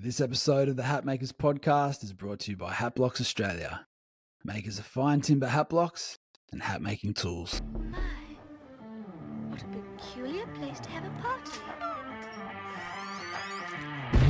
This 0.00 0.20
episode 0.20 0.68
of 0.68 0.76
the 0.76 0.84
Hat 0.84 1.04
Makers 1.04 1.32
podcast 1.32 2.04
is 2.04 2.12
brought 2.12 2.38
to 2.40 2.52
you 2.52 2.56
by 2.56 2.72
Hat 2.72 2.94
Blocks 2.94 3.20
Australia, 3.20 3.84
makers 4.44 4.78
of 4.78 4.84
fine 4.84 5.20
timber 5.20 5.48
hat 5.48 5.70
blocks 5.70 6.20
and 6.52 6.62
hat 6.62 6.80
making 6.80 7.14
tools. 7.14 7.60
My, 7.90 7.98
what 9.48 9.60
a 9.60 9.66
peculiar 9.66 10.46
place 10.54 10.78
to 10.78 10.90
have 10.90 11.04
a 11.04 11.10
party. 11.20 11.50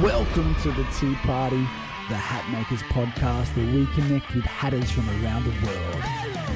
Welcome 0.03 0.55
to 0.63 0.73
the 0.73 0.87
Tea 0.99 1.15
Party, 1.17 1.63
the 2.09 2.15
Hat 2.15 2.49
Makers 2.51 2.83
podcast, 2.85 3.55
where 3.55 3.67
we 3.67 3.87
connect 3.93 4.35
with 4.35 4.45
hatters 4.45 4.91
from 4.91 5.09
around 5.23 5.45
the 5.45 5.67
world. 5.67 6.03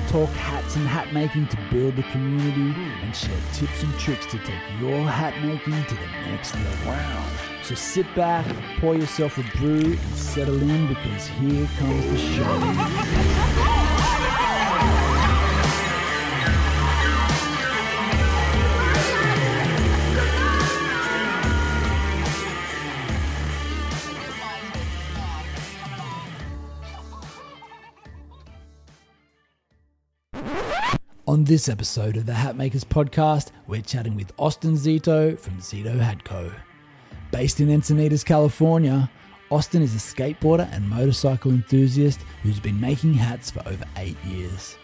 Talk 0.09 0.30
hats 0.30 0.77
and 0.77 0.87
hat 0.87 1.12
making 1.12 1.46
to 1.48 1.59
build 1.71 1.96
the 1.96 2.02
community 2.05 2.75
and 3.02 3.14
share 3.14 3.39
tips 3.52 3.83
and 3.83 3.93
tricks 3.98 4.25
to 4.27 4.38
take 4.38 4.62
your 4.80 5.05
hat 5.05 5.34
making 5.45 5.84
to 5.84 5.95
the 5.95 6.07
next 6.30 6.55
level. 6.55 6.93
Wow. 6.93 7.29
So 7.62 7.75
sit 7.75 8.07
back, 8.15 8.46
pour 8.80 8.95
yourself 8.95 9.37
a 9.37 9.59
brew, 9.59 9.92
and 9.92 10.16
settle 10.16 10.61
in 10.62 10.88
because 10.88 11.27
here 11.27 11.69
comes 11.78 12.06
the 12.06 12.19
show. 12.19 13.59
On 31.32 31.45
this 31.45 31.70
episode 31.70 32.18
of 32.18 32.27
the 32.27 32.32
Hatmakers 32.34 32.84
podcast, 32.84 33.52
we're 33.66 33.80
chatting 33.80 34.14
with 34.14 34.34
Austin 34.38 34.74
Zito 34.74 35.38
from 35.38 35.56
Zito 35.60 35.98
Hat 35.98 36.22
Co. 36.24 36.52
Based 37.30 37.58
in 37.58 37.68
Encinitas, 37.68 38.22
California, 38.22 39.10
Austin 39.48 39.80
is 39.80 39.95
a 39.95 39.96
skateboarder 39.96 40.70
and 40.74 40.86
motorcycle 40.86 41.50
enthusiast 41.50 42.20
who's 42.42 42.61
been 42.61 42.78
making 42.78 43.14
hats 43.14 43.50
for 43.50 43.66
over 43.66 43.83
eight 43.97 44.22
years. 44.27 44.77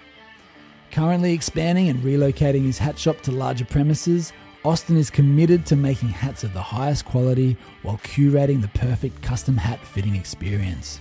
Currently 0.90 1.34
expanding 1.34 1.90
and 1.90 2.02
relocating 2.02 2.64
his 2.64 2.78
hat 2.78 2.98
shop 2.98 3.20
to 3.24 3.30
larger 3.30 3.66
premises, 3.66 4.32
Austin 4.64 4.96
is 4.96 5.10
committed 5.10 5.66
to 5.66 5.76
making 5.76 6.08
hats 6.08 6.44
of 6.44 6.54
the 6.54 6.62
highest 6.62 7.04
quality 7.04 7.58
while 7.82 7.98
curating 7.98 8.62
the 8.62 8.68
perfect 8.68 9.20
custom 9.20 9.58
hat 9.58 9.86
fitting 9.86 10.16
experience. 10.16 10.98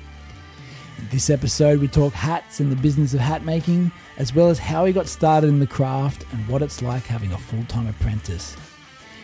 In 0.98 1.08
this 1.10 1.30
episode, 1.30 1.80
we 1.80 1.88
talk 1.88 2.14
hats 2.14 2.60
and 2.60 2.72
the 2.72 2.76
business 2.76 3.14
of 3.14 3.20
hat 3.20 3.44
making, 3.46 3.92
as 4.18 4.34
well 4.34 4.50
as 4.50 4.58
how 4.60 4.86
he 4.86 4.94
got 4.94 5.08
started 5.08 5.48
in 5.48 5.60
the 5.60 5.68
craft 5.68 6.26
and 6.32 6.48
what 6.48 6.62
it's 6.62 6.82
like 6.82 7.04
having 7.04 7.32
a 7.34 7.38
full 7.38 7.64
time 7.66 7.88
apprentice. 7.88 8.56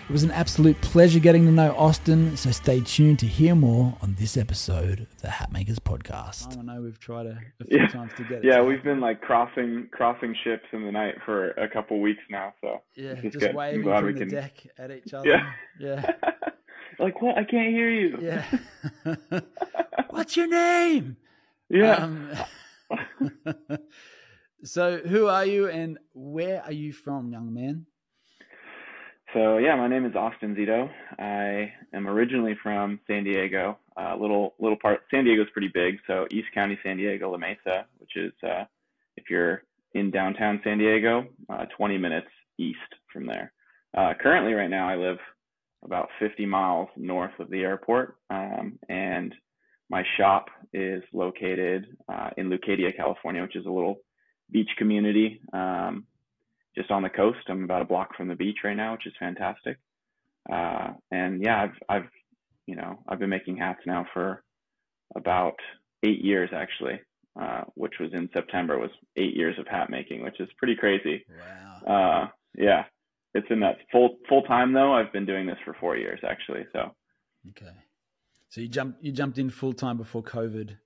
It 0.07 0.11
was 0.11 0.23
an 0.23 0.31
absolute 0.31 0.79
pleasure 0.81 1.19
getting 1.19 1.45
to 1.45 1.51
know 1.51 1.73
Austin, 1.77 2.35
so 2.35 2.51
stay 2.51 2.81
tuned 2.81 3.19
to 3.19 3.25
hear 3.25 3.55
more 3.55 3.97
on 4.01 4.15
this 4.19 4.35
episode 4.37 4.99
of 4.99 5.21
the 5.21 5.29
Hat 5.29 5.51
Makers 5.51 5.79
podcast. 5.79 6.59
I 6.59 6.61
know 6.61 6.81
we've 6.81 6.99
tried 6.99 7.25
a, 7.25 7.39
a 7.61 7.65
few 7.65 7.77
Yeah. 7.79 7.87
times 7.87 8.11
to 8.17 8.23
get 8.23 8.31
it. 8.39 8.43
Yeah, 8.43 8.57
to 8.57 8.63
we've 8.65 8.83
been 8.83 8.99
like 8.99 9.21
crossing 9.21 9.87
crossing 9.91 10.35
ships 10.43 10.65
in 10.73 10.83
the 10.85 10.91
night 10.91 11.15
for 11.25 11.51
a 11.51 11.67
couple 11.69 11.99
weeks 12.01 12.21
now. 12.29 12.53
So 12.61 12.81
yeah, 12.95 13.13
this 13.15 13.25
is 13.25 13.33
just 13.33 13.39
good. 13.39 13.49
I'm 13.51 13.55
waving 13.55 13.81
glad 13.83 13.97
from 13.99 14.05
we 14.07 14.13
the 14.13 14.19
can- 14.19 14.29
deck 14.29 14.53
at 14.77 14.91
each 14.91 15.13
other. 15.13 15.27
Yeah. 15.29 15.51
Yeah. 15.79 16.11
like 16.99 17.19
what? 17.21 17.37
I 17.37 17.45
can't 17.45 17.73
hear 17.73 17.89
you. 17.89 18.17
Yeah. 18.21 18.45
What's 20.09 20.35
your 20.37 20.47
name? 20.47 21.15
Yeah. 21.69 21.95
Um, 21.95 22.31
so, 24.63 24.97
who 24.97 25.27
are 25.27 25.45
you 25.45 25.67
and 25.69 25.97
where 26.13 26.63
are 26.63 26.71
you 26.71 26.93
from, 26.93 27.31
young 27.31 27.53
man? 27.53 27.85
So 29.33 29.57
yeah, 29.57 29.75
my 29.75 29.87
name 29.87 30.05
is 30.05 30.15
Austin 30.15 30.55
Zito. 30.55 30.91
I 31.17 31.73
am 31.91 32.07
originally 32.07 32.55
from 32.61 32.99
San 33.07 33.23
Diego. 33.23 33.79
A 33.97 34.15
little 34.15 34.53
little 34.59 34.77
part. 34.79 35.01
San 35.09 35.25
Diego's 35.25 35.49
pretty 35.53 35.71
big, 35.73 35.97
so 36.05 36.27
East 36.29 36.49
County, 36.53 36.77
San 36.83 36.97
Diego, 36.97 37.31
La 37.31 37.37
Mesa, 37.37 37.85
which 37.97 38.15
is 38.15 38.31
uh, 38.43 38.65
if 39.17 39.31
you're 39.31 39.63
in 39.95 40.11
downtown 40.11 40.61
San 40.63 40.77
Diego, 40.77 41.25
uh, 41.49 41.65
20 41.75 41.97
minutes 41.97 42.27
east 42.59 42.77
from 43.11 43.25
there. 43.25 43.51
Uh, 43.97 44.13
currently, 44.21 44.53
right 44.53 44.69
now, 44.69 44.87
I 44.87 44.95
live 44.95 45.17
about 45.83 46.09
50 46.19 46.45
miles 46.45 46.89
north 46.95 47.37
of 47.39 47.49
the 47.49 47.61
airport, 47.61 48.17
um, 48.29 48.77
and 48.87 49.33
my 49.89 50.03
shop 50.17 50.47
is 50.73 51.03
located 51.13 51.85
uh, 52.11 52.29
in 52.37 52.49
Leucadia, 52.49 52.95
California, 52.95 53.41
which 53.41 53.55
is 53.55 53.65
a 53.65 53.71
little 53.71 53.97
beach 54.51 54.69
community. 54.77 55.41
Um, 55.53 56.05
just 56.75 56.91
on 56.91 57.03
the 57.03 57.09
coast. 57.09 57.39
I'm 57.47 57.63
about 57.63 57.81
a 57.81 57.85
block 57.85 58.15
from 58.15 58.27
the 58.27 58.35
beach 58.35 58.57
right 58.63 58.75
now, 58.75 58.93
which 58.93 59.05
is 59.05 59.13
fantastic. 59.19 59.77
Uh, 60.51 60.93
and 61.11 61.41
yeah, 61.43 61.61
I've 61.63 61.77
I've 61.89 62.09
you 62.65 62.75
know 62.75 62.99
I've 63.07 63.19
been 63.19 63.29
making 63.29 63.57
hats 63.57 63.81
now 63.85 64.05
for 64.13 64.43
about 65.15 65.55
eight 66.03 66.23
years 66.23 66.49
actually, 66.53 66.99
uh, 67.39 67.61
which 67.75 67.93
was 67.99 68.11
in 68.13 68.29
September 68.33 68.79
was 68.79 68.89
eight 69.15 69.35
years 69.35 69.57
of 69.59 69.67
hat 69.67 69.89
making, 69.89 70.23
which 70.23 70.39
is 70.39 70.49
pretty 70.57 70.75
crazy. 70.75 71.25
Wow. 71.29 72.23
Uh, 72.25 72.27
yeah, 72.57 72.85
it's 73.33 73.47
in 73.49 73.59
that 73.61 73.77
full 73.91 74.17
full 74.27 74.43
time 74.43 74.73
though. 74.73 74.93
I've 74.93 75.13
been 75.13 75.25
doing 75.25 75.45
this 75.45 75.57
for 75.63 75.75
four 75.79 75.95
years 75.95 76.19
actually. 76.27 76.65
So 76.73 76.91
Okay. 77.49 77.71
So 78.53 78.61
you 78.61 78.67
jumped 78.67 79.03
you 79.03 79.11
jumped 79.11 79.39
in 79.39 79.49
full 79.49 79.73
time 79.73 79.97
before 79.97 80.21
COVID. 80.21 80.77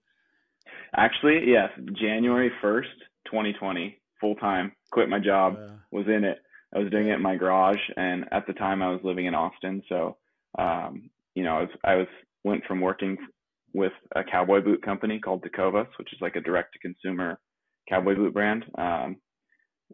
actually, 0.96 1.42
yes, 1.48 1.70
January 2.00 2.50
first, 2.62 2.88
2020, 3.26 4.00
full 4.22 4.36
time. 4.36 4.72
Quit 4.94 5.10
my 5.10 5.20
job. 5.20 5.58
Wow. 5.58 5.76
was 5.92 6.06
in 6.08 6.24
it. 6.24 6.38
I 6.74 6.80
was 6.80 6.90
doing 6.92 7.10
it 7.10 7.16
in 7.16 7.22
my 7.22 7.36
garage, 7.36 7.82
and 7.98 8.24
at 8.32 8.48
the 8.48 8.54
time 8.54 8.82
I 8.82 8.90
was 8.90 9.02
living 9.04 9.26
in 9.26 9.36
Austin. 9.36 9.84
So, 9.90 10.16
um, 10.58 11.10
you 11.36 11.44
know, 11.44 11.58
I 11.58 11.60
was 11.60 11.70
I 11.84 11.96
was 11.96 12.08
went 12.46 12.64
from 12.64 12.80
working 12.80 13.18
with 13.74 13.92
a 14.16 14.24
cowboy 14.24 14.62
boot 14.62 14.82
company 14.82 15.20
called 15.20 15.44
Tecovas, 15.44 15.90
which 16.00 16.14
is 16.14 16.20
like 16.22 16.38
a 16.38 16.42
direct 16.42 16.72
to 16.72 16.80
consumer 16.80 17.38
cowboy 17.90 18.16
boot 18.16 18.34
brand, 18.34 18.64
um, 18.78 19.18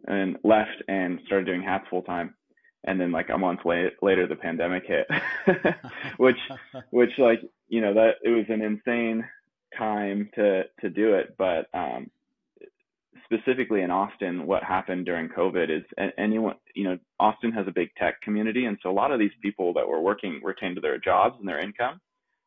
and 0.06 0.36
left 0.44 0.80
and 0.86 1.18
started 1.26 1.46
doing 1.46 1.64
hats 1.64 1.86
full 1.90 2.02
time. 2.02 2.36
And 2.86 3.00
then 3.00 3.12
like 3.12 3.30
a 3.30 3.38
month 3.38 3.60
later, 3.64 3.92
later 4.02 4.26
the 4.26 4.36
pandemic 4.36 4.84
hit, 4.86 5.06
which 6.18 6.36
which 6.90 7.12
like 7.18 7.40
you 7.68 7.80
know 7.80 7.94
that 7.94 8.16
it 8.22 8.30
was 8.30 8.44
an 8.48 8.62
insane 8.62 9.24
time 9.76 10.28
to 10.34 10.64
to 10.80 10.90
do 10.90 11.14
it, 11.14 11.34
but 11.38 11.66
um, 11.72 12.10
specifically 13.24 13.82
in 13.82 13.90
Austin, 13.90 14.46
what 14.46 14.62
happened 14.62 15.06
during 15.06 15.28
COVID 15.28 15.70
is 15.70 16.10
anyone, 16.18 16.56
you 16.74 16.84
know, 16.84 16.98
Austin 17.18 17.52
has 17.52 17.66
a 17.66 17.72
big 17.72 17.94
tech 17.96 18.20
community. 18.20 18.66
And 18.66 18.78
so 18.82 18.90
a 18.90 18.92
lot 18.92 19.12
of 19.12 19.18
these 19.18 19.32
people 19.42 19.72
that 19.74 19.88
were 19.88 20.00
working 20.00 20.40
retained 20.42 20.78
their 20.82 20.98
jobs 20.98 21.36
and 21.38 21.48
their 21.48 21.60
income. 21.60 22.00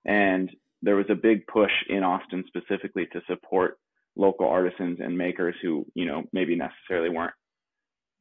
And 0.06 0.50
there 0.82 0.96
was 0.96 1.08
a 1.10 1.16
big 1.16 1.48
push 1.48 1.72
in 1.90 2.04
Austin 2.04 2.44
specifically 2.48 3.08
to 3.08 3.22
support 3.28 3.80
local 4.16 4.48
artisans 4.48 5.00
and 5.02 5.18
makers 5.18 5.56
who, 5.62 5.86
you 5.94 6.06
know, 6.06 6.24
maybe 6.32 6.56
necessarily 6.56 7.10
weren't 7.10 7.34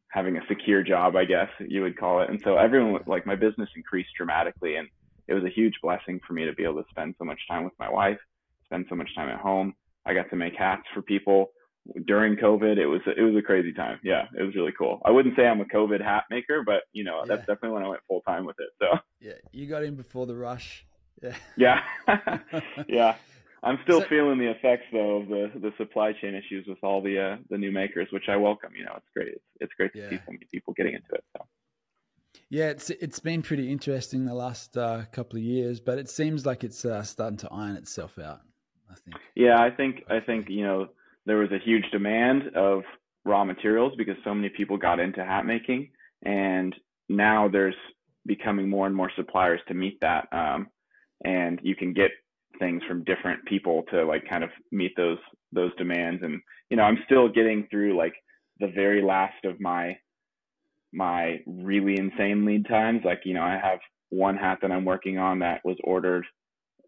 having 0.08 0.36
a 0.36 0.46
secure 0.48 0.82
job, 0.82 1.16
I 1.16 1.24
guess 1.24 1.48
you 1.60 1.82
would 1.82 1.98
call 1.98 2.22
it. 2.22 2.30
And 2.30 2.40
so 2.44 2.56
everyone, 2.56 3.02
like 3.06 3.26
my 3.26 3.36
business 3.36 3.68
increased 3.76 4.10
dramatically. 4.16 4.76
And 4.76 4.88
it 5.28 5.34
was 5.34 5.44
a 5.44 5.50
huge 5.50 5.74
blessing 5.82 6.20
for 6.26 6.32
me 6.32 6.44
to 6.44 6.52
be 6.52 6.64
able 6.64 6.82
to 6.82 6.88
spend 6.90 7.14
so 7.18 7.24
much 7.24 7.40
time 7.48 7.64
with 7.64 7.74
my 7.78 7.90
wife, 7.90 8.18
spend 8.64 8.86
so 8.88 8.94
much 8.94 9.14
time 9.14 9.28
at 9.28 9.40
home. 9.40 9.74
I 10.04 10.14
got 10.14 10.30
to 10.30 10.36
make 10.36 10.54
hats 10.54 10.84
for 10.94 11.02
people 11.02 11.50
during 12.06 12.36
COVID, 12.36 12.78
it 12.78 12.86
was 12.86 13.00
it 13.06 13.22
was 13.22 13.36
a 13.36 13.42
crazy 13.42 13.72
time. 13.72 13.98
Yeah, 14.02 14.26
it 14.38 14.42
was 14.42 14.54
really 14.54 14.72
cool. 14.76 15.00
I 15.04 15.10
wouldn't 15.10 15.36
say 15.36 15.46
I'm 15.46 15.60
a 15.60 15.64
COVID 15.64 16.02
hat 16.02 16.24
maker, 16.30 16.62
but 16.64 16.82
you 16.92 17.04
know 17.04 17.22
that's 17.26 17.40
definitely 17.40 17.70
when 17.70 17.82
I 17.82 17.88
went 17.88 18.00
full 18.08 18.22
time 18.22 18.44
with 18.44 18.56
it. 18.58 18.68
So 18.80 18.98
yeah, 19.20 19.34
you 19.52 19.66
got 19.66 19.84
in 19.84 19.94
before 19.94 20.26
the 20.26 20.34
rush. 20.34 20.84
Yeah. 21.22 21.36
yeah, 21.56 21.80
yeah. 22.88 23.16
I'm 23.66 23.78
still 23.82 24.00
So- 24.00 24.08
feeling 24.08 24.38
the 24.38 24.50
effects 24.50 24.84
though 24.92 25.16
of 25.16 25.28
the 25.28 25.50
the 25.60 25.72
supply 25.76 26.12
chain 26.12 26.34
issues 26.34 26.66
with 26.66 26.78
all 26.82 27.02
the 27.02 27.18
uh, 27.18 27.36
the 27.50 27.58
new 27.58 27.72
makers, 27.72 28.08
which 28.12 28.28
I 28.28 28.36
welcome. 28.36 28.72
You 28.78 28.84
know, 28.84 28.94
it's 28.96 29.08
great. 29.14 29.28
It's, 29.28 29.44
it's 29.60 29.72
great 29.74 29.92
to 29.94 30.08
see 30.08 30.16
so 30.16 30.32
many 30.32 30.46
people 30.52 30.72
getting 30.74 30.94
into 30.94 31.12
it. 31.14 31.24
So 31.36 31.44
Yeah, 32.48 32.68
it's 32.70 32.90
it's 32.90 33.20
been 33.20 33.42
pretty 33.42 33.70
interesting 33.70 34.24
the 34.24 34.34
last 34.34 34.76
uh, 34.76 35.04
couple 35.12 35.36
of 35.38 35.42
years, 35.44 35.80
but 35.80 35.98
it 35.98 36.08
seems 36.08 36.46
like 36.46 36.64
it's 36.64 36.84
uh, 36.84 37.02
starting 37.02 37.38
to 37.38 37.48
iron 37.50 37.76
itself 37.76 38.18
out. 38.18 38.40
I 38.90 38.94
think. 38.94 39.16
yeah, 39.34 39.60
I 39.60 39.70
think 39.70 40.04
I 40.08 40.20
think 40.20 40.48
you 40.48 40.64
know 40.64 40.88
there 41.26 41.38
was 41.38 41.50
a 41.50 41.58
huge 41.58 41.84
demand 41.90 42.42
of 42.54 42.82
raw 43.24 43.44
materials 43.44 43.92
because 43.98 44.14
so 44.22 44.32
many 44.32 44.48
people 44.48 44.76
got 44.78 45.00
into 45.00 45.24
hat 45.24 45.44
making, 45.44 45.90
and 46.22 46.72
now 47.08 47.48
there's 47.48 47.74
becoming 48.26 48.68
more 48.68 48.86
and 48.86 48.94
more 48.94 49.10
suppliers 49.16 49.60
to 49.68 49.74
meet 49.74 49.98
that. 50.00 50.28
Um, 50.32 50.68
and 51.24 51.58
you 51.62 51.74
can 51.74 51.92
get 51.94 52.10
things 52.58 52.82
from 52.88 53.04
different 53.04 53.44
people 53.46 53.84
to 53.90 54.04
like 54.04 54.28
kind 54.28 54.44
of 54.44 54.50
meet 54.72 54.96
those 54.96 55.18
those 55.52 55.74
demands. 55.76 56.22
And 56.22 56.40
you 56.70 56.76
know, 56.76 56.82
I'm 56.82 56.98
still 57.04 57.28
getting 57.28 57.66
through 57.70 57.96
like 57.96 58.14
the 58.60 58.68
very 58.68 59.02
last 59.02 59.44
of 59.44 59.60
my 59.60 59.96
my 60.92 61.40
really 61.46 61.98
insane 61.98 62.44
lead 62.44 62.66
times. 62.66 63.02
Like 63.04 63.20
you 63.24 63.34
know, 63.34 63.42
I 63.42 63.58
have 63.62 63.80
one 64.10 64.36
hat 64.36 64.58
that 64.62 64.70
I'm 64.70 64.84
working 64.84 65.18
on 65.18 65.40
that 65.40 65.60
was 65.64 65.76
ordered 65.84 66.24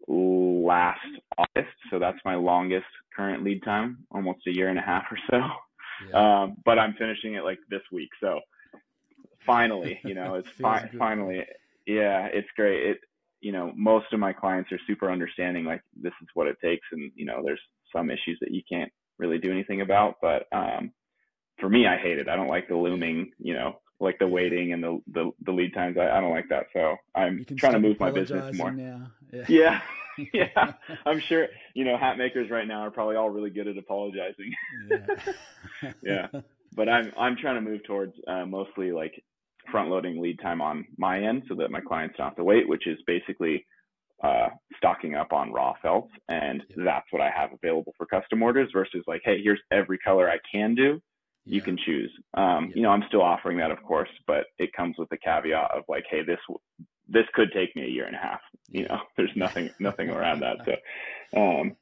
last 0.07 0.99
August, 1.37 1.75
so 1.91 1.99
that's 1.99 2.17
my 2.25 2.35
longest 2.35 2.87
current 3.15 3.43
lead 3.43 3.63
time, 3.63 3.99
almost 4.11 4.39
a 4.47 4.51
year 4.51 4.69
and 4.69 4.79
a 4.79 4.81
half 4.81 5.03
or 5.11 5.17
so. 5.29 5.41
Yeah. 6.09 6.41
Um, 6.43 6.57
but 6.65 6.79
I'm 6.79 6.93
finishing 6.93 7.35
it 7.35 7.43
like 7.43 7.59
this 7.69 7.81
week, 7.91 8.09
so 8.21 8.39
finally, 9.45 9.99
you 10.03 10.15
know, 10.15 10.35
it's 10.35 10.49
fi- 10.61 10.89
finally, 10.97 11.45
yeah, 11.85 12.27
it's 12.31 12.47
great. 12.55 12.91
It 12.91 12.99
you 13.41 13.51
know, 13.51 13.71
most 13.75 14.07
of 14.11 14.19
my 14.19 14.33
clients 14.33 14.71
are 14.71 14.79
super 14.87 15.11
understanding, 15.11 15.65
like 15.65 15.81
this 15.95 16.13
is 16.21 16.27
what 16.33 16.47
it 16.47 16.57
takes, 16.63 16.85
and 16.91 17.11
you 17.15 17.25
know, 17.25 17.41
there's 17.43 17.61
some 17.95 18.09
issues 18.09 18.37
that 18.41 18.51
you 18.51 18.61
can't 18.69 18.91
really 19.17 19.37
do 19.37 19.51
anything 19.51 19.81
about. 19.81 20.15
But 20.21 20.47
um, 20.51 20.91
for 21.59 21.69
me, 21.69 21.87
I 21.87 21.97
hate 21.97 22.19
it. 22.19 22.29
I 22.29 22.35
don't 22.35 22.47
like 22.47 22.67
the 22.67 22.75
looming, 22.75 23.31
you 23.39 23.53
know, 23.53 23.79
like 23.99 24.19
the 24.19 24.27
waiting 24.27 24.73
and 24.73 24.83
the 24.83 25.01
the, 25.11 25.31
the 25.45 25.51
lead 25.51 25.73
times. 25.73 25.97
I, 25.97 26.09
I 26.09 26.21
don't 26.21 26.31
like 26.31 26.49
that. 26.49 26.67
So 26.73 26.95
I'm 27.15 27.45
trying 27.57 27.73
to 27.73 27.79
move 27.79 27.99
my 27.99 28.11
business 28.11 28.55
more. 28.57 28.71
Now. 28.71 29.11
Yeah. 29.31 29.45
yeah. 29.47 29.81
yeah, 30.33 30.73
I'm 31.05 31.21
sure 31.27 31.47
you 31.73 31.85
know 31.85 31.97
hat 31.97 32.17
makers 32.17 32.49
right 32.49 32.67
now 32.67 32.81
are 32.81 32.91
probably 32.91 33.15
all 33.15 33.29
really 33.29 33.49
good 33.49 33.67
at 33.67 33.77
apologizing. 33.77 34.53
yeah. 34.89 35.91
yeah, 36.03 36.41
but 36.75 36.89
I'm 36.89 37.11
I'm 37.17 37.37
trying 37.37 37.55
to 37.55 37.61
move 37.61 37.83
towards 37.83 38.13
uh, 38.27 38.45
mostly 38.45 38.91
like 38.91 39.23
front 39.71 39.89
loading 39.89 40.21
lead 40.21 40.39
time 40.39 40.61
on 40.61 40.85
my 40.97 41.21
end 41.21 41.43
so 41.47 41.55
that 41.55 41.71
my 41.71 41.81
clients 41.81 42.15
don't 42.17 42.27
have 42.27 42.35
to 42.37 42.43
wait, 42.43 42.67
which 42.67 42.87
is 42.87 42.97
basically 43.07 43.65
uh, 44.23 44.47
stocking 44.77 45.15
up 45.15 45.31
on 45.31 45.51
raw 45.51 45.73
felts, 45.81 46.11
and 46.27 46.63
yeah. 46.69 46.83
that's 46.85 47.07
what 47.11 47.21
I 47.21 47.29
have 47.29 47.51
available 47.53 47.93
for 47.97 48.05
custom 48.05 48.43
orders 48.43 48.69
versus 48.73 49.03
like, 49.07 49.21
hey, 49.23 49.41
here's 49.41 49.61
every 49.71 49.97
color 49.97 50.29
I 50.29 50.39
can 50.51 50.75
do. 50.75 51.01
Yeah. 51.45 51.55
You 51.55 51.61
can 51.61 51.77
choose. 51.85 52.11
Um, 52.33 52.65
yeah. 52.65 52.75
You 52.75 52.81
know, 52.83 52.89
I'm 52.89 53.03
still 53.07 53.21
offering 53.21 53.57
that, 53.59 53.71
of 53.71 53.81
course, 53.83 54.09
but 54.27 54.45
it 54.57 54.73
comes 54.73 54.97
with 54.97 55.09
the 55.09 55.17
caveat 55.17 55.71
of 55.71 55.83
like, 55.87 56.03
hey, 56.09 56.21
this 56.23 56.39
this 57.07 57.25
could 57.33 57.51
take 57.53 57.75
me 57.75 57.83
a 57.83 57.89
year 57.89 58.05
and 58.05 58.15
a 58.15 58.19
half. 58.19 58.41
You 58.69 58.87
know, 58.87 58.99
there's 59.17 59.35
nothing 59.35 59.69
nothing 59.79 60.09
around 60.09 60.41
that. 60.41 60.57
So, 61.33 61.39
um, 61.39 61.75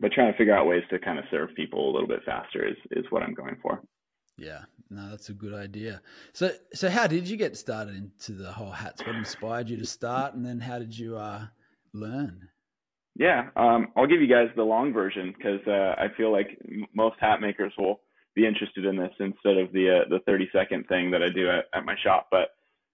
but 0.00 0.12
trying 0.12 0.32
to 0.32 0.38
figure 0.38 0.56
out 0.56 0.66
ways 0.66 0.84
to 0.90 0.98
kind 0.98 1.18
of 1.18 1.24
serve 1.30 1.50
people 1.54 1.90
a 1.90 1.92
little 1.92 2.08
bit 2.08 2.24
faster 2.24 2.66
is 2.66 2.76
is 2.92 3.04
what 3.10 3.22
I'm 3.22 3.34
going 3.34 3.56
for. 3.60 3.82
Yeah, 4.38 4.62
no, 4.90 5.10
that's 5.10 5.28
a 5.28 5.34
good 5.34 5.54
idea. 5.54 6.00
So, 6.32 6.50
so 6.74 6.88
how 6.88 7.06
did 7.06 7.28
you 7.28 7.36
get 7.36 7.56
started 7.56 7.96
into 7.96 8.32
the 8.32 8.52
whole 8.52 8.70
hats? 8.70 9.06
What 9.06 9.16
inspired 9.16 9.68
you 9.68 9.76
to 9.76 9.86
start, 9.86 10.34
and 10.34 10.44
then 10.44 10.60
how 10.60 10.78
did 10.78 10.98
you 10.98 11.16
uh, 11.16 11.46
learn? 11.92 12.48
Yeah, 13.14 13.50
um, 13.56 13.88
I'll 13.96 14.06
give 14.06 14.22
you 14.22 14.26
guys 14.28 14.48
the 14.56 14.62
long 14.62 14.92
version 14.92 15.34
because 15.36 15.60
uh, 15.66 16.00
I 16.00 16.06
feel 16.16 16.32
like 16.32 16.58
most 16.94 17.16
hat 17.20 17.40
makers 17.40 17.72
will 17.78 18.00
be 18.34 18.46
interested 18.46 18.86
in 18.86 18.96
this 18.96 19.12
instead 19.20 19.58
of 19.58 19.70
the 19.72 20.02
uh, 20.02 20.08
the 20.08 20.20
30 20.26 20.48
second 20.52 20.86
thing 20.88 21.10
that 21.10 21.22
I 21.22 21.28
do 21.28 21.50
at, 21.50 21.66
at 21.74 21.84
my 21.84 21.94
shop. 22.02 22.28
But 22.30 22.48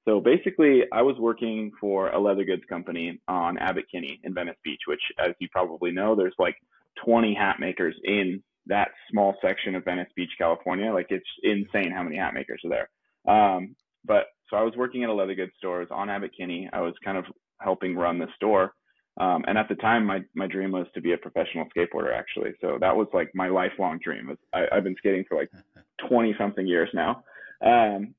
so 0.09 0.21
basically, 0.21 0.83
I 0.93 1.03
was 1.03 1.17
working 1.19 1.71
for 1.81 2.09
a 2.09 2.19
leather 2.19 2.45
goods 2.45 2.63
company 2.69 3.21
on 3.29 3.59
Abbot 3.59 3.85
Kinney 3.93 4.21
in 4.25 4.35
Venice 4.35 4.57
Beach, 4.65 4.81
which, 4.89 5.03
as 5.19 5.35
you 5.39 5.49
probably 5.53 5.93
know, 5.93 6.17
there's 6.17 6.35
like 6.39 6.57
20 7.05 7.35
hat 7.35 7.57
makers 7.61 7.95
in 8.05 8.43
that 8.69 8.89
small 9.11 9.35
section 9.43 9.75
of 9.75 9.85
Venice 9.85 10.09
Beach, 10.15 10.31
California. 10.39 10.93
Like 10.93 11.09
it's 11.11 11.27
insane 11.43 11.91
how 11.91 12.03
many 12.03 12.17
hat 12.17 12.35
makers 12.35 12.63
are 12.65 12.71
there. 12.71 13.35
Um, 13.35 13.75
but 14.05 14.27
so 14.49 14.57
I 14.57 14.63
was 14.63 14.75
working 14.77 15.03
at 15.05 15.11
a 15.11 15.15
leather 15.15 15.35
goods 15.35 15.53
store. 15.59 15.79
It 15.79 15.91
was 15.91 15.99
on 15.99 16.11
Abbot 16.11 16.31
Kinney. 16.37 16.69
I 16.73 16.81
was 16.81 16.95
kind 17.05 17.19
of 17.19 17.25
helping 17.61 17.97
run 17.97 18.19
the 18.19 18.29
store. 18.37 18.73
Um, 19.21 19.45
and 19.49 19.59
at 19.59 19.69
the 19.69 19.75
time, 19.75 20.07
my, 20.07 20.21
my 20.35 20.47
dream 20.47 20.71
was 20.71 20.87
to 20.95 21.01
be 21.01 21.13
a 21.13 21.19
professional 21.19 21.67
skateboarder, 21.77 22.17
actually. 22.17 22.53
So 22.61 22.79
that 22.81 22.97
was 22.97 23.09
like 23.13 23.31
my 23.35 23.49
lifelong 23.49 23.99
dream. 24.03 24.37
I, 24.55 24.67
I've 24.73 24.85
been 24.85 24.95
skating 24.99 25.25
for 25.29 25.37
like 25.37 25.51
20 26.09 26.35
something 26.39 26.67
years 26.67 26.89
now. 26.95 27.25
Um, 27.65 28.15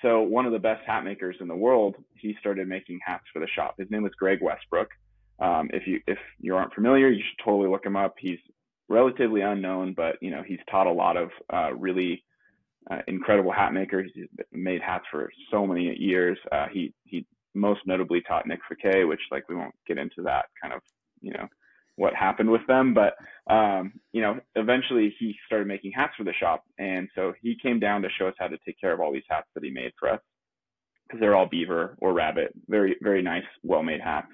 so 0.00 0.20
one 0.20 0.46
of 0.46 0.52
the 0.52 0.60
best 0.60 0.86
hat 0.86 1.02
makers 1.02 1.36
in 1.40 1.48
the 1.48 1.56
world, 1.56 1.96
he 2.14 2.36
started 2.38 2.68
making 2.68 3.00
hats 3.04 3.24
for 3.32 3.40
the 3.40 3.48
shop. 3.48 3.74
His 3.78 3.90
name 3.90 4.04
was 4.04 4.12
Greg 4.16 4.38
Westbrook. 4.40 4.88
Um, 5.40 5.70
if 5.72 5.86
you 5.86 6.00
if 6.06 6.18
you 6.40 6.56
aren't 6.56 6.74
familiar, 6.74 7.08
you 7.08 7.22
should 7.22 7.44
totally 7.44 7.68
look 7.68 7.86
him 7.86 7.96
up. 7.96 8.14
He's 8.18 8.38
relatively 8.88 9.42
unknown, 9.42 9.94
but 9.94 10.16
you 10.20 10.30
know 10.30 10.42
he's 10.46 10.58
taught 10.70 10.86
a 10.86 10.92
lot 10.92 11.16
of 11.16 11.30
uh, 11.52 11.72
really 11.74 12.24
uh, 12.90 13.00
incredible 13.06 13.52
hat 13.52 13.72
makers. 13.72 14.10
He's 14.14 14.26
made 14.52 14.80
hats 14.82 15.04
for 15.10 15.30
so 15.50 15.66
many 15.66 15.94
years. 15.98 16.38
Uh, 16.50 16.66
he 16.72 16.92
he 17.04 17.26
most 17.54 17.80
notably 17.86 18.22
taught 18.22 18.46
Nick 18.46 18.60
Fouquet, 18.68 19.04
which 19.04 19.20
like 19.30 19.48
we 19.48 19.56
won't 19.56 19.74
get 19.86 19.98
into 19.98 20.22
that 20.22 20.46
kind 20.60 20.74
of 20.74 20.80
you 21.20 21.32
know 21.32 21.46
what 21.96 22.14
happened 22.14 22.48
with 22.48 22.64
them, 22.66 22.94
but 22.94 23.14
um, 23.52 23.92
you 24.12 24.22
know 24.22 24.38
eventually 24.54 25.14
he 25.18 25.34
started 25.46 25.66
making 25.66 25.92
hats 25.92 26.14
for 26.16 26.24
the 26.24 26.32
shop, 26.32 26.64
and 26.78 27.08
so 27.14 27.32
he 27.42 27.56
came 27.60 27.80
down 27.80 28.02
to 28.02 28.08
show 28.18 28.28
us 28.28 28.34
how 28.38 28.48
to 28.48 28.58
take 28.64 28.80
care 28.80 28.92
of 28.92 29.00
all 29.00 29.12
these 29.12 29.22
hats 29.28 29.48
that 29.54 29.64
he 29.64 29.70
made 29.70 29.92
for 29.98 30.08
us 30.08 30.20
because 31.06 31.20
they're 31.20 31.34
all 31.34 31.48
beaver 31.48 31.96
or 32.00 32.12
rabbit, 32.12 32.52
very 32.68 32.96
very 33.02 33.22
nice, 33.22 33.44
well 33.62 33.82
made 33.82 34.00
hats. 34.00 34.28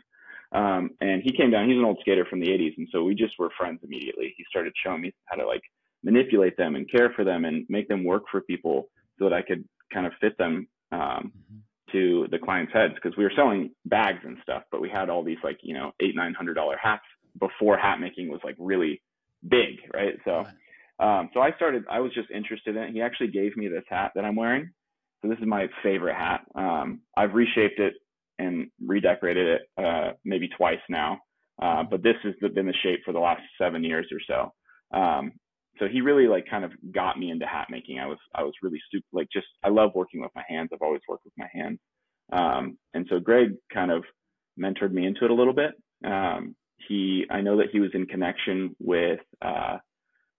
Um, 0.55 0.91
and 1.01 1.21
he 1.23 1.37
came 1.37 1.51
down. 1.51 1.69
He's 1.69 1.79
an 1.79 1.85
old 1.85 1.99
skater 2.01 2.25
from 2.25 2.41
the 2.41 2.47
80s, 2.47 2.75
and 2.79 2.89
so 2.93 3.03
we 3.03 3.15
just 3.15 3.39
were 3.39 3.51
friends 3.59 3.81
immediately. 3.83 4.35
He 4.37 4.45
started 4.49 4.73
showing 4.85 5.03
me 5.03 5.13
how 5.27 5.37
to 5.37 5.47
like 5.47 5.63
manipulate 6.05 6.57
them 6.57 6.77
and 6.77 6.91
care 6.91 7.13
for 7.17 7.25
them 7.25 7.45
and 7.45 7.67
make 7.69 7.89
them 7.89 8.05
work 8.05 8.23
for 8.31 8.41
people 8.43 8.89
so 9.19 9.25
that 9.25 9.33
I 9.33 9.43
could 9.43 9.65
kind 9.93 10.07
of 10.07 10.13
fit 10.21 10.39
them 10.39 10.69
um, 10.93 11.01
mm-hmm. 11.01 11.59
to 11.93 12.29
the 12.31 12.39
clients' 12.39 12.73
heads 12.73 12.95
because 12.95 13.17
we 13.17 13.25
were 13.25 13.33
selling 13.35 13.73
bags 13.87 14.21
and 14.25 14.37
stuff, 14.43 14.63
but 14.71 14.81
we 14.81 14.89
had 14.89 15.11
all 15.11 15.25
these 15.25 15.39
like 15.43 15.59
you 15.63 15.75
know 15.75 15.91
eight 16.01 16.15
nine 16.15 16.35
hundred 16.35 16.55
dollar 16.55 16.77
hats 16.81 17.03
before 17.41 17.77
hat 17.77 17.99
making 17.99 18.29
was 18.29 18.41
like 18.45 18.57
really 18.59 19.03
big, 19.49 19.79
right? 19.93 20.15
So, 20.25 20.45
um, 21.01 21.31
so 21.35 21.41
I 21.41 21.53
started. 21.57 21.85
I 21.91 21.99
was 21.99 22.13
just 22.15 22.31
interested 22.31 22.77
in 22.77 22.83
it. 22.83 22.93
He 22.93 23.03
actually 23.03 23.29
gave 23.29 23.57
me 23.57 23.67
this 23.67 23.85
hat 23.89 24.13
that 24.15 24.25
I'm 24.25 24.37
wearing. 24.37 24.71
So 25.23 25.29
this 25.29 25.39
is 25.39 25.47
my 25.47 25.67
favorite 25.83 26.15
hat. 26.15 26.43
Um, 26.55 27.01
I've 27.17 27.35
reshaped 27.35 27.81
it 27.81 27.95
and 28.39 28.69
redecorated 28.85 29.47
it 29.47 29.85
uh, 29.85 30.13
maybe 30.25 30.49
twice 30.49 30.81
now. 30.89 31.19
Uh, 31.63 31.85
but 31.89 32.03
this 32.03 32.17
has 32.23 32.35
been 32.53 32.67
the 32.67 32.75
shape 32.83 33.01
for 33.05 33.13
the 33.13 33.21
last 33.21 33.43
seven 33.61 33.85
years 33.85 34.07
or 34.11 34.21
so. 34.27 34.99
Um, 34.99 35.33
so 35.79 35.87
he 35.89 36.01
really 36.01 36.27
like 36.27 36.47
kind 36.49 36.65
of 36.65 36.73
got 36.93 37.19
me 37.19 37.31
into 37.31 37.47
hat 37.47 37.67
making. 37.71 37.99
I 37.99 38.07
was 38.07 38.19
I 38.35 38.43
was 38.43 38.53
really 38.63 38.81
stupid 38.87 39.07
like 39.13 39.29
just 39.33 39.47
I 39.65 39.69
love 39.69 39.91
working 39.95 40.21
with 40.21 40.31
my 40.35 40.45
hands. 40.49 40.71
I've 40.73 40.83
always 40.83 41.03
worked 41.09 41.25
with 41.25 41.35
my 41.37 41.49
hands. 41.53 41.79
Um, 42.33 42.79
and 42.95 43.07
so 43.11 43.19
Greg 43.19 43.55
kind 43.73 43.91
of 43.91 44.05
mentored 44.59 44.93
me 44.93 45.07
into 45.07 45.25
it 45.25 45.31
a 45.31 45.35
little 45.35 45.53
bit. 45.53 45.73
Um, 46.05 46.55
he 46.89 47.25
I 47.31 47.41
know 47.41 47.57
that 47.59 47.71
he 47.73 47.81
was 47.81 47.91
in 47.95 48.07
connection 48.07 48.77
with 48.79 49.21
uh, 49.43 49.79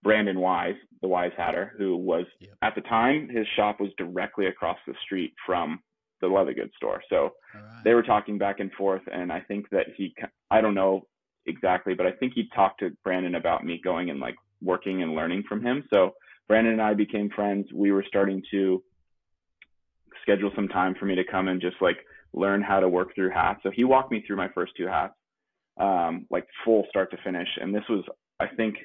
Brandon 0.03 0.39
Wise, 0.39 0.75
the 1.01 1.07
Wise 1.07 1.31
Hatter, 1.35 1.73
who 1.77 1.97
was 1.97 2.25
yep. 2.39 2.51
at 2.61 2.75
the 2.75 2.81
time 2.81 3.29
his 3.29 3.47
shop 3.55 3.79
was 3.79 3.89
directly 3.97 4.47
across 4.47 4.77
the 4.87 4.93
street 5.03 5.33
from 5.45 5.79
the 6.21 6.27
leather 6.27 6.53
goods 6.53 6.73
store. 6.77 7.01
So 7.09 7.31
right. 7.53 7.83
they 7.83 7.93
were 7.93 8.03
talking 8.03 8.37
back 8.37 8.59
and 8.59 8.71
forth, 8.73 9.01
and 9.11 9.31
I 9.31 9.41
think 9.41 9.69
that 9.71 9.87
he, 9.95 10.13
I 10.49 10.61
don't 10.61 10.75
know 10.75 11.07
exactly, 11.45 11.93
but 11.93 12.05
I 12.05 12.11
think 12.11 12.33
he 12.33 12.49
talked 12.55 12.79
to 12.79 12.91
Brandon 13.03 13.35
about 13.35 13.63
me 13.63 13.79
going 13.83 14.09
and 14.09 14.19
like 14.19 14.35
working 14.61 15.03
and 15.03 15.13
learning 15.13 15.43
from 15.47 15.63
him. 15.63 15.83
So 15.91 16.11
Brandon 16.47 16.73
and 16.73 16.81
I 16.81 16.93
became 16.93 17.29
friends. 17.29 17.67
We 17.73 17.91
were 17.91 18.05
starting 18.07 18.41
to 18.51 18.83
schedule 20.21 20.51
some 20.55 20.67
time 20.67 20.95
for 20.99 21.05
me 21.05 21.15
to 21.15 21.23
come 21.23 21.47
and 21.47 21.61
just 21.61 21.77
like 21.81 21.97
learn 22.33 22.61
how 22.61 22.79
to 22.79 22.89
work 22.89 23.13
through 23.15 23.31
hats. 23.31 23.59
So 23.63 23.71
he 23.71 23.83
walked 23.83 24.11
me 24.11 24.23
through 24.25 24.37
my 24.37 24.49
first 24.49 24.73
two 24.75 24.87
hats, 24.87 25.13
um, 25.79 26.25
like 26.29 26.47
full 26.63 26.85
start 26.89 27.11
to 27.11 27.17
finish. 27.23 27.47
And 27.61 27.73
this 27.73 27.83
was, 27.89 28.03
I 28.39 28.47
think, 28.47 28.75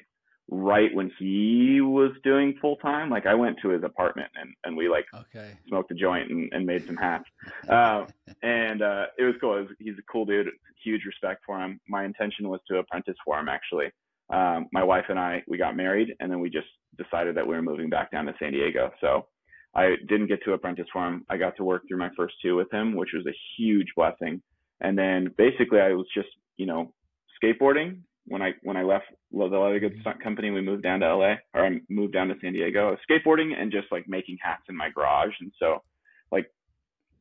right 0.51 0.93
when 0.93 1.09
he 1.17 1.79
was 1.79 2.11
doing 2.25 2.53
full 2.61 2.75
time. 2.75 3.09
Like 3.09 3.25
I 3.25 3.33
went 3.33 3.57
to 3.61 3.69
his 3.69 3.83
apartment 3.83 4.29
and, 4.35 4.53
and 4.65 4.75
we 4.75 4.89
like 4.89 5.05
okay. 5.13 5.53
smoked 5.67 5.91
a 5.91 5.95
joint 5.95 6.29
and, 6.29 6.51
and 6.51 6.65
made 6.65 6.85
some 6.85 6.97
hats. 6.97 7.23
Uh, 7.69 8.05
and 8.43 8.81
uh, 8.81 9.05
it 9.17 9.23
was 9.23 9.35
cool. 9.39 9.57
It 9.57 9.61
was, 9.61 9.69
he's 9.79 9.97
a 9.97 10.11
cool 10.11 10.25
dude. 10.25 10.49
Huge 10.83 11.05
respect 11.05 11.43
for 11.45 11.57
him. 11.57 11.79
My 11.87 12.03
intention 12.03 12.49
was 12.49 12.59
to 12.67 12.79
apprentice 12.79 13.15
for 13.23 13.39
him 13.39 13.47
actually. 13.47 13.91
Um, 14.29 14.67
my 14.73 14.83
wife 14.83 15.05
and 15.09 15.17
I 15.17 15.41
we 15.47 15.57
got 15.57 15.75
married 15.75 16.09
and 16.19 16.29
then 16.29 16.41
we 16.41 16.49
just 16.49 16.67
decided 16.97 17.35
that 17.37 17.47
we 17.47 17.55
were 17.55 17.61
moving 17.61 17.89
back 17.89 18.11
down 18.11 18.25
to 18.25 18.33
San 18.37 18.51
Diego. 18.51 18.91
So 18.99 19.27
I 19.73 19.95
didn't 20.09 20.27
get 20.27 20.43
to 20.43 20.51
apprentice 20.51 20.87
for 20.91 21.07
him. 21.07 21.25
I 21.29 21.37
got 21.37 21.55
to 21.57 21.63
work 21.63 21.83
through 21.87 21.99
my 21.99 22.09
first 22.17 22.35
two 22.41 22.57
with 22.57 22.71
him, 22.73 22.95
which 22.95 23.11
was 23.13 23.25
a 23.25 23.35
huge 23.57 23.87
blessing. 23.95 24.41
And 24.81 24.97
then 24.97 25.33
basically 25.37 25.79
I 25.79 25.93
was 25.93 26.07
just, 26.13 26.29
you 26.57 26.65
know, 26.65 26.93
skateboarding 27.41 27.99
when 28.25 28.41
I 28.41 28.51
when 28.63 28.77
I 28.77 28.83
left 28.83 29.05
the 29.31 29.37
leather 29.37 29.79
goods 29.79 29.95
mm-hmm. 29.95 30.21
company, 30.21 30.51
we 30.51 30.61
moved 30.61 30.83
down 30.83 30.99
to 31.01 31.15
LA 31.15 31.35
or 31.53 31.65
I 31.65 31.79
moved 31.89 32.13
down 32.13 32.27
to 32.27 32.35
San 32.41 32.53
Diego, 32.53 32.95
skateboarding 33.09 33.51
and 33.57 33.71
just 33.71 33.87
like 33.91 34.07
making 34.07 34.37
hats 34.41 34.63
in 34.69 34.75
my 34.75 34.89
garage. 34.89 35.33
And 35.39 35.51
so, 35.59 35.83
like, 36.31 36.51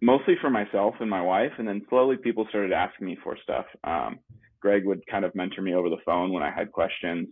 mostly 0.01 0.35
for 0.41 0.51
myself 0.51 0.95
and 1.01 1.11
my 1.11 1.23
wife. 1.23 1.53
And 1.59 1.67
then 1.67 1.87
slowly 1.89 2.17
people 2.17 2.47
started 2.49 2.73
asking 2.73 3.07
me 3.07 3.19
for 3.23 3.37
stuff. 3.43 3.67
Um, 3.85 4.19
Greg 4.61 4.85
would 4.85 5.07
kind 5.07 5.25
of 5.25 5.35
mentor 5.35 5.63
me 5.63 5.75
over 5.75 5.89
the 5.89 5.97
phone 6.05 6.33
when 6.33 6.43
I 6.43 6.51
had 6.51 6.73
questions. 6.73 7.29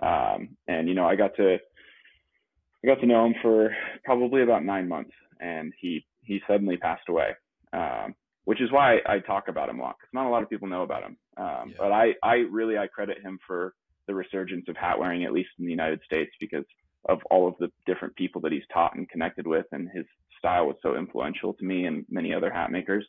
Um, 0.00 0.50
and 0.68 0.88
you 0.88 0.94
know, 0.94 1.06
I 1.06 1.16
got 1.16 1.34
to 1.36 1.56
I 1.56 2.86
got 2.86 3.00
to 3.00 3.06
know 3.06 3.26
him 3.26 3.34
for 3.42 3.74
probably 4.04 4.42
about 4.42 4.64
nine 4.64 4.88
months, 4.88 5.12
and 5.40 5.72
he 5.80 6.06
he 6.22 6.40
suddenly 6.46 6.76
passed 6.76 7.08
away. 7.08 7.30
Um, 7.72 8.14
which 8.48 8.62
is 8.62 8.72
why 8.72 8.96
I 9.04 9.18
talk 9.18 9.48
about 9.48 9.68
him 9.68 9.78
a 9.78 9.82
lot 9.82 9.96
because 10.00 10.08
not 10.14 10.26
a 10.26 10.30
lot 10.30 10.42
of 10.42 10.48
people 10.48 10.68
know 10.68 10.82
about 10.82 11.02
him. 11.02 11.18
Um, 11.38 11.70
yeah. 11.70 11.74
But 11.78 11.92
I, 11.92 12.14
I 12.22 12.34
really 12.50 12.76
I 12.76 12.86
credit 12.86 13.22
him 13.22 13.38
for 13.46 13.74
the 14.06 14.14
resurgence 14.14 14.64
of 14.68 14.76
hat 14.76 14.98
wearing, 14.98 15.24
at 15.24 15.32
least 15.32 15.50
in 15.58 15.64
the 15.64 15.70
United 15.70 16.00
States, 16.04 16.30
because 16.40 16.64
of 17.08 17.20
all 17.30 17.46
of 17.46 17.54
the 17.60 17.70
different 17.86 18.16
people 18.16 18.40
that 18.42 18.52
he's 18.52 18.62
taught 18.72 18.96
and 18.96 19.08
connected 19.08 19.46
with, 19.46 19.66
and 19.72 19.88
his 19.94 20.04
style 20.38 20.66
was 20.66 20.76
so 20.82 20.96
influential 20.96 21.54
to 21.54 21.64
me 21.64 21.84
and 21.84 22.04
many 22.08 22.32
other 22.32 22.50
hat 22.50 22.70
makers. 22.70 23.06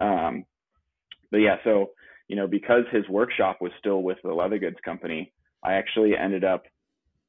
Um, 0.00 0.44
but 1.30 1.38
yeah, 1.38 1.56
so 1.64 1.90
you 2.28 2.36
know, 2.36 2.46
because 2.46 2.84
his 2.90 3.08
workshop 3.08 3.58
was 3.60 3.72
still 3.78 4.02
with 4.02 4.18
the 4.22 4.32
leather 4.32 4.58
goods 4.58 4.78
company, 4.84 5.32
I 5.62 5.74
actually 5.74 6.16
ended 6.16 6.44
up 6.44 6.64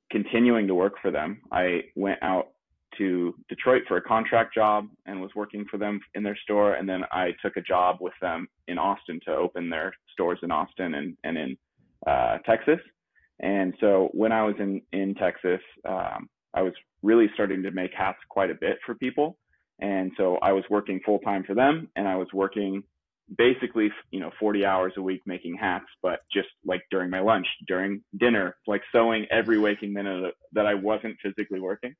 continuing 0.09 0.67
to 0.67 0.75
work 0.75 0.93
for 1.01 1.11
them. 1.11 1.41
I 1.51 1.81
went 1.95 2.23
out 2.23 2.47
to 2.97 3.35
Detroit 3.49 3.83
for 3.87 3.97
a 3.97 4.01
contract 4.01 4.53
job 4.53 4.87
and 5.05 5.21
was 5.21 5.31
working 5.35 5.65
for 5.69 5.77
them 5.77 5.99
in 6.15 6.23
their 6.23 6.37
store. 6.43 6.73
And 6.73 6.87
then 6.87 7.03
I 7.11 7.33
took 7.41 7.57
a 7.57 7.61
job 7.61 7.97
with 7.99 8.13
them 8.21 8.47
in 8.67 8.77
Austin 8.77 9.19
to 9.25 9.35
open 9.35 9.69
their 9.69 9.93
stores 10.13 10.39
in 10.43 10.51
Austin 10.51 10.95
and, 10.95 11.17
and 11.23 11.37
in 11.37 11.57
uh, 12.05 12.37
Texas. 12.45 12.79
And 13.39 13.73
so 13.79 14.09
when 14.13 14.31
I 14.31 14.43
was 14.43 14.55
in, 14.59 14.81
in 14.93 15.15
Texas, 15.15 15.61
um, 15.87 16.29
I 16.53 16.61
was 16.61 16.73
really 17.03 17.29
starting 17.33 17.61
to 17.63 17.71
make 17.71 17.91
hats 17.93 18.17
quite 18.29 18.49
a 18.49 18.55
bit 18.55 18.77
for 18.85 18.95
people. 18.95 19.37
And 19.79 20.11
so 20.17 20.37
I 20.41 20.53
was 20.53 20.63
working 20.69 20.99
full 21.05 21.19
time 21.19 21.43
for 21.43 21.53
them 21.53 21.89
and 21.95 22.07
I 22.07 22.15
was 22.15 22.27
working 22.33 22.83
basically, 23.37 23.91
you 24.11 24.19
know, 24.19 24.31
40 24.39 24.65
hours 24.65 24.93
a 24.97 25.01
week 25.01 25.21
making 25.25 25.57
hats, 25.57 25.85
but 26.01 26.21
just 26.31 26.47
like 26.65 26.81
during 26.89 27.09
my 27.09 27.19
lunch, 27.19 27.45
during 27.67 28.01
dinner, 28.17 28.55
like 28.65 28.81
sewing 28.91 29.27
every 29.29 29.59
waking 29.59 29.93
minute 29.93 30.33
that 30.53 30.65
I 30.65 30.73
wasn't 30.73 31.17
physically 31.21 31.59
working. 31.59 31.93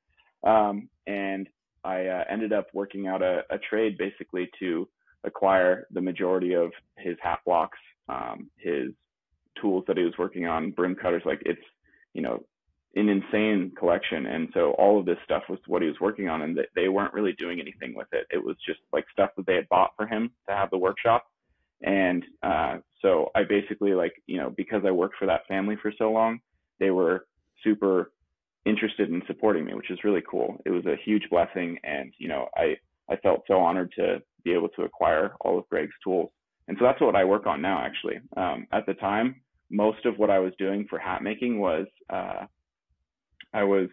Um, 0.44 0.90
and 1.08 1.48
I 1.84 2.06
uh, 2.06 2.24
ended 2.30 2.54
up 2.54 2.68
working 2.74 3.08
out 3.08 3.22
a, 3.22 3.44
a, 3.50 3.58
trade 3.58 3.98
basically 3.98 4.50
to 4.60 4.88
acquire 5.24 5.88
the 5.92 6.02
majority 6.02 6.54
of 6.54 6.72
his 6.98 7.16
hat 7.22 7.40
blocks, 7.46 7.78
um, 8.10 8.50
his 8.58 8.90
tools 9.60 9.84
that 9.88 9.98
he 9.98 10.04
was 10.04 10.14
working 10.20 10.46
on, 10.46 10.72
brim 10.72 10.96
cutters. 10.96 11.24
Like 11.26 11.42
it's, 11.46 11.62
you 12.14 12.22
know, 12.22 12.44
an 12.96 13.10
insane 13.10 13.72
collection. 13.78 14.26
And 14.26 14.50
so 14.54 14.72
all 14.72 15.00
of 15.00 15.06
this 15.06 15.18
stuff 15.24 15.44
was 15.50 15.60
what 15.68 15.82
he 15.82 15.88
was 15.88 16.00
working 16.00 16.30
on, 16.30 16.42
and 16.42 16.60
they 16.76 16.88
weren't 16.88 17.14
really 17.14 17.34
doing 17.34 17.60
anything 17.60 17.96
with 17.96 18.08
it. 18.12 18.28
It 18.32 18.44
was 18.44 18.56
just 18.66 18.80
like 18.92 19.06
stuff 19.12 19.32
that 19.38 19.46
they 19.46 19.56
had 19.56 19.70
bought 19.70 19.92
for 19.96 20.08
him 20.08 20.32
to 20.50 20.56
have 20.56 20.70
the 20.70 20.78
workshop. 20.78 21.26
And 21.84 22.24
uh, 22.42 22.78
so 23.02 23.30
I 23.36 23.44
basically 23.44 23.94
like, 23.94 24.14
you 24.26 24.38
know, 24.38 24.50
because 24.50 24.82
I 24.86 24.92
worked 24.92 25.16
for 25.18 25.28
that 25.28 25.48
family 25.48 25.78
for 25.82 25.94
so 25.98 26.12
long, 26.12 26.40
they 26.80 26.90
were 26.90 27.28
super 27.64 28.12
interested 28.68 29.10
in 29.10 29.22
supporting 29.28 29.66
me, 29.66 29.74
which 29.74 29.92
is 29.92 30.04
really 30.04 30.24
cool. 30.30 30.58
It 30.66 30.72
was 30.72 30.86
a 30.86 30.96
huge 31.04 31.24
blessing, 31.30 31.78
and 31.84 32.14
you 32.18 32.28
know, 32.28 32.48
I 32.56 32.78
I 33.10 33.16
felt 33.18 33.44
so 33.48 33.60
honored 33.60 33.94
to 33.98 34.22
be 34.44 34.54
able 34.54 34.70
to 34.70 34.84
acquire 34.84 35.36
all 35.42 35.58
of 35.58 35.68
Greg's 35.70 35.94
tools. 36.04 36.30
And 36.68 36.78
so 36.78 36.86
that's 36.86 37.00
what 37.00 37.16
I 37.16 37.24
work 37.24 37.48
on 37.48 37.62
now, 37.62 37.80
actually. 37.80 38.20
Um, 38.36 38.68
at 38.74 38.86
the 38.86 38.94
time, 38.94 39.42
most 39.70 40.06
of 40.06 40.18
what 40.18 40.30
I 40.30 40.40
was 40.40 40.54
doing 40.58 40.86
for 40.90 41.00
hat 41.00 41.24
making 41.24 41.60
was 41.60 41.88
uh, 42.10 42.46
I 43.54 43.64
was 43.64 43.90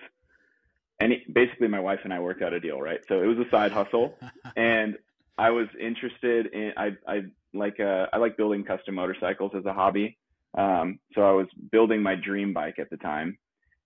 any 1.00 1.24
basically 1.32 1.68
my 1.68 1.80
wife 1.80 2.00
and 2.04 2.12
I 2.12 2.20
worked 2.20 2.42
out 2.42 2.52
a 2.52 2.60
deal, 2.60 2.80
right? 2.80 3.00
So 3.08 3.22
it 3.22 3.26
was 3.26 3.38
a 3.38 3.50
side 3.50 3.72
hustle, 3.72 4.18
and 4.56 4.96
I 5.38 5.50
was 5.50 5.68
interested 5.80 6.46
in 6.46 6.72
I 6.76 6.96
I 7.06 7.22
like 7.52 7.80
uh 7.80 8.06
I 8.12 8.18
like 8.18 8.36
building 8.36 8.64
custom 8.64 8.94
motorcycles 8.96 9.52
as 9.56 9.64
a 9.64 9.72
hobby. 9.72 10.18
Um, 10.56 11.00
so 11.14 11.22
I 11.22 11.32
was 11.32 11.48
building 11.72 12.02
my 12.02 12.14
dream 12.14 12.52
bike 12.52 12.78
at 12.78 12.90
the 12.90 12.96
time, 12.96 13.38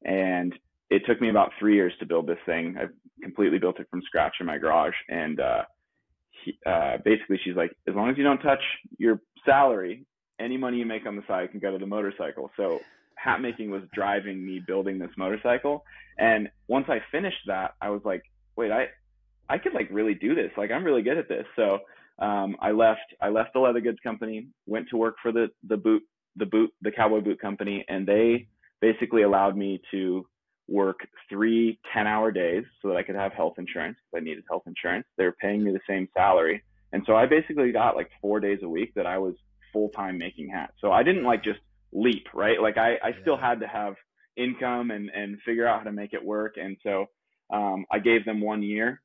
and 0.04 0.52
it 0.90 1.02
took 1.06 1.20
me 1.20 1.28
about 1.28 1.52
three 1.58 1.74
years 1.74 1.92
to 2.00 2.06
build 2.06 2.26
this 2.26 2.38
thing. 2.46 2.76
I 2.78 2.86
completely 3.22 3.58
built 3.58 3.80
it 3.80 3.88
from 3.90 4.02
scratch 4.02 4.36
in 4.40 4.46
my 4.46 4.58
garage, 4.58 4.94
and 5.08 5.40
uh, 5.40 5.62
he, 6.44 6.58
uh, 6.66 6.98
basically 7.04 7.38
she's 7.44 7.56
like, 7.56 7.72
as 7.88 7.94
long 7.94 8.10
as 8.10 8.16
you 8.16 8.24
don't 8.24 8.38
touch 8.38 8.62
your 8.98 9.20
salary, 9.44 10.06
any 10.40 10.56
money 10.56 10.78
you 10.78 10.86
make 10.86 11.06
on 11.06 11.16
the 11.16 11.24
side 11.26 11.50
can 11.50 11.60
go 11.60 11.72
to 11.72 11.78
the 11.78 11.86
motorcycle. 11.86 12.50
So 12.56 12.80
hat 13.16 13.40
making 13.40 13.70
was 13.70 13.82
driving 13.92 14.44
me 14.44 14.60
building 14.64 14.98
this 14.98 15.10
motorcycle. 15.16 15.84
And 16.18 16.48
once 16.68 16.86
I 16.88 17.00
finished 17.10 17.46
that, 17.46 17.74
I 17.80 17.90
was 17.90 18.02
like, 18.04 18.22
wait, 18.56 18.70
I 18.70 18.86
I 19.48 19.58
could 19.58 19.74
like 19.74 19.88
really 19.90 20.14
do 20.14 20.34
this. 20.34 20.50
Like 20.56 20.70
I'm 20.70 20.84
really 20.84 21.02
good 21.02 21.18
at 21.18 21.28
this. 21.28 21.46
So 21.56 21.80
um, 22.18 22.56
I 22.60 22.70
left 22.70 23.14
I 23.20 23.28
left 23.28 23.52
the 23.54 23.60
leather 23.60 23.80
goods 23.80 23.98
company, 24.02 24.48
went 24.66 24.88
to 24.90 24.96
work 24.96 25.16
for 25.22 25.32
the 25.32 25.48
the 25.66 25.76
boot 25.76 26.02
the 26.36 26.46
boot 26.46 26.70
the 26.82 26.92
cowboy 26.92 27.20
boot 27.20 27.40
company, 27.40 27.84
and 27.88 28.06
they 28.06 28.48
basically 28.80 29.22
allowed 29.22 29.56
me 29.56 29.80
to 29.90 30.26
work 30.68 31.00
three 31.28 31.78
10 31.94 32.06
hour 32.06 32.30
days 32.30 32.64
so 32.80 32.88
that 32.88 32.96
I 32.96 33.02
could 33.02 33.16
have 33.16 33.32
health 33.32 33.54
insurance 33.58 33.96
because 33.96 34.22
I 34.22 34.24
needed 34.24 34.44
health 34.48 34.64
insurance. 34.66 35.06
They 35.16 35.24
were 35.24 35.36
paying 35.40 35.64
me 35.64 35.72
the 35.72 35.80
same 35.88 36.08
salary. 36.14 36.62
And 36.92 37.02
so 37.06 37.16
I 37.16 37.26
basically 37.26 37.72
got 37.72 37.96
like 37.96 38.10
four 38.20 38.40
days 38.40 38.60
a 38.62 38.68
week 38.68 38.92
that 38.94 39.06
I 39.06 39.18
was 39.18 39.34
full 39.72 39.88
time 39.90 40.18
making 40.18 40.50
hats. 40.50 40.74
So 40.80 40.92
I 40.92 41.02
didn't 41.02 41.24
like 41.24 41.42
just 41.42 41.60
leap, 41.92 42.26
right? 42.34 42.60
Like 42.60 42.76
I, 42.78 42.94
I 43.02 43.12
still 43.22 43.36
had 43.36 43.60
to 43.60 43.66
have 43.66 43.94
income 44.36 44.90
and, 44.90 45.10
and 45.10 45.38
figure 45.44 45.66
out 45.66 45.78
how 45.78 45.84
to 45.84 45.92
make 45.92 46.12
it 46.12 46.24
work. 46.24 46.56
And 46.56 46.76
so 46.82 47.06
um, 47.52 47.84
I 47.90 47.98
gave 47.98 48.24
them 48.24 48.40
one 48.40 48.62
year 48.62 49.00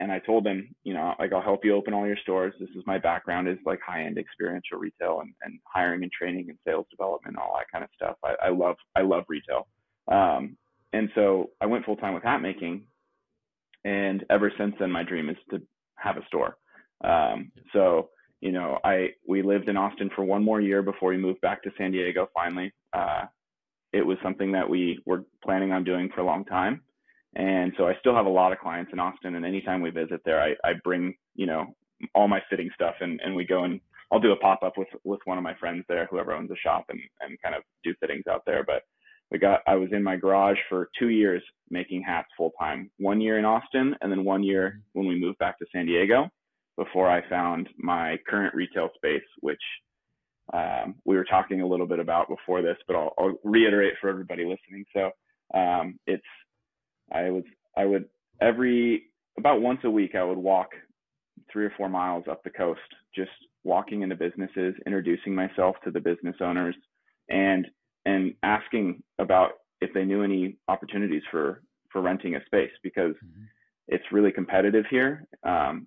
and 0.00 0.10
I 0.10 0.18
told 0.18 0.44
them, 0.44 0.74
you 0.82 0.94
know, 0.94 1.14
like 1.18 1.32
I'll 1.32 1.40
help 1.42 1.64
you 1.64 1.74
open 1.74 1.94
all 1.94 2.06
your 2.06 2.16
stores. 2.22 2.54
This 2.58 2.70
is 2.70 2.82
my 2.86 2.98
background 2.98 3.48
is 3.48 3.58
like 3.64 3.78
high 3.86 4.04
end 4.04 4.18
experiential 4.18 4.78
retail 4.78 5.20
and, 5.20 5.32
and 5.42 5.58
hiring 5.72 6.02
and 6.02 6.12
training 6.12 6.46
and 6.48 6.58
sales 6.66 6.86
development, 6.90 7.38
all 7.38 7.56
that 7.56 7.70
kind 7.72 7.84
of 7.84 7.90
stuff. 7.94 8.16
I, 8.24 8.46
I 8.46 8.50
love 8.50 8.76
I 8.96 9.02
love 9.02 9.24
retail. 9.28 9.68
Um, 10.08 10.56
and 10.94 11.10
so 11.14 11.50
I 11.60 11.66
went 11.66 11.84
full 11.84 11.96
time 11.96 12.14
with 12.14 12.22
hat 12.22 12.40
making. 12.40 12.82
And 13.84 14.24
ever 14.30 14.50
since 14.56 14.74
then, 14.78 14.90
my 14.90 15.02
dream 15.02 15.28
is 15.28 15.36
to 15.50 15.60
have 15.96 16.16
a 16.16 16.26
store. 16.26 16.56
Um, 17.02 17.50
so 17.72 18.10
you 18.40 18.52
know, 18.52 18.78
I 18.84 19.08
we 19.26 19.42
lived 19.42 19.68
in 19.68 19.76
Austin 19.76 20.10
for 20.14 20.22
one 20.22 20.44
more 20.44 20.60
year 20.60 20.82
before 20.82 21.10
we 21.10 21.16
moved 21.16 21.40
back 21.40 21.62
to 21.62 21.70
San 21.76 21.92
Diego. 21.92 22.28
Finally, 22.34 22.72
uh, 22.92 23.22
it 23.92 24.06
was 24.06 24.18
something 24.22 24.52
that 24.52 24.68
we 24.68 25.00
were 25.06 25.24
planning 25.42 25.72
on 25.72 25.82
doing 25.82 26.10
for 26.14 26.20
a 26.20 26.26
long 26.26 26.44
time, 26.44 26.82
and 27.34 27.72
so 27.76 27.88
I 27.88 27.94
still 28.00 28.14
have 28.14 28.26
a 28.26 28.30
lot 28.40 28.52
of 28.52 28.58
clients 28.58 28.92
in 28.92 29.00
Austin. 29.00 29.34
And 29.34 29.46
anytime 29.46 29.80
we 29.80 29.90
visit 29.90 30.20
there, 30.24 30.42
I, 30.42 30.54
I 30.62 30.74
bring 30.84 31.14
you 31.34 31.46
know 31.46 31.74
all 32.14 32.28
my 32.28 32.40
fitting 32.50 32.70
stuff, 32.74 32.94
and 33.00 33.20
and 33.24 33.34
we 33.34 33.46
go 33.46 33.64
and 33.64 33.80
I'll 34.12 34.20
do 34.20 34.32
a 34.32 34.36
pop 34.36 34.62
up 34.62 34.76
with 34.76 34.88
with 35.04 35.20
one 35.24 35.38
of 35.38 35.44
my 35.44 35.54
friends 35.54 35.84
there, 35.88 36.06
whoever 36.10 36.34
owns 36.34 36.50
a 36.50 36.56
shop, 36.56 36.84
and 36.90 37.00
and 37.20 37.40
kind 37.42 37.54
of 37.54 37.62
do 37.82 37.94
fittings 37.98 38.26
out 38.30 38.42
there. 38.46 38.62
But 38.62 38.82
got 39.36 39.60
I 39.66 39.74
was 39.76 39.88
in 39.92 40.02
my 40.02 40.16
garage 40.16 40.58
for 40.68 40.90
two 40.98 41.08
years 41.08 41.42
making 41.70 42.02
hats 42.02 42.28
full 42.36 42.52
time. 42.58 42.90
One 42.98 43.20
year 43.20 43.38
in 43.38 43.44
Austin, 43.44 43.94
and 44.00 44.10
then 44.10 44.24
one 44.24 44.42
year 44.42 44.80
when 44.92 45.06
we 45.06 45.18
moved 45.18 45.38
back 45.38 45.58
to 45.58 45.66
San 45.72 45.86
Diego 45.86 46.28
before 46.76 47.10
I 47.10 47.28
found 47.28 47.68
my 47.78 48.16
current 48.28 48.54
retail 48.54 48.88
space, 48.96 49.22
which 49.40 49.60
um, 50.52 50.96
we 51.04 51.16
were 51.16 51.24
talking 51.24 51.60
a 51.60 51.66
little 51.66 51.86
bit 51.86 52.00
about 52.00 52.28
before 52.28 52.60
this, 52.60 52.76
but 52.86 52.96
I'll, 52.96 53.14
I'll 53.18 53.38
reiterate 53.44 53.94
for 54.00 54.10
everybody 54.10 54.44
listening. 54.44 54.84
So 54.92 55.10
um, 55.58 55.98
it's 56.06 56.22
I 57.12 57.30
was 57.30 57.44
I 57.76 57.84
would 57.84 58.06
every 58.40 59.04
about 59.38 59.60
once 59.60 59.80
a 59.84 59.90
week 59.90 60.14
I 60.14 60.24
would 60.24 60.38
walk 60.38 60.68
three 61.52 61.64
or 61.64 61.72
four 61.76 61.88
miles 61.88 62.24
up 62.30 62.42
the 62.44 62.50
coast, 62.50 62.80
just 63.14 63.30
walking 63.64 64.02
into 64.02 64.16
businesses, 64.16 64.74
introducing 64.86 65.34
myself 65.34 65.76
to 65.84 65.90
the 65.90 66.00
business 66.00 66.36
owners, 66.40 66.76
and 67.28 67.66
and 68.06 68.34
asking 68.42 69.02
about 69.18 69.52
if 69.80 69.92
they 69.92 70.04
knew 70.04 70.22
any 70.22 70.56
opportunities 70.68 71.22
for 71.30 71.62
for 71.90 72.00
renting 72.00 72.34
a 72.36 72.44
space 72.44 72.72
because 72.82 73.14
mm-hmm. 73.14 73.44
it's 73.88 74.04
really 74.12 74.32
competitive 74.32 74.84
here. 74.90 75.26
Um, 75.44 75.86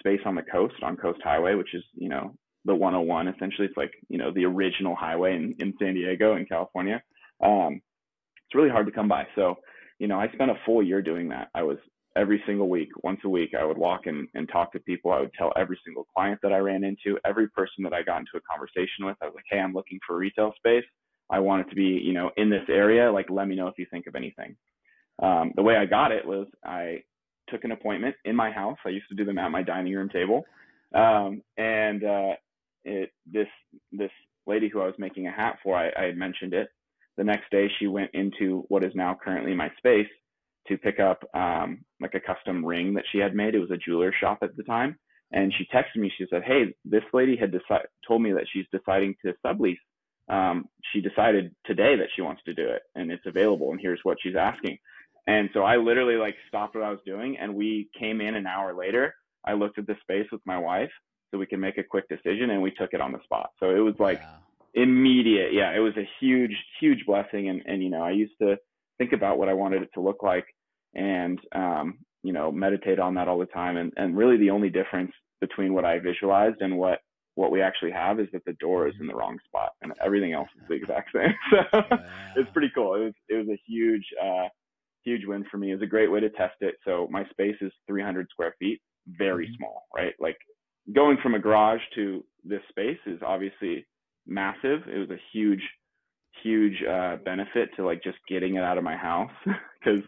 space 0.00 0.20
on 0.24 0.34
the 0.34 0.42
coast 0.42 0.74
on 0.82 0.96
Coast 0.96 1.20
Highway, 1.22 1.54
which 1.54 1.74
is, 1.74 1.84
you 1.94 2.08
know, 2.08 2.34
the 2.64 2.74
101 2.74 3.28
essentially. 3.28 3.66
It's 3.66 3.76
like, 3.76 3.92
you 4.08 4.18
know, 4.18 4.30
the 4.32 4.44
original 4.44 4.94
highway 4.94 5.36
in, 5.36 5.54
in 5.58 5.74
San 5.78 5.94
Diego 5.94 6.36
in 6.36 6.46
California. 6.46 7.02
Um, 7.42 7.80
it's 8.46 8.54
really 8.54 8.70
hard 8.70 8.86
to 8.86 8.92
come 8.92 9.08
by. 9.08 9.26
So, 9.34 9.56
you 9.98 10.08
know, 10.08 10.18
I 10.18 10.28
spent 10.32 10.50
a 10.50 10.58
full 10.66 10.82
year 10.82 11.02
doing 11.02 11.28
that. 11.28 11.48
I 11.54 11.62
was 11.62 11.78
every 12.16 12.42
single 12.46 12.68
week, 12.68 12.88
once 13.04 13.20
a 13.24 13.28
week, 13.28 13.50
I 13.58 13.64
would 13.64 13.78
walk 13.78 14.06
and, 14.06 14.26
and 14.34 14.48
talk 14.48 14.72
to 14.72 14.80
people. 14.80 15.12
I 15.12 15.20
would 15.20 15.32
tell 15.34 15.52
every 15.56 15.78
single 15.84 16.06
client 16.14 16.40
that 16.42 16.52
I 16.52 16.58
ran 16.58 16.82
into, 16.82 17.18
every 17.24 17.48
person 17.48 17.84
that 17.84 17.92
I 17.92 18.02
got 18.02 18.18
into 18.18 18.36
a 18.36 18.40
conversation 18.40 19.04
with, 19.04 19.16
I 19.22 19.26
was 19.26 19.34
like, 19.34 19.44
Hey, 19.48 19.60
I'm 19.60 19.72
looking 19.72 20.00
for 20.06 20.16
retail 20.16 20.52
space. 20.56 20.84
I 21.30 21.38
want 21.38 21.66
it 21.66 21.70
to 21.70 21.76
be, 21.76 22.00
you 22.02 22.12
know, 22.12 22.30
in 22.36 22.50
this 22.50 22.64
area. 22.68 23.10
Like, 23.10 23.30
let 23.30 23.48
me 23.48 23.56
know 23.56 23.68
if 23.68 23.78
you 23.78 23.86
think 23.90 24.06
of 24.06 24.16
anything. 24.16 24.56
Um, 25.22 25.52
the 25.54 25.62
way 25.62 25.76
I 25.76 25.86
got 25.86 26.12
it 26.12 26.26
was 26.26 26.46
I 26.64 27.02
took 27.48 27.64
an 27.64 27.72
appointment 27.72 28.16
in 28.24 28.34
my 28.34 28.50
house. 28.50 28.78
I 28.84 28.90
used 28.90 29.08
to 29.10 29.14
do 29.14 29.24
them 29.24 29.38
at 29.38 29.50
my 29.50 29.62
dining 29.62 29.94
room 29.94 30.08
table. 30.08 30.44
Um, 30.94 31.42
and 31.56 32.04
uh, 32.04 32.32
it, 32.84 33.10
this 33.30 33.46
this 33.92 34.10
lady 34.46 34.68
who 34.68 34.80
I 34.80 34.86
was 34.86 34.94
making 34.98 35.26
a 35.26 35.32
hat 35.32 35.58
for, 35.62 35.76
I, 35.76 35.90
I 35.96 36.06
had 36.06 36.16
mentioned 36.16 36.54
it. 36.54 36.68
The 37.16 37.24
next 37.24 37.50
day, 37.50 37.68
she 37.78 37.86
went 37.86 38.10
into 38.14 38.64
what 38.68 38.82
is 38.82 38.92
now 38.94 39.16
currently 39.22 39.54
my 39.54 39.70
space 39.78 40.08
to 40.68 40.78
pick 40.78 41.00
up 41.00 41.22
um, 41.34 41.84
like 42.00 42.14
a 42.14 42.20
custom 42.20 42.64
ring 42.64 42.94
that 42.94 43.04
she 43.12 43.18
had 43.18 43.34
made. 43.34 43.54
It 43.54 43.60
was 43.60 43.70
a 43.70 43.76
jeweler 43.76 44.12
shop 44.18 44.38
at 44.42 44.56
the 44.56 44.62
time, 44.62 44.98
and 45.32 45.52
she 45.56 45.66
texted 45.74 46.00
me. 46.00 46.12
She 46.16 46.26
said, 46.30 46.42
"Hey, 46.44 46.74
this 46.84 47.04
lady 47.12 47.36
had 47.36 47.52
decided 47.52 47.88
told 48.06 48.22
me 48.22 48.32
that 48.32 48.46
she's 48.52 48.66
deciding 48.72 49.14
to 49.24 49.34
sublease. 49.44 49.78
Um, 50.30 50.66
she 50.92 51.00
decided 51.00 51.54
today 51.66 51.96
that 51.96 52.08
she 52.14 52.22
wants 52.22 52.42
to 52.44 52.54
do 52.54 52.66
it, 52.68 52.82
and 52.94 53.10
it's 53.10 53.26
available. 53.26 53.70
And 53.72 53.80
here's 53.80 54.00
what 54.04 54.18
she's 54.22 54.36
asking." 54.36 54.78
And 55.26 55.48
so 55.54 55.62
I 55.62 55.76
literally 55.76 56.16
like 56.16 56.34
stopped 56.48 56.74
what 56.74 56.84
I 56.84 56.90
was 56.90 57.00
doing 57.06 57.36
and 57.38 57.54
we 57.54 57.88
came 57.98 58.20
in 58.20 58.34
an 58.34 58.46
hour 58.46 58.74
later. 58.74 59.14
I 59.44 59.52
looked 59.52 59.78
at 59.78 59.86
the 59.86 59.96
space 60.02 60.26
with 60.32 60.40
my 60.44 60.58
wife 60.58 60.90
so 61.30 61.38
we 61.38 61.46
could 61.46 61.60
make 61.60 61.78
a 61.78 61.84
quick 61.84 62.08
decision 62.08 62.50
and 62.50 62.60
we 62.60 62.72
took 62.72 62.90
it 62.92 63.00
on 63.00 63.12
the 63.12 63.22
spot. 63.24 63.50
So 63.60 63.70
it 63.70 63.78
was 63.78 63.94
like 63.98 64.20
wow. 64.20 64.38
immediate. 64.74 65.52
Yeah, 65.52 65.74
it 65.74 65.78
was 65.78 65.96
a 65.96 66.08
huge, 66.20 66.56
huge 66.80 67.04
blessing. 67.06 67.48
And, 67.48 67.62
and, 67.66 67.82
you 67.82 67.90
know, 67.90 68.02
I 68.02 68.10
used 68.10 68.34
to 68.40 68.56
think 68.98 69.12
about 69.12 69.38
what 69.38 69.48
I 69.48 69.54
wanted 69.54 69.82
it 69.82 69.90
to 69.94 70.00
look 70.00 70.22
like 70.22 70.46
and, 70.94 71.38
um, 71.54 71.98
you 72.22 72.32
know, 72.32 72.50
meditate 72.50 72.98
on 72.98 73.14
that 73.14 73.28
all 73.28 73.38
the 73.38 73.46
time. 73.46 73.76
And, 73.76 73.92
and 73.96 74.16
really 74.16 74.36
the 74.36 74.50
only 74.50 74.68
difference 74.68 75.12
between 75.40 75.72
what 75.72 75.84
I 75.84 76.00
visualized 76.00 76.60
and 76.60 76.76
what, 76.76 76.98
what 77.34 77.50
we 77.50 77.62
actually 77.62 77.92
have 77.92 78.20
is 78.20 78.28
that 78.32 78.44
the 78.44 78.52
door 78.54 78.88
is 78.88 78.94
in 79.00 79.06
the 79.06 79.14
wrong 79.14 79.38
spot 79.46 79.70
and 79.82 79.92
everything 80.04 80.32
else 80.32 80.48
is 80.60 80.68
the 80.68 80.74
exact 80.74 81.10
same. 81.14 81.34
So 81.72 81.82
wow. 81.90 82.04
it's 82.36 82.50
pretty 82.52 82.70
cool. 82.74 82.94
It 82.94 83.04
was, 83.04 83.14
it 83.28 83.34
was 83.34 83.48
a 83.48 83.60
huge, 83.66 84.04
uh, 84.22 84.48
huge 85.04 85.24
win 85.26 85.44
for 85.50 85.58
me. 85.58 85.70
It 85.70 85.74
was 85.74 85.82
a 85.82 85.86
great 85.86 86.10
way 86.10 86.20
to 86.20 86.30
test 86.30 86.56
it. 86.60 86.74
So 86.84 87.08
my 87.10 87.24
space 87.30 87.56
is 87.60 87.72
300 87.86 88.28
square 88.30 88.54
feet, 88.58 88.80
very 89.06 89.46
mm-hmm. 89.46 89.54
small, 89.56 89.86
right? 89.94 90.14
Like 90.18 90.36
going 90.92 91.18
from 91.22 91.34
a 91.34 91.38
garage 91.38 91.80
to 91.94 92.24
this 92.44 92.62
space 92.68 92.98
is 93.06 93.20
obviously 93.24 93.86
massive. 94.26 94.82
It 94.88 94.98
was 94.98 95.10
a 95.10 95.20
huge, 95.32 95.62
huge 96.42 96.82
uh, 96.82 97.16
benefit 97.24 97.70
to 97.76 97.84
like 97.84 98.02
just 98.02 98.18
getting 98.28 98.56
it 98.56 98.64
out 98.64 98.78
of 98.78 98.84
my 98.84 98.96
house 98.96 99.32
because 99.44 100.02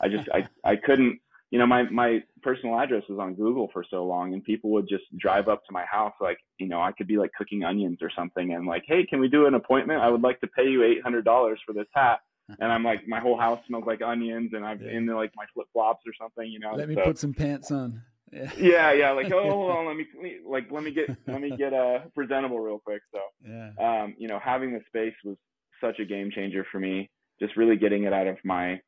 I 0.00 0.08
just 0.08 0.28
I 0.32 0.46
I 0.64 0.76
couldn't 0.76 1.18
you 1.50 1.58
know 1.58 1.66
my 1.66 1.84
my 1.90 2.20
personal 2.42 2.78
address 2.78 3.02
was 3.08 3.18
on 3.18 3.34
Google 3.34 3.68
for 3.72 3.84
so 3.88 4.04
long 4.04 4.34
and 4.34 4.44
people 4.44 4.70
would 4.70 4.88
just 4.88 5.04
drive 5.18 5.48
up 5.48 5.64
to 5.64 5.72
my 5.72 5.84
house 5.84 6.14
like 6.20 6.38
you 6.58 6.68
know 6.68 6.80
I 6.80 6.92
could 6.92 7.06
be 7.06 7.18
like 7.18 7.32
cooking 7.36 7.64
onions 7.64 7.98
or 8.02 8.10
something 8.16 8.54
and 8.54 8.66
like 8.66 8.84
hey 8.86 9.04
can 9.04 9.20
we 9.20 9.28
do 9.28 9.46
an 9.46 9.54
appointment 9.54 10.00
I 10.00 10.08
would 10.10 10.22
like 10.22 10.40
to 10.40 10.46
pay 10.48 10.68
you 10.68 10.82
eight 10.82 11.02
hundred 11.02 11.24
dollars 11.24 11.60
for 11.66 11.72
this 11.72 11.86
hat 11.94 12.20
and 12.60 12.72
I'm 12.72 12.84
like 12.84 13.06
my 13.06 13.20
whole 13.20 13.38
house 13.38 13.60
smells 13.66 13.84
like 13.86 14.02
onions 14.02 14.50
and 14.52 14.64
I'm 14.64 14.80
yeah. 14.82 14.92
in 14.92 15.06
like 15.06 15.32
my 15.36 15.44
flip 15.54 15.66
flops 15.72 16.02
or 16.06 16.12
something 16.20 16.50
you 16.50 16.58
know 16.58 16.74
let 16.74 16.88
me 16.88 16.94
so, 16.94 17.04
put 17.04 17.18
some 17.18 17.34
pants 17.34 17.70
on 17.70 18.02
yeah. 18.32 18.50
yeah, 18.58 18.92
yeah. 18.92 19.10
Like, 19.10 19.30
oh, 19.30 19.50
hold 19.50 19.70
on, 19.70 19.86
let 19.88 19.96
me 19.96 20.06
like 20.46 20.70
let 20.70 20.82
me 20.82 20.90
get 20.90 21.10
let 21.26 21.40
me 21.40 21.54
get 21.56 21.74
uh 21.74 22.00
presentable 22.14 22.60
real 22.60 22.78
quick. 22.78 23.02
So, 23.12 23.20
yeah. 23.46 23.70
um, 23.78 24.14
you 24.18 24.28
know, 24.28 24.40
having 24.42 24.72
the 24.72 24.80
space 24.86 25.14
was 25.24 25.36
such 25.80 25.98
a 25.98 26.04
game 26.04 26.30
changer 26.34 26.64
for 26.72 26.80
me. 26.80 27.10
Just 27.40 27.56
really 27.56 27.76
getting 27.76 28.04
it 28.04 28.12
out 28.12 28.26
of 28.26 28.38
my 28.44 28.80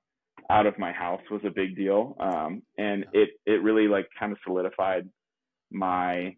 out 0.51 0.67
of 0.67 0.79
my 0.79 0.93
house 0.93 1.23
was 1.31 1.41
a 1.45 1.51
big 1.51 1.77
deal. 1.77 2.17
Um, 2.21 2.63
and 2.79 3.07
it 3.13 3.31
it 3.47 3.63
really 3.63 3.89
like 3.89 4.09
kind 4.19 4.33
of 4.33 4.39
solidified 4.45 5.09
my 5.71 6.37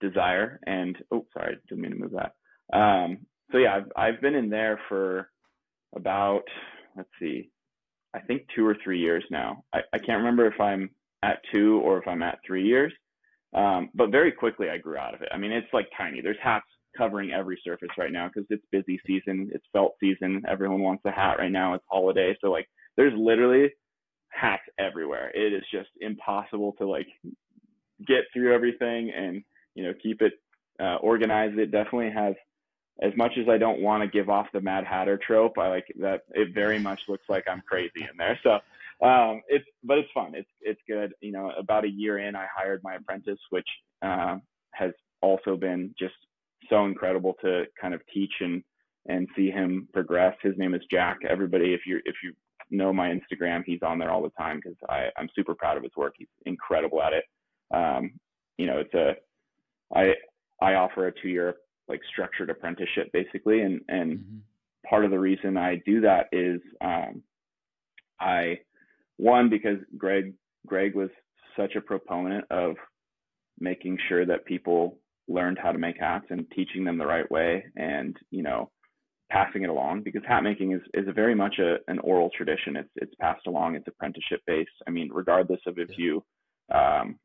desire. 0.00 0.60
And 0.66 0.96
oh, 1.12 1.26
sorry, 1.32 1.56
didn't 1.68 1.82
mean 1.82 1.92
to 1.92 1.98
move 1.98 2.12
that. 2.12 2.76
Um, 2.76 3.18
so 3.52 3.58
yeah, 3.58 3.76
I've 3.76 3.92
I've 3.96 4.20
been 4.20 4.34
in 4.34 4.50
there 4.50 4.80
for 4.88 5.30
about 5.94 6.42
let's 6.96 7.08
see, 7.20 7.50
I 8.14 8.20
think 8.20 8.42
two 8.54 8.66
or 8.66 8.76
three 8.82 8.98
years 8.98 9.24
now. 9.30 9.64
I, 9.72 9.80
I 9.92 9.98
can't 9.98 10.18
remember 10.18 10.46
if 10.46 10.60
I'm 10.60 10.90
at 11.22 11.40
two 11.52 11.80
or 11.84 11.98
if 11.98 12.08
I'm 12.08 12.22
at 12.22 12.38
three 12.46 12.64
years. 12.64 12.92
Um, 13.54 13.90
but 13.94 14.10
very 14.10 14.32
quickly 14.32 14.68
I 14.68 14.78
grew 14.78 14.98
out 14.98 15.14
of 15.14 15.22
it. 15.22 15.28
I 15.32 15.38
mean, 15.38 15.52
it's 15.52 15.72
like 15.72 15.88
tiny. 15.96 16.20
There's 16.20 16.36
hats 16.42 16.66
covering 16.96 17.32
every 17.32 17.60
surface 17.64 17.88
right 17.98 18.12
now 18.12 18.28
because 18.28 18.46
it's 18.50 18.64
busy 18.72 19.00
season. 19.06 19.50
It's 19.52 19.64
felt 19.72 19.94
season. 20.00 20.42
Everyone 20.48 20.80
wants 20.80 21.02
a 21.06 21.10
hat 21.10 21.38
right 21.38 21.52
now. 21.52 21.74
It's 21.74 21.84
holiday. 21.90 22.36
So 22.40 22.50
like 22.50 22.68
there's 22.96 23.12
literally 23.16 23.70
hats 24.28 24.62
everywhere. 24.78 25.30
It 25.34 25.52
is 25.52 25.62
just 25.72 25.90
impossible 26.00 26.74
to 26.78 26.86
like 26.86 27.06
get 28.06 28.24
through 28.32 28.54
everything 28.54 29.10
and, 29.10 29.42
you 29.74 29.84
know, 29.84 29.92
keep 30.02 30.22
it 30.22 30.34
uh, 30.80 30.96
organized. 30.96 31.58
It 31.58 31.70
definitely 31.70 32.10
has 32.10 32.34
as 33.02 33.12
much 33.16 33.32
as 33.38 33.48
I 33.48 33.58
don't 33.58 33.82
want 33.82 34.02
to 34.02 34.08
give 34.08 34.30
off 34.30 34.46
the 34.52 34.60
Mad 34.60 34.84
Hatter 34.84 35.18
trope, 35.18 35.58
I 35.58 35.68
like 35.68 35.86
that 36.00 36.22
it 36.30 36.54
very 36.54 36.78
much 36.78 37.00
looks 37.08 37.24
like 37.28 37.44
I'm 37.46 37.62
crazy 37.68 37.90
in 38.00 38.16
there. 38.16 38.38
So 38.42 38.58
um, 39.06 39.42
it's 39.48 39.66
but 39.84 39.98
it's 39.98 40.08
fun. 40.14 40.34
It's 40.34 40.48
it's 40.62 40.80
good. 40.88 41.12
You 41.20 41.32
know, 41.32 41.52
about 41.58 41.84
a 41.84 41.90
year 41.90 42.18
in, 42.18 42.34
I 42.34 42.46
hired 42.54 42.80
my 42.82 42.94
apprentice, 42.94 43.38
which 43.50 43.68
uh, 44.02 44.36
has 44.72 44.92
also 45.20 45.56
been 45.56 45.94
just 45.98 46.14
so 46.70 46.86
incredible 46.86 47.36
to 47.42 47.64
kind 47.80 47.92
of 47.92 48.00
teach 48.12 48.32
and 48.40 48.62
and 49.06 49.28
see 49.36 49.50
him 49.50 49.88
progress. 49.92 50.34
His 50.42 50.54
name 50.56 50.74
is 50.74 50.82
Jack. 50.90 51.18
Everybody, 51.28 51.74
if 51.74 51.82
you 51.86 52.00
if 52.06 52.16
you 52.24 52.32
know 52.70 52.92
my 52.92 53.08
Instagram, 53.08 53.62
he's 53.64 53.82
on 53.82 53.98
there 53.98 54.10
all 54.10 54.22
the 54.22 54.30
time 54.30 54.60
because 54.62 54.76
I'm 55.16 55.28
super 55.34 55.54
proud 55.54 55.76
of 55.76 55.82
his 55.82 55.92
work. 55.96 56.14
He's 56.16 56.28
incredible 56.44 57.02
at 57.02 57.12
it. 57.12 57.24
Um, 57.72 58.12
you 58.58 58.66
know, 58.66 58.78
it's 58.78 58.94
a 58.94 59.14
I 59.94 60.14
I 60.60 60.74
offer 60.74 61.06
a 61.06 61.12
two 61.12 61.28
year 61.28 61.56
like 61.88 62.00
structured 62.12 62.50
apprenticeship 62.50 63.10
basically, 63.12 63.60
and 63.62 63.80
and 63.88 64.18
mm-hmm. 64.18 64.36
part 64.88 65.04
of 65.04 65.10
the 65.10 65.18
reason 65.18 65.56
I 65.56 65.80
do 65.84 66.00
that 66.02 66.26
is 66.32 66.60
um, 66.80 67.22
I 68.20 68.60
one 69.16 69.48
because 69.48 69.78
Greg 69.96 70.34
Greg 70.66 70.94
was 70.94 71.10
such 71.56 71.74
a 71.76 71.80
proponent 71.80 72.44
of 72.50 72.76
making 73.58 73.98
sure 74.08 74.26
that 74.26 74.44
people 74.44 74.98
learned 75.28 75.58
how 75.60 75.72
to 75.72 75.78
make 75.78 75.98
hats 75.98 76.26
and 76.30 76.46
teaching 76.54 76.84
them 76.84 76.98
the 76.98 77.06
right 77.06 77.28
way 77.30 77.64
and 77.76 78.16
you 78.30 78.42
know 78.42 78.70
passing 79.30 79.62
it 79.62 79.70
along 79.70 80.02
because 80.02 80.22
hat 80.26 80.42
making 80.42 80.72
is 80.72 80.80
is 80.94 81.08
a 81.08 81.12
very 81.12 81.34
much 81.34 81.58
a, 81.58 81.76
an 81.88 81.98
oral 82.00 82.30
tradition. 82.36 82.76
It's 82.76 82.90
it's 82.96 83.14
passed 83.20 83.46
along 83.46 83.76
it's 83.76 83.88
apprenticeship 83.88 84.40
based. 84.46 84.70
I 84.86 84.90
mean 84.90 85.10
regardless 85.12 85.60
of 85.66 85.78
if 85.78 85.90
you 85.96 86.22
um, 86.72 87.18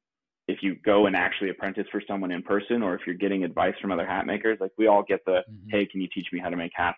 if 0.47 0.59
you 0.61 0.75
go 0.83 1.05
and 1.05 1.15
actually 1.15 1.49
apprentice 1.49 1.87
for 1.91 2.01
someone 2.07 2.31
in 2.31 2.41
person 2.43 2.81
or 2.83 2.95
if 2.95 3.01
you're 3.05 3.15
getting 3.15 3.43
advice 3.43 3.75
from 3.81 3.91
other 3.91 4.05
hat 4.05 4.25
makers 4.25 4.57
like 4.59 4.71
we 4.77 4.87
all 4.87 5.03
get 5.03 5.23
the 5.25 5.43
mm-hmm. 5.49 5.69
hey 5.69 5.85
can 5.85 6.01
you 6.01 6.07
teach 6.13 6.27
me 6.33 6.39
how 6.39 6.49
to 6.49 6.57
make 6.57 6.71
hats? 6.75 6.97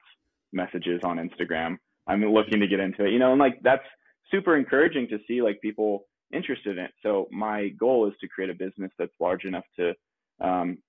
messages 0.56 1.02
on 1.04 1.18
instagram. 1.18 1.78
I'm 2.06 2.24
looking 2.32 2.60
to 2.60 2.68
get 2.68 2.80
into 2.80 3.06
it 3.06 3.12
you 3.12 3.18
know 3.18 3.32
and 3.32 3.40
like 3.40 3.60
that's 3.64 3.86
super 4.30 4.56
encouraging 4.56 5.08
to 5.08 5.18
see 5.28 5.42
like 5.42 5.60
people 5.62 6.06
interested 6.34 6.78
in 6.78 6.86
it. 6.86 6.92
So 7.04 7.28
my 7.32 7.70
goal 7.70 8.08
is 8.08 8.14
to 8.22 8.28
create 8.28 8.50
a 8.50 8.54
business 8.54 8.92
that's 8.98 9.14
large 9.20 9.46
enough 9.46 9.66
to 9.80 9.94
um, 10.42 10.80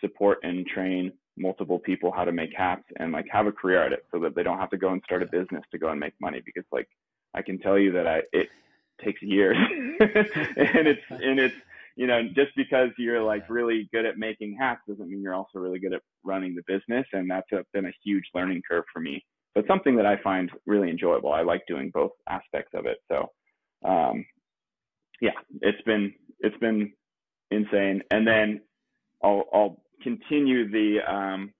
support 0.00 0.38
and 0.42 0.66
train 0.66 1.12
multiple 1.38 1.78
people 1.78 2.12
how 2.12 2.24
to 2.24 2.32
make 2.32 2.50
hats 2.56 2.84
and 2.98 3.12
like 3.12 3.26
have 3.30 3.46
a 3.46 3.52
career 3.52 3.84
at 3.84 3.92
it 3.92 4.04
so 4.12 4.18
that 4.18 4.34
they 4.34 4.42
don't 4.42 4.58
have 4.58 4.70
to 4.70 4.78
go 4.78 4.90
and 4.90 5.02
start 5.04 5.22
a 5.22 5.26
business 5.26 5.62
to 5.70 5.78
go 5.78 5.88
and 5.88 6.00
make 6.00 6.14
money 6.20 6.40
because 6.44 6.64
like 6.72 6.88
I 7.34 7.42
can 7.42 7.58
tell 7.58 7.78
you 7.78 7.92
that 7.92 8.06
I 8.06 8.22
it 8.32 8.48
takes 9.04 9.20
years 9.22 9.56
and 10.00 10.88
it's 10.88 11.02
and 11.10 11.38
it's 11.38 11.54
you 11.96 12.06
know 12.06 12.22
just 12.34 12.56
because 12.56 12.90
you're 12.98 13.22
like 13.22 13.48
really 13.50 13.88
good 13.92 14.06
at 14.06 14.18
making 14.18 14.56
hats 14.58 14.80
doesn't 14.88 15.10
mean 15.10 15.20
you're 15.20 15.34
also 15.34 15.58
really 15.58 15.78
good 15.78 15.92
at 15.92 16.02
running 16.24 16.54
the 16.54 16.62
business 16.66 17.06
and 17.12 17.30
that's 17.30 17.50
a, 17.52 17.64
been 17.72 17.86
a 17.86 17.92
huge 18.02 18.24
learning 18.34 18.62
curve 18.68 18.84
for 18.92 19.00
me 19.00 19.22
but 19.56 19.66
something 19.66 19.96
that 19.96 20.04
I 20.04 20.22
find 20.22 20.52
really 20.66 20.90
enjoyable. 20.90 21.32
I 21.32 21.40
like 21.40 21.62
doing 21.66 21.90
both 21.92 22.10
aspects 22.28 22.72
of 22.74 22.84
it. 22.84 22.98
So, 23.10 23.30
um, 23.88 24.26
yeah, 25.22 25.30
it's 25.62 25.80
been 25.86 26.12
it's 26.40 26.58
been 26.58 26.92
insane. 27.50 28.02
And 28.10 28.26
then 28.26 28.60
I'll 29.24 29.44
I'll 29.54 29.82
continue 30.02 30.70
the 30.70 30.98
um, 31.08 31.52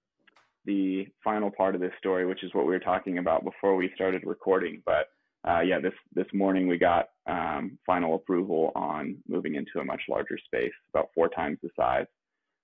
the 0.65 1.07
final 1.23 1.51
part 1.51 1.75
of 1.75 1.81
this 1.81 1.93
story, 1.99 2.27
which 2.27 2.43
is 2.43 2.53
what 2.53 2.67
we 2.67 2.73
were 2.73 2.81
talking 2.81 3.19
about 3.19 3.45
before 3.45 3.77
we 3.77 3.91
started 3.95 4.23
recording. 4.25 4.83
But 4.85 5.07
uh, 5.49 5.61
yeah, 5.61 5.81
this 5.81 5.95
this 6.15 6.27
morning 6.33 6.69
we 6.69 6.79
got 6.79 7.09
um, 7.27 7.79
final 7.87 8.15
approval 8.15 8.73
on 8.75 9.17
moving 9.29 9.55
into 9.55 9.81
a 9.81 9.85
much 9.85 10.03
larger 10.09 10.39
space, 10.45 10.73
about 10.93 11.09
four 11.15 11.29
times 11.29 11.59
the 11.63 11.71
size. 11.77 12.07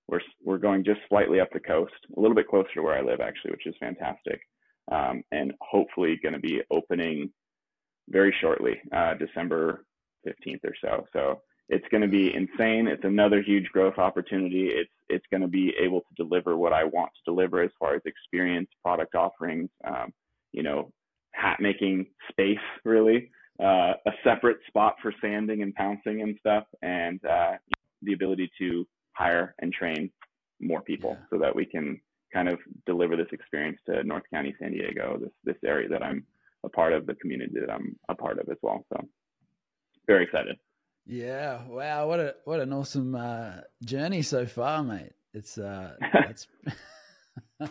We're 0.07 0.21
we're 0.43 0.57
going 0.57 0.83
just 0.83 0.99
slightly 1.09 1.39
up 1.39 1.49
the 1.53 1.59
coast, 1.59 1.93
a 2.15 2.19
little 2.19 2.35
bit 2.35 2.47
closer 2.47 2.69
to 2.75 2.81
where 2.81 2.97
I 2.97 3.01
live 3.01 3.21
actually, 3.21 3.51
which 3.51 3.67
is 3.67 3.75
fantastic 3.79 4.41
um, 4.91 5.23
and 5.31 5.53
hopefully 5.61 6.19
going 6.21 6.33
to 6.33 6.39
be 6.39 6.61
opening 6.71 7.31
very 8.09 8.35
shortly, 8.41 8.81
uh, 8.95 9.13
December 9.15 9.85
15th 10.27 10.63
or 10.65 10.75
so. 10.81 11.05
So 11.13 11.41
it's 11.69 11.87
going 11.89 12.01
to 12.01 12.07
be 12.07 12.33
insane. 12.33 12.87
It's 12.87 13.03
another 13.03 13.41
huge 13.41 13.69
growth 13.69 13.97
opportunity. 13.97 14.67
It's 14.67 14.91
it's 15.09 15.25
going 15.31 15.41
to 15.41 15.47
be 15.47 15.73
able 15.79 16.01
to 16.01 16.07
deliver 16.17 16.57
what 16.57 16.73
I 16.73 16.83
want 16.83 17.11
to 17.15 17.31
deliver 17.31 17.61
as 17.61 17.71
far 17.79 17.95
as 17.95 18.01
experience, 18.05 18.69
product 18.81 19.15
offerings, 19.15 19.69
um, 19.85 20.13
you 20.51 20.63
know, 20.63 20.91
hat 21.33 21.57
making 21.59 22.07
space 22.29 22.57
really, 22.83 23.31
uh, 23.61 23.93
a 24.05 24.11
separate 24.23 24.57
spot 24.67 24.95
for 25.01 25.13
sanding 25.21 25.61
and 25.61 25.73
pouncing 25.75 26.21
and 26.21 26.37
stuff, 26.39 26.65
and 26.81 27.23
uh, 27.25 27.53
the 28.01 28.13
ability 28.13 28.51
to 28.59 28.85
hire 29.13 29.55
and 29.59 29.71
train 29.71 30.09
more 30.59 30.81
people 30.81 31.17
yeah. 31.19 31.25
so 31.29 31.37
that 31.39 31.55
we 31.55 31.65
can 31.65 31.99
kind 32.33 32.49
of 32.49 32.59
deliver 32.85 33.15
this 33.15 33.27
experience 33.31 33.77
to 33.85 34.03
North 34.03 34.23
County, 34.33 34.55
San 34.59 34.71
Diego, 34.71 35.17
this 35.21 35.31
this 35.43 35.63
area 35.63 35.87
that 35.89 36.03
I'm 36.03 36.25
a 36.63 36.69
part 36.69 36.93
of, 36.93 37.05
the 37.05 37.15
community 37.15 37.59
that 37.59 37.71
I'm 37.71 37.95
a 38.09 38.15
part 38.15 38.39
of 38.39 38.49
as 38.49 38.57
well. 38.61 38.85
So 38.91 39.07
very 40.07 40.23
excited. 40.23 40.57
Yeah, 41.05 41.61
wow, 41.67 42.07
what 42.07 42.19
a 42.19 42.35
what 42.45 42.59
an 42.59 42.71
awesome 42.71 43.15
uh, 43.15 43.61
journey 43.83 44.21
so 44.21 44.45
far, 44.45 44.83
mate. 44.83 45.11
It's 45.33 45.57
uh, 45.57 45.95
it's 46.29 46.47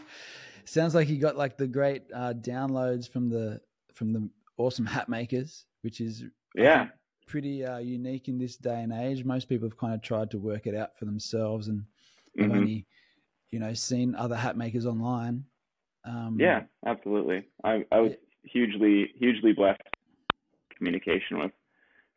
sounds 0.65 0.95
like 0.95 1.09
you 1.09 1.19
got 1.19 1.37
like 1.37 1.57
the 1.57 1.67
great 1.67 2.03
uh, 2.15 2.35
downloads 2.35 3.09
from 3.09 3.31
the 3.31 3.61
from 3.95 4.11
the 4.11 4.29
awesome 4.59 4.87
hat 4.87 5.09
makers, 5.09 5.65
which 5.81 6.01
is 6.01 6.25
yeah 6.55 6.89
pretty 7.27 7.65
uh, 7.65 7.79
unique 7.79 8.29
in 8.29 8.39
this 8.39 8.57
day 8.57 8.83
and 8.83 8.93
age. 8.93 9.25
Most 9.25 9.49
people 9.49 9.69
have 9.69 9.79
kind 9.79 9.95
of 9.95 10.03
tried 10.03 10.31
to 10.33 10.39
work 10.39 10.67
it 10.67 10.75
out 10.75 10.99
for 10.99 11.07
themselves 11.07 11.69
and 11.69 11.85
mm-hmm. 12.39 12.53
only 12.53 12.87
you 13.51 13.59
know 13.59 13.73
seen 13.73 14.15
other 14.15 14.37
hat 14.37 14.57
makers 14.59 14.87
online. 14.87 15.45
Um, 16.05 16.37
yeah, 16.39 16.63
absolutely. 16.85 17.45
I, 17.65 17.85
I 17.91 18.01
was 18.01 18.13
hugely 18.43 19.13
hugely 19.19 19.53
blessed 19.53 19.81
communication 20.77 21.39
with 21.39 21.53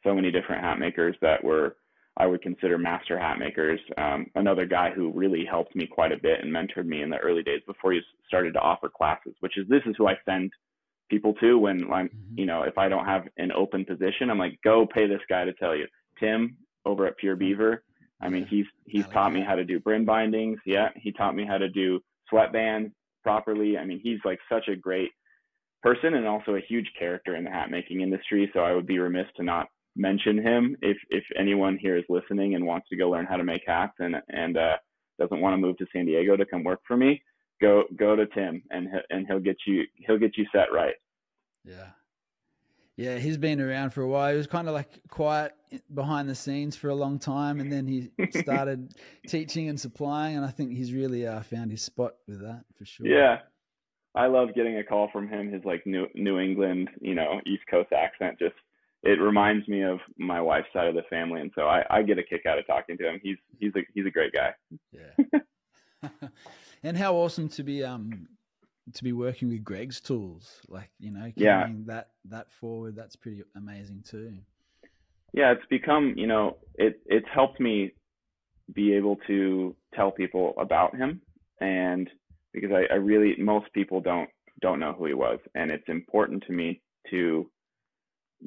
so 0.06 0.16
many 0.16 0.32
different 0.32 0.64
hat 0.64 0.80
makers 0.80 1.16
that 1.22 1.44
were 1.44 1.76
I 2.18 2.28
would 2.28 2.42
consider 2.42 2.78
master 2.78 3.20
hat 3.20 3.40
makers. 3.40 3.80
Um, 3.98 4.28
another 4.36 4.66
guy 4.66 4.90
who 4.90 5.12
really 5.12 5.44
helped 5.44 5.76
me 5.76 5.86
quite 5.86 6.14
a 6.14 6.18
bit 6.18 6.40
and 6.42 6.54
mentored 6.54 6.86
me 6.86 7.02
in 7.02 7.10
the 7.10 7.18
early 7.18 7.44
days 7.44 7.60
before 7.68 7.92
he 7.92 8.00
started 8.26 8.54
to 8.54 8.62
offer 8.62 8.88
classes, 8.88 9.34
which 9.42 9.58
is 9.58 9.68
this 9.68 9.82
is 9.86 9.96
who 9.98 10.08
I 10.08 10.18
send 10.24 10.54
people 11.10 11.34
to 11.42 11.58
when 11.58 11.92
I'm, 11.92 12.08
mm-hmm. 12.08 12.40
you 12.40 12.46
know, 12.46 12.62
if 12.64 12.78
I 12.78 12.88
don't 12.88 13.06
have 13.06 13.24
an 13.38 13.52
open 13.52 13.84
position, 13.84 14.30
I'm 14.30 14.40
like, 14.40 14.58
go 14.64 14.86
pay 14.86 15.08
this 15.08 15.20
guy 15.30 15.44
to 15.44 15.54
tell 15.54 15.76
you. 15.76 15.88
Tim 16.18 16.56
over 16.86 17.06
at 17.06 17.18
Pure 17.18 17.36
Beaver, 17.36 17.84
I 18.22 18.30
mean, 18.30 18.46
he's 18.46 18.66
he's 18.86 19.04
like 19.04 19.14
taught 19.14 19.34
that. 19.34 19.40
me 19.40 19.46
how 19.46 19.56
to 19.56 19.66
do 19.66 19.80
brim 19.80 20.06
bindings. 20.06 20.60
Yeah, 20.66 20.90
he 20.96 21.12
taught 21.12 21.36
me 21.36 21.46
how 21.46 21.58
to 21.58 21.68
do 21.68 22.00
sweatbands 22.32 22.92
properly. 23.24 23.78
I 23.78 23.86
mean, 23.86 24.00
he's 24.02 24.20
like 24.24 24.40
such 24.50 24.68
a 24.68 24.76
great 24.76 25.12
person 25.84 26.14
and 26.14 26.26
also 26.26 26.56
a 26.56 26.62
huge 26.62 26.90
character 26.98 27.36
in 27.36 27.44
the 27.44 27.50
hat 27.50 27.70
making 27.70 28.02
industry. 28.02 28.50
So 28.54 28.62
I 28.62 28.74
would 28.74 28.88
be 28.88 29.00
remiss 29.00 29.28
to 29.36 29.44
not 29.44 29.68
mention 29.96 30.38
him 30.38 30.76
if 30.82 30.98
if 31.10 31.24
anyone 31.38 31.78
here 31.78 31.98
is 31.98 32.04
listening 32.10 32.56
and 32.56 32.66
wants 32.66 32.90
to 32.90 32.98
go 32.98 33.10
learn 33.10 33.26
how 33.26 33.38
to 33.38 33.44
make 33.44 33.64
hats 33.66 33.94
and 34.00 34.16
and 34.30 34.58
uh, 34.58 34.76
doesn't 35.20 35.42
want 35.42 35.54
to 35.54 35.58
move 35.58 35.78
to 35.78 35.86
San 35.94 36.06
Diego 36.06 36.36
to 36.36 36.46
come 36.46 36.64
work 36.64 36.82
for 36.88 36.98
me, 36.98 37.22
go 37.62 37.84
go 37.98 38.16
to 38.16 38.26
Tim 38.28 38.62
and 38.72 38.88
and 39.10 39.26
he'll 39.28 39.40
get 39.40 39.58
you 39.66 39.84
he'll 39.96 40.20
get 40.20 40.38
you 40.38 40.46
set 40.52 40.72
right. 40.74 40.96
Yeah. 41.64 41.90
Yeah, 42.98 43.18
he's 43.18 43.36
been 43.36 43.60
around 43.60 43.90
for 43.90 44.04
a 44.04 44.08
while. 44.08 44.32
He 44.32 44.38
was 44.38 44.48
kind 44.48 44.70
of 44.70 44.74
like 44.74 44.88
quiet 45.10 45.52
behind 45.94 46.30
the 46.30 46.36
scenes 46.36 46.78
for 46.78 46.90
a 46.90 46.96
long 46.96 47.20
time, 47.20 47.60
and 47.60 47.70
then 47.70 47.86
he 47.88 48.10
started 48.40 48.94
teaching 49.28 49.68
and 49.68 49.78
supplying. 49.78 50.38
And 50.38 50.46
I 50.46 50.50
think 50.50 50.72
he's 50.72 50.94
really 50.94 51.28
uh, 51.28 51.42
found 51.42 51.72
his 51.72 51.82
spot 51.82 52.14
with 52.26 52.40
that 52.40 52.64
for 52.78 52.86
sure. 52.86 53.06
Yeah, 53.06 53.40
I 54.16 54.28
love 54.28 54.56
getting 54.56 54.78
a 54.78 54.84
call 54.84 55.10
from 55.12 55.28
him. 55.28 55.52
His 55.52 55.66
like 55.66 55.86
New 55.86 56.08
New 56.16 56.40
England, 56.40 56.90
you 57.02 57.16
know, 57.16 57.42
East 57.46 57.64
Coast 57.70 57.92
accent 57.92 58.40
just 58.40 58.56
it 59.06 59.22
reminds 59.22 59.68
me 59.68 59.84
of 59.84 60.00
my 60.18 60.42
wife's 60.42 60.68
side 60.74 60.88
of 60.88 60.96
the 60.96 61.04
family, 61.10 61.40
and 61.40 61.52
so 61.54 61.68
I, 61.68 61.84
I 61.90 62.02
get 62.02 62.18
a 62.18 62.24
kick 62.24 62.46
out 62.48 62.58
of 62.58 62.66
talking 62.66 62.98
to 62.98 63.08
him. 63.08 63.20
He's 63.22 63.38
he's 63.60 63.72
a 63.76 63.82
he's 63.94 64.06
a 64.08 64.12
great 64.12 64.34
guy. 64.34 64.54
Yeah. 64.92 66.10
and 66.84 66.98
how 66.98 67.16
awesome 67.16 67.48
to 67.50 67.64
be 67.64 67.84
um 67.84 68.28
to 68.94 69.04
be 69.04 69.14
working 69.14 69.50
with 69.50 69.64
Greg's 69.64 70.02
tools, 70.02 70.60
like 70.68 70.90
you 71.00 71.12
know, 71.12 71.32
carrying 71.38 71.86
yeah. 71.88 71.94
that 71.94 72.08
that 72.26 72.52
forward. 72.52 72.96
That's 72.96 73.16
pretty 73.16 73.44
amazing 73.56 74.04
too. 74.10 74.34
Yeah, 75.34 75.52
it's 75.52 75.66
become 75.70 76.16
you 76.18 76.26
know 76.26 76.58
it 76.74 77.00
it's 77.06 77.28
helped 77.32 77.60
me 77.60 77.92
be 78.74 78.94
able 78.94 79.18
to 79.28 79.76
tell 79.94 80.10
people 80.10 80.56
about 80.60 80.96
him, 80.96 81.22
and 81.62 82.10
because 82.54 82.72
I, 82.72 82.92
I 82.92 82.98
really 82.98 83.36
most 83.38 83.72
people 83.74 84.02
don't 84.02 84.30
don't 84.62 84.80
know 84.80 84.94
who 84.94 85.06
he 85.06 85.14
was, 85.14 85.40
and 85.54 85.70
it's 85.70 85.88
important 85.90 86.44
to 86.48 86.54
me 86.54 86.82
to 87.12 87.52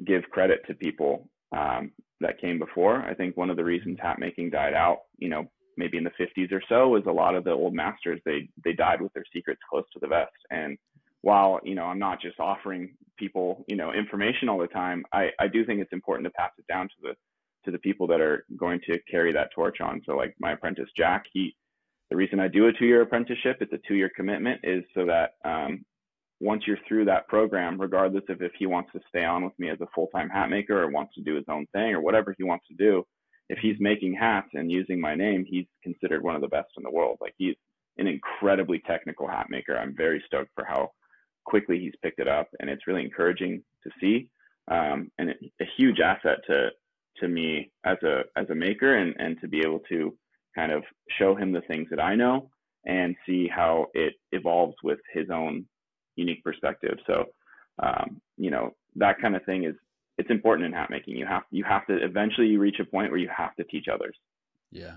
give 0.05 0.23
credit 0.31 0.61
to 0.67 0.73
people 0.73 1.27
um, 1.51 1.91
that 2.21 2.39
came 2.39 2.59
before. 2.59 2.97
I 3.01 3.13
think 3.13 3.37
one 3.37 3.49
of 3.49 3.57
the 3.57 3.63
reasons 3.63 3.97
hat 4.01 4.19
making 4.19 4.51
died 4.51 4.73
out, 4.73 4.99
you 5.17 5.29
know, 5.29 5.49
maybe 5.77 5.97
in 5.97 6.03
the 6.03 6.11
50s 6.19 6.51
or 6.51 6.61
so, 6.67 6.89
was 6.89 7.03
a 7.07 7.11
lot 7.11 7.35
of 7.35 7.43
the 7.43 7.51
old 7.51 7.73
masters 7.73 8.19
they 8.25 8.49
they 8.63 8.73
died 8.73 9.01
with 9.01 9.13
their 9.13 9.25
secrets 9.33 9.61
close 9.69 9.85
to 9.93 9.99
the 9.99 10.07
vest. 10.07 10.31
And 10.51 10.77
while 11.21 11.59
you 11.63 11.75
know 11.75 11.85
I'm 11.85 11.99
not 11.99 12.21
just 12.21 12.39
offering 12.39 12.95
people 13.17 13.65
you 13.67 13.75
know 13.75 13.93
information 13.93 14.49
all 14.49 14.59
the 14.59 14.67
time, 14.67 15.05
I 15.13 15.29
I 15.39 15.47
do 15.47 15.65
think 15.65 15.81
it's 15.81 15.93
important 15.93 16.25
to 16.25 16.31
pass 16.31 16.51
it 16.57 16.67
down 16.67 16.87
to 16.87 16.95
the 17.01 17.15
to 17.65 17.71
the 17.71 17.79
people 17.79 18.07
that 18.07 18.21
are 18.21 18.45
going 18.57 18.79
to 18.87 18.99
carry 19.09 19.33
that 19.33 19.51
torch 19.53 19.81
on. 19.81 20.01
So 20.05 20.15
like 20.15 20.35
my 20.39 20.53
apprentice 20.53 20.89
Jack, 20.95 21.25
he 21.31 21.55
the 22.09 22.15
reason 22.15 22.39
I 22.39 22.47
do 22.47 22.67
a 22.67 22.73
two-year 22.73 23.01
apprenticeship, 23.03 23.57
it's 23.61 23.73
a 23.73 23.79
two-year 23.87 24.11
commitment, 24.15 24.61
is 24.63 24.83
so 24.95 25.05
that 25.05 25.35
um, 25.45 25.85
once 26.39 26.63
you're 26.65 26.77
through 26.87 27.05
that 27.05 27.27
program, 27.27 27.79
regardless 27.79 28.23
of 28.29 28.41
if 28.41 28.51
he 28.57 28.65
wants 28.65 28.91
to 28.93 28.99
stay 29.09 29.25
on 29.25 29.43
with 29.43 29.57
me 29.59 29.69
as 29.69 29.79
a 29.81 29.87
full-time 29.93 30.29
hat 30.29 30.49
maker 30.49 30.81
or 30.81 30.89
wants 30.89 31.13
to 31.15 31.21
do 31.21 31.35
his 31.35 31.45
own 31.49 31.65
thing 31.73 31.93
or 31.93 32.01
whatever 32.01 32.33
he 32.37 32.43
wants 32.43 32.65
to 32.67 32.75
do, 32.75 33.05
if 33.49 33.59
he's 33.59 33.75
making 33.79 34.13
hats 34.13 34.49
and 34.53 34.71
using 34.71 35.01
my 35.01 35.15
name, 35.15 35.43
he's 35.45 35.65
considered 35.83 36.23
one 36.23 36.35
of 36.35 36.41
the 36.41 36.47
best 36.47 36.69
in 36.77 36.83
the 36.83 36.91
world. 36.91 37.17
Like 37.19 37.33
he's 37.37 37.55
an 37.97 38.07
incredibly 38.07 38.79
technical 38.79 39.27
hat 39.27 39.47
maker. 39.49 39.77
I'm 39.77 39.95
very 39.95 40.23
stoked 40.25 40.51
for 40.55 40.63
how 40.63 40.91
quickly 41.45 41.79
he's 41.79 41.93
picked 42.01 42.19
it 42.19 42.27
up, 42.27 42.47
and 42.59 42.69
it's 42.69 42.87
really 42.87 43.03
encouraging 43.03 43.63
to 43.83 43.89
see, 43.99 44.29
um, 44.69 45.11
and 45.17 45.31
a 45.31 45.65
huge 45.77 45.99
asset 45.99 46.39
to 46.47 46.69
to 47.17 47.27
me 47.27 47.71
as 47.83 47.97
a 48.03 48.21
as 48.37 48.49
a 48.49 48.55
maker, 48.55 48.95
and 48.97 49.15
and 49.17 49.41
to 49.41 49.47
be 49.47 49.59
able 49.59 49.79
to 49.89 50.15
kind 50.55 50.71
of 50.71 50.83
show 51.17 51.35
him 51.35 51.51
the 51.51 51.61
things 51.61 51.87
that 51.89 51.99
I 51.99 52.15
know 52.15 52.49
and 52.85 53.15
see 53.25 53.47
how 53.47 53.87
it 53.93 54.13
evolves 54.31 54.75
with 54.83 54.99
his 55.13 55.29
own 55.29 55.65
unique 56.15 56.43
perspective. 56.43 56.97
So, 57.07 57.25
um, 57.81 58.21
you 58.37 58.51
know, 58.51 58.75
that 58.95 59.21
kind 59.21 59.35
of 59.35 59.43
thing 59.45 59.63
is 59.63 59.75
it's 60.17 60.29
important 60.29 60.65
in 60.65 60.73
hat 60.73 60.89
making. 60.89 61.15
You 61.15 61.25
have 61.25 61.43
you 61.51 61.63
have 61.63 61.87
to 61.87 61.95
eventually 62.03 62.47
you 62.47 62.59
reach 62.59 62.79
a 62.79 62.85
point 62.85 63.11
where 63.11 63.19
you 63.19 63.29
have 63.35 63.55
to 63.55 63.63
teach 63.63 63.87
others. 63.91 64.15
Yeah, 64.71 64.95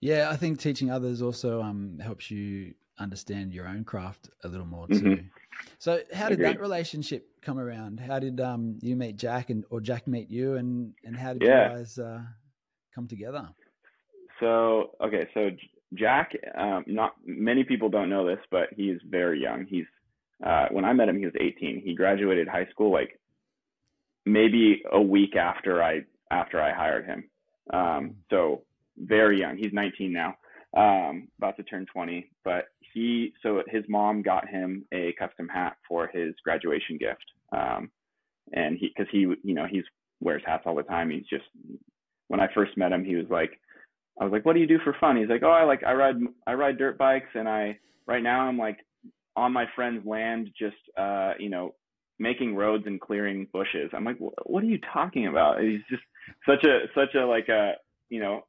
yeah. 0.00 0.30
I 0.30 0.36
think 0.36 0.58
teaching 0.58 0.90
others 0.90 1.22
also 1.22 1.62
um, 1.62 1.98
helps 2.02 2.30
you 2.30 2.74
understand 2.98 3.52
your 3.52 3.66
own 3.66 3.84
craft 3.84 4.30
a 4.44 4.48
little 4.48 4.66
more 4.66 4.86
too. 4.88 4.94
Mm-hmm. 4.94 5.26
So, 5.78 6.00
how 6.14 6.28
did 6.28 6.40
that 6.40 6.58
relationship 6.58 7.28
come 7.42 7.58
around? 7.58 8.00
How 8.00 8.18
did 8.18 8.40
um, 8.40 8.78
you 8.80 8.96
meet 8.96 9.16
Jack, 9.16 9.50
and 9.50 9.64
or 9.68 9.80
Jack 9.80 10.06
meet 10.06 10.30
you, 10.30 10.54
and 10.54 10.94
and 11.04 11.16
how 11.16 11.34
did 11.34 11.42
yeah. 11.42 11.70
you 11.72 11.76
guys 11.76 11.98
uh, 11.98 12.22
come 12.94 13.06
together? 13.06 13.48
So, 14.40 14.92
okay, 15.02 15.28
so 15.34 15.50
Jack, 15.94 16.32
um, 16.56 16.84
not 16.86 17.12
many 17.26 17.64
people 17.64 17.88
don't 17.88 18.08
know 18.08 18.26
this, 18.26 18.38
but 18.50 18.68
he 18.74 18.84
is 18.84 19.00
very 19.08 19.40
young. 19.40 19.66
He's 19.68 19.86
uh, 20.44 20.66
when 20.70 20.84
I 20.84 20.92
met 20.92 21.08
him, 21.08 21.18
he 21.18 21.24
was 21.24 21.34
18. 21.38 21.82
He 21.84 21.94
graduated 21.94 22.48
high 22.48 22.66
school 22.70 22.92
like 22.92 23.18
maybe 24.24 24.82
a 24.92 25.00
week 25.00 25.36
after 25.36 25.82
I 25.82 26.04
after 26.30 26.60
I 26.60 26.72
hired 26.72 27.06
him. 27.06 27.24
Um, 27.72 28.16
so 28.30 28.62
very 28.96 29.40
young. 29.40 29.56
He's 29.56 29.72
19 29.72 30.12
now, 30.12 30.36
um, 30.76 31.28
about 31.38 31.56
to 31.56 31.62
turn 31.62 31.86
20. 31.92 32.30
But 32.44 32.66
he 32.92 33.32
so 33.42 33.62
his 33.68 33.84
mom 33.88 34.22
got 34.22 34.48
him 34.48 34.84
a 34.92 35.14
custom 35.18 35.48
hat 35.48 35.76
for 35.88 36.08
his 36.08 36.34
graduation 36.44 36.98
gift. 36.98 37.24
Um, 37.52 37.90
and 38.52 38.76
he 38.78 38.88
because 38.88 39.10
he 39.12 39.20
you 39.20 39.54
know 39.54 39.66
he's 39.70 39.84
wears 40.20 40.42
hats 40.46 40.64
all 40.66 40.74
the 40.74 40.82
time. 40.82 41.10
He's 41.10 41.26
just 41.26 41.44
when 42.28 42.40
I 42.40 42.48
first 42.54 42.76
met 42.76 42.92
him, 42.92 43.04
he 43.04 43.16
was 43.16 43.26
like, 43.28 43.58
I 44.20 44.24
was 44.24 44.32
like, 44.32 44.44
what 44.44 44.52
do 44.52 44.60
you 44.60 44.66
do 44.66 44.78
for 44.84 44.94
fun? 45.00 45.16
He's 45.16 45.28
like, 45.28 45.42
oh, 45.42 45.50
I 45.50 45.64
like 45.64 45.82
I 45.84 45.92
ride 45.94 46.16
I 46.46 46.54
ride 46.54 46.78
dirt 46.78 46.98
bikes, 46.98 47.30
and 47.34 47.48
I 47.48 47.78
right 48.06 48.22
now 48.22 48.40
I'm 48.40 48.58
like 48.58 48.78
on 49.40 49.52
my 49.52 49.64
friend's 49.74 50.06
land, 50.06 50.50
just 50.58 50.76
uh, 50.98 51.32
you 51.38 51.48
know, 51.48 51.74
making 52.18 52.54
roads 52.54 52.84
and 52.86 53.00
clearing 53.00 53.46
bushes. 53.52 53.90
I'm 53.94 54.04
like, 54.04 54.18
what 54.18 54.62
are 54.62 54.66
you 54.66 54.78
talking 54.92 55.26
about? 55.26 55.60
He's 55.60 55.80
just 55.88 56.02
such 56.46 56.64
a 56.64 56.80
such 56.94 57.14
a 57.14 57.24
like 57.26 57.48
a 57.48 57.72
you 58.10 58.20
know 58.20 58.42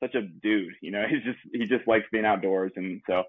such 0.00 0.14
a 0.14 0.22
dude. 0.22 0.74
You 0.82 0.92
know, 0.92 1.04
he's 1.10 1.24
just 1.24 1.38
he 1.52 1.66
just 1.66 1.88
likes 1.88 2.04
being 2.12 2.26
outdoors, 2.26 2.72
and 2.76 3.00
so 3.06 3.24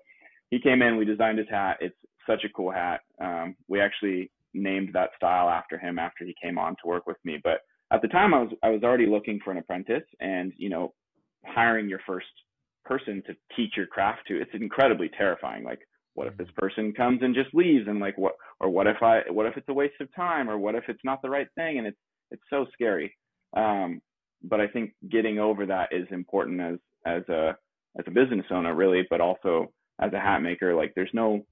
he 0.51 0.59
came 0.59 0.81
in. 0.81 0.97
We 0.97 1.05
designed 1.05 1.39
his 1.39 1.49
hat. 1.49 1.77
It's 1.79 1.95
such 2.27 2.43
a 2.43 2.49
cool 2.49 2.71
hat. 2.71 3.01
Um, 3.21 3.55
we 3.67 3.79
actually 3.79 4.31
named 4.53 4.89
that 4.93 5.11
style 5.15 5.49
after 5.49 5.77
him 5.77 5.97
after 5.97 6.25
he 6.25 6.35
came 6.41 6.57
on 6.57 6.75
to 6.81 6.87
work 6.87 7.07
with 7.07 7.17
me. 7.23 7.39
But 7.43 7.61
at 7.91 8.01
the 8.01 8.07
time, 8.09 8.33
I 8.33 8.41
was 8.41 8.51
I 8.61 8.69
was 8.69 8.83
already 8.83 9.07
looking 9.07 9.39
for 9.43 9.51
an 9.51 9.57
apprentice, 9.57 10.03
and 10.19 10.51
you 10.57 10.69
know, 10.69 10.93
hiring 11.45 11.87
your 11.87 12.01
first 12.05 12.27
person 12.83 13.23
to 13.25 13.35
teach 13.55 13.73
your 13.75 13.87
craft 13.87 14.21
to 14.27 14.39
it's 14.39 14.51
incredibly 14.53 15.09
terrifying. 15.17 15.63
Like 15.63 15.79
what 16.15 16.27
if 16.27 16.37
this 16.37 16.49
person 16.57 16.93
comes 16.93 17.21
and 17.21 17.35
just 17.35 17.53
leaves 17.53 17.87
and 17.87 17.99
like 17.99 18.17
what 18.17 18.33
or 18.59 18.69
what 18.69 18.87
if 18.87 19.01
i 19.01 19.21
what 19.29 19.45
if 19.45 19.57
it's 19.57 19.69
a 19.69 19.73
waste 19.73 19.99
of 20.01 20.13
time 20.15 20.49
or 20.49 20.57
what 20.57 20.75
if 20.75 20.83
it's 20.87 21.03
not 21.03 21.21
the 21.21 21.29
right 21.29 21.47
thing 21.55 21.77
and 21.77 21.87
it's 21.87 21.97
it's 22.31 22.43
so 22.49 22.65
scary. 22.73 23.15
Um, 23.55 24.01
but 24.43 24.59
i 24.59 24.67
think 24.67 24.93
getting 25.09 25.39
over 25.39 25.65
that 25.65 25.89
is 25.91 26.07
important 26.11 26.59
as 26.61 26.77
as 27.05 27.29
a 27.29 27.55
as 27.97 28.05
a 28.07 28.11
business 28.11 28.45
owner 28.51 28.75
really 28.75 29.03
but 29.09 29.21
also 29.21 29.71
as 30.01 30.11
a 30.13 30.19
hat 30.19 30.41
maker 30.41 30.75
like 30.75 30.93
there's 30.95 31.13
no 31.13 31.45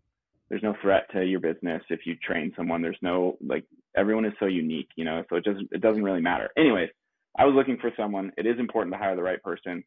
there's 0.50 0.64
no 0.64 0.76
threat 0.82 1.08
to 1.14 1.24
your 1.24 1.40
business 1.40 1.82
if 1.90 2.02
you 2.06 2.16
train 2.18 2.52
someone. 2.56 2.82
There's 2.82 2.98
no 3.02 3.38
like 3.42 3.66
everyone 3.96 4.26
is 4.26 4.34
so 4.40 4.46
unique 4.46 4.90
you 4.96 5.06
know 5.06 5.24
so 5.30 5.38
it 5.38 5.44
doesn't 5.44 5.70
it 5.72 5.82
doesn't 5.82 6.04
really 6.04 6.22
matter. 6.22 6.50
Anyways 6.58 6.90
i 7.38 7.46
was 7.46 7.56
looking 7.56 7.78
for 7.78 7.92
someone. 7.98 8.32
It 8.38 8.46
is 8.46 8.60
important 8.60 8.94
to 8.94 9.00
hire 9.00 9.16
the 9.16 9.24
right 9.24 9.42
person. 9.42 9.84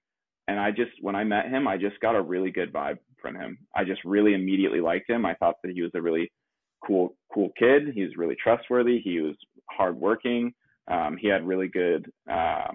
And 0.49 0.59
I 0.59 0.71
just 0.71 0.93
when 1.01 1.17
I 1.17 1.25
met 1.25 1.49
him, 1.49 1.67
I 1.69 1.77
just 1.77 2.01
got 2.01 2.17
a 2.17 2.23
really 2.23 2.51
good 2.51 2.73
vibe 2.73 2.99
from 3.27 3.41
him. 3.41 3.59
I 3.75 3.85
just 3.85 4.05
really 4.05 4.35
immediately 4.35 4.81
liked 4.81 5.11
him. 5.11 5.27
I 5.27 5.35
thought 5.35 5.57
that 5.63 5.73
he 5.73 5.83
was 5.83 5.91
a 5.95 6.03
really 6.03 6.31
cool 6.87 7.17
cool 7.33 7.51
kid. 7.59 7.89
He 7.95 8.03
was 8.03 8.17
really 8.17 8.37
trustworthy. 8.43 9.01
He 9.01 9.21
was 9.21 9.35
hardworking. 9.71 10.53
Um, 10.89 11.17
he 11.21 11.29
had 11.29 11.47
really 11.47 11.69
good 11.69 12.11
uh, 12.31 12.69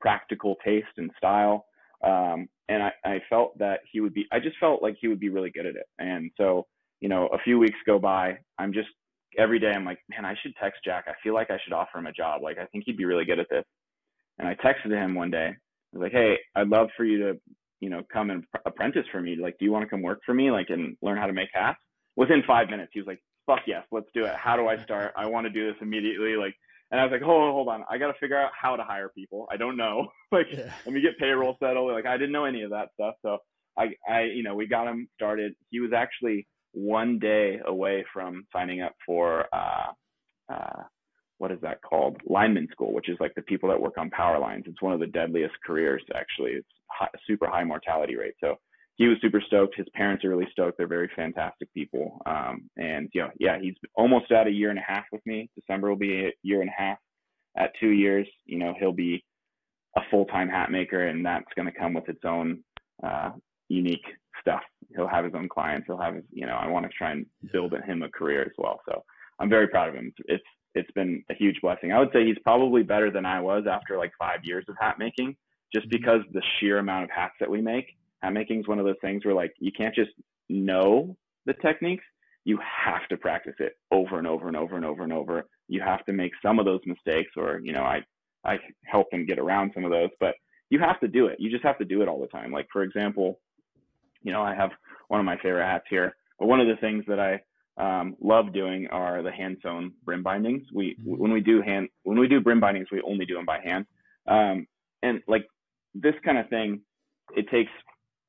practical 0.00 0.56
taste 0.64 0.86
and 0.96 1.10
style. 1.16 1.66
Um, 2.02 2.48
and 2.68 2.82
I, 2.82 2.92
I 3.04 3.22
felt 3.30 3.56
that 3.58 3.80
he 3.90 4.00
would 4.00 4.14
be. 4.14 4.26
I 4.32 4.40
just 4.40 4.58
felt 4.58 4.82
like 4.82 4.96
he 5.00 5.08
would 5.08 5.20
be 5.20 5.28
really 5.28 5.50
good 5.50 5.66
at 5.66 5.76
it. 5.76 5.86
And 5.98 6.30
so 6.36 6.66
you 7.00 7.08
know, 7.08 7.26
a 7.28 7.38
few 7.38 7.58
weeks 7.58 7.76
go 7.86 7.98
by. 7.98 8.38
I'm 8.58 8.72
just 8.72 8.88
every 9.36 9.58
day. 9.58 9.72
I'm 9.74 9.84
like, 9.84 9.98
man, 10.08 10.24
I 10.24 10.34
should 10.42 10.54
text 10.56 10.80
Jack. 10.84 11.04
I 11.06 11.12
feel 11.22 11.34
like 11.34 11.50
I 11.50 11.58
should 11.62 11.74
offer 11.74 11.98
him 11.98 12.06
a 12.06 12.12
job. 12.12 12.42
Like 12.42 12.58
I 12.58 12.66
think 12.66 12.84
he'd 12.86 12.96
be 12.96 13.04
really 13.04 13.24
good 13.26 13.38
at 13.38 13.48
this. 13.50 13.64
And 14.38 14.48
I 14.48 14.54
texted 14.54 14.90
him 14.90 15.14
one 15.14 15.30
day 15.30 15.54
I 15.94 15.98
was 15.98 16.02
like, 16.02 16.12
hey, 16.12 16.36
I'd 16.56 16.68
love 16.68 16.88
for 16.96 17.04
you 17.04 17.18
to, 17.18 17.40
you 17.84 17.90
know, 17.90 18.02
come 18.10 18.30
and 18.30 18.44
apprentice 18.64 19.04
for 19.12 19.20
me. 19.20 19.36
Like, 19.36 19.58
do 19.58 19.66
you 19.66 19.70
want 19.70 19.84
to 19.84 19.90
come 19.90 20.00
work 20.00 20.20
for 20.24 20.32
me? 20.32 20.50
Like, 20.50 20.70
and 20.70 20.96
learn 21.02 21.18
how 21.18 21.26
to 21.26 21.34
make 21.34 21.50
hats? 21.52 21.78
Within 22.16 22.42
five 22.46 22.70
minutes, 22.70 22.92
he 22.94 23.00
was 23.00 23.06
like, 23.06 23.22
fuck 23.44 23.60
yes, 23.66 23.84
let's 23.92 24.06
do 24.14 24.24
it. 24.24 24.34
How 24.34 24.56
do 24.56 24.68
I 24.68 24.82
start? 24.82 25.12
I 25.18 25.26
want 25.26 25.46
to 25.46 25.50
do 25.50 25.66
this 25.66 25.76
immediately. 25.82 26.36
Like, 26.36 26.54
and 26.90 26.98
I 26.98 27.04
was 27.04 27.12
like, 27.12 27.20
hold 27.20 27.42
on, 27.42 27.52
hold 27.52 27.68
on. 27.68 27.84
I 27.90 27.98
got 27.98 28.06
to 28.06 28.18
figure 28.18 28.40
out 28.40 28.52
how 28.58 28.74
to 28.74 28.82
hire 28.82 29.10
people. 29.14 29.46
I 29.50 29.58
don't 29.58 29.76
know. 29.76 30.08
like, 30.32 30.46
yeah. 30.50 30.72
let 30.86 30.94
me 30.94 31.02
get 31.02 31.18
payroll 31.18 31.58
settled. 31.60 31.92
Like, 31.92 32.06
I 32.06 32.16
didn't 32.16 32.32
know 32.32 32.46
any 32.46 32.62
of 32.62 32.70
that 32.70 32.88
stuff. 32.94 33.16
So 33.20 33.36
I, 33.78 33.90
I, 34.08 34.22
you 34.22 34.42
know, 34.42 34.54
we 34.54 34.66
got 34.66 34.86
him 34.86 35.06
started. 35.14 35.52
He 35.68 35.80
was 35.80 35.92
actually 35.94 36.46
one 36.72 37.18
day 37.18 37.60
away 37.66 38.06
from 38.14 38.46
signing 38.50 38.80
up 38.80 38.94
for, 39.04 39.44
uh, 39.52 39.92
uh, 40.50 40.82
what 41.38 41.50
is 41.50 41.60
that 41.62 41.82
called? 41.82 42.16
Lineman 42.26 42.68
school, 42.70 42.92
which 42.92 43.08
is 43.08 43.16
like 43.20 43.34
the 43.34 43.42
people 43.42 43.68
that 43.68 43.80
work 43.80 43.98
on 43.98 44.10
power 44.10 44.38
lines. 44.38 44.64
It's 44.66 44.82
one 44.82 44.92
of 44.92 45.00
the 45.00 45.06
deadliest 45.06 45.54
careers, 45.66 46.02
actually. 46.14 46.52
It's 46.52 46.68
high, 46.90 47.08
super 47.26 47.48
high 47.48 47.64
mortality 47.64 48.16
rate. 48.16 48.34
So 48.40 48.56
he 48.96 49.08
was 49.08 49.18
super 49.20 49.42
stoked. 49.46 49.76
His 49.76 49.88
parents 49.94 50.24
are 50.24 50.28
really 50.28 50.48
stoked. 50.52 50.78
They're 50.78 50.86
very 50.86 51.10
fantastic 51.16 51.72
people. 51.74 52.20
Um, 52.26 52.70
and 52.76 53.08
you 53.12 53.22
know, 53.22 53.30
yeah, 53.38 53.58
he's 53.60 53.74
almost 53.94 54.30
at 54.30 54.46
a 54.46 54.50
year 54.50 54.70
and 54.70 54.78
a 54.78 54.84
half 54.86 55.04
with 55.10 55.24
me. 55.26 55.50
December 55.56 55.88
will 55.88 55.96
be 55.96 56.26
a 56.26 56.32
year 56.42 56.60
and 56.60 56.70
a 56.70 56.82
half. 56.82 56.98
At 57.56 57.72
two 57.78 57.90
years, 57.90 58.26
you 58.46 58.58
know, 58.58 58.74
he'll 58.78 58.92
be 58.92 59.24
a 59.96 60.00
full-time 60.10 60.48
hat 60.48 60.72
maker, 60.72 61.06
and 61.06 61.24
that's 61.24 61.46
going 61.54 61.70
to 61.70 61.78
come 61.78 61.94
with 61.94 62.08
its 62.08 62.24
own 62.24 62.64
uh, 63.04 63.30
unique 63.68 64.04
stuff. 64.40 64.62
He'll 64.94 65.08
have 65.08 65.24
his 65.24 65.34
own 65.34 65.48
clients. 65.48 65.86
He'll 65.86 66.00
have 66.00 66.16
his, 66.16 66.24
you 66.32 66.46
know, 66.46 66.54
I 66.54 66.66
want 66.66 66.84
to 66.84 66.92
try 66.96 67.12
and 67.12 67.26
build 67.52 67.72
him 67.72 68.02
a 68.02 68.08
career 68.08 68.42
as 68.42 68.52
well. 68.58 68.80
So 68.88 69.04
I'm 69.38 69.48
very 69.48 69.68
proud 69.68 69.88
of 69.88 69.94
him. 69.94 70.12
It's 70.26 70.42
it's 70.74 70.90
been 70.92 71.24
a 71.30 71.34
huge 71.34 71.60
blessing. 71.60 71.92
I 71.92 71.98
would 71.98 72.10
say 72.12 72.24
he's 72.24 72.38
probably 72.42 72.82
better 72.82 73.10
than 73.10 73.26
I 73.26 73.40
was 73.40 73.64
after 73.70 73.96
like 73.96 74.12
five 74.18 74.44
years 74.44 74.64
of 74.68 74.76
hat 74.80 74.98
making, 74.98 75.36
just 75.72 75.86
mm-hmm. 75.88 75.96
because 75.96 76.20
the 76.32 76.42
sheer 76.58 76.78
amount 76.78 77.04
of 77.04 77.10
hats 77.10 77.34
that 77.40 77.50
we 77.50 77.60
make. 77.60 77.86
Hat 78.22 78.32
making 78.32 78.60
is 78.60 78.68
one 78.68 78.78
of 78.78 78.86
those 78.86 78.96
things 79.00 79.24
where 79.24 79.34
like 79.34 79.54
you 79.58 79.72
can't 79.72 79.94
just 79.94 80.10
know 80.48 81.16
the 81.46 81.54
techniques. 81.54 82.04
You 82.44 82.58
have 82.58 83.06
to 83.08 83.16
practice 83.16 83.54
it 83.58 83.76
over 83.90 84.18
and 84.18 84.26
over 84.26 84.48
and 84.48 84.56
over 84.56 84.76
and 84.76 84.84
over 84.84 85.02
and 85.02 85.12
over. 85.12 85.46
You 85.68 85.80
have 85.80 86.04
to 86.06 86.12
make 86.12 86.32
some 86.42 86.58
of 86.58 86.64
those 86.64 86.80
mistakes 86.86 87.32
or 87.36 87.60
you 87.62 87.72
know 87.72 87.82
i 87.82 88.02
i 88.44 88.58
help 88.84 89.10
them 89.10 89.24
get 89.24 89.38
around 89.38 89.70
some 89.72 89.84
of 89.84 89.90
those 89.90 90.10
but 90.20 90.34
you 90.70 90.78
have 90.80 90.98
to 91.00 91.08
do 91.08 91.26
it. 91.26 91.36
You 91.38 91.50
just 91.50 91.64
have 91.64 91.78
to 91.78 91.84
do 91.84 92.02
it 92.02 92.08
all 92.08 92.20
the 92.20 92.26
time. 92.26 92.50
Like 92.52 92.66
for 92.72 92.82
example 92.82 93.40
you 94.24 94.32
know 94.32 94.42
i 94.42 94.54
have 94.54 94.70
one 95.08 95.20
of 95.20 95.26
my 95.26 95.36
favorite 95.36 95.64
hats 95.64 95.84
here 95.88 96.16
but 96.38 96.48
one 96.48 96.58
of 96.58 96.66
the 96.66 96.76
things 96.76 97.04
that 97.06 97.20
i 97.20 97.40
um, 97.76 98.16
love 98.20 98.52
doing 98.52 98.86
are 98.88 99.22
the 99.22 99.32
hand 99.32 99.56
sewn 99.62 99.92
brim 100.04 100.22
bindings 100.22 100.62
we 100.72 100.94
mm-hmm. 100.94 101.16
when 101.16 101.32
we 101.32 101.40
do 101.40 101.60
hand 101.60 101.88
when 102.04 102.18
we 102.18 102.28
do 102.28 102.40
brim 102.40 102.60
bindings 102.60 102.88
we 102.92 103.00
only 103.02 103.26
do 103.26 103.34
them 103.34 103.46
by 103.46 103.58
hand 103.60 103.86
um, 104.26 104.66
and 105.02 105.22
like 105.26 105.46
this 105.94 106.14
kind 106.24 106.38
of 106.38 106.48
thing 106.48 106.80
it 107.36 107.48
takes 107.50 107.70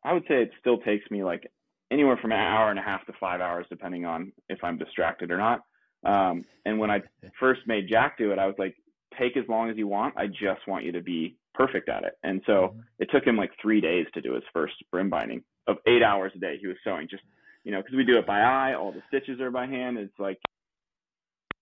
I 0.05 0.13
would 0.13 0.23
say 0.27 0.43
it 0.43 0.51
still 0.61 0.77
takes 0.77 1.09
me 1.09 1.23
like 1.23 1.51
anywhere 1.91 2.17
from 2.17 2.31
an 2.31 2.39
hour 2.39 2.69
and 2.69 2.79
a 2.79 2.83
half 2.83 3.05
to 3.07 3.13
five 3.19 3.41
hours, 3.41 3.65
depending 3.69 4.05
on 4.05 4.31
if 4.49 4.63
I'm 4.63 4.77
distracted 4.77 5.31
or 5.31 5.37
not. 5.37 5.61
Um, 6.05 6.45
and 6.65 6.79
when 6.79 6.91
I 6.91 7.01
first 7.39 7.61
made 7.65 7.89
Jack 7.89 8.17
do 8.17 8.31
it, 8.31 8.39
I 8.39 8.45
was 8.45 8.55
like, 8.59 8.75
take 9.19 9.35
as 9.35 9.45
long 9.49 9.69
as 9.69 9.77
you 9.77 9.87
want. 9.87 10.15
I 10.17 10.27
just 10.27 10.67
want 10.67 10.85
you 10.85 10.91
to 10.91 11.01
be 11.01 11.37
perfect 11.53 11.89
at 11.89 12.03
it. 12.03 12.13
And 12.23 12.41
so 12.45 12.53
mm-hmm. 12.53 12.79
it 12.99 13.09
took 13.11 13.25
him 13.25 13.37
like 13.37 13.51
three 13.61 13.81
days 13.81 14.05
to 14.13 14.21
do 14.21 14.33
his 14.33 14.43
first 14.53 14.75
brim 14.91 15.09
binding 15.09 15.43
of 15.67 15.77
eight 15.87 16.03
hours 16.03 16.31
a 16.35 16.39
day. 16.39 16.57
He 16.59 16.67
was 16.67 16.77
sewing 16.83 17.07
just, 17.09 17.23
you 17.65 17.71
know, 17.71 17.81
because 17.81 17.95
we 17.95 18.05
do 18.05 18.17
it 18.17 18.27
by 18.27 18.39
eye, 18.39 18.75
all 18.75 18.93
the 18.93 19.01
stitches 19.07 19.41
are 19.41 19.51
by 19.51 19.65
hand. 19.65 19.97
It's 19.97 20.17
like, 20.19 20.39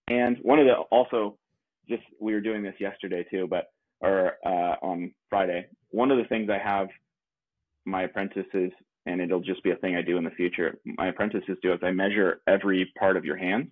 and 0.10 0.38
one 0.44 0.60
of 0.60 0.68
the 0.68 0.74
also, 0.92 1.38
just 1.90 2.04
we 2.20 2.34
were 2.34 2.42
doing 2.42 2.62
this 2.62 2.76
yesterday 2.80 3.26
too, 3.32 3.48
but 3.50 3.72
or 4.02 4.34
uh, 4.46 4.76
on 4.82 5.14
Friday. 5.30 5.66
One 5.90 6.12
of 6.12 6.18
the 6.18 6.26
things 6.26 6.50
I 6.50 6.60
have 6.60 6.90
my 7.86 8.04
apprentices, 8.04 8.72
and 9.06 9.22
it'll 9.22 9.40
just 9.40 9.64
be 9.64 9.72
a 9.72 9.78
thing 9.78 9.96
I 9.96 10.02
do 10.02 10.18
in 10.18 10.26
the 10.26 10.32
future. 10.32 10.78
My 10.86 11.08
apprentices 11.08 11.58
do 11.62 11.72
is 11.74 11.80
I 11.82 11.92
measure 11.92 12.42
every 12.48 12.92
part 13.00 13.16
of 13.16 13.24
your 13.24 13.38
hand 13.38 13.70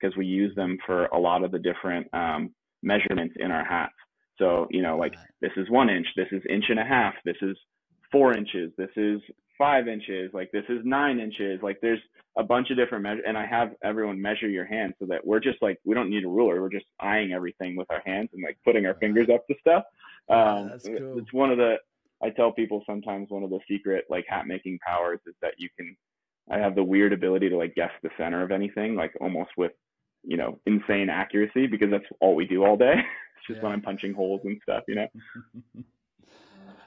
because 0.00 0.16
we 0.16 0.26
use 0.26 0.54
them 0.56 0.78
for 0.86 1.06
a 1.06 1.18
lot 1.18 1.44
of 1.44 1.52
the 1.52 1.58
different 1.58 2.06
um, 2.14 2.54
measurements 2.82 3.34
in 3.38 3.50
our 3.50 3.64
hats. 3.64 3.92
So, 4.38 4.66
you 4.70 4.82
know, 4.82 4.96
like 4.96 5.14
this 5.40 5.52
is 5.56 5.70
one 5.70 5.90
inch, 5.90 6.06
this 6.16 6.28
is 6.32 6.42
inch 6.48 6.64
and 6.68 6.80
a 6.80 6.84
half, 6.84 7.14
this 7.24 7.36
is 7.42 7.56
four 8.10 8.36
inches, 8.36 8.72
this 8.76 8.90
is 8.96 9.20
five 9.58 9.88
inches, 9.88 10.30
like 10.32 10.50
this 10.52 10.64
is 10.68 10.80
nine 10.84 11.20
inches. 11.20 11.60
Like 11.62 11.78
there's 11.80 12.00
a 12.36 12.42
bunch 12.42 12.70
of 12.70 12.76
different 12.76 13.02
measures, 13.02 13.24
and 13.26 13.38
I 13.38 13.46
have 13.46 13.74
everyone 13.82 14.20
measure 14.20 14.48
your 14.48 14.64
hand 14.64 14.94
so 14.98 15.06
that 15.06 15.26
we're 15.26 15.40
just 15.40 15.60
like 15.62 15.78
we 15.84 15.94
don't 15.94 16.10
need 16.10 16.24
a 16.24 16.28
ruler. 16.28 16.60
We're 16.60 16.70
just 16.70 16.86
eyeing 17.00 17.32
everything 17.32 17.76
with 17.76 17.90
our 17.90 18.02
hands 18.04 18.30
and 18.32 18.42
like 18.42 18.58
putting 18.64 18.86
our 18.86 18.94
fingers 18.94 19.28
up 19.32 19.46
to 19.46 19.54
stuff. 19.60 19.84
Um, 20.28 20.72
yeah, 20.84 20.98
cool. 20.98 21.18
It's 21.18 21.32
one 21.32 21.50
of 21.50 21.58
the 21.58 21.76
I 22.22 22.30
tell 22.30 22.52
people 22.52 22.82
sometimes 22.86 23.30
one 23.30 23.42
of 23.42 23.50
the 23.50 23.60
secret 23.68 24.04
like 24.08 24.24
hat 24.28 24.46
making 24.46 24.78
powers 24.84 25.20
is 25.26 25.34
that 25.42 25.54
you 25.58 25.68
can 25.76 25.96
I 26.50 26.58
have 26.58 26.74
the 26.74 26.82
weird 26.82 27.12
ability 27.12 27.48
to 27.50 27.56
like 27.56 27.74
guess 27.74 27.90
the 28.02 28.10
center 28.18 28.42
of 28.42 28.50
anything, 28.50 28.96
like 28.96 29.12
almost 29.20 29.50
with, 29.56 29.72
you 30.22 30.36
know, 30.36 30.58
insane 30.66 31.08
accuracy 31.08 31.66
because 31.66 31.90
that's 31.90 32.04
all 32.20 32.34
we 32.34 32.46
do 32.46 32.64
all 32.64 32.76
day. 32.76 32.94
it's 33.36 33.46
just 33.46 33.58
yeah. 33.58 33.62
when 33.62 33.72
I'm 33.72 33.82
punching 33.82 34.12
holes 34.12 34.42
and 34.44 34.60
stuff, 34.62 34.84
you 34.88 34.96
know. 34.96 35.06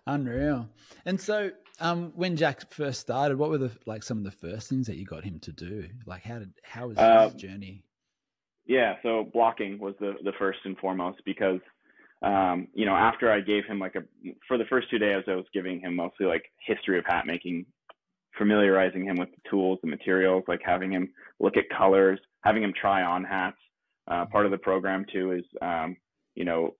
Unreal. 0.08 0.70
And 1.06 1.20
so, 1.20 1.52
um, 1.80 2.12
when 2.16 2.36
Jack 2.36 2.72
first 2.72 3.02
started, 3.02 3.38
what 3.38 3.50
were 3.50 3.58
the 3.58 3.72
like 3.86 4.04
some 4.04 4.18
of 4.18 4.24
the 4.24 4.32
first 4.32 4.70
things 4.70 4.88
that 4.88 4.98
you 4.98 5.06
got 5.06 5.24
him 5.24 5.40
to 5.42 5.52
do? 5.52 5.88
Like, 6.06 6.24
how 6.24 6.40
did 6.40 6.54
how 6.64 6.88
was 6.88 6.98
uh, 6.98 7.30
his 7.30 7.42
journey? 7.42 7.84
Yeah, 8.66 8.96
so 9.04 9.30
blocking 9.32 9.80
was 9.80 9.96
the 10.00 10.16
the 10.24 10.34
first 10.40 10.60
and 10.66 10.78
foremost 10.78 11.22
because 11.26 11.60
um, 12.22 12.68
you 12.74 12.86
know, 12.86 12.96
after 12.96 13.32
I 13.32 13.42
gave 13.42 13.66
him 13.66 13.80
like 13.80 13.96
a, 13.96 14.02
for 14.48 14.58
the 14.58 14.66
first 14.66 14.90
two 14.90 14.98
days, 14.98 15.24
I 15.28 15.36
was 15.36 15.46
giving 15.54 15.80
him 15.80 15.96
mostly 15.96 16.26
like 16.26 16.46
history 16.66 16.98
of 16.98 17.06
hat 17.06 17.28
making, 17.28 17.66
familiarizing 18.38 19.06
him 19.06 19.18
with 19.18 19.30
the 19.30 19.50
tools, 19.50 19.80
the 19.84 19.90
materials, 19.90 20.44
like 20.48 20.62
having 20.66 20.92
him 20.92 21.10
look 21.40 21.58
at 21.58 21.66
colors, 21.76 22.20
having 22.44 22.64
him 22.64 22.74
try 22.80 23.04
on 23.04 23.24
hats. 23.24 23.58
Uh, 24.08 24.26
part 24.26 24.46
of 24.46 24.52
the 24.52 24.58
program 24.58 25.06
too 25.12 25.34
is, 25.34 25.44
um, 25.62 25.96
you 26.34 26.46
know, 26.46 26.74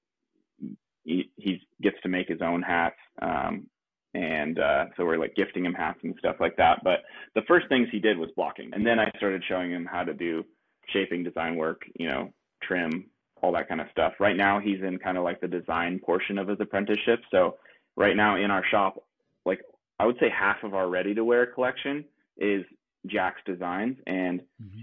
he, 1.08 1.32
he 1.38 1.62
gets 1.82 1.98
to 2.04 2.10
make 2.10 2.28
his 2.28 2.42
own 2.42 2.62
hats. 2.62 2.98
Um, 3.22 3.68
and 4.14 4.60
uh, 4.60 4.86
so 4.96 5.06
we're 5.06 5.18
like 5.18 5.36
gifting 5.36 5.66
him 5.66 5.74
hats 5.74 6.00
and 6.04 6.16
stuff 6.20 6.38
like 6.40 6.58
that. 6.58 6.84
But 6.84 7.00
the 7.36 7.44
first 7.48 7.68
things 7.70 7.88
he 7.92 8.00
did 8.00 8.18
was 8.18 8.30
blocking, 8.36 8.72
and 8.74 8.86
then 8.86 9.00
I 9.00 9.10
started 9.18 9.44
showing 9.48 9.72
him 9.72 9.88
how 9.90 10.04
to 10.04 10.14
do 10.14 10.44
shaping, 10.90 11.24
design 11.24 11.56
work, 11.56 11.82
you 12.00 12.08
know, 12.08 12.34
trim, 12.64 13.10
all 13.42 13.52
that 13.54 13.68
kind 13.68 13.82
of 13.82 13.88
stuff. 13.92 14.14
Right 14.20 14.36
now, 14.36 14.60
he's 14.60 14.82
in 14.82 14.98
kind 14.98 15.18
of 15.18 15.24
like 15.24 15.40
the 15.40 15.48
design 15.48 16.00
portion 16.00 16.38
of 16.38 16.48
his 16.48 16.58
apprenticeship. 16.60 17.22
So 17.32 17.58
right 17.96 18.16
now 18.16 18.38
in 18.38 18.50
our 18.50 18.64
shop, 18.70 19.04
like 19.46 19.62
I 20.00 20.06
would 20.06 20.18
say 20.20 20.30
half 20.30 20.64
of 20.64 20.74
our 20.74 20.90
ready 20.90 21.14
to 21.14 21.24
wear 21.24 21.46
collection 21.46 22.06
is 22.38 22.66
Jack's 23.06 23.42
designs, 23.46 23.98
and 24.08 24.42
mm-hmm. 24.62 24.82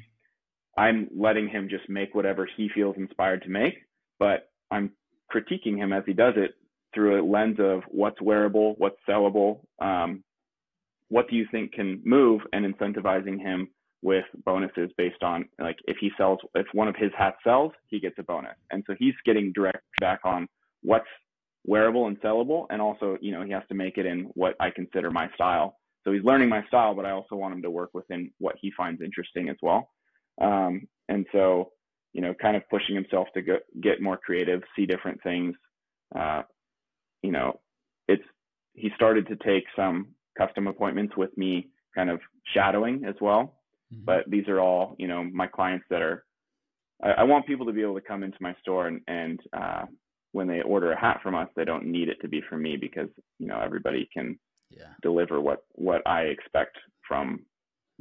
I'm 0.76 1.08
letting 1.16 1.48
him 1.48 1.68
just 1.68 1.88
make 1.88 2.14
whatever 2.14 2.48
he 2.56 2.68
feels 2.74 2.96
inspired 2.96 3.42
to 3.42 3.48
make, 3.48 3.74
but 4.18 4.50
I'm 4.70 4.92
critiquing 5.34 5.76
him 5.76 5.92
as 5.92 6.04
he 6.06 6.12
does 6.12 6.34
it 6.36 6.54
through 6.94 7.20
a 7.20 7.22
lens 7.24 7.56
of 7.58 7.82
what's 7.88 8.20
wearable, 8.22 8.74
what's 8.78 8.98
sellable, 9.08 9.60
um, 9.80 10.22
what 11.08 11.28
do 11.28 11.36
you 11.36 11.46
think 11.50 11.72
can 11.72 12.00
move, 12.04 12.40
and 12.52 12.64
incentivizing 12.64 13.40
him 13.40 13.68
with 14.02 14.24
bonuses 14.44 14.90
based 14.98 15.22
on 15.22 15.48
like 15.58 15.78
if 15.86 15.96
he 15.98 16.10
sells 16.18 16.38
if 16.54 16.66
one 16.72 16.88
of 16.88 16.94
his 16.96 17.10
hats 17.16 17.38
sells 17.42 17.72
he 17.88 17.98
gets 17.98 18.16
a 18.18 18.22
bonus. 18.22 18.54
And 18.70 18.84
so 18.86 18.94
he's 18.98 19.14
getting 19.24 19.50
direct 19.52 19.82
back 19.98 20.20
on 20.24 20.46
what's 20.82 21.06
wearable 21.66 22.06
and 22.08 22.20
sellable 22.20 22.66
and 22.68 22.82
also 22.82 23.16
you 23.22 23.32
know 23.32 23.42
he 23.42 23.50
has 23.50 23.62
to 23.70 23.74
make 23.74 23.96
it 23.96 24.04
in 24.04 24.24
what 24.34 24.54
i 24.60 24.68
consider 24.70 25.10
my 25.10 25.30
style. 25.34 25.78
So 26.04 26.12
he's 26.12 26.22
learning 26.22 26.50
my 26.50 26.66
style 26.66 26.94
but 26.94 27.06
i 27.06 27.10
also 27.10 27.34
want 27.36 27.54
him 27.54 27.62
to 27.62 27.70
work 27.70 27.90
within 27.94 28.30
what 28.38 28.56
he 28.60 28.70
finds 28.76 29.00
interesting 29.00 29.48
as 29.48 29.56
well. 29.62 29.88
Um, 30.38 30.86
and 31.08 31.24
so 31.32 31.70
you 32.14 32.22
know 32.22 32.32
kind 32.34 32.56
of 32.56 32.68
pushing 32.70 32.94
himself 32.94 33.28
to 33.34 33.42
go, 33.42 33.58
get 33.82 34.00
more 34.00 34.16
creative 34.16 34.62
see 34.74 34.86
different 34.86 35.22
things 35.22 35.54
uh, 36.18 36.42
you 37.22 37.30
know 37.30 37.60
it's 38.08 38.24
he 38.72 38.90
started 38.96 39.26
to 39.28 39.36
take 39.36 39.64
some 39.76 40.08
custom 40.38 40.66
appointments 40.66 41.14
with 41.16 41.36
me 41.36 41.68
kind 41.94 42.08
of 42.08 42.20
shadowing 42.54 43.04
as 43.04 43.14
well 43.20 43.54
Mm-hmm. 43.94 44.04
But 44.04 44.24
these 44.28 44.48
are 44.48 44.60
all, 44.60 44.94
you 44.98 45.08
know, 45.08 45.24
my 45.24 45.46
clients 45.46 45.84
that 45.90 46.02
are. 46.02 46.24
I, 47.02 47.10
I, 47.10 47.22
want 47.24 47.46
people 47.46 47.66
to 47.66 47.72
be 47.72 47.82
able 47.82 47.94
to 47.94 48.06
come 48.06 48.22
into 48.22 48.38
my 48.40 48.54
store 48.60 48.86
and 48.86 49.00
and 49.06 49.40
uh, 49.52 49.82
when 50.32 50.46
they 50.46 50.62
order 50.62 50.92
a 50.92 51.00
hat 51.00 51.20
from 51.22 51.34
us, 51.34 51.48
they 51.54 51.64
don't 51.64 51.86
need 51.86 52.08
it 52.08 52.18
to 52.22 52.28
be 52.28 52.40
from 52.48 52.62
me 52.62 52.76
because 52.76 53.08
you 53.38 53.46
know 53.46 53.60
everybody 53.60 54.08
can 54.12 54.38
yeah. 54.70 54.92
deliver 55.02 55.40
what 55.40 55.64
what 55.72 56.06
I 56.06 56.22
expect 56.22 56.76
from 57.06 57.40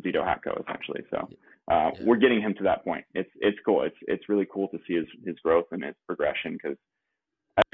Zito 0.02 0.24
Hatco 0.24 0.62
essentially. 0.62 1.04
So 1.10 1.28
uh, 1.72 1.92
yeah. 1.94 2.06
we're 2.06 2.18
getting 2.18 2.42
him 2.42 2.54
to 2.56 2.64
that 2.64 2.84
point. 2.84 3.06
It's 3.14 3.30
it's 3.40 3.58
cool. 3.66 3.84
It's 3.84 3.96
it's 4.02 4.30
really 4.30 4.48
cool 4.52 4.68
to 4.70 4.80
see 4.88 4.96
his 4.96 5.06
his 5.26 5.36
growth 5.44 5.66
and 5.72 5.84
his 5.84 5.96
progression 6.08 6.54
because 6.54 6.78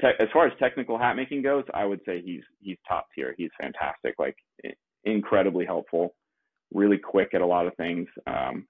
as 0.02 0.28
far 0.32 0.46
as 0.46 0.52
technical 0.58 0.98
hat 0.98 1.16
making 1.16 1.42
goes, 1.42 1.64
I 1.72 1.84
would 1.84 2.00
say 2.06 2.22
he's 2.22 2.42
he's 2.60 2.76
top 2.86 3.06
tier. 3.14 3.34
He's 3.36 3.50
fantastic, 3.60 4.14
like 4.18 4.36
incredibly 5.04 5.64
helpful 5.64 6.14
really 6.72 6.98
quick 6.98 7.30
at 7.34 7.40
a 7.40 7.46
lot 7.46 7.66
of 7.66 7.74
things. 7.76 8.08
Um, 8.26 8.66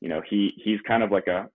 you 0.00 0.08
know, 0.08 0.20
he 0.28 0.52
he's 0.62 0.80
kind 0.86 1.02
of 1.02 1.10
like 1.10 1.26
a 1.26 1.48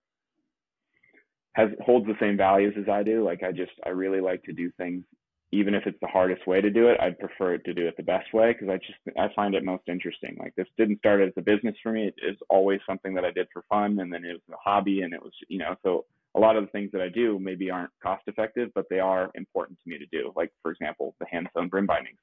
has 1.54 1.68
holds 1.84 2.06
the 2.06 2.16
same 2.18 2.36
values 2.36 2.74
as 2.78 2.88
I 2.88 3.02
do. 3.02 3.24
Like 3.24 3.42
I 3.42 3.52
just 3.52 3.72
I 3.84 3.90
really 3.90 4.20
like 4.20 4.42
to 4.44 4.52
do 4.52 4.70
things 4.78 5.04
even 5.52 5.74
if 5.74 5.86
it's 5.86 5.98
the 6.00 6.08
hardest 6.08 6.46
way 6.46 6.60
to 6.60 6.70
do 6.70 6.88
it, 6.88 6.98
I'd 7.00 7.18
prefer 7.18 7.58
to 7.58 7.74
do 7.74 7.86
it 7.86 7.96
the 7.96 8.02
best 8.02 8.32
way 8.32 8.52
because 8.52 8.68
I 8.70 8.78
just 8.78 9.18
I 9.18 9.28
find 9.36 9.54
it 9.54 9.64
most 9.64 9.84
interesting. 9.86 10.36
Like 10.40 10.54
this 10.56 10.66
didn't 10.78 10.98
start 10.98 11.20
as 11.20 11.32
a 11.36 11.42
business 11.42 11.76
for 11.82 11.92
me; 11.92 12.06
it 12.06 12.14
is 12.26 12.36
always 12.48 12.80
something 12.86 13.14
that 13.14 13.24
I 13.24 13.30
did 13.30 13.48
for 13.52 13.62
fun, 13.68 14.00
and 14.00 14.12
then 14.12 14.24
it 14.24 14.32
was 14.32 14.42
a 14.50 14.56
hobby, 14.70 15.02
and 15.02 15.12
it 15.12 15.22
was 15.22 15.32
you 15.48 15.58
know 15.58 15.76
so 15.82 16.06
a 16.34 16.40
lot 16.40 16.56
of 16.56 16.64
the 16.64 16.70
things 16.70 16.90
that 16.92 17.02
I 17.02 17.08
do 17.08 17.38
maybe 17.38 17.70
aren't 17.70 17.90
cost 18.02 18.22
effective, 18.26 18.70
but 18.74 18.86
they 18.88 19.00
are 19.00 19.30
important 19.34 19.78
to 19.84 19.90
me 19.90 19.98
to 19.98 20.06
do. 20.06 20.32
Like 20.34 20.50
for 20.62 20.72
example, 20.72 21.14
the 21.20 21.26
hand 21.26 21.48
sewn 21.54 21.68
brim 21.68 21.86
bindings. 21.86 22.18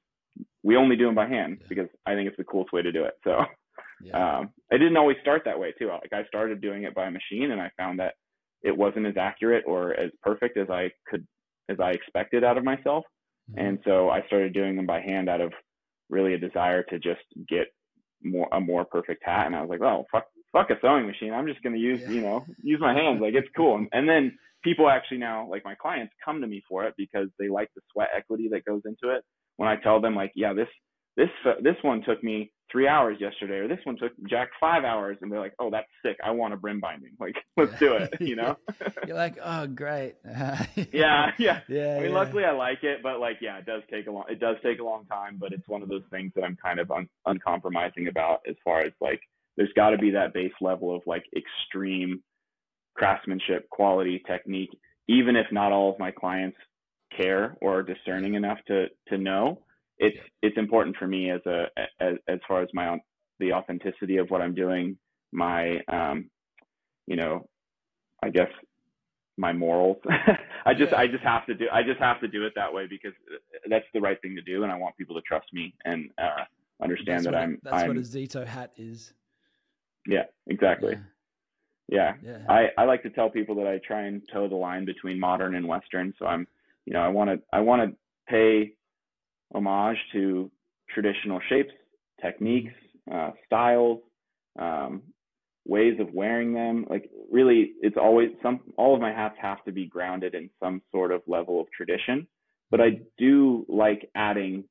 We 0.62 0.76
only 0.76 0.96
do 0.96 1.06
them 1.06 1.14
by 1.14 1.28
hand 1.28 1.58
yeah. 1.60 1.66
because 1.68 1.88
I 2.06 2.14
think 2.14 2.28
it's 2.28 2.36
the 2.36 2.44
coolest 2.44 2.72
way 2.72 2.82
to 2.82 2.92
do 2.92 3.04
it. 3.04 3.14
So 3.24 3.44
yeah. 4.02 4.38
Um, 4.38 4.50
I 4.72 4.78
didn't 4.78 4.96
always 4.96 5.18
start 5.20 5.42
that 5.44 5.58
way 5.58 5.72
too. 5.78 5.88
Like 5.88 6.12
I 6.12 6.26
started 6.26 6.60
doing 6.60 6.82
it 6.84 6.94
by 6.94 7.08
machine, 7.10 7.52
and 7.52 7.60
I 7.60 7.70
found 7.76 8.00
that 8.00 8.14
it 8.62 8.76
wasn't 8.76 9.06
as 9.06 9.16
accurate 9.16 9.64
or 9.66 9.94
as 9.94 10.10
perfect 10.22 10.56
as 10.56 10.68
I 10.68 10.90
could 11.06 11.26
as 11.68 11.78
I 11.78 11.90
expected 11.90 12.42
out 12.42 12.58
of 12.58 12.64
myself. 12.64 13.04
And 13.56 13.78
so 13.84 14.10
I 14.10 14.22
started 14.26 14.52
doing 14.52 14.76
them 14.76 14.86
by 14.86 15.00
hand 15.00 15.28
out 15.28 15.40
of 15.40 15.52
really 16.08 16.34
a 16.34 16.38
desire 16.38 16.82
to 16.84 16.98
just 16.98 17.20
get 17.48 17.68
more 18.22 18.48
a 18.52 18.60
more 18.60 18.84
perfect 18.84 19.22
hat. 19.24 19.46
And 19.46 19.56
I 19.56 19.60
was 19.62 19.70
like, 19.70 19.80
oh 19.82 20.06
fuck, 20.12 20.26
fuck 20.52 20.70
a 20.70 20.74
sewing 20.80 21.06
machine. 21.06 21.32
I'm 21.32 21.46
just 21.46 21.62
gonna 21.62 21.78
use 21.78 22.00
Yeah. 22.02 22.10
you 22.10 22.20
know 22.20 22.44
use 22.62 22.80
my 22.80 22.94
hands. 22.94 23.20
Like 23.20 23.34
it's 23.34 23.48
cool. 23.56 23.76
And, 23.76 23.88
and 23.92 24.08
then 24.08 24.36
people 24.62 24.88
actually 24.90 25.18
now 25.18 25.48
like 25.48 25.64
my 25.64 25.74
clients 25.74 26.12
come 26.24 26.40
to 26.40 26.46
me 26.46 26.62
for 26.68 26.84
it 26.84 26.94
because 26.96 27.28
they 27.38 27.48
like 27.48 27.70
the 27.74 27.82
sweat 27.92 28.08
equity 28.16 28.48
that 28.52 28.64
goes 28.64 28.82
into 28.84 29.14
it. 29.14 29.24
When 29.56 29.68
I 29.68 29.76
tell 29.76 30.00
them 30.00 30.14
like, 30.14 30.32
yeah, 30.34 30.52
this 30.52 30.68
this 31.20 31.30
uh, 31.44 31.60
this 31.62 31.76
one 31.82 32.02
took 32.02 32.24
me 32.24 32.50
three 32.72 32.88
hours 32.88 33.18
yesterday, 33.20 33.56
or 33.56 33.68
this 33.68 33.80
one 33.84 33.96
took 33.96 34.12
Jack 34.26 34.48
five 34.58 34.84
hours, 34.84 35.18
and 35.20 35.30
they're 35.30 35.40
like, 35.40 35.52
oh, 35.58 35.70
that's 35.70 35.88
sick. 36.02 36.16
I 36.24 36.30
want 36.30 36.54
a 36.54 36.56
brim 36.56 36.80
binding. 36.80 37.12
Like, 37.20 37.34
let's 37.58 37.78
do 37.78 37.94
it. 37.94 38.14
You 38.20 38.36
know? 38.36 38.56
You're 39.06 39.16
like, 39.16 39.36
oh, 39.42 39.66
great. 39.66 40.14
yeah, 40.24 41.32
yeah. 41.38 41.60
Yeah. 41.68 41.96
I 41.96 42.00
mean, 42.00 42.10
yeah. 42.10 42.14
luckily 42.14 42.44
I 42.44 42.52
like 42.52 42.82
it, 42.82 43.02
but 43.02 43.20
like, 43.20 43.38
yeah, 43.42 43.58
it 43.58 43.66
does 43.66 43.82
take 43.90 44.06
a 44.06 44.10
long. 44.10 44.24
It 44.30 44.40
does 44.40 44.56
take 44.62 44.80
a 44.80 44.84
long 44.84 45.04
time, 45.06 45.36
but 45.38 45.52
it's 45.52 45.68
one 45.68 45.82
of 45.82 45.90
those 45.90 46.04
things 46.10 46.32
that 46.36 46.44
I'm 46.44 46.56
kind 46.56 46.80
of 46.80 46.90
un- 46.90 47.08
uncompromising 47.26 48.08
about 48.08 48.40
as 48.48 48.56
far 48.64 48.80
as 48.80 48.92
like, 49.00 49.20
there's 49.58 49.72
got 49.76 49.90
to 49.90 49.98
be 49.98 50.12
that 50.12 50.32
base 50.32 50.52
level 50.62 50.94
of 50.96 51.02
like 51.06 51.24
extreme 51.36 52.22
craftsmanship, 52.94 53.68
quality, 53.68 54.22
technique. 54.26 54.70
Even 55.06 55.36
if 55.36 55.46
not 55.52 55.72
all 55.72 55.92
of 55.92 55.98
my 55.98 56.12
clients 56.12 56.56
care 57.14 57.56
or 57.60 57.80
are 57.80 57.82
discerning 57.82 58.34
enough 58.34 58.58
to 58.68 58.86
to 59.08 59.18
know, 59.18 59.60
it's 60.00 60.18
it's 60.42 60.58
important 60.58 60.96
for 60.96 61.06
me 61.06 61.30
as 61.30 61.40
a 61.46 61.66
as 62.00 62.16
as 62.26 62.38
far 62.48 62.62
as 62.62 62.68
my 62.74 62.88
own 62.88 63.00
the 63.38 63.52
authenticity 63.52 64.16
of 64.16 64.28
what 64.30 64.42
I'm 64.42 64.54
doing, 64.54 64.98
my 65.32 65.78
um, 65.88 66.30
you 67.06 67.16
know, 67.16 67.48
I 68.22 68.30
guess 68.30 68.48
my 69.36 69.52
morals. 69.52 69.98
I 70.66 70.74
just 70.74 70.92
Yeah. 70.92 70.98
I 70.98 71.06
just 71.06 71.22
have 71.22 71.46
to 71.46 71.54
do 71.54 71.66
I 71.72 71.82
just 71.82 72.00
have 72.00 72.20
to 72.20 72.28
do 72.28 72.44
it 72.44 72.52
that 72.56 72.72
way 72.72 72.86
because 72.88 73.12
that's 73.68 73.86
the 73.94 74.00
right 74.00 74.20
thing 74.22 74.34
to 74.36 74.42
do, 74.42 74.64
and 74.64 74.72
I 74.72 74.76
want 74.76 74.96
people 74.96 75.14
to 75.16 75.22
trust 75.22 75.46
me 75.52 75.74
and 75.84 76.10
uh, 76.18 76.44
understand 76.82 77.24
that's 77.24 77.34
that 77.34 77.42
I'm 77.42 77.58
that's 77.62 77.82
I'm 77.82 77.88
what 77.88 77.96
a 77.96 78.00
Zito 78.00 78.46
hat 78.46 78.72
is. 78.76 79.12
yeah 80.06 80.24
exactly 80.48 80.92
yeah. 80.92 81.02
Yeah. 81.90 82.14
yeah. 82.22 82.38
I, 82.48 82.68
I 82.78 82.84
like 82.84 83.02
to 83.02 83.10
tell 83.10 83.28
people 83.28 83.54
that 83.56 83.66
I 83.66 83.80
try 83.86 84.02
and 84.02 84.22
toe 84.32 84.48
the 84.48 84.54
line 84.54 84.84
between 84.84 85.18
modern 85.18 85.56
and 85.56 85.66
Western. 85.66 86.14
So 86.18 86.26
I'm, 86.26 86.46
you 86.86 86.92
know, 86.92 87.00
I 87.00 87.08
want 87.08 87.30
to 87.30 87.40
I 87.52 87.60
want 87.60 87.82
to 87.90 87.96
pay 88.28 88.74
homage 89.54 89.96
to 90.12 90.50
traditional 90.92 91.40
shapes, 91.48 91.72
techniques, 92.22 92.74
uh, 93.12 93.30
styles, 93.46 94.00
um, 94.58 95.02
ways 95.66 95.98
of 96.00 96.12
wearing 96.12 96.52
them. 96.52 96.86
Like 96.88 97.10
really, 97.30 97.72
it's 97.80 97.96
always 97.96 98.30
some. 98.42 98.60
All 98.76 98.94
of 98.94 99.00
my 99.00 99.12
hats 99.12 99.36
have 99.40 99.64
to 99.64 99.72
be 99.72 99.86
grounded 99.86 100.34
in 100.34 100.50
some 100.62 100.82
sort 100.92 101.12
of 101.12 101.22
level 101.26 101.60
of 101.60 101.66
tradition. 101.76 102.26
But 102.70 102.80
I 102.80 103.00
do 103.18 103.66
like 103.68 104.08
adding 104.14 104.64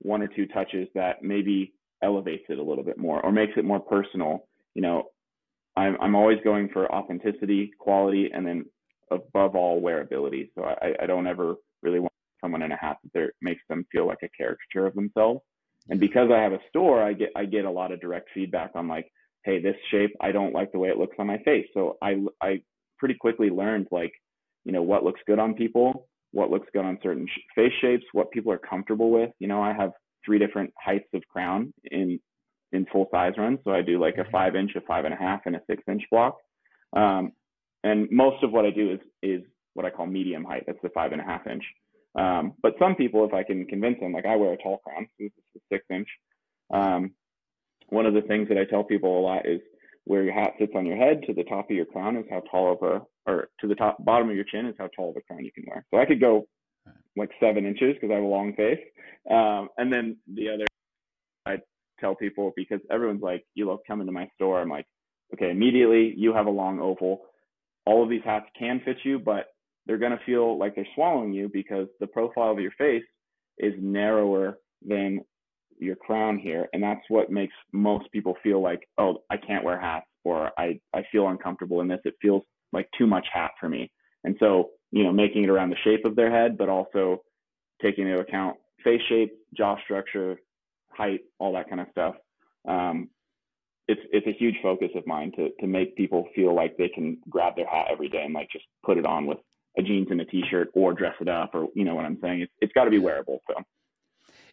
one 0.00 0.22
or 0.22 0.28
two 0.28 0.46
touches 0.46 0.88
that 0.94 1.22
maybe 1.22 1.72
elevates 2.02 2.44
it 2.48 2.58
a 2.58 2.62
little 2.62 2.84
bit 2.84 2.98
more 2.98 3.24
or 3.24 3.32
makes 3.32 3.52
it 3.56 3.64
more 3.64 3.80
personal. 3.80 4.46
You 4.74 4.82
know, 4.82 5.04
I'm 5.76 5.96
I'm 6.00 6.14
always 6.14 6.38
going 6.44 6.68
for 6.72 6.92
authenticity, 6.92 7.70
quality, 7.78 8.30
and 8.32 8.46
then 8.46 8.64
above 9.10 9.54
all 9.54 9.80
wearability. 9.80 10.50
So 10.54 10.64
I, 10.64 10.94
I 11.02 11.06
don't 11.06 11.26
ever 11.26 11.54
really 11.82 12.00
want 12.00 12.12
someone 12.40 12.62
in 12.62 12.72
a 12.72 12.76
hat 12.76 12.98
that 13.02 13.12
there 13.12 13.32
makes 13.40 13.62
them 13.68 13.86
feel 13.92 14.06
like 14.06 14.22
a 14.22 14.28
caricature 14.28 14.86
of 14.86 14.94
themselves. 14.94 15.40
And 15.88 16.00
because 16.00 16.30
I 16.32 16.40
have 16.40 16.52
a 16.52 16.60
store, 16.68 17.02
I 17.02 17.12
get 17.12 17.30
I 17.36 17.44
get 17.44 17.64
a 17.64 17.70
lot 17.70 17.92
of 17.92 18.00
direct 18.00 18.30
feedback 18.34 18.72
on 18.74 18.88
like, 18.88 19.10
hey, 19.44 19.60
this 19.60 19.76
shape 19.90 20.14
I 20.20 20.32
don't 20.32 20.54
like 20.54 20.72
the 20.72 20.78
way 20.78 20.88
it 20.88 20.98
looks 20.98 21.16
on 21.18 21.26
my 21.26 21.38
face. 21.38 21.66
So 21.74 21.96
I 22.02 22.22
I 22.42 22.62
pretty 22.98 23.14
quickly 23.14 23.50
learned 23.50 23.88
like, 23.90 24.12
you 24.64 24.72
know, 24.72 24.82
what 24.82 25.04
looks 25.04 25.20
good 25.26 25.38
on 25.38 25.54
people, 25.54 26.08
what 26.32 26.50
looks 26.50 26.68
good 26.72 26.84
on 26.84 26.98
certain 27.02 27.26
sh- 27.26 27.40
face 27.54 27.72
shapes, 27.80 28.04
what 28.12 28.30
people 28.30 28.52
are 28.52 28.58
comfortable 28.58 29.10
with. 29.10 29.30
You 29.38 29.48
know, 29.48 29.62
I 29.62 29.72
have 29.72 29.92
three 30.24 30.38
different 30.38 30.72
heights 30.76 31.08
of 31.14 31.22
crown 31.28 31.72
in 31.84 32.18
in 32.72 32.86
full 32.92 33.08
size 33.10 33.34
runs. 33.38 33.58
So 33.64 33.70
I 33.70 33.82
do 33.82 34.00
like 34.00 34.18
a 34.18 34.30
five 34.30 34.56
inch, 34.56 34.72
a 34.76 34.80
five 34.80 35.04
and 35.04 35.14
a 35.14 35.16
half, 35.16 35.42
and 35.46 35.56
a 35.56 35.60
six 35.68 35.82
inch 35.88 36.02
block. 36.10 36.36
Um, 36.96 37.32
and 37.84 38.08
most 38.10 38.42
of 38.42 38.52
what 38.52 38.64
I 38.64 38.70
do 38.70 38.92
is 38.92 39.00
is 39.22 39.42
what 39.74 39.86
I 39.86 39.90
call 39.90 40.06
medium 40.06 40.44
height. 40.44 40.64
That's 40.66 40.78
the 40.82 40.88
five 40.90 41.12
and 41.12 41.20
a 41.20 41.24
half 41.24 41.46
inch. 41.46 41.62
Um, 42.16 42.54
but 42.62 42.74
some 42.78 42.94
people, 42.94 43.24
if 43.26 43.34
I 43.34 43.42
can 43.42 43.66
convince 43.66 44.00
them, 44.00 44.12
like 44.12 44.26
I 44.26 44.36
wear 44.36 44.52
a 44.52 44.56
tall 44.56 44.78
crown, 44.78 45.06
this 45.18 45.26
is 45.26 45.44
the 45.54 45.60
six 45.70 45.84
inch. 45.90 46.08
Um, 46.72 47.12
one 47.88 48.06
of 48.06 48.14
the 48.14 48.22
things 48.22 48.48
that 48.48 48.58
I 48.58 48.64
tell 48.64 48.84
people 48.84 49.18
a 49.18 49.22
lot 49.22 49.46
is 49.46 49.60
where 50.04 50.22
your 50.22 50.34
hat 50.34 50.54
sits 50.58 50.72
on 50.74 50.86
your 50.86 50.96
head 50.96 51.22
to 51.26 51.34
the 51.34 51.44
top 51.44 51.70
of 51.70 51.76
your 51.76 51.84
crown 51.84 52.16
is 52.16 52.24
how 52.30 52.40
tall 52.50 52.72
of 52.72 52.82
a, 52.82 53.30
or 53.30 53.48
to 53.60 53.66
the 53.66 53.74
top 53.74 54.02
bottom 54.04 54.30
of 54.30 54.36
your 54.36 54.44
chin 54.44 54.66
is 54.66 54.74
how 54.78 54.88
tall 54.88 55.10
of 55.10 55.16
a 55.16 55.20
crown 55.20 55.44
you 55.44 55.52
can 55.52 55.64
wear. 55.66 55.84
So 55.92 56.00
I 56.00 56.06
could 56.06 56.20
go 56.20 56.46
like 57.16 57.30
seven 57.40 57.66
inches 57.66 57.94
because 57.94 58.10
I 58.10 58.14
have 58.14 58.22
a 58.22 58.26
long 58.26 58.54
face. 58.54 58.80
Um, 59.30 59.68
and 59.76 59.92
then 59.92 60.16
the 60.32 60.50
other, 60.50 60.66
I 61.44 61.58
tell 62.00 62.14
people 62.14 62.52
because 62.56 62.80
everyone's 62.90 63.22
like, 63.22 63.44
you 63.54 63.66
love 63.66 63.80
coming 63.86 64.06
to 64.06 64.12
my 64.12 64.28
store. 64.34 64.60
I'm 64.60 64.68
like, 64.68 64.86
okay, 65.34 65.50
immediately 65.50 66.14
you 66.16 66.32
have 66.34 66.46
a 66.46 66.50
long 66.50 66.80
oval. 66.80 67.22
All 67.84 68.02
of 68.02 68.10
these 68.10 68.22
hats 68.24 68.46
can 68.58 68.80
fit 68.84 68.98
you, 69.04 69.18
but 69.18 69.46
they're 69.86 69.98
going 69.98 70.12
to 70.12 70.24
feel 70.24 70.58
like 70.58 70.74
they're 70.74 70.86
swallowing 70.94 71.32
you 71.32 71.48
because 71.52 71.86
the 72.00 72.06
profile 72.06 72.50
of 72.50 72.60
your 72.60 72.72
face 72.72 73.04
is 73.58 73.74
narrower 73.78 74.58
than 74.86 75.20
your 75.78 75.96
crown 75.96 76.38
here. 76.38 76.68
And 76.72 76.82
that's 76.82 77.02
what 77.08 77.30
makes 77.30 77.54
most 77.72 78.10
people 78.12 78.36
feel 78.42 78.62
like, 78.62 78.80
oh, 78.98 79.18
I 79.30 79.36
can't 79.36 79.64
wear 79.64 79.80
hats 79.80 80.06
or 80.24 80.50
I, 80.58 80.80
I 80.94 81.04
feel 81.12 81.28
uncomfortable 81.28 81.80
in 81.80 81.88
this. 81.88 82.00
It 82.04 82.14
feels 82.20 82.42
like 82.72 82.88
too 82.98 83.06
much 83.06 83.26
hat 83.32 83.52
for 83.60 83.68
me. 83.68 83.90
And 84.24 84.36
so, 84.40 84.70
you 84.90 85.04
know, 85.04 85.12
making 85.12 85.44
it 85.44 85.50
around 85.50 85.70
the 85.70 85.76
shape 85.84 86.04
of 86.04 86.16
their 86.16 86.30
head, 86.30 86.58
but 86.58 86.68
also 86.68 87.22
taking 87.80 88.08
into 88.08 88.20
account 88.20 88.56
face 88.82 89.02
shape, 89.08 89.32
jaw 89.56 89.76
structure, 89.84 90.36
height, 90.90 91.20
all 91.38 91.52
that 91.54 91.68
kind 91.68 91.80
of 91.80 91.86
stuff. 91.90 92.14
Um, 92.68 93.10
it's 93.88 94.00
it's 94.12 94.26
a 94.26 94.32
huge 94.32 94.56
focus 94.62 94.88
of 94.96 95.06
mine 95.06 95.30
to 95.36 95.50
to 95.60 95.66
make 95.66 95.96
people 95.96 96.26
feel 96.34 96.54
like 96.54 96.76
they 96.76 96.88
can 96.88 97.18
grab 97.28 97.54
their 97.54 97.68
hat 97.68 97.86
every 97.90 98.08
day 98.08 98.22
and 98.24 98.34
like 98.34 98.50
just 98.50 98.64
put 98.84 98.98
it 98.98 99.06
on 99.06 99.26
with 99.26 99.38
a 99.78 99.82
jeans 99.82 100.08
and 100.10 100.20
a 100.20 100.24
t-shirt 100.24 100.68
or 100.74 100.92
dress 100.92 101.14
it 101.20 101.28
up 101.28 101.54
or 101.54 101.68
you 101.74 101.84
know 101.84 101.94
what 101.94 102.04
I'm 102.04 102.18
saying. 102.22 102.40
It's 102.42 102.52
it's 102.60 102.72
got 102.72 102.84
to 102.84 102.90
be 102.90 102.98
wearable. 102.98 103.40
So 103.48 103.54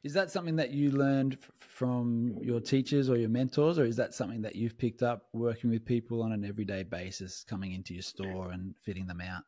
Is 0.03 0.13
that 0.13 0.29
something 0.31 0.57
that 0.57 0.71
you 0.71 0.91
learned 0.91 1.37
f- 1.41 1.51
from 1.57 2.37
your 2.41 2.59
teachers 2.59 3.09
or 3.09 3.15
your 3.17 3.29
mentors, 3.29 3.79
or 3.79 3.85
is 3.85 3.95
that 3.97 4.13
something 4.13 4.41
that 4.41 4.55
you've 4.55 4.77
picked 4.77 5.01
up 5.01 5.27
working 5.33 5.69
with 5.69 5.85
people 5.85 6.21
on 6.21 6.31
an 6.33 6.43
everyday 6.45 6.83
basis, 6.83 7.45
coming 7.47 7.71
into 7.71 7.93
your 7.93 8.03
store 8.03 8.51
and 8.51 8.75
fitting 8.81 9.07
them 9.07 9.21
out? 9.21 9.43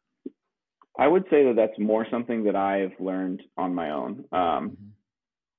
I 0.97 1.07
would 1.07 1.25
say 1.29 1.43
that 1.45 1.55
that's 1.57 1.77
more 1.77 2.07
something 2.09 2.45
that 2.45 2.55
I've 2.55 2.93
learned 2.99 3.43
on 3.57 3.75
my 3.75 3.89
own. 3.91 4.23
Um, 4.31 4.69
Mhm. 4.71 4.91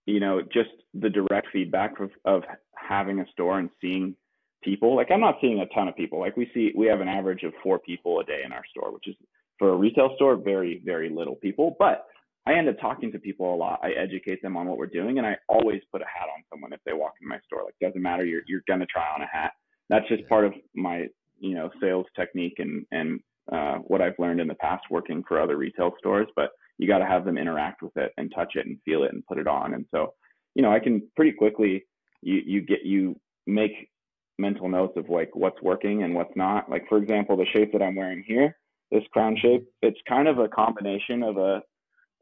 you 0.07 0.21
know, 0.21 0.41
just 0.41 0.71
the 0.95 1.11
direct 1.11 1.49
feedback 1.53 2.01
of, 2.01 2.11
of 2.25 2.43
having 2.75 3.21
a 3.21 3.27
store 3.33 3.59
and 3.59 3.69
seeing 3.81 4.17
people. 4.63 4.97
Like 4.97 5.11
I'm 5.11 5.21
not 5.21 5.37
seeing 5.43 5.61
a 5.61 5.67
ton 5.75 5.89
of 5.89 5.97
people. 5.97 6.19
Like 6.21 6.37
we 6.39 6.51
see, 6.55 6.73
we 6.75 6.87
have 6.87 7.01
an 7.03 7.09
average 7.09 7.43
of 7.43 7.53
four 7.63 7.79
people 7.79 8.19
a 8.21 8.25
day 8.25 8.43
in 8.47 8.53
our 8.53 8.65
store, 8.71 8.93
which 8.93 9.09
is 9.09 9.17
for 9.59 9.71
a 9.71 9.77
retail 9.77 10.13
store, 10.17 10.37
very, 10.37 10.83
very 10.85 11.09
little 11.09 11.37
people. 11.37 11.77
But 11.79 12.07
I 12.47 12.55
end 12.55 12.69
up 12.69 12.79
talking 12.81 13.11
to 13.13 13.19
people 13.19 13.53
a 13.53 13.57
lot. 13.57 13.81
I 13.83 13.91
educate 13.93 14.41
them 14.43 14.57
on 14.57 14.67
what 14.69 14.79
we're 14.79 14.87
doing, 14.87 15.19
and 15.19 15.27
I 15.27 15.37
always 15.49 15.81
put 15.91 16.03
a 16.03 16.05
hat 16.05 16.29
on 16.35 16.45
someone 16.51 16.73
if 16.73 16.81
they 16.87 16.93
walk 16.93 17.15
in 17.21 17.29
my 17.29 17.39
store. 17.47 17.65
Like 17.65 17.75
doesn't 17.81 18.01
matter, 18.01 18.25
you're 18.25 18.43
you're 18.47 18.63
gonna 18.69 18.87
try 18.87 19.07
on 19.15 19.23
a 19.23 19.27
hat. 19.27 19.53
That's 19.89 20.07
just 20.09 20.23
Yeah. 20.23 20.29
part 20.29 20.45
of 20.45 20.55
my 20.75 21.09
you 21.39 21.55
know 21.55 21.71
sales 21.81 22.07
technique 22.15 22.59
and 22.59 22.87
and 22.93 23.21
uh, 23.51 23.79
what 23.79 24.01
I've 24.03 24.19
learned 24.19 24.41
in 24.41 24.49
the 24.49 24.55
past 24.55 24.85
working 24.91 25.23
for 25.27 25.41
other 25.41 25.57
retail 25.57 25.93
stores. 25.99 26.29
But 26.37 26.51
you 26.79 26.87
got 26.87 26.99
to 26.99 27.07
have 27.07 27.25
them 27.25 27.39
interact 27.39 27.83
with 27.83 27.97
it 27.97 28.13
and 28.17 28.33
touch 28.35 28.53
it 28.55 28.67
and 28.67 28.79
feel 28.85 29.05
it 29.05 29.13
and 29.13 29.27
put 29.27 29.39
it 29.39 29.47
on. 29.47 29.75
And 29.75 29.87
so, 29.91 30.15
you 30.55 30.63
know, 30.63 30.71
I 30.73 30.79
can 30.79 31.03
pretty 31.17 31.33
quickly 31.33 31.87
you 32.23 32.43
you 32.45 32.61
get 32.61 32.85
you 32.85 33.19
make 33.47 33.91
mental 34.39 34.69
notes 34.69 34.97
of 34.97 35.09
like 35.09 35.35
what's 35.35 35.61
working 35.63 36.03
and 36.03 36.15
what's 36.15 36.37
not. 36.37 36.71
Like 36.71 36.87
for 36.89 36.99
example, 36.99 37.37
the 37.37 37.47
shape 37.47 37.73
that 37.73 37.83
I'm 37.83 37.97
wearing 37.97 38.23
here, 38.27 38.57
this 38.91 39.03
crown 39.13 39.37
shape, 39.41 39.67
it's 39.83 39.99
kind 40.09 40.29
of 40.29 40.39
a 40.39 40.49
combination 40.49 41.23
of 41.23 41.37
a 41.37 41.63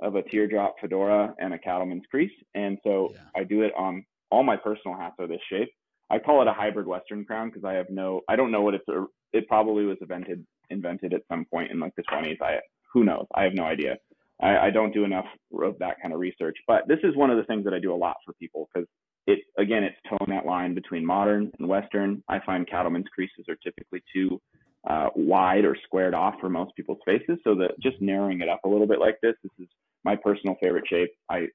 of 0.01 0.17
a 0.17 0.23
teardrop 0.23 0.75
fedora 0.81 1.35
and 1.39 1.55
a 1.55 1.59
cattleman's 1.59 2.03
crease. 2.11 2.33
And 2.55 2.79
so 2.85 3.13
Yeah. 3.15 3.21
I 3.37 3.45
do 3.45 3.63
it 3.63 3.73
on 3.77 4.05
all 4.31 4.43
my 4.43 4.57
personal 4.57 4.97
hats 4.97 5.15
are 5.19 5.27
this 5.29 5.41
shape. 5.49 5.71
I 6.11 6.19
call 6.19 6.43
it 6.43 6.49
a 6.49 6.53
hybrid 6.53 6.87
Western 6.87 7.25
crown 7.25 7.49
because 7.49 7.65
I 7.65 7.75
have 7.75 7.89
no, 7.91 8.21
I 8.29 8.37
don't 8.37 8.51
know 8.51 8.63
what 8.63 8.75
it's, 8.75 8.89
a, 8.89 9.07
it 9.33 9.47
probably 9.49 9.85
was 9.85 9.97
invented, 10.01 10.45
invented 10.71 11.15
at 11.15 11.23
some 11.29 11.45
point 11.45 11.71
in 11.71 11.79
like 11.79 11.95
the 11.97 12.03
20s. 12.03 12.43
I, 12.43 12.59
who 12.93 13.05
knows? 13.05 13.27
I 13.35 13.45
have 13.45 13.55
no 13.55 13.65
idea. 13.65 13.97
I, 14.41 14.59
I 14.67 14.71
don't 14.71 14.93
do 14.93 15.05
enough 15.05 15.27
of 15.63 15.79
that 15.79 15.97
kind 16.03 16.13
of 16.13 16.21
research, 16.21 16.57
but 16.67 16.87
this 16.89 16.99
is 17.05 17.17
one 17.17 17.31
of 17.31 17.37
the 17.37 17.45
things 17.45 17.65
that 17.65 17.73
I 17.73 17.79
do 17.79 17.95
a 17.95 17.97
lot 17.97 18.17
for 18.27 18.33
people 18.35 18.69
because 18.75 18.89
it, 19.27 19.39
again, 19.59 19.85
it's 19.85 19.97
toeing 20.09 20.31
that 20.31 20.45
line 20.45 20.75
between 20.75 21.07
modern 21.07 21.51
and 21.59 21.69
Western. 21.69 22.23
I 22.29 22.41
find 22.45 22.69
cattleman's 22.69 23.07
creases 23.15 23.47
are 23.49 23.57
typically 23.57 24.03
too 24.13 24.41
uh, 24.87 25.09
wide 25.15 25.65
or 25.65 25.77
squared 25.85 26.15
off 26.15 26.35
for 26.41 26.49
most 26.49 26.75
people's 26.77 26.99
faces. 27.05 27.39
So 27.45 27.55
that 27.57 27.79
just 27.81 28.01
narrowing 28.01 28.41
it 28.41 28.49
up 28.49 28.61
a 28.65 28.69
little 28.69 28.87
bit 28.87 29.01
like 29.01 29.19
this, 29.23 29.35
this 29.43 29.53
is 29.59 29.69
my 30.05 30.17
personal 30.17 30.57
favorite 30.63 30.85
shape. 30.89 31.11
I 31.31 31.49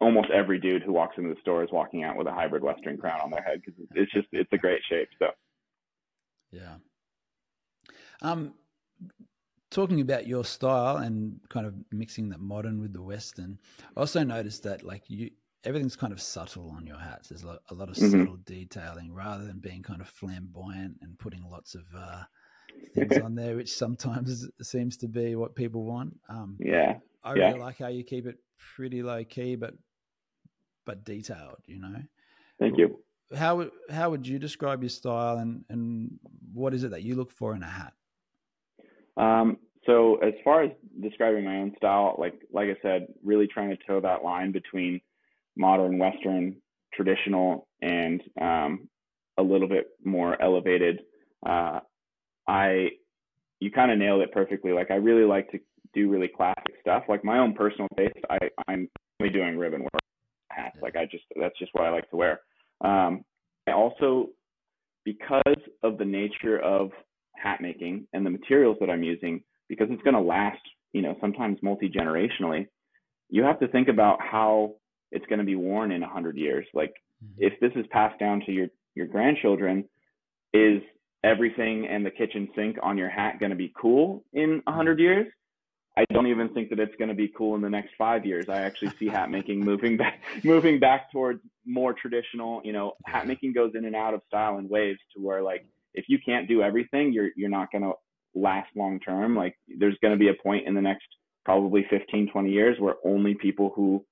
almost 0.00 0.30
every 0.30 0.58
dude 0.58 0.82
who 0.82 0.92
walks 0.92 1.16
into 1.16 1.30
the 1.30 1.40
store 1.40 1.64
is 1.64 1.70
walking 1.72 2.04
out 2.04 2.16
with 2.16 2.26
a 2.26 2.32
hybrid 2.32 2.62
Western 2.62 2.98
crown 2.98 3.20
on 3.22 3.30
their 3.30 3.42
head 3.42 3.62
because 3.64 3.80
it's 3.94 4.12
just 4.12 4.26
it's 4.32 4.52
a 4.52 4.58
great 4.58 4.80
shape. 4.88 5.08
So 5.18 5.28
Yeah. 6.50 6.76
Um, 8.22 8.54
talking 9.70 10.00
about 10.00 10.26
your 10.26 10.44
style 10.44 10.96
and 10.96 11.40
kind 11.48 11.66
of 11.66 11.74
mixing 11.92 12.30
that 12.30 12.40
modern 12.40 12.80
with 12.80 12.92
the 12.92 13.02
Western, 13.02 13.58
I 13.96 14.00
also 14.00 14.24
noticed 14.24 14.62
that 14.64 14.82
like 14.82 15.04
you 15.08 15.30
everything's 15.64 15.96
kind 15.96 16.12
of 16.12 16.20
subtle 16.20 16.70
on 16.70 16.86
your 16.86 16.98
hats. 16.98 17.28
There's 17.28 17.44
a 17.44 17.74
lot 17.74 17.88
of 17.88 17.96
Mhm. 17.96 18.26
subtle 18.26 18.36
detailing 18.36 19.12
rather 19.12 19.44
than 19.44 19.58
being 19.60 19.82
kind 19.82 20.00
of 20.00 20.08
flamboyant 20.08 20.98
and 21.02 21.18
putting 21.18 21.42
lots 21.44 21.74
of 21.74 21.86
uh, 21.94 22.24
things 22.94 23.18
on 23.18 23.34
there, 23.34 23.56
which 23.56 23.72
sometimes 23.74 24.48
seems 24.62 24.96
to 24.98 25.08
be 25.08 25.36
what 25.36 25.54
people 25.56 25.84
want. 25.84 26.20
Um, 26.28 26.60
Yeah. 26.60 26.98
I 27.24 27.32
Yeah. 27.34 27.52
really 27.52 27.58
like 27.58 27.78
how 27.78 27.88
you 27.88 28.04
keep 28.04 28.26
it 28.26 28.38
pretty 28.58 29.02
low 29.02 29.24
key, 29.24 29.56
but 29.56 29.74
but 30.84 31.04
detailed. 31.04 31.60
You 31.66 31.78
know, 31.80 32.02
Thank 32.58 32.78
you. 32.78 33.02
how 33.36 33.56
would 33.56 33.70
how 33.90 34.10
would 34.10 34.26
you 34.26 34.38
describe 34.38 34.82
your 34.82 34.90
style, 34.90 35.38
and 35.38 35.64
and 35.68 36.18
what 36.52 36.74
is 36.74 36.84
it 36.84 36.90
that 36.90 37.02
you 37.02 37.16
look 37.16 37.30
for 37.30 37.54
in 37.54 37.62
a 37.62 37.66
hat? 37.66 37.94
Um, 39.16 39.58
so 39.86 40.16
as 40.16 40.34
far 40.44 40.62
as 40.64 40.70
describing 41.00 41.44
my 41.44 41.58
own 41.58 41.72
style, 41.76 42.16
like 42.18 42.34
like 42.50 42.68
I 42.68 42.80
said, 42.82 43.06
really 43.22 43.46
trying 43.46 43.70
to 43.70 43.76
toe 43.86 44.00
that 44.00 44.24
line 44.24 44.52
between 44.52 45.00
modern, 45.56 45.98
Western, 45.98 46.56
traditional, 46.92 47.66
and 47.82 48.22
um, 48.40 48.88
a 49.38 49.42
little 49.42 49.68
bit 49.68 49.86
more 50.04 50.40
elevated. 50.40 51.00
Uh, 51.44 51.80
I 52.48 52.90
you 53.60 53.70
kind 53.70 53.90
of 53.90 53.98
nailed 53.98 54.22
it 54.22 54.32
perfectly. 54.32 54.72
Like 54.72 54.90
I 54.90 54.94
really 54.94 55.24
like 55.24 55.50
to 55.50 55.58
do 55.94 56.10
really 56.10 56.28
classic 56.28 56.74
stuff. 56.80 57.04
Like 57.08 57.24
my 57.24 57.38
own 57.38 57.54
personal 57.54 57.88
taste, 57.96 58.18
I 58.30 58.38
I'm 58.68 58.88
only 59.20 59.32
doing 59.32 59.56
ribbon 59.56 59.82
work 59.82 60.02
hats. 60.50 60.76
Like 60.82 60.96
I 60.96 61.06
just 61.06 61.24
that's 61.40 61.58
just 61.58 61.72
what 61.74 61.84
I 61.84 61.90
like 61.90 62.08
to 62.10 62.16
wear. 62.16 62.40
Um, 62.82 63.24
I 63.66 63.72
also 63.72 64.28
because 65.04 65.60
of 65.82 65.98
the 65.98 66.04
nature 66.04 66.58
of 66.58 66.90
hat 67.36 67.60
making 67.60 68.06
and 68.12 68.26
the 68.26 68.30
materials 68.30 68.76
that 68.80 68.90
I'm 68.90 69.02
using, 69.02 69.42
because 69.68 69.86
it's 69.90 70.02
going 70.02 70.14
to 70.14 70.20
last, 70.20 70.60
you 70.92 71.00
know, 71.00 71.16
sometimes 71.20 71.58
multi 71.62 71.88
generationally, 71.88 72.66
you 73.28 73.42
have 73.44 73.60
to 73.60 73.68
think 73.68 73.88
about 73.88 74.18
how 74.20 74.74
it's 75.10 75.26
going 75.26 75.38
to 75.38 75.44
be 75.44 75.56
worn 75.56 75.92
in 75.92 76.02
a 76.02 76.08
hundred 76.08 76.36
years. 76.36 76.66
Like 76.74 76.94
mm-hmm. 77.24 77.44
if 77.44 77.58
this 77.60 77.72
is 77.76 77.86
passed 77.90 78.18
down 78.18 78.42
to 78.46 78.52
your 78.52 78.68
your 78.94 79.06
grandchildren, 79.06 79.84
is 80.52 80.82
everything 81.24 81.86
and 81.86 82.04
the 82.04 82.10
kitchen 82.10 82.48
sink 82.54 82.76
on 82.82 82.96
your 82.96 83.08
hat 83.08 83.40
going 83.40 83.50
to 83.50 83.56
be 83.56 83.72
cool 83.80 84.24
in 84.32 84.62
a 84.66 84.72
hundred 84.72 84.98
mm-hmm. 84.98 85.04
years? 85.04 85.26
I 85.98 86.04
don't 86.12 86.26
even 86.26 86.50
think 86.50 86.68
that 86.70 86.78
it's 86.78 86.94
going 86.96 87.08
to 87.08 87.14
be 87.14 87.28
cool 87.28 87.54
in 87.54 87.62
the 87.62 87.70
next 87.70 87.92
five 87.96 88.26
years. 88.26 88.50
I 88.50 88.58
actually 88.58 88.92
see 88.98 89.08
hat 89.08 89.30
making 89.30 89.60
moving 89.64 89.96
back, 89.96 90.20
moving 90.44 90.78
back 90.78 91.10
towards 91.10 91.40
more 91.64 91.94
traditional. 91.94 92.60
You 92.64 92.72
know, 92.72 92.92
hat 93.06 93.26
making 93.26 93.54
goes 93.54 93.72
in 93.74 93.84
and 93.84 93.96
out 93.96 94.14
of 94.14 94.20
style 94.26 94.58
in 94.58 94.68
waves 94.68 95.00
to 95.14 95.22
where 95.22 95.42
like 95.42 95.66
if 95.94 96.04
you 96.08 96.18
can't 96.24 96.48
do 96.48 96.62
everything, 96.62 97.12
you're 97.12 97.30
you're 97.36 97.50
not 97.50 97.72
going 97.72 97.82
to 97.82 97.92
last 98.34 98.68
long 98.76 99.00
term. 99.00 99.34
Like 99.34 99.56
there's 99.78 99.96
going 100.02 100.12
to 100.12 100.18
be 100.18 100.28
a 100.28 100.42
point 100.42 100.66
in 100.66 100.74
the 100.74 100.82
next 100.82 101.06
probably 101.44 101.86
15, 101.88 102.28
20 102.30 102.50
years 102.50 102.76
where 102.78 102.96
only 103.04 103.34
people 103.34 103.72
who 103.74 104.04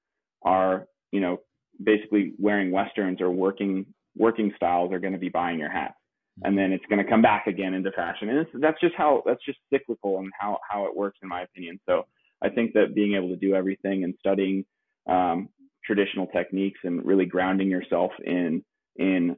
are 0.44 0.86
you 1.12 1.20
know 1.20 1.38
basically 1.82 2.32
wearing 2.38 2.70
westerns 2.70 3.20
or 3.20 3.30
working 3.30 3.86
working 4.16 4.52
styles 4.56 4.92
are 4.92 5.00
going 5.00 5.12
to 5.12 5.18
be 5.18 5.28
buying 5.28 5.58
your 5.58 5.70
hats 5.70 5.94
and 6.42 6.58
then 6.58 6.72
it's 6.72 6.84
going 6.86 7.02
to 7.02 7.08
come 7.08 7.22
back 7.22 7.46
again 7.46 7.74
into 7.74 7.92
fashion. 7.92 8.28
And 8.28 8.46
that's 8.60 8.80
just 8.80 8.94
how 8.96 9.22
that's 9.24 9.44
just 9.44 9.58
cyclical 9.72 10.18
and 10.18 10.32
how 10.38 10.58
how 10.68 10.86
it 10.86 10.96
works 10.96 11.18
in 11.22 11.28
my 11.28 11.42
opinion. 11.42 11.78
So 11.88 12.06
I 12.42 12.48
think 12.48 12.72
that 12.74 12.94
being 12.94 13.14
able 13.14 13.28
to 13.28 13.36
do 13.36 13.54
everything 13.54 14.04
and 14.04 14.14
studying 14.18 14.64
um, 15.08 15.48
traditional 15.84 16.26
techniques 16.28 16.80
and 16.82 17.04
really 17.04 17.26
grounding 17.26 17.70
yourself 17.70 18.10
in 18.24 18.64
in 18.96 19.36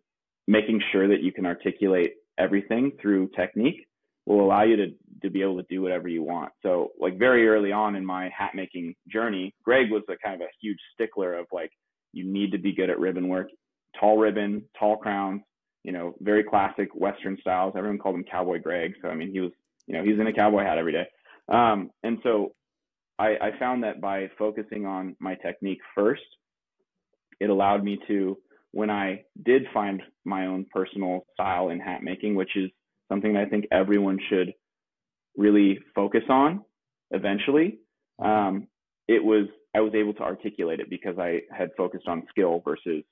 making 0.48 0.80
sure 0.92 1.08
that 1.08 1.22
you 1.22 1.32
can 1.32 1.44
articulate 1.44 2.12
everything 2.38 2.92
through 3.00 3.28
technique 3.36 3.86
will 4.26 4.44
allow 4.44 4.64
you 4.64 4.76
to 4.76 4.86
to 5.22 5.30
be 5.30 5.40
able 5.40 5.56
to 5.56 5.66
do 5.70 5.80
whatever 5.80 6.08
you 6.08 6.22
want. 6.22 6.52
So 6.62 6.90
like 7.00 7.18
very 7.18 7.48
early 7.48 7.72
on 7.72 7.96
in 7.96 8.04
my 8.04 8.28
hat 8.36 8.50
making 8.54 8.94
journey, 9.10 9.54
Greg 9.64 9.90
was 9.90 10.02
a 10.10 10.16
kind 10.22 10.34
of 10.34 10.42
a 10.42 10.50
huge 10.60 10.78
stickler 10.92 11.34
of 11.34 11.46
like 11.52 11.70
you 12.12 12.24
need 12.24 12.52
to 12.52 12.58
be 12.58 12.74
good 12.74 12.90
at 12.90 12.98
ribbon 12.98 13.28
work, 13.28 13.48
tall 13.98 14.18
ribbon, 14.18 14.62
tall 14.78 14.96
crowns, 14.96 15.40
you 15.84 15.92
know, 15.92 16.14
very 16.20 16.42
classic 16.42 16.88
Western 16.94 17.38
styles. 17.40 17.74
Everyone 17.76 17.98
called 17.98 18.16
him 18.16 18.24
Cowboy 18.30 18.60
Greg. 18.60 18.94
So, 19.00 19.08
I 19.08 19.14
mean, 19.14 19.30
he 19.30 19.40
was, 19.40 19.52
you 19.86 19.94
know, 19.94 20.02
he's 20.04 20.18
in 20.18 20.26
a 20.26 20.32
cowboy 20.32 20.64
hat 20.64 20.78
every 20.78 20.92
day. 20.92 21.06
Um, 21.48 21.90
and 22.02 22.18
so 22.22 22.52
I, 23.18 23.36
I 23.40 23.58
found 23.58 23.84
that 23.84 24.00
by 24.00 24.28
focusing 24.38 24.84
on 24.84 25.16
my 25.20 25.36
technique 25.36 25.78
first, 25.94 26.22
it 27.38 27.50
allowed 27.50 27.84
me 27.84 27.98
to, 28.08 28.36
when 28.72 28.90
I 28.90 29.22
did 29.44 29.62
find 29.72 30.02
my 30.24 30.46
own 30.46 30.66
personal 30.72 31.24
style 31.32 31.68
in 31.68 31.78
hat 31.78 32.02
making, 32.02 32.34
which 32.34 32.56
is 32.56 32.70
something 33.08 33.34
that 33.34 33.42
I 33.42 33.48
think 33.48 33.66
everyone 33.70 34.18
should 34.28 34.52
really 35.36 35.78
focus 35.94 36.22
on 36.28 36.64
eventually, 37.10 37.78
um, 38.18 38.68
it 39.08 39.22
was, 39.22 39.46
I 39.74 39.80
was 39.80 39.94
able 39.94 40.14
to 40.14 40.22
articulate 40.22 40.80
it 40.80 40.90
because 40.90 41.18
I 41.18 41.42
had 41.56 41.70
focused 41.76 42.08
on 42.08 42.26
skill 42.30 42.62
versus 42.64 43.04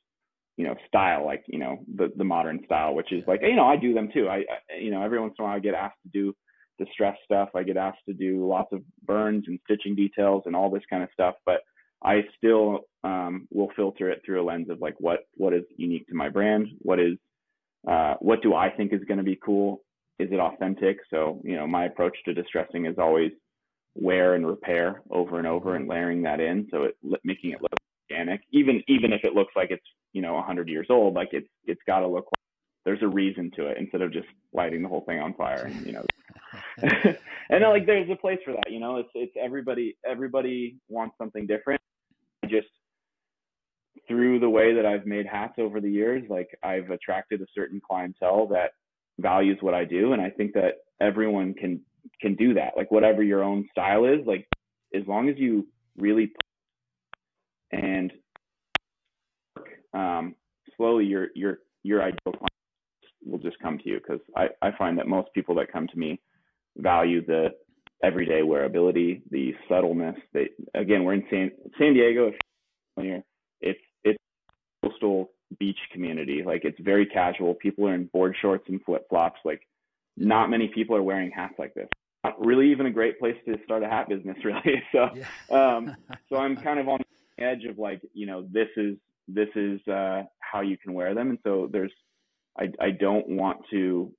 you 0.57 0.65
know 0.65 0.75
style 0.87 1.25
like 1.25 1.45
you 1.49 1.59
know 1.59 1.79
the 1.97 2.13
the 2.17 2.25
modern 2.25 2.61
style 2.65 2.95
which 2.95 3.13
is 3.13 3.25
like 3.27 3.41
you 3.43 3.57
know 3.57 3.67
i 3.67 3.77
do 3.77 3.95
them 3.95 4.09
too. 4.13 4.29
I, 4.29 4.37
I 4.37 4.77
you 4.81 4.91
know 4.91 5.03
every 5.03 5.21
once 5.21 5.35
in 5.39 5.45
a 5.45 5.49
while 5.49 5.57
i 5.57 5.61
get 5.61 5.75
asked 5.75 5.99
to 6.05 6.09
do 6.11 6.35
distress 6.77 7.17
stuff. 7.25 7.51
I 7.55 7.63
get 7.63 7.77
asked 7.77 8.05
to 8.09 8.15
do 8.15 8.49
lots 8.49 8.73
of 8.73 8.83
burns 9.05 9.45
and 9.47 9.61
stitching 9.65 9.95
details 9.95 10.43
and 10.47 10.57
all 10.57 10.71
this 10.71 10.83
kind 10.89 11.03
of 11.03 11.09
stuff 11.13 11.35
but 11.47 11.61
i 12.03 12.21
still 12.37 12.81
um, 13.03 13.47
will 13.53 13.71
filter 13.77 14.11
it 14.11 14.23
through 14.25 14.43
a 14.43 14.45
lens 14.45 14.71
of 14.71 14.81
like 14.81 14.95
what 14.99 15.27
what 15.35 15.53
is 15.53 15.65
unique 15.77 16.07
to 16.09 16.15
my 16.15 16.29
brand 16.29 16.69
what 16.81 17.01
is 17.01 17.17
uh, 17.87 18.15
what 18.21 18.43
do 18.43 18.55
i 18.55 18.71
think 18.71 18.93
is 18.93 19.05
going 19.07 19.19
to 19.19 19.25
be 19.25 19.39
cool? 19.45 19.83
Is 20.19 20.29
it 20.31 20.39
authentic? 20.39 20.99
So 21.11 21.41
you 21.45 21.57
know 21.57 21.67
my 21.67 21.87
approach 21.87 22.17
to 22.25 22.35
distressing 22.35 22.87
is 22.87 22.97
always 22.99 23.33
wear 23.95 24.35
and 24.35 24.47
repair 24.47 25.03
over 25.11 25.39
and 25.39 25.47
over 25.47 25.77
and 25.77 25.89
layering 25.89 26.23
that 26.23 26.41
in. 26.41 26.67
So 26.71 26.85
it 26.85 26.97
making 27.25 27.51
it 27.53 27.63
look 27.63 27.73
organic 28.11 28.43
even 28.53 28.83
even 28.89 29.13
if 29.13 29.25
it 29.25 29.35
looks 29.35 29.55
like 29.57 29.71
it's 29.71 29.87
you 30.13 30.23
know 30.23 30.33
a 30.33 30.35
100 30.35 30.69
years 30.69 30.87
old 30.91 31.15
like 31.15 31.31
it's 31.33 31.49
it's 31.65 31.81
got 31.87 32.01
to 32.01 32.07
look 32.07 32.27
like 32.27 32.45
there's 32.85 33.03
a 33.03 33.09
reason 33.09 33.51
to 33.57 33.67
it 33.67 33.79
instead 33.79 34.03
of 34.03 34.13
just 34.13 34.27
lighting 34.53 34.83
the 34.83 34.89
whole 34.89 35.05
thing 35.07 35.19
on 35.19 35.35
fire 35.35 35.65
and 35.65 35.87
you 35.87 35.93
know. 35.93 36.05
And 37.51 37.63
like 37.63 37.85
there's 37.85 38.09
a 38.11 38.17
place 38.17 38.39
for 38.45 38.53
that 38.53 38.71
you 38.71 38.81
know? 38.81 38.97
It's 38.97 39.11
it's 39.15 39.35
everybody 39.41 39.97
everybody 40.09 40.77
wants 40.89 41.17
something 41.19 41.47
different. 41.47 41.81
Just 42.49 42.69
through 44.09 44.41
the 44.41 44.51
way 44.51 44.75
that 44.75 44.87
I've 44.87 45.07
made 45.07 45.27
hats 45.27 45.55
over 45.59 45.81
the 45.81 45.91
years 45.91 46.23
like 46.29 46.49
I've 46.63 46.91
attracted 46.91 47.41
a 47.41 47.47
certain 47.55 47.81
clientele 47.87 48.47
that 48.49 48.73
values 49.19 49.59
what 49.61 49.75
I 49.75 49.85
do 49.85 50.13
and 50.13 50.21
I 50.23 50.31
think 50.31 50.53
that 50.55 50.85
everyone 51.01 51.55
can 51.55 51.81
can 52.21 52.35
do 52.35 52.55
that 52.55 52.73
like 52.77 52.91
whatever 52.91 53.23
your 53.23 53.43
own 53.43 53.69
style 53.71 54.05
is 54.05 54.27
like 54.27 54.47
as 54.95 55.03
long 55.07 55.29
as 55.29 55.37
you 55.39 55.67
really 55.97 56.33
and 57.73 58.13
um, 59.93 60.35
slowly 60.77 61.05
your 61.05 61.29
your 61.35 61.59
your 61.83 62.03
ideal 62.03 62.19
client 62.25 62.51
will 63.25 63.39
just 63.39 63.59
come 63.61 63.79
to 63.79 63.89
you 63.89 63.99
because 63.99 64.21
I, 64.37 64.49
I 64.63 64.71
find 64.77 64.99
that 64.99 65.07
most 65.07 65.33
people 65.35 65.55
that 65.57 65.73
come 65.73 65.87
to 65.89 65.99
me 65.99 66.21
value 66.77 67.25
the 67.25 67.51
everyday 68.03 68.41
wearability, 68.41 69.23
the 69.31 69.55
subtleness. 69.69 70.17
They 70.33 70.51
again, 70.75 71.05
we're 71.05 71.15
in 71.15 71.25
San 71.31 71.51
San 71.79 71.95
Diego. 71.95 72.33
If 72.97 73.25
it's 73.65 73.81
it's 74.05 74.19
coastal 74.83 75.31
beach 75.59 75.79
community. 75.93 76.43
Like 76.45 76.65
it's 76.65 76.79
very 76.81 77.07
casual. 77.07 77.55
People 77.55 77.89
are 77.89 77.95
in 77.95 78.07
board 78.07 78.37
shorts 78.41 78.65
and 78.69 78.83
flip 78.85 79.07
flops. 79.09 79.41
Like 79.45 79.63
not 80.17 80.51
many 80.51 80.69
people 80.69 80.97
are 80.97 81.03
wearing 81.03 81.31
hats 81.31 81.55
like 81.59 81.75
this. 81.75 81.89
Not 82.23 82.45
really 82.45 82.71
even 82.71 82.87
a 82.87 82.91
great 82.91 83.19
place 83.19 83.37
to 83.47 83.59
start 83.65 83.83
a 83.83 83.89
hat 83.89 84.09
business, 84.09 84.37
really. 84.45 84.83
So 84.93 85.11
um, 85.55 85.97
so 86.29 86.37
I'm 86.37 86.57
kind 86.57 86.79
of 86.79 86.89
on 86.89 87.01
the 87.39 87.45
edge 87.45 87.65
of 87.65 87.79
like 87.79 88.01
you 88.13 88.27
know 88.27 88.47
this 88.51 88.69
is 88.77 88.97
this 89.29 89.49
is 89.55 89.87
uh, 89.89 90.23
how 90.41 90.61
you 90.61 90.77
can 90.77 90.93
wear 90.93 91.15
them. 91.15 91.31
And 91.31 91.39
so 91.43 91.69
there's, 91.71 91.93
I, 92.59 92.69
I 92.81 92.91
don't 92.91 93.29
want 93.29 93.63
to, 93.71 94.13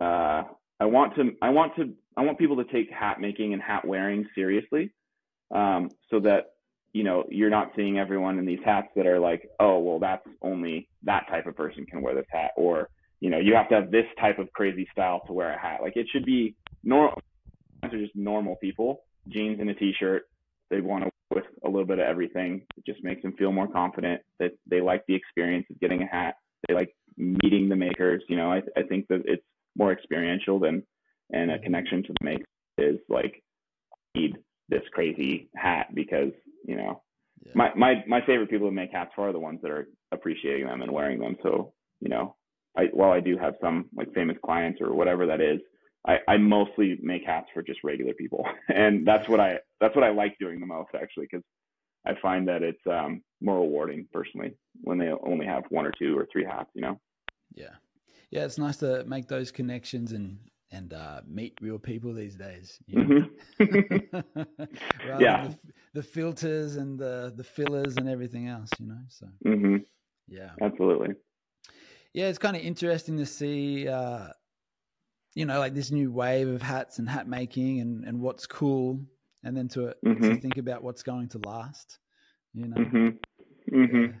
uh, 0.00 0.42
I 0.80 0.84
want 0.86 1.14
to, 1.16 1.36
I 1.40 1.50
want 1.50 1.76
to, 1.76 1.94
I 2.16 2.22
want 2.22 2.38
people 2.38 2.56
to 2.56 2.64
take 2.64 2.90
hat 2.90 3.20
making 3.20 3.52
and 3.52 3.62
hat 3.62 3.86
wearing 3.86 4.28
seriously, 4.34 4.92
um, 5.54 5.90
so 6.10 6.20
that 6.20 6.51
you 6.92 7.04
know 7.04 7.24
you're 7.28 7.50
not 7.50 7.72
seeing 7.76 7.98
everyone 7.98 8.38
in 8.38 8.46
these 8.46 8.60
hats 8.64 8.88
that 8.96 9.06
are 9.06 9.18
like, 9.18 9.48
oh 9.60 9.78
well, 9.78 9.98
that's 9.98 10.26
only 10.42 10.88
that 11.04 11.26
type 11.28 11.46
of 11.46 11.56
person 11.56 11.86
can 11.86 12.02
wear 12.02 12.14
this 12.14 12.26
hat, 12.30 12.50
or 12.56 12.88
you 13.20 13.30
know 13.30 13.38
you 13.38 13.54
have 13.54 13.68
to 13.70 13.74
have 13.76 13.90
this 13.90 14.06
type 14.20 14.38
of 14.38 14.52
crazy 14.52 14.86
style 14.92 15.22
to 15.26 15.32
wear 15.32 15.52
a 15.52 15.58
hat. 15.58 15.80
Like 15.82 15.96
it 15.96 16.06
should 16.12 16.24
be 16.24 16.54
normal. 16.82 17.20
They're 17.82 18.00
just 18.00 18.14
normal 18.14 18.56
people, 18.56 19.02
jeans 19.28 19.58
and 19.60 19.70
a 19.70 19.74
t-shirt. 19.74 20.28
They 20.70 20.80
want 20.80 21.04
to 21.04 21.10
with 21.34 21.44
a 21.64 21.68
little 21.68 21.86
bit 21.86 21.98
of 21.98 22.06
everything. 22.06 22.62
It 22.76 22.84
just 22.84 23.02
makes 23.02 23.22
them 23.22 23.34
feel 23.38 23.52
more 23.52 23.68
confident 23.68 24.20
that 24.38 24.52
they 24.68 24.80
like 24.80 25.04
the 25.06 25.14
experience 25.14 25.66
of 25.70 25.80
getting 25.80 26.02
a 26.02 26.06
hat. 26.06 26.34
They 26.68 26.74
like 26.74 26.94
meeting 27.16 27.68
the 27.68 27.76
makers. 27.76 28.22
You 28.28 28.36
know, 28.36 28.52
I, 28.52 28.62
I 28.76 28.82
think 28.82 29.08
that 29.08 29.22
it's 29.24 29.42
more 29.76 29.92
experiential 29.92 30.58
than 30.58 30.82
and 31.32 31.50
a 31.50 31.58
connection 31.58 32.02
to 32.02 32.12
the 32.20 32.24
maker 32.24 32.44
is 32.78 32.98
like 33.08 33.42
need 34.14 34.36
this 34.68 34.82
crazy 34.92 35.50
hat 35.56 35.94
because 35.94 36.32
you 36.64 36.76
know 36.76 37.02
yeah. 37.44 37.52
my 37.54 37.74
my 37.74 38.04
my 38.06 38.20
favorite 38.26 38.50
people 38.50 38.68
who 38.68 38.74
make 38.74 38.92
hats 38.92 39.12
for 39.14 39.28
are 39.28 39.32
the 39.32 39.38
ones 39.38 39.60
that 39.62 39.70
are 39.70 39.88
appreciating 40.12 40.66
them 40.66 40.82
and 40.82 40.90
wearing 40.90 41.18
them. 41.18 41.36
So 41.42 41.72
you 42.00 42.08
know, 42.08 42.36
I 42.76 42.84
while 42.92 43.12
I 43.12 43.20
do 43.20 43.36
have 43.38 43.54
some 43.60 43.86
like 43.96 44.12
famous 44.14 44.36
clients 44.44 44.80
or 44.80 44.94
whatever 44.94 45.26
that 45.26 45.40
is, 45.40 45.60
I, 46.06 46.18
I 46.28 46.36
mostly 46.36 46.98
make 47.02 47.24
hats 47.24 47.48
for 47.52 47.62
just 47.62 47.80
regular 47.84 48.14
people, 48.14 48.46
and 48.68 49.06
that's 49.06 49.28
what 49.28 49.40
I 49.40 49.58
that's 49.80 49.94
what 49.94 50.04
I 50.04 50.10
like 50.10 50.36
doing 50.38 50.60
the 50.60 50.66
most 50.66 50.90
actually, 50.94 51.28
because 51.30 51.44
I 52.06 52.12
find 52.20 52.46
that 52.48 52.62
it's 52.62 52.86
um, 52.86 53.22
more 53.40 53.60
rewarding 53.60 54.06
personally 54.12 54.54
when 54.82 54.98
they 54.98 55.10
only 55.26 55.46
have 55.46 55.64
one 55.70 55.86
or 55.86 55.92
two 55.98 56.18
or 56.18 56.28
three 56.30 56.44
hats. 56.44 56.70
You 56.74 56.82
know. 56.82 57.00
Yeah, 57.54 57.74
yeah. 58.30 58.44
It's 58.44 58.58
nice 58.58 58.78
to 58.78 59.04
make 59.04 59.28
those 59.28 59.50
connections 59.50 60.12
and 60.12 60.38
and 60.72 60.92
uh, 60.92 61.20
meet 61.26 61.56
real 61.60 61.78
people 61.78 62.12
these 62.14 62.34
days. 62.34 62.78
You 62.86 63.04
know? 63.04 63.28
mm-hmm. 63.60 64.42
yeah. 65.20 65.48
The, 65.48 65.56
the, 65.94 66.02
filters 66.02 66.76
and 66.76 66.98
the 66.98 67.32
the 67.36 67.44
fillers 67.44 67.96
and 67.96 68.08
everything 68.08 68.48
else. 68.48 68.70
You 68.78 68.86
know. 68.86 69.00
So. 69.08 69.26
Mm-hmm. 69.46 69.76
Yeah. 70.28 70.50
Absolutely. 70.60 71.14
Yeah, 72.14 72.26
it's 72.26 72.38
kind 72.38 72.56
of 72.56 72.62
interesting 72.62 73.18
to 73.18 73.26
see. 73.26 73.86
Uh, 73.88 74.28
you 75.34 75.46
know, 75.46 75.58
like 75.58 75.74
this 75.74 75.90
new 75.90 76.12
wave 76.12 76.48
of 76.48 76.60
hats 76.60 76.98
and 76.98 77.08
hat 77.08 77.26
making 77.26 77.80
and, 77.80 78.04
and 78.04 78.20
what's 78.20 78.46
cool 78.46 79.00
and 79.44 79.56
then 79.56 79.68
to, 79.68 79.94
mm-hmm. 80.04 80.22
to 80.22 80.36
think 80.36 80.58
about 80.58 80.82
what's 80.82 81.02
going 81.02 81.28
to 81.30 81.38
last. 81.46 81.98
You 82.54 82.68
know. 82.68 82.76
Mm-hmm. 82.76 83.76
Mm-hmm. 83.76 84.04
Yeah. 84.04 84.12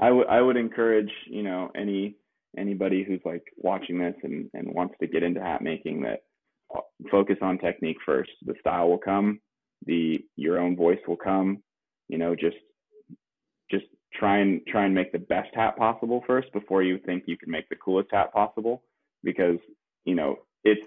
I 0.00 0.10
would 0.10 0.26
I 0.26 0.40
would 0.40 0.56
encourage 0.56 1.12
you 1.26 1.42
know 1.42 1.70
any 1.76 2.16
anybody 2.58 3.04
who's 3.04 3.20
like 3.24 3.42
watching 3.56 3.98
this 3.98 4.14
and 4.22 4.50
and 4.54 4.74
wants 4.74 4.94
to 5.00 5.06
get 5.06 5.22
into 5.22 5.40
hat 5.40 5.62
making 5.62 6.02
that 6.02 6.20
uh, 6.74 6.80
focus 7.10 7.36
on 7.42 7.58
technique 7.58 7.98
first. 8.04 8.30
The 8.44 8.54
style 8.60 8.88
will 8.88 8.98
come, 8.98 9.40
the 9.86 10.24
your 10.36 10.58
own 10.58 10.76
voice 10.76 11.00
will 11.06 11.16
come. 11.16 11.62
You 12.08 12.18
know, 12.18 12.34
just 12.34 12.56
just 13.70 13.86
try 14.12 14.38
and 14.38 14.60
try 14.66 14.84
and 14.84 14.94
make 14.94 15.12
the 15.12 15.18
best 15.18 15.54
hat 15.54 15.76
possible 15.76 16.22
first 16.26 16.52
before 16.52 16.82
you 16.82 16.98
think 16.98 17.24
you 17.26 17.36
can 17.36 17.50
make 17.50 17.68
the 17.68 17.76
coolest 17.76 18.10
hat 18.12 18.32
possible 18.32 18.82
because 19.22 19.58
you 20.04 20.14
know 20.14 20.38
it's 20.62 20.86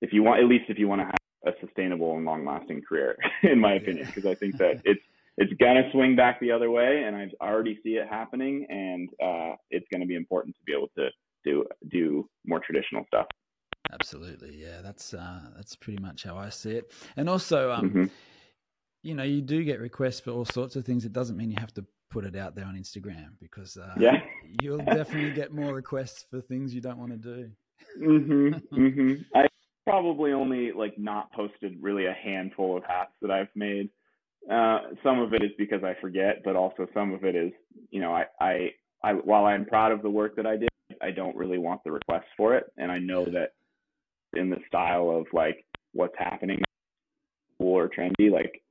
if 0.00 0.12
you 0.12 0.22
want 0.22 0.40
at 0.40 0.46
least 0.46 0.64
if 0.68 0.78
you 0.78 0.88
want 0.88 1.00
to 1.00 1.06
have 1.06 1.14
a 1.46 1.52
sustainable 1.60 2.16
and 2.16 2.24
long 2.24 2.44
lasting 2.44 2.82
career, 2.82 3.16
in 3.42 3.58
my 3.58 3.74
opinion, 3.74 4.06
because 4.06 4.26
I 4.26 4.34
think 4.34 4.56
that 4.58 4.80
it's 4.84 5.02
it's 5.36 5.52
gonna 5.60 5.90
swing 5.92 6.16
back 6.16 6.40
the 6.40 6.52
other 6.52 6.70
way, 6.70 7.04
and 7.06 7.16
I 7.16 7.28
already 7.44 7.78
see 7.82 7.90
it 7.90 8.08
happening, 8.08 8.66
and 8.68 9.08
uh, 9.22 9.56
it's 9.70 9.86
gonna 9.92 10.06
be 10.06 10.14
important 10.14 10.54
to 10.56 10.62
be 10.64 10.72
able 10.72 10.90
to 10.96 11.08
do 11.44 11.64
do 11.90 12.28
more 12.46 12.60
traditional 12.60 13.04
stuff. 13.06 13.26
Absolutely, 13.92 14.56
yeah, 14.56 14.80
that's 14.82 15.12
uh, 15.14 15.40
that's 15.56 15.76
pretty 15.76 16.00
much 16.00 16.24
how 16.24 16.36
I 16.36 16.48
see 16.50 16.72
it, 16.72 16.92
and 17.16 17.28
also, 17.28 17.72
um, 17.72 17.90
mm-hmm. 17.90 18.04
you 19.02 19.14
know, 19.14 19.24
you 19.24 19.42
do 19.42 19.64
get 19.64 19.80
requests 19.80 20.20
for 20.20 20.30
all 20.30 20.44
sorts 20.44 20.76
of 20.76 20.84
things. 20.84 21.04
It 21.04 21.12
doesn't 21.12 21.36
mean 21.36 21.50
you 21.50 21.58
have 21.58 21.74
to 21.74 21.84
put 22.10 22.24
it 22.24 22.36
out 22.36 22.54
there 22.54 22.64
on 22.64 22.76
Instagram 22.76 23.30
because 23.40 23.76
uh, 23.76 23.92
yeah. 23.98 24.20
you'll 24.62 24.78
definitely 24.78 25.32
get 25.32 25.52
more 25.52 25.74
requests 25.74 26.24
for 26.30 26.40
things 26.40 26.72
you 26.72 26.80
don't 26.80 26.98
want 26.98 27.10
to 27.10 27.16
do. 27.16 27.50
mhm, 28.00 28.62
mhm. 28.72 29.24
I 29.34 29.48
probably 29.84 30.32
only 30.32 30.70
like 30.72 30.96
not 30.96 31.32
posted 31.32 31.76
really 31.80 32.06
a 32.06 32.12
handful 32.12 32.76
of 32.76 32.84
hats 32.84 33.12
that 33.20 33.30
I've 33.32 33.48
made. 33.56 33.90
Uh, 34.50 34.78
some 35.02 35.20
of 35.20 35.32
it 35.32 35.42
is 35.42 35.50
because 35.56 35.82
I 35.82 35.94
forget, 36.00 36.42
but 36.44 36.54
also 36.54 36.86
some 36.92 37.14
of 37.14 37.24
it 37.24 37.34
is, 37.34 37.52
you 37.90 38.00
know, 38.00 38.14
I, 38.14 38.24
I, 38.40 38.70
I, 39.02 39.12
while 39.12 39.46
I'm 39.46 39.64
proud 39.64 39.92
of 39.92 40.02
the 40.02 40.10
work 40.10 40.36
that 40.36 40.46
I 40.46 40.56
did, 40.56 40.68
I 41.00 41.10
don't 41.10 41.36
really 41.36 41.58
want 41.58 41.82
the 41.84 41.92
requests 41.92 42.30
for 42.36 42.54
it. 42.54 42.64
And 42.76 42.92
I 42.92 42.98
know 42.98 43.24
that 43.24 43.52
in 44.34 44.50
the 44.50 44.58
style 44.66 45.10
of 45.10 45.26
like 45.32 45.64
what's 45.92 46.14
happening 46.18 46.62
or 47.58 47.88
trendy, 47.88 48.30
like 48.30 48.62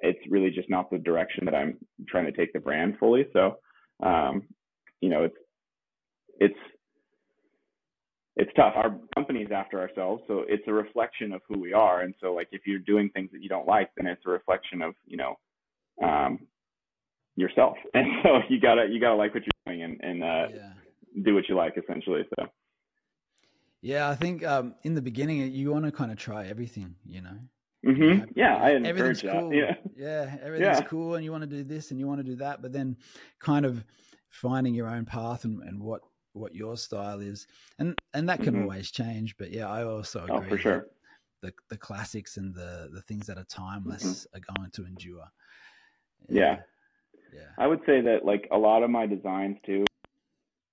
it's 0.00 0.18
really 0.28 0.50
just 0.50 0.68
not 0.68 0.90
the 0.90 0.98
direction 0.98 1.44
that 1.44 1.54
I'm 1.54 1.78
trying 2.08 2.26
to 2.26 2.32
take 2.32 2.52
the 2.52 2.60
brand 2.60 2.96
fully. 2.98 3.26
So, 3.32 3.58
um, 4.02 4.42
you 5.00 5.08
know, 5.10 5.24
it's, 5.24 5.36
it's, 6.40 6.58
it's 8.36 8.50
tough. 8.56 8.72
Our 8.76 8.96
company's 9.14 9.48
after 9.54 9.80
ourselves, 9.80 10.22
so 10.26 10.44
it's 10.48 10.64
a 10.66 10.72
reflection 10.72 11.32
of 11.32 11.40
who 11.48 11.58
we 11.58 11.72
are. 11.72 12.00
And 12.00 12.14
so, 12.20 12.32
like, 12.34 12.48
if 12.50 12.62
you're 12.66 12.80
doing 12.80 13.10
things 13.10 13.30
that 13.32 13.42
you 13.42 13.48
don't 13.48 13.66
like, 13.66 13.90
then 13.96 14.06
it's 14.06 14.22
a 14.26 14.30
reflection 14.30 14.82
of, 14.82 14.94
you 15.06 15.16
know, 15.16 15.38
um, 16.02 16.40
yourself. 17.36 17.76
And 17.94 18.06
so 18.22 18.40
you 18.48 18.60
gotta 18.60 18.86
you 18.90 19.00
gotta 19.00 19.14
like 19.14 19.34
what 19.34 19.44
you're 19.44 19.74
doing 19.74 19.84
and 19.84 20.00
and 20.02 20.22
uh, 20.24 20.46
yeah. 20.52 20.72
do 21.22 21.34
what 21.34 21.48
you 21.48 21.54
like, 21.54 21.76
essentially. 21.76 22.22
So. 22.38 22.46
Yeah, 23.82 24.08
I 24.08 24.14
think 24.14 24.44
um, 24.44 24.74
in 24.82 24.94
the 24.94 25.02
beginning 25.02 25.52
you 25.52 25.70
want 25.70 25.84
to 25.84 25.92
kind 25.92 26.10
of 26.10 26.16
try 26.16 26.46
everything, 26.46 26.96
you 27.04 27.20
know. 27.20 27.38
Mm-hmm. 27.86 28.32
Yeah, 28.34 28.56
I 28.56 28.70
encourage 28.70 29.22
that. 29.22 29.32
Cool. 29.32 29.52
Yeah, 29.52 29.74
yeah, 29.94 30.36
everything's 30.42 30.78
yeah. 30.78 30.86
cool, 30.86 31.16
and 31.16 31.24
you 31.24 31.30
want 31.30 31.42
to 31.42 31.46
do 31.46 31.62
this 31.62 31.90
and 31.90 32.00
you 32.00 32.06
want 32.06 32.18
to 32.18 32.24
do 32.24 32.36
that, 32.36 32.62
but 32.62 32.72
then 32.72 32.96
kind 33.40 33.66
of 33.66 33.84
finding 34.28 34.74
your 34.74 34.88
own 34.88 35.04
path 35.04 35.44
and, 35.44 35.62
and 35.62 35.80
what 35.80 36.00
what 36.34 36.54
your 36.54 36.76
style 36.76 37.20
is, 37.20 37.46
and 37.78 37.96
and 38.12 38.28
that 38.28 38.42
can 38.42 38.54
mm-hmm. 38.54 38.62
always 38.62 38.90
change. 38.90 39.36
But 39.38 39.50
yeah, 39.50 39.68
I 39.68 39.84
also 39.84 40.24
agree. 40.24 40.36
Oh, 40.36 40.48
for 40.48 40.58
sure. 40.58 40.86
The 41.42 41.52
the 41.70 41.76
classics 41.76 42.36
and 42.36 42.54
the 42.54 42.90
the 42.92 43.02
things 43.02 43.26
that 43.26 43.38
are 43.38 43.44
timeless 43.44 44.26
mm-hmm. 44.26 44.36
are 44.36 44.56
going 44.56 44.70
to 44.72 44.86
endure. 44.86 45.24
Yeah. 46.28 46.40
yeah. 46.42 46.56
yeah. 47.34 47.48
I 47.58 47.66
would 47.66 47.80
say 47.86 48.00
that 48.02 48.24
like 48.24 48.48
a 48.52 48.58
lot 48.58 48.82
of 48.82 48.90
my 48.90 49.06
designs 49.06 49.56
too. 49.64 49.84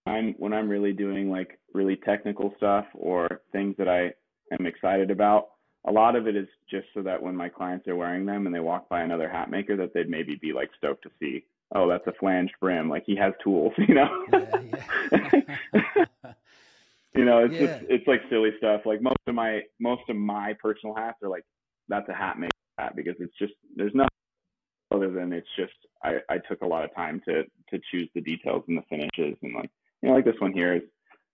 I'm 0.05 0.33
when 0.37 0.53
I'm 0.53 0.67
really 0.67 0.93
doing 0.93 1.29
like 1.29 1.59
really 1.73 1.95
technical 1.95 2.53
stuff 2.57 2.85
or 2.93 3.41
things 3.51 3.75
that 3.77 3.87
I 3.87 4.13
am 4.53 4.65
excited 4.65 5.11
about. 5.11 5.49
A 5.87 5.91
lot 5.91 6.15
of 6.15 6.27
it 6.27 6.35
is 6.35 6.47
just 6.69 6.85
so 6.93 7.01
that 7.01 7.21
when 7.21 7.35
my 7.35 7.49
clients 7.49 7.87
are 7.87 7.95
wearing 7.95 8.25
them 8.25 8.45
and 8.45 8.53
they 8.53 8.59
walk 8.59 8.87
by 8.87 9.01
another 9.01 9.27
hat 9.27 9.49
maker, 9.49 9.75
that 9.77 9.95
they'd 9.95 10.09
maybe 10.09 10.35
be 10.35 10.53
like 10.53 10.69
stoked 10.77 11.03
to 11.03 11.09
see 11.19 11.43
oh, 11.73 11.89
that's 11.89 12.05
a 12.07 12.13
flanged 12.19 12.53
brim. 12.59 12.89
Like 12.89 13.03
he 13.05 13.15
has 13.15 13.33
tools, 13.43 13.73
you 13.77 13.95
know. 13.95 14.25
Yeah, 14.31 14.61
yeah. 15.11 16.05
you 17.15 17.25
know, 17.25 17.45
it's 17.45 17.53
yeah. 17.53 17.65
just 17.65 17.85
it's 17.89 18.07
like 18.07 18.21
silly 18.29 18.51
stuff. 18.57 18.81
Like 18.85 19.01
most 19.01 19.17
of 19.27 19.35
my 19.35 19.61
most 19.79 20.03
of 20.09 20.15
my 20.15 20.53
personal 20.61 20.95
hats 20.95 21.17
are 21.23 21.29
like 21.29 21.43
that's 21.87 22.07
a 22.09 22.13
hat 22.13 22.39
maker 22.39 22.51
hat 22.77 22.95
because 22.95 23.15
it's 23.19 23.37
just 23.37 23.53
there's 23.75 23.93
nothing 23.93 24.09
other 24.91 25.11
than 25.11 25.33
it's 25.33 25.47
just 25.57 25.73
I 26.03 26.17
I 26.29 26.37
took 26.37 26.61
a 26.61 26.67
lot 26.67 26.83
of 26.83 26.95
time 26.95 27.21
to 27.27 27.43
to 27.43 27.81
choose 27.91 28.09
the 28.13 28.21
details 28.21 28.63
and 28.67 28.77
the 28.77 28.83
finishes 28.89 29.37
and 29.41 29.55
like 29.55 29.69
you 30.01 30.09
know 30.09 30.15
like 30.15 30.25
this 30.25 30.39
one 30.39 30.53
here 30.53 30.75
is 30.75 30.83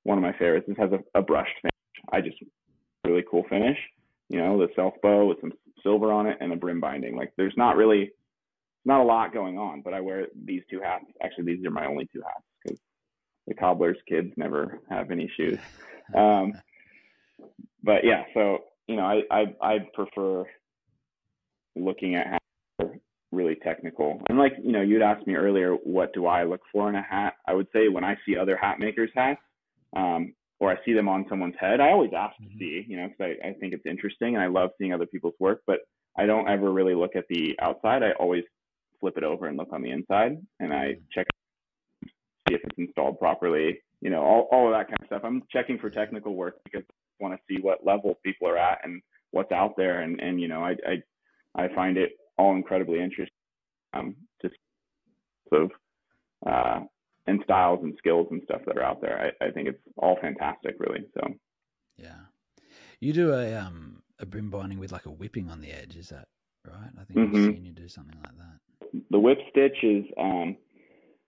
one 0.04 0.18
of 0.18 0.24
my 0.24 0.34
favorites. 0.34 0.66
This 0.68 0.78
has 0.78 0.92
a, 0.92 1.20
a 1.20 1.22
brushed 1.22 1.56
finish. 1.62 1.74
I 2.12 2.22
just 2.22 2.38
really 3.06 3.24
cool 3.30 3.44
finish. 3.50 3.78
You 4.30 4.40
know, 4.40 4.58
the 4.58 4.68
self 4.76 4.94
bow 5.02 5.26
with 5.26 5.40
some 5.42 5.54
silver 5.84 6.12
on 6.12 6.28
it 6.28 6.38
and 6.42 6.52
a 6.52 6.56
brim 6.56 6.80
binding. 6.80 7.16
Like 7.16 7.34
there's 7.38 7.54
not 7.58 7.78
really 7.78 8.12
not 8.88 9.02
a 9.02 9.04
lot 9.04 9.34
going 9.34 9.58
on, 9.58 9.82
but 9.82 9.94
I 9.94 10.00
wear 10.00 10.28
these 10.46 10.64
two 10.70 10.80
hats. 10.80 11.06
Actually, 11.22 11.56
these 11.56 11.66
are 11.66 11.72
my 11.72 11.86
only 11.86 12.08
two 12.14 12.22
hats 12.22 12.46
because 12.64 12.80
the 13.46 13.54
cobbler's 13.54 13.98
kids 14.08 14.32
never 14.38 14.80
have 14.90 15.12
any 15.12 15.32
shoes. 15.38 15.60
Um, 16.16 16.54
but 17.84 18.06
yeah, 18.06 18.24
so 18.34 18.60
you 18.88 18.96
know, 18.96 19.04
I, 19.04 19.24
I 19.30 19.56
I 19.62 19.80
prefer 19.94 20.46
looking 21.76 22.16
at 22.16 22.28
hats 22.28 22.94
really 23.34 23.56
technical. 23.56 24.22
And 24.30 24.38
like 24.38 24.54
you 24.64 24.72
know, 24.72 24.82
you'd 24.82 25.02
asked 25.02 25.28
me 25.28 25.36
earlier, 25.36 25.74
what 25.74 26.14
do 26.14 26.26
I 26.26 26.46
look 26.46 26.62
for 26.72 26.88
in 26.88 26.96
a 26.96 27.02
hat? 27.02 27.34
I 27.46 27.54
would 27.54 27.68
say 27.74 27.90
when 27.90 28.06
I 28.06 28.16
see 28.26 28.38
other 28.38 28.56
hat 28.56 28.80
makers' 28.80 29.12
hats, 29.14 29.42
um, 29.98 30.34
or 30.62 30.72
I 30.72 30.78
see 30.86 30.94
them 30.94 31.10
on 31.10 31.26
someone's 31.28 31.56
head, 31.60 31.82
I 31.82 31.90
always 31.90 32.12
ask 32.18 32.36
mm-hmm. 32.36 32.58
to 32.58 32.58
see, 32.58 32.86
you 32.88 32.96
know, 32.96 33.10
because 33.10 33.36
I, 33.44 33.50
I 33.50 33.54
think 33.56 33.74
it's 33.74 33.86
interesting 33.86 34.36
and 34.36 34.44
I 34.44 34.48
love 34.48 34.70
seeing 34.78 34.94
other 34.94 35.06
people's 35.06 35.36
work, 35.42 35.62
but 35.68 35.80
I 36.18 36.26
don't 36.26 36.50
ever 36.50 36.72
really 36.72 36.96
look 36.96 37.18
at 37.18 37.26
the 37.30 37.54
outside. 37.62 38.02
I 38.02 38.12
always 38.12 38.46
flip 39.00 39.18
it 39.18 39.24
over 39.24 39.48
and 39.48 39.58
look 39.58 39.72
on 39.72 39.82
the 39.82 39.92
inside 39.92 40.38
and 40.60 40.74
I 40.74 40.86
mm. 40.86 41.02
check 41.14 41.28
see 42.48 42.56
if 42.56 42.62
it's 42.64 42.78
installed 42.78 43.20
properly, 43.20 43.80
you 44.02 44.10
know, 44.10 44.22
all, 44.22 44.48
all 44.52 44.68
of 44.68 44.74
that 44.74 44.88
kind 44.88 45.00
of 45.02 45.08
stuff. 45.08 45.22
I'm 45.24 45.44
checking 45.52 45.78
for 45.78 45.90
technical 45.90 46.36
work 46.36 46.56
because 46.64 46.84
I 46.90 47.24
want 47.24 47.36
to 47.36 47.42
see 47.50 47.62
what 47.62 47.86
level 47.86 48.20
people 48.24 48.48
are 48.48 48.58
at 48.58 48.80
and 48.84 49.02
what's 49.32 49.52
out 49.52 49.76
there. 49.78 50.02
And, 50.02 50.20
and, 50.20 50.40
you 50.40 50.48
know, 50.48 50.64
I, 50.64 50.76
I, 50.88 51.64
I 51.64 51.76
find 51.76 51.98
it 51.98 52.12
all 52.38 52.56
incredibly 52.56 53.02
interesting, 53.02 53.34
um, 53.94 54.16
just 54.42 54.56
sort 55.50 55.64
of, 55.64 55.72
uh, 56.46 56.80
and 57.26 57.42
styles 57.44 57.80
and 57.84 57.94
skills 57.98 58.28
and 58.32 58.42
stuff 58.46 58.62
that 58.66 58.78
are 58.78 58.84
out 58.84 59.02
there. 59.02 59.34
I, 59.42 59.46
I 59.46 59.52
think 59.52 59.68
it's 59.68 59.82
all 59.98 60.18
fantastic 60.22 60.76
really. 60.80 61.04
So, 61.16 61.34
yeah, 61.98 62.28
you 63.00 63.12
do 63.12 63.34
a, 63.34 63.56
um, 63.56 64.04
a 64.20 64.26
brim 64.26 64.50
binding 64.50 64.80
with 64.80 64.92
like 64.92 65.06
a 65.06 65.12
whipping 65.12 65.50
on 65.50 65.62
the 65.62 65.72
edge. 65.72 65.98
Is 65.98 66.10
that 66.10 66.28
right? 66.66 66.92
I 67.00 67.04
think 67.04 67.20
mm-hmm. 67.20 67.36
I've 67.36 67.56
seen 67.56 67.66
you 67.66 67.74
do 67.74 67.88
something 67.90 68.18
like 68.24 68.38
that 68.38 68.57
the 69.10 69.20
whip 69.20 69.40
stitch 69.50 69.78
is 69.84 70.06
um, 70.18 70.58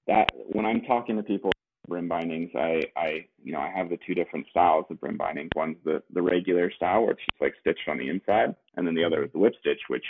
that 0.08 0.30
when 0.52 0.66
I'm 0.66 0.82
talking 0.82 1.18
to 1.18 1.24
people 1.24 1.52
brim 1.88 2.08
bindings, 2.08 2.52
I, 2.56 2.84
I, 2.96 3.26
you 3.44 3.52
know, 3.52 3.60
I 3.60 3.72
have 3.76 3.90
the 3.90 3.98
two 4.06 4.14
different 4.14 4.46
styles 4.50 4.86
of 4.90 5.00
brim 5.02 5.18
bindings. 5.18 5.50
One's 5.56 5.78
the, 5.84 6.04
the 6.14 6.22
regular 6.22 6.72
style 6.72 7.02
where 7.02 7.12
it's 7.12 7.22
just 7.22 7.42
like 7.42 7.54
stitched 7.60 7.88
on 7.88 7.98
the 7.98 8.10
inside, 8.10 8.56
and 8.76 8.86
then 8.86 8.96
the 8.96 9.04
other 9.04 9.24
is 9.24 9.32
the 9.32 9.40
whip 9.40 9.54
stitch, 9.60 9.82
which 9.88 10.06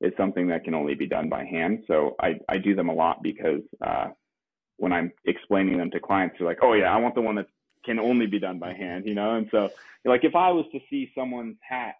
is 0.00 0.12
something 0.16 0.48
that 0.48 0.64
can 0.64 0.74
only 0.74 0.94
be 0.94 1.06
done 1.06 1.28
by 1.28 1.44
hand. 1.44 1.84
So 1.86 2.14
I, 2.20 2.38
I 2.48 2.58
do 2.58 2.74
them 2.74 2.88
a 2.88 2.94
lot 2.94 3.22
because 3.22 3.62
uh, 3.84 4.08
when 4.76 4.92
I'm 4.92 5.12
explaining 5.24 5.78
them 5.78 5.90
to 5.90 6.00
clients, 6.00 6.36
they're 6.38 6.46
like, 6.46 6.58
oh 6.62 6.74
yeah, 6.74 6.94
I 6.94 6.98
want 6.98 7.14
the 7.14 7.20
one 7.20 7.36
that 7.36 7.46
can 7.84 7.98
only 7.98 8.26
be 8.26 8.38
done 8.38 8.58
by 8.58 8.72
hand, 8.72 9.06
you 9.06 9.14
know? 9.14 9.36
And 9.36 9.48
so 9.50 9.70
like 10.04 10.24
if 10.24 10.34
I 10.34 10.50
was 10.50 10.64
to 10.72 10.80
see 10.90 11.12
someone's 11.14 11.56
hat 11.60 11.96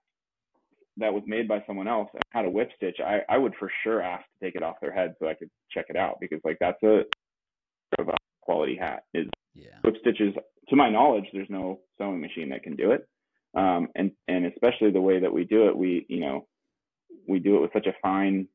that 0.99 1.13
was 1.13 1.23
made 1.27 1.49
by 1.49 1.63
someone 1.67 1.89
else 1.89 2.09
and 2.13 2.23
had 2.31 2.45
a 2.45 2.51
whip 2.51 2.71
stitch, 2.77 2.99
I, 3.05 3.21
I 3.29 3.39
would 3.39 3.55
for 3.59 3.71
sure 3.83 4.01
ask 4.01 4.25
to 4.25 4.45
take 4.45 4.55
it 4.55 4.63
off 4.63 4.81
their 4.81 4.93
head 4.93 5.15
so 5.19 5.29
I 5.29 5.35
could 5.35 5.51
check 5.73 5.87
it 5.89 5.97
out 5.97 6.19
because 6.21 6.41
like 6.45 6.59
that's 6.61 6.83
a 6.83 7.03
of 7.99 8.09
a 8.09 8.17
quality 8.43 8.77
hat. 8.77 9.05
Is 9.13 9.27
yeah. 9.55 9.79
whip 9.83 9.97
stitches 10.01 10.35
to 10.69 10.77
my 10.77 10.91
knowledge, 10.91 11.25
there's 11.33 11.51
no 11.51 11.81
sewing 11.99 12.21
machine 12.21 12.51
that 12.51 12.63
can 12.63 12.77
do 12.77 12.93
it. 12.93 13.09
Um, 13.55 13.89
and 13.95 14.13
and 14.29 14.47
especially 14.47 14.91
the 14.91 15.01
way 15.01 15.21
that 15.21 15.33
we 15.33 15.45
do 15.45 15.69
it, 15.69 15.77
we 15.77 16.07
you 16.09 16.21
know 16.21 16.47
we 17.29 17.39
do 17.39 17.57
it 17.57 17.63
with 17.63 17.73
such 17.73 17.87
a 17.87 17.95
fine 18.03 18.49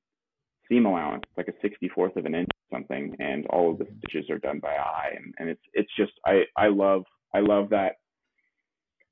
seam 0.67 0.85
allowance. 0.85 1.23
Like 1.37 1.47
a 1.47 1.65
64th 1.65 2.15
of 2.15 2.25
an 2.25 2.35
inch 2.35 2.49
or 2.71 2.77
something, 2.77 3.15
and 3.19 3.45
all 3.47 3.71
of 3.71 3.79
the 3.79 3.87
stitches 3.99 4.29
are 4.29 4.39
done 4.39 4.59
by 4.59 4.75
eye, 4.75 5.11
and, 5.15 5.33
and 5.39 5.49
it's 5.49 5.61
it's 5.73 5.91
just 5.97 6.13
I 6.25 6.43
I 6.57 6.67
love 6.67 7.03
I 7.33 7.39
love 7.39 7.69
that 7.69 7.95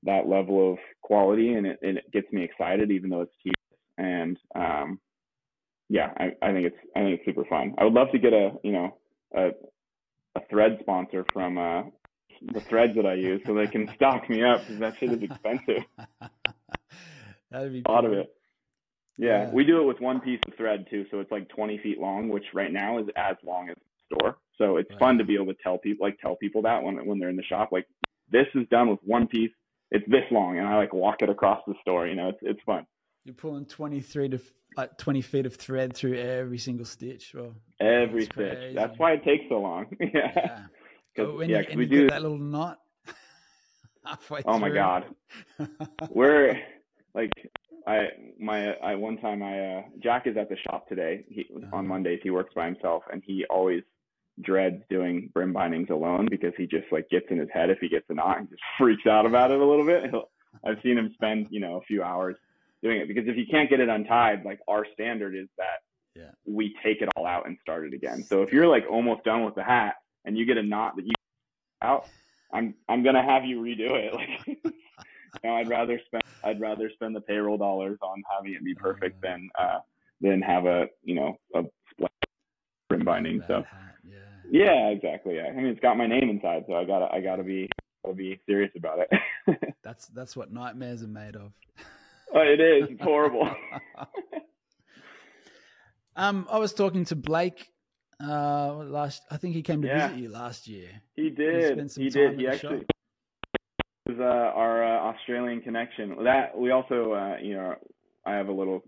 that 0.03 0.27
level 0.27 0.71
of 0.73 0.77
quality, 1.01 1.53
and 1.53 1.65
it, 1.67 1.79
it 1.81 2.11
gets 2.11 2.31
me 2.31 2.43
excited, 2.43 2.91
even 2.91 3.09
though 3.09 3.21
it's 3.21 3.35
cheap 3.43 3.55
And 3.97 4.37
um, 4.55 4.99
yeah, 5.89 6.11
I, 6.17 6.31
I 6.41 6.51
think 6.53 6.67
it's 6.67 6.77
I 6.95 6.99
think 7.01 7.19
it's 7.19 7.25
super 7.25 7.45
fun. 7.45 7.75
I 7.77 7.83
would 7.83 7.93
love 7.93 8.09
to 8.11 8.19
get 8.19 8.33
a 8.33 8.51
you 8.63 8.71
know 8.71 8.97
a 9.35 9.49
a 10.35 10.41
thread 10.49 10.77
sponsor 10.81 11.25
from 11.33 11.57
uh, 11.57 11.83
the 12.53 12.61
threads 12.69 12.93
that 12.95 13.05
I 13.05 13.15
use, 13.15 13.41
so 13.47 13.53
they 13.55 13.67
can 13.67 13.89
stock 13.95 14.29
me 14.29 14.43
up 14.43 14.67
because 14.67 14.79
that 14.81 14.93
shit 14.99 15.11
is 15.11 15.23
expensive. 15.23 15.83
That'd 17.51 17.71
be 17.73 17.83
a 17.85 17.91
lot 17.91 18.03
cool. 18.03 18.13
of 18.13 18.19
it. 18.19 18.33
Yeah, 19.17 19.45
Yeah. 19.45 19.49
we 19.51 19.63
do 19.63 19.81
it 19.81 19.85
with 19.85 19.99
one 19.99 20.21
piece 20.21 20.39
of 20.47 20.55
thread 20.55 20.85
too, 20.89 21.05
so 21.11 21.19
it's 21.19 21.31
like 21.31 21.49
20 21.49 21.79
feet 21.79 21.99
long, 21.99 22.29
which 22.29 22.43
right 22.53 22.71
now 22.71 22.99
is 22.99 23.07
as 23.15 23.35
long 23.43 23.69
as 23.69 23.75
the 23.75 24.15
store. 24.15 24.37
So 24.57 24.77
it's 24.77 24.89
Right. 24.91 24.99
fun 24.99 25.17
to 25.17 25.23
be 25.25 25.35
able 25.35 25.47
to 25.47 25.55
tell 25.63 25.77
people, 25.79 26.05
like 26.05 26.19
tell 26.19 26.35
people 26.35 26.61
that 26.63 26.83
when 26.83 27.03
when 27.05 27.19
they're 27.19 27.29
in 27.29 27.35
the 27.35 27.43
shop, 27.43 27.69
like 27.71 27.87
this 28.31 28.47
is 28.55 28.67
done 28.69 28.89
with 28.89 28.99
one 29.03 29.27
piece. 29.27 29.51
It's 29.91 30.05
this 30.09 30.23
long, 30.31 30.57
and 30.57 30.67
I 30.67 30.75
like 30.77 30.93
walk 30.93 31.21
it 31.21 31.29
across 31.29 31.61
the 31.67 31.73
store. 31.81 32.07
You 32.07 32.15
know, 32.15 32.29
it's 32.29 32.39
it's 32.41 32.59
fun. 32.65 32.85
You're 33.23 33.35
pulling 33.35 33.65
23 33.65 34.29
to 34.29 34.39
like 34.77 34.97
20 34.97 35.21
feet 35.21 35.45
of 35.45 35.55
thread 35.55 35.93
through 35.93 36.15
every 36.15 36.57
single 36.57 36.85
stitch. 36.85 37.33
Well, 37.35 37.53
Every 37.79 38.21
That's 38.25 38.33
stitch. 38.33 38.53
crazy. 38.57 38.75
That's 38.75 38.97
why 38.99 39.11
it 39.13 39.23
takes 39.23 39.43
so 39.49 39.59
long. 39.59 39.85
yeah. 39.99 40.07
yeah. 40.35 40.59
'Cause- 41.15 41.35
when 41.37 41.49
yeah, 41.49 41.63
and 41.69 41.77
we 41.77 41.85
do. 41.87 42.01
get 42.03 42.11
that 42.11 42.21
little 42.21 42.37
knot 42.37 42.79
halfway 44.05 44.41
Oh 44.45 44.57
my 44.59 44.69
god. 44.69 45.05
We're 46.09 46.59
like 47.13 47.31
I 47.87 48.07
my 48.39 48.73
I 48.75 48.95
one 48.95 49.17
time 49.17 49.41
I 49.41 49.59
uh 49.77 49.81
Jack 50.01 50.27
is 50.27 50.37
at 50.37 50.49
the 50.49 50.57
shop 50.69 50.87
today. 50.87 51.25
He 51.29 51.45
Uh-huh. 51.55 51.75
on 51.77 51.87
Mondays 51.87 52.19
he 52.23 52.29
works 52.29 52.53
by 52.55 52.65
himself 52.65 53.03
and 53.11 53.23
he 53.25 53.45
always 53.49 53.83
dreads 54.41 54.81
doing 54.89 55.29
brim 55.33 55.51
bindings 55.53 55.89
alone 55.89 56.27
because 56.29 56.53
he 56.57 56.67
just 56.67 56.85
like 56.91 57.09
gets 57.09 57.25
in 57.29 57.37
his 57.39 57.49
head 57.51 57.69
if 57.69 57.79
he 57.79 57.89
gets 57.89 58.05
a 58.09 58.13
knot 58.13 58.39
and 58.39 58.49
just 58.49 58.61
freaks 58.77 59.05
out 59.07 59.25
about 59.25 59.51
it 59.51 59.59
a 59.59 59.65
little 59.65 59.85
bit. 59.85 60.09
He'll, 60.11 60.29
I've 60.65 60.77
seen 60.83 60.97
him 60.97 61.11
spend, 61.13 61.47
you 61.49 61.59
know, 61.59 61.77
a 61.77 61.81
few 61.81 62.03
hours 62.03 62.35
doing 62.83 62.99
it 62.99 63.07
because 63.07 63.27
if 63.27 63.35
you 63.37 63.45
can't 63.49 63.69
get 63.69 63.79
it 63.79 63.89
untied, 63.89 64.45
like 64.45 64.59
our 64.67 64.85
standard 64.93 65.35
is 65.35 65.47
that 65.57 65.81
Yeah. 66.15 66.31
we 66.45 66.75
take 66.83 67.01
it 67.01 67.09
all 67.15 67.25
out 67.25 67.47
and 67.47 67.57
start 67.61 67.85
it 67.87 67.93
again. 67.93 68.25
So 68.29 68.43
if 68.43 68.51
you're 68.53 68.67
like 68.67 68.85
almost 68.89 69.23
done 69.23 69.43
with 69.43 69.55
the 69.55 69.63
hat 69.63 69.95
and 70.25 70.37
you 70.37 70.45
get 70.45 70.57
a 70.57 70.63
knot 70.63 70.95
that 70.97 71.05
you 71.05 71.13
out, 71.81 72.09
I'm 72.53 72.75
I'm 72.87 73.03
gonna 73.03 73.23
have 73.23 73.43
you 73.45 73.61
redo 73.61 73.91
it. 73.95 74.13
Like 74.63 74.73
you 75.43 75.49
know, 75.49 75.55
I'd 75.55 75.69
rather 75.69 75.99
spend 76.05 76.23
I'd 76.43 76.59
rather 76.61 76.89
spend 76.89 77.15
the 77.15 77.21
payroll 77.21 77.57
dollars 77.57 77.97
on 78.01 78.23
having 78.35 78.53
it 78.53 78.63
be 78.63 78.73
perfect 78.75 79.23
Uh. 79.23 79.27
than 79.27 79.49
uh 79.59 79.79
than 80.21 80.41
have 80.41 80.65
a 80.65 80.85
you 81.03 81.15
know 81.15 81.37
a 81.55 81.63
brim 82.89 83.03
binding. 83.03 83.43
So 83.47 83.63
yeah. 84.51 84.87
exactly. 84.89 85.35
Yeah, 85.35 85.47
I 85.47 85.53
mean 85.55 85.67
it's 85.67 85.79
got 85.79 85.97
my 85.97 86.07
name 86.07 86.29
inside, 86.29 86.65
so 86.67 86.75
I 86.75 86.85
gotta 86.85 87.07
I 87.13 87.21
gotta 87.21 87.43
be 87.43 87.69
gotta 88.03 88.15
be 88.15 88.39
serious 88.45 88.71
about 88.77 88.99
it. 88.99 89.09
That's 89.83 90.07
that's 90.07 90.35
what 90.35 90.51
nightmares 90.51 91.03
are 91.03 91.07
made 91.07 91.35
of. 91.35 91.53
oh, 92.33 92.41
it 92.41 92.59
is. 92.59 92.89
It's 92.91 93.01
horrible. 93.01 93.47
um, 96.15 96.47
I 96.51 96.59
was 96.59 96.73
talking 96.73 97.05
to 97.05 97.15
Blake 97.15 97.67
uh 98.19 98.73
last. 98.75 99.21
I 99.31 99.37
think 99.37 99.53
he 99.55 99.61
came 99.61 99.81
to 99.83 99.87
Yeah. 99.87 100.07
visit 100.07 100.21
you 100.23 100.29
last 100.29 100.67
year. 100.67 100.89
He 101.15 101.29
did. 101.29 101.91
some 101.91 102.03
He 102.03 102.09
time 102.09 102.31
did. 102.31 102.39
He 102.39 102.47
actually 102.47 102.79
shop. 102.79 102.85
was 104.07 104.17
uh, 104.19 104.23
our 104.23 104.83
uh, 104.83 105.13
Australian 105.13 105.61
connection. 105.61 106.23
That 106.23 106.57
we 106.57 106.71
also, 106.71 107.13
uh, 107.13 107.37
you 107.41 107.53
know, 107.55 107.75
I 108.25 108.33
have 108.33 108.47
a 108.49 108.53
little. 108.53 108.83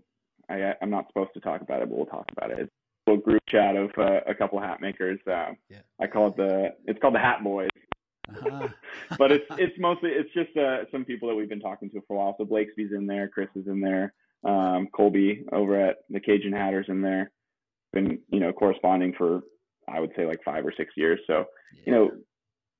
I 0.48 0.74
I'm 0.82 0.90
not 0.90 1.06
supposed 1.08 1.30
to 1.34 1.40
talk 1.40 1.60
about 1.62 1.82
it, 1.82 1.88
but 1.88 1.96
we'll 1.96 2.06
talk 2.06 2.26
about 2.36 2.50
it. 2.50 2.58
It's 2.58 2.72
little 3.06 3.22
group 3.22 3.42
chat 3.48 3.76
of 3.76 3.90
uh, 3.98 4.20
a 4.26 4.34
couple 4.34 4.60
hat 4.60 4.80
makers. 4.80 5.18
Uh, 5.26 5.52
Yeah. 5.68 5.78
I 6.00 6.06
call 6.06 6.28
it 6.28 6.36
the. 6.36 6.70
It's 6.86 6.98
called 7.00 7.14
the 7.14 7.18
Hat 7.18 7.42
Boys, 7.42 7.68
Uh-huh. 8.28 8.68
but 9.18 9.32
it's 9.32 9.44
it's 9.58 9.78
mostly 9.78 10.10
it's 10.10 10.32
just 10.32 10.56
uh, 10.56 10.84
some 10.92 11.04
people 11.04 11.28
that 11.28 11.34
we've 11.34 11.48
been 11.48 11.60
talking 11.60 11.90
to 11.90 12.00
for 12.06 12.14
a 12.14 12.16
while. 12.18 12.34
So 12.38 12.44
Blakesby's 12.44 12.92
in 12.92 13.06
there, 13.06 13.28
Chris 13.28 13.48
is 13.56 13.66
in 13.66 13.80
there, 13.80 14.12
um, 14.44 14.88
Colby 14.92 15.44
over 15.52 15.78
at 15.80 15.98
the 16.10 16.20
Cajun 16.20 16.52
Hatters 16.52 16.86
in 16.88 17.00
there. 17.02 17.30
Been 17.92 18.20
you 18.28 18.40
know 18.40 18.52
corresponding 18.52 19.14
for 19.18 19.40
I 19.88 19.98
would 19.98 20.12
say 20.16 20.26
like 20.26 20.40
five 20.44 20.64
or 20.64 20.72
six 20.76 20.92
years. 20.96 21.18
So 21.26 21.46
you 21.84 21.92
know, 21.92 22.10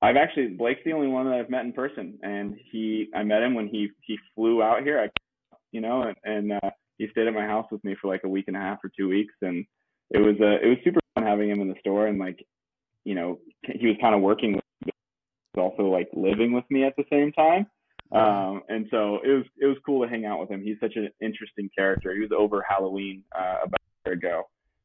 I've 0.01 0.15
actually 0.15 0.47
Blake's 0.49 0.81
the 0.85 0.93
only 0.93 1.07
one 1.07 1.25
that 1.25 1.35
I've 1.37 1.49
met 1.49 1.65
in 1.65 1.73
person, 1.73 2.17
and 2.23 2.55
he 2.71 3.09
I 3.13 3.23
met 3.23 3.43
him 3.43 3.53
when 3.53 3.67
he 3.67 3.89
he 4.03 4.17
flew 4.35 4.63
out 4.63 4.83
here. 4.83 4.99
I, 5.01 5.09
you 5.73 5.81
know, 5.81 6.03
and, 6.03 6.15
and 6.23 6.53
uh, 6.63 6.69
he 6.97 7.07
stayed 7.11 7.27
at 7.27 7.33
my 7.33 7.45
house 7.45 7.67
with 7.71 7.83
me 7.83 7.95
for 8.01 8.07
like 8.07 8.21
a 8.23 8.29
week 8.29 8.45
and 8.47 8.55
a 8.55 8.59
half 8.61 8.79
or 8.83 8.91
two 8.97 9.09
weeks, 9.09 9.33
and 9.41 9.65
it 10.11 10.19
was 10.19 10.35
uh, 10.41 10.59
it 10.63 10.67
was 10.67 10.77
super 10.83 10.99
fun 11.15 11.25
having 11.25 11.49
him 11.49 11.61
in 11.61 11.67
the 11.67 11.79
store, 11.79 12.07
and 12.07 12.19
like, 12.19 12.45
you 13.03 13.15
know, 13.15 13.39
he 13.63 13.87
was 13.87 13.95
kind 14.01 14.13
of 14.13 14.21
working 14.21 14.53
with, 14.53 14.63
me, 14.85 14.91
but 14.91 14.93
he 15.53 15.59
was 15.59 15.71
also 15.71 15.89
like 15.89 16.09
living 16.13 16.51
with 16.51 16.65
me 16.69 16.83
at 16.83 16.95
the 16.97 17.05
same 17.09 17.31
time. 17.31 17.67
Um, 18.11 18.63
and 18.67 18.87
so 18.91 19.19
it 19.23 19.29
was 19.29 19.45
it 19.57 19.65
was 19.67 19.77
cool 19.85 20.03
to 20.03 20.09
hang 20.09 20.25
out 20.25 20.39
with 20.39 20.49
him. 20.49 20.61
He's 20.61 20.77
such 20.81 20.95
an 20.97 21.09
interesting 21.21 21.69
character. 21.75 22.13
He 22.13 22.19
was 22.19 22.31
over 22.37 22.63
Halloween 22.67 23.23
uh, 23.37 23.59
about 23.63 23.79
a 24.05 24.09
year 24.09 24.15
ago, 24.15 24.43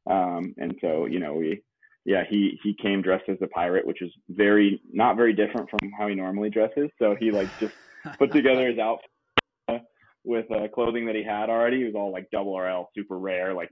um, 0.08 0.54
and 0.58 0.76
so 0.80 1.06
you 1.06 1.18
know 1.18 1.34
we 1.34 1.62
yeah, 2.04 2.22
he 2.30 2.58
he 2.62 2.72
came 2.80 3.02
dressed 3.02 3.28
as 3.28 3.38
a 3.42 3.48
pirate, 3.48 3.84
which 3.84 4.00
is 4.00 4.12
very 4.28 4.80
not 4.92 5.16
very 5.16 5.32
different 5.32 5.68
from 5.68 5.90
how 5.98 6.06
he 6.06 6.14
normally 6.14 6.50
dresses. 6.50 6.88
So 7.00 7.16
he 7.18 7.32
like 7.32 7.48
just 7.58 7.74
put 8.18 8.32
together 8.32 8.68
his 8.68 8.78
outfit 8.78 9.82
with 10.22 10.50
uh, 10.52 10.68
clothing 10.68 11.06
that 11.06 11.16
he 11.16 11.24
had 11.24 11.50
already. 11.50 11.78
He 11.78 11.84
was 11.84 11.96
all 11.96 12.12
like 12.12 12.30
double 12.30 12.56
RL, 12.56 12.90
super 12.94 13.18
rare, 13.18 13.54
like 13.54 13.70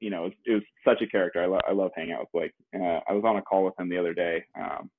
you 0.00 0.10
know, 0.10 0.30
it 0.44 0.52
was, 0.52 0.62
such 0.84 1.02
a 1.02 1.06
character. 1.06 1.42
I 1.42 1.46
love 1.46 1.60
I 1.68 1.72
love 1.72 1.90
hanging 1.96 2.12
out 2.12 2.20
with 2.20 2.32
Blake. 2.32 2.52
Uh, 2.74 3.00
I 3.08 3.12
was 3.12 3.24
on 3.26 3.36
a 3.36 3.42
call 3.42 3.64
with 3.64 3.78
him 3.78 3.88
the 3.88 3.98
other 3.98 4.14
day, 4.14 4.44
um, 4.58 4.90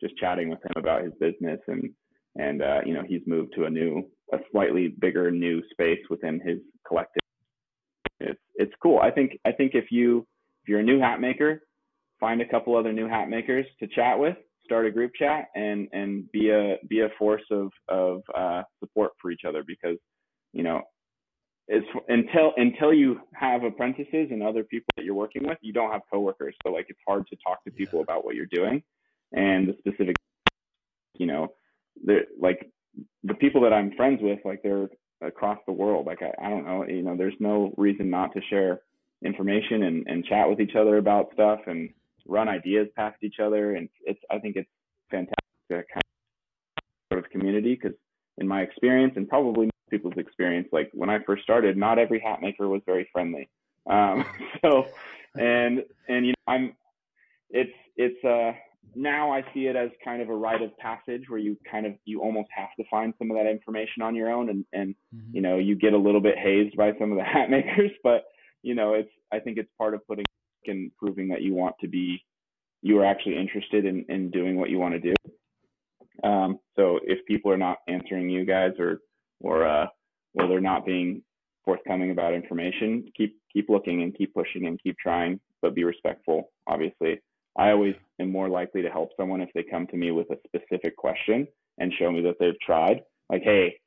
just 0.00 0.16
chatting 0.16 0.48
with 0.48 0.58
him 0.64 0.72
about 0.76 1.02
his 1.02 1.12
business 1.20 1.60
and 1.66 1.90
and 2.36 2.62
uh, 2.62 2.80
you 2.84 2.94
know 2.94 3.02
he's 3.06 3.22
moved 3.26 3.54
to 3.56 3.64
a 3.64 3.70
new, 3.70 4.08
a 4.32 4.38
slightly 4.52 4.94
bigger 5.00 5.30
new 5.30 5.62
space 5.70 6.00
within 6.08 6.40
his 6.40 6.58
collective. 6.86 7.20
It's 8.20 8.40
it's 8.54 8.72
cool. 8.82 9.00
I 9.00 9.10
think 9.10 9.38
I 9.44 9.52
think 9.52 9.72
if 9.74 9.90
you 9.90 10.26
if 10.62 10.68
you're 10.68 10.80
a 10.80 10.84
new 10.84 11.00
hat 11.00 11.20
maker 11.20 11.60
find 12.20 12.40
a 12.40 12.48
couple 12.48 12.76
other 12.76 12.92
new 12.92 13.08
hat 13.08 13.28
makers 13.28 13.66
to 13.80 13.86
chat 13.88 14.18
with, 14.18 14.36
start 14.64 14.86
a 14.86 14.90
group 14.90 15.12
chat, 15.18 15.48
and 15.54 15.88
and 15.92 16.30
be 16.32 16.50
a 16.50 16.76
be 16.88 17.00
a 17.00 17.08
force 17.18 17.44
of 17.50 17.70
of 17.88 18.22
uh, 18.34 18.62
support 18.80 19.12
for 19.20 19.30
each 19.30 19.42
other 19.46 19.62
because 19.66 19.98
you 20.52 20.62
know 20.62 20.80
it's 21.68 21.86
until 22.08 22.52
until 22.56 22.92
you 22.92 23.20
have 23.34 23.64
apprentices 23.64 24.28
and 24.30 24.42
other 24.42 24.64
people 24.64 24.88
that 24.96 25.04
you're 25.04 25.14
working 25.14 25.46
with, 25.46 25.58
you 25.62 25.72
don't 25.72 25.90
have 25.92 26.02
coworkers. 26.10 26.54
So 26.66 26.72
like 26.72 26.86
it's 26.88 27.00
hard 27.06 27.26
to 27.28 27.36
talk 27.36 27.64
to 27.64 27.70
people 27.70 27.98
Yeah. 27.98 28.04
about 28.04 28.24
what 28.24 28.34
you're 28.34 28.46
doing 28.46 28.82
and 29.32 29.68
the 29.68 29.74
specific 29.78 30.16
you 31.18 31.26
know 31.26 31.52
the 32.04 32.20
like 32.40 32.70
the 33.24 33.34
people 33.34 33.60
that 33.62 33.72
I'm 33.72 33.92
friends 33.96 34.20
with 34.22 34.40
like 34.44 34.62
they're 34.62 34.88
across 35.22 35.58
the 35.66 35.72
world 35.72 36.06
like 36.06 36.20
I, 36.22 36.32
I 36.44 36.50
don't 36.50 36.64
know 36.64 36.86
you 36.86 37.02
know 37.02 37.16
there's 37.16 37.34
no 37.40 37.74
reason 37.76 38.10
not 38.10 38.32
to 38.34 38.40
share 38.50 38.82
information 39.24 39.84
and, 39.84 40.06
and 40.06 40.24
chat 40.24 40.48
with 40.48 40.60
each 40.60 40.76
other 40.76 40.98
about 40.98 41.32
stuff 41.32 41.60
and 41.66 41.90
run 42.26 42.48
ideas 42.48 42.88
past 42.96 43.16
each 43.22 43.36
other 43.42 43.74
and 43.74 43.88
it's 44.04 44.20
i 44.30 44.38
think 44.38 44.56
it's 44.56 44.68
fantastic 45.10 45.36
to 45.70 45.74
kind 45.76 46.02
of 46.78 46.84
sort 47.12 47.24
of 47.24 47.30
community 47.30 47.74
because 47.74 47.96
in 48.38 48.46
my 48.46 48.62
experience 48.62 49.14
and 49.16 49.28
probably 49.28 49.70
people's 49.94 50.18
experience. 50.24 50.68
Like 50.78 50.88
when 51.00 51.10
i 51.14 51.18
first 51.28 51.42
started 51.48 51.72
not 51.86 51.98
every 52.04 52.20
hat 52.26 52.38
maker 52.46 52.66
was 52.74 52.82
very 52.92 53.06
friendly. 53.12 53.44
Um 53.96 54.16
so 54.62 54.70
and 55.36 55.74
and 56.12 56.20
you 56.26 56.32
know 56.32 56.44
i'm 56.54 56.64
it's 57.60 57.76
it's 58.04 58.22
uh 58.24 58.52
now 58.94 59.24
i 59.36 59.40
see 59.52 59.64
it 59.70 59.76
as 59.84 59.90
kind 60.08 60.20
of 60.22 60.28
a 60.28 60.38
rite 60.46 60.62
of 60.66 60.76
passage 60.78 61.24
where 61.28 61.42
you 61.46 61.52
kind 61.72 61.84
of 61.88 61.92
you 62.04 62.16
almost 62.26 62.50
have 62.60 62.72
to 62.78 62.84
find 62.90 63.14
some 63.18 63.30
of 63.30 63.36
that 63.36 63.48
information 63.56 64.00
on 64.02 64.14
your 64.14 64.28
own 64.36 64.46
and 64.52 64.64
and 64.72 64.88
Mhm. 65.14 65.34
you 65.36 65.42
know 65.46 65.56
you 65.68 65.74
get 65.86 65.92
a 65.98 66.02
little 66.06 66.20
bit 66.28 66.36
hazed 66.38 66.76
by 66.82 66.88
some 66.98 67.10
of 67.12 67.18
the 67.18 67.24
hat 67.34 67.48
makers. 67.56 67.92
But 68.02 68.20
you 68.62 68.74
know 68.78 68.88
it's 69.00 69.14
i 69.36 69.38
think 69.42 69.58
it's 69.58 69.72
part 69.82 69.94
of 69.94 70.00
putting 70.08 70.24
and 70.66 70.90
proving 70.96 71.28
that 71.28 71.42
you 71.46 71.52
want 71.62 71.74
to 71.82 71.88
be 71.96 72.06
you 72.86 72.98
are 72.98 73.04
actually 73.12 73.36
interested 73.44 73.82
in 73.90 73.96
in 74.14 74.30
doing 74.38 74.54
what 74.58 74.70
you 74.70 74.78
want 74.78 74.94
to 74.94 75.04
do. 75.10 75.14
Um 76.30 76.50
so 76.76 76.84
if 77.02 77.18
people 77.26 77.50
are 77.52 77.62
not 77.68 77.78
answering 77.96 78.26
you 78.30 78.44
guys 78.56 78.72
or 78.84 78.90
or 79.44 79.66
uh 79.66 79.86
or 80.34 80.48
they're 80.48 80.60
not 80.60 80.84
being 80.84 81.22
forthcoming 81.64 82.10
about 82.10 82.34
information 82.34 83.04
keep 83.16 83.36
keep 83.52 83.68
looking 83.68 84.02
and 84.02 84.16
keep 84.16 84.34
pushing 84.34 84.66
and 84.66 84.82
keep 84.82 84.96
trying 84.98 85.38
but 85.62 85.74
be 85.74 85.84
respectful 85.84 86.50
obviously. 86.66 87.20
I 87.56 87.70
always 87.70 87.94
am 88.20 88.32
more 88.32 88.48
likely 88.48 88.82
to 88.82 88.90
help 88.90 89.10
someone 89.16 89.40
if 89.40 89.50
they 89.54 89.62
come 89.62 89.86
to 89.88 89.96
me 89.96 90.10
with 90.10 90.28
a 90.30 90.38
specific 90.46 90.96
question 90.96 91.46
and 91.78 91.92
show 91.98 92.10
me 92.10 92.20
that 92.22 92.36
they've 92.40 92.58
tried. 92.60 93.02
Like 93.30 93.42
hey 93.42 93.78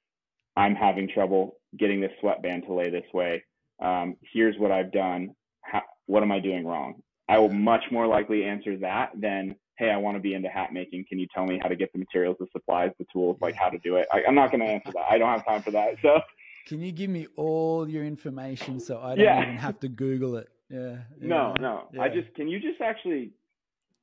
i'm 0.56 0.76
having 0.76 1.10
trouble 1.10 1.58
getting 1.78 2.00
this 2.00 2.12
sweatband 2.22 2.64
to 2.66 2.74
lay 2.74 2.90
this 2.90 3.06
way. 3.14 3.44
Um, 3.82 4.16
here's 4.34 4.58
what 4.58 4.72
i've 4.72 4.92
done. 4.92 5.36
How, 5.62 5.82
what 6.06 6.24
am 6.24 6.32
i 6.32 6.40
doing 6.40 6.66
wrong? 6.66 7.02
I 7.30 7.38
will 7.40 7.50
much 7.50 7.84
more 7.92 8.08
likely 8.08 8.46
answer 8.46 8.78
that 8.78 9.12
than 9.16 9.56
hey 9.78 9.90
i 9.92 9.98
want 9.98 10.16
to 10.16 10.22
be 10.22 10.34
into 10.34 10.50
hat 10.50 10.74
making 10.74 11.06
can 11.08 11.20
you 11.20 11.28
tell 11.34 11.46
me 11.46 11.60
how 11.62 11.68
to 11.68 11.76
get 11.76 11.92
the 11.94 12.00
materials 12.00 12.36
the 12.40 12.48
supplies 12.52 12.92
the 13.00 13.06
tools 13.12 13.38
like 13.42 13.56
how 13.56 13.70
to 13.70 13.78
do 13.80 13.96
it 13.98 14.08
I, 14.12 14.24
i'm 14.28 14.36
not 14.36 14.52
going 14.52 14.62
to 14.62 14.68
answer 14.68 14.92
that 14.94 15.06
i 15.10 15.18
don't 15.18 15.30
have 15.30 15.46
time 15.46 15.62
for 15.64 15.72
that 15.72 15.96
so 16.02 16.20
Can 16.68 16.82
you 16.82 16.92
give 16.92 17.10
me 17.10 17.28
all 17.38 17.88
your 17.90 18.04
information 18.04 18.80
so 18.82 19.00
I 19.00 19.16
don't 19.16 19.24
Yeah. 19.24 19.42
even 19.44 19.56
have 19.56 19.80
to 19.80 19.88
Google 19.88 20.36
it? 20.36 20.50
Yeah. 20.70 20.98
No, 21.22 21.54
yeah, 21.56 21.62
no. 21.62 21.88
yeah. 21.94 22.02
I 22.02 22.10
just 22.10 22.34
can 22.36 22.50
you 22.50 22.60
just 22.60 22.82
actually 22.82 23.32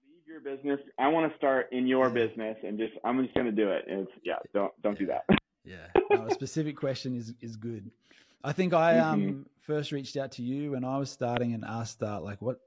leave 0.08 0.26
your 0.26 0.40
business? 0.40 0.80
I 0.98 1.08
want 1.08 1.30
to 1.30 1.36
start 1.36 1.68
in 1.72 1.86
your 1.86 2.08
business 2.08 2.56
and 2.66 2.78
just 2.78 2.94
I'm 3.04 3.22
just 3.22 3.34
gonna 3.34 3.52
do 3.52 3.68
it. 3.70 3.84
And 3.86 4.00
it's 4.08 4.12
yeah, 4.24 4.36
don't 4.54 4.72
don't 4.82 4.98
do 4.98 5.04
that. 5.08 5.24
Yeah, 5.66 5.88
no, 6.10 6.24
a 6.24 6.30
specific 6.30 6.74
question 6.78 7.14
is 7.14 7.34
is 7.42 7.56
good. 7.56 7.90
I 8.42 8.52
think 8.52 8.72
I 8.72 8.94
Mhm. 8.94 9.04
um 9.12 9.46
first 9.60 9.92
reached 9.92 10.16
out 10.16 10.32
to 10.32 10.42
you 10.42 10.70
when 10.72 10.84
I 10.84 10.96
was 10.96 11.10
starting 11.10 11.52
and 11.52 11.66
asked 11.66 12.02
uh, 12.02 12.18
like 12.22 12.40
what 12.40 12.60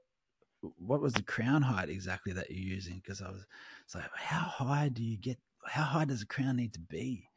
what 0.78 1.00
was 1.00 1.12
the 1.12 1.22
crown 1.22 1.62
height 1.62 1.88
exactly 1.88 2.32
that 2.32 2.50
you're 2.50 2.74
using 2.74 3.00
because 3.02 3.22
I 3.22 3.28
was 3.28 3.46
it's 3.84 3.94
like 3.94 4.04
how 4.14 4.40
high 4.40 4.88
do 4.88 5.02
you 5.02 5.16
get 5.16 5.38
how 5.64 5.84
high 5.84 6.04
does 6.04 6.22
a 6.22 6.26
crown 6.26 6.56
need 6.56 6.72
to 6.74 6.80
be? 6.80 7.28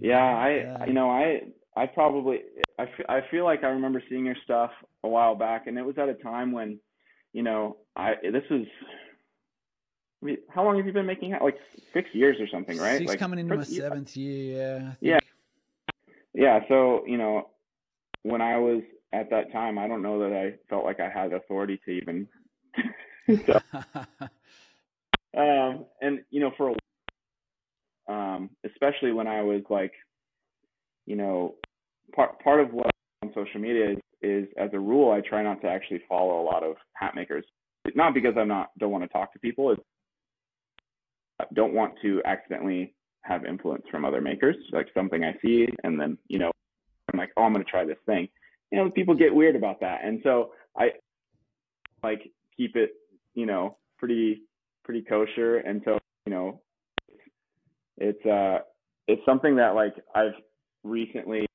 You 0.00 0.10
Yeah. 0.10 0.76
I 0.78 0.86
you 0.86 0.92
know 0.92 1.10
I 1.10 1.42
I 1.76 1.86
probably 1.86 2.40
I 2.78 2.86
fe- 2.86 3.04
I 3.08 3.20
feel 3.30 3.44
like 3.44 3.64
I 3.64 3.68
remember 3.68 4.02
seeing 4.08 4.26
your 4.26 4.36
stuff 4.44 4.70
a 5.04 5.08
while 5.08 5.34
back, 5.34 5.66
and 5.66 5.78
it 5.78 5.82
was 5.82 5.96
at 5.98 6.08
a 6.08 6.14
time 6.14 6.52
when, 6.52 6.78
you 7.32 7.42
know, 7.42 7.78
I 7.96 8.14
this 8.22 8.44
was. 8.50 8.66
I 10.22 10.24
mean, 10.24 10.36
how 10.50 10.64
long 10.64 10.76
have 10.76 10.86
you 10.86 10.92
been 10.92 11.06
making? 11.06 11.34
Like 11.42 11.56
six 11.92 12.08
years 12.12 12.36
or 12.40 12.46
something, 12.48 12.78
right? 12.78 12.98
Six 12.98 13.08
like 13.08 13.18
coming 13.18 13.38
into 13.38 13.56
my 13.56 13.64
seventh 13.64 14.16
year. 14.16 14.56
Yeah. 14.56 14.88
I 14.90 14.96
Yeah. 15.00 15.18
Yeah, 16.34 16.60
so 16.68 17.04
you 17.06 17.18
know, 17.18 17.50
when 18.22 18.40
I 18.40 18.58
was 18.58 18.82
at 19.12 19.30
that 19.30 19.52
time, 19.52 19.78
I 19.78 19.88
don't 19.88 20.02
know 20.02 20.18
that 20.20 20.32
I 20.34 20.54
felt 20.68 20.84
like 20.84 21.00
I 21.00 21.08
had 21.08 21.32
authority 21.32 21.80
to 21.84 21.90
even. 21.90 22.28
so, 23.46 23.60
um, 25.38 25.86
and 26.00 26.20
you 26.30 26.40
know, 26.40 26.52
for 26.56 26.70
a 26.70 26.74
um, 28.08 28.50
especially 28.64 29.12
when 29.12 29.26
I 29.26 29.42
was 29.42 29.62
like, 29.70 29.92
you 31.06 31.16
know, 31.16 31.54
part 32.14 32.38
part 32.40 32.60
of 32.60 32.72
what 32.72 32.90
on 33.22 33.32
social 33.34 33.60
media 33.60 33.92
is 33.92 33.98
is 34.22 34.48
as 34.56 34.70
a 34.72 34.78
rule, 34.78 35.12
I 35.12 35.20
try 35.20 35.42
not 35.42 35.60
to 35.62 35.68
actually 35.68 36.02
follow 36.08 36.40
a 36.40 36.44
lot 36.44 36.62
of 36.62 36.76
hat 36.94 37.14
makers. 37.14 37.44
Not 37.94 38.14
because 38.14 38.34
I'm 38.36 38.48
not 38.48 38.70
don't 38.78 38.92
want 38.92 39.04
to 39.04 39.08
talk 39.08 39.32
to 39.32 39.38
people. 39.38 39.72
It's 39.72 39.82
I 41.40 41.44
don't 41.54 41.74
want 41.74 41.94
to 42.02 42.22
accidentally 42.24 42.94
have 43.22 43.44
influence 43.44 43.84
from 43.90 44.04
other 44.04 44.20
makers, 44.20 44.56
like 44.72 44.88
something 44.94 45.24
I 45.24 45.34
see, 45.42 45.66
and 45.84 45.98
then 45.98 46.18
you 46.28 46.38
know, 46.38 46.50
I'm 47.12 47.18
like, 47.18 47.30
oh, 47.36 47.42
I'm 47.42 47.52
gonna 47.52 47.64
try 47.64 47.84
this 47.84 47.98
thing. 48.06 48.28
You 48.70 48.78
know, 48.78 48.90
people 48.90 49.14
get 49.14 49.34
weird 49.34 49.56
about 49.56 49.80
that, 49.80 50.04
and 50.04 50.20
so 50.22 50.52
I 50.76 50.90
like 52.02 52.30
keep 52.56 52.76
it, 52.76 52.92
you 53.34 53.46
know, 53.46 53.76
pretty 53.98 54.42
pretty 54.84 55.02
kosher, 55.02 55.62
so 55.84 55.98
you 56.26 56.32
know, 56.32 56.60
it's 57.98 58.24
uh, 58.26 58.58
it's 59.08 59.22
something 59.24 59.56
that 59.56 59.74
like 59.74 59.94
I've 60.14 60.34
recently 60.84 61.46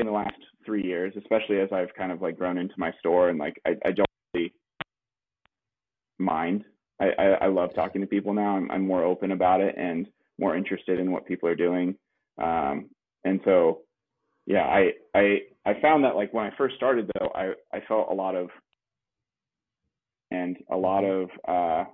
in 0.00 0.06
the 0.06 0.12
last 0.12 0.36
three 0.64 0.82
years, 0.82 1.14
especially 1.16 1.60
as 1.60 1.68
I've 1.72 1.94
kind 1.96 2.10
of 2.10 2.20
like 2.20 2.36
grown 2.36 2.58
into 2.58 2.74
my 2.76 2.92
store 2.98 3.28
and 3.28 3.38
like 3.38 3.60
I, 3.66 3.70
I 3.84 3.92
don't 3.92 4.08
really 4.34 4.52
mind. 6.18 6.64
I, 7.00 7.10
I, 7.18 7.24
I 7.42 7.46
love 7.48 7.74
talking 7.74 8.00
to 8.00 8.06
people 8.06 8.32
now. 8.32 8.56
I'm, 8.56 8.70
I'm 8.70 8.86
more 8.86 9.04
open 9.04 9.32
about 9.32 9.60
it 9.60 9.74
and 9.76 10.08
more 10.38 10.56
interested 10.56 10.98
in 10.98 11.10
what 11.10 11.26
people 11.26 11.48
are 11.48 11.54
doing. 11.54 11.96
Um, 12.42 12.90
and 13.24 13.40
so, 13.44 13.80
yeah, 14.46 14.64
I, 14.64 14.92
I, 15.14 15.38
I 15.66 15.80
found 15.80 16.04
that 16.04 16.16
like 16.16 16.32
when 16.32 16.44
I 16.44 16.56
first 16.56 16.76
started 16.76 17.10
though, 17.18 17.30
I, 17.34 17.52
I 17.72 17.80
felt 17.86 18.08
a 18.10 18.14
lot 18.14 18.34
of, 18.34 18.48
and 20.34 20.56
a 20.70 20.76
lot 20.76 21.04
of, 21.04 21.30
uh, 21.46 21.84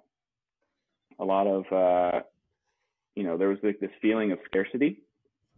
a 1.19 1.25
lot 1.25 1.47
of, 1.47 1.65
uh, 1.73 2.21
you 3.15 3.25
know, 3.25 3.37
there 3.37 3.49
was 3.49 3.59
like 3.63 3.79
this 3.81 3.91
feeling 4.01 4.33
of 4.33 4.39
scarcity, 4.47 5.03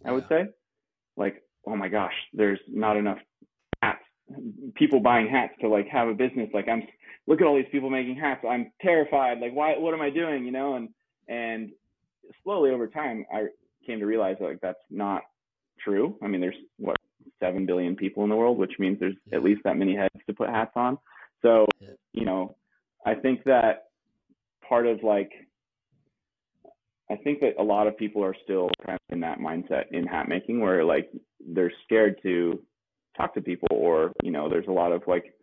I 0.05 0.11
would 0.13 0.25
say, 0.29 0.47
like, 1.17 1.43
oh 1.67 1.77
my 1.77 1.89
gosh, 1.89 2.15
there's 2.33 2.59
not 2.69 2.97
enough 2.97 3.19
hats, 3.83 4.05
people 4.75 5.01
buying 5.01 5.29
hats 5.29 5.55
to 5.61 5.69
like 5.69 5.87
have 5.89 6.09
a 6.09 6.15
business. 6.15 6.49
Like 6.53 6.69
I'm, 6.69 6.83
look 7.27 7.41
at 7.41 7.47
all 7.47 7.57
these 7.57 7.71
people 7.71 7.91
making 7.91 8.17
hats. 8.17 8.45
I'm 8.49 8.73
terrified. 8.81 9.39
Like, 9.41 9.53
why, 9.53 9.79
what 9.79 9.95
am 9.95 10.01
I 10.01 10.11
doing? 10.11 10.45
You 10.45 10.53
know, 10.53 10.75
and, 10.75 10.89
and 11.29 11.71
slowly 12.43 12.71
over 12.71 12.89
time, 12.89 13.25
I 13.33 13.47
came 13.87 14.01
to 14.01 14.07
realize 14.07 14.37
that 14.41 14.47
like 14.47 14.61
that's 14.61 14.85
not 14.91 15.23
true. 15.85 16.17
I 16.23 16.27
mean, 16.27 16.41
there's 16.41 16.57
what, 16.79 16.97
7 17.41 17.67
billion 17.67 17.95
people 17.97 18.25
in 18.25 18.31
the 18.31 18.37
world, 18.37 18.59
which 18.59 18.73
means 18.79 18.99
there's 18.99 19.15
Yeah. 19.27 19.37
at 19.39 19.45
least 19.45 19.63
that 19.65 19.77
many 19.77 19.95
heads 19.97 20.15
to 20.27 20.35
put 20.35 20.49
hats 20.49 20.73
on. 20.77 20.99
So, 21.43 21.67
you 22.13 22.25
know, 22.25 22.57
I 23.05 23.15
think 23.15 23.45
that 23.45 23.89
part 24.69 24.87
of 24.87 25.03
like, 25.03 25.31
I 27.11 27.17
think 27.17 27.41
that 27.41 27.55
a 27.59 27.63
lot 27.63 27.87
of 27.87 27.97
people 27.97 28.25
are 28.25 28.35
still 28.45 28.71
kind 28.87 28.97
of 28.97 29.15
in 29.15 29.21
that 29.21 29.39
mindset 29.39 29.91
in 29.91 30.07
hat 30.07 30.29
making 30.29 30.61
where 30.61 30.85
like 30.85 31.11
they're 31.47 31.73
scared 31.85 32.21
to 32.23 32.63
talk 33.17 33.35
to 33.35 33.41
people 33.41 33.69
or, 33.71 34.13
you 34.23 34.31
know, 34.31 34.49
there's 34.49 34.69
a 34.69 34.73
lot 34.73 34.93
of 34.93 35.03
like, 35.07 35.35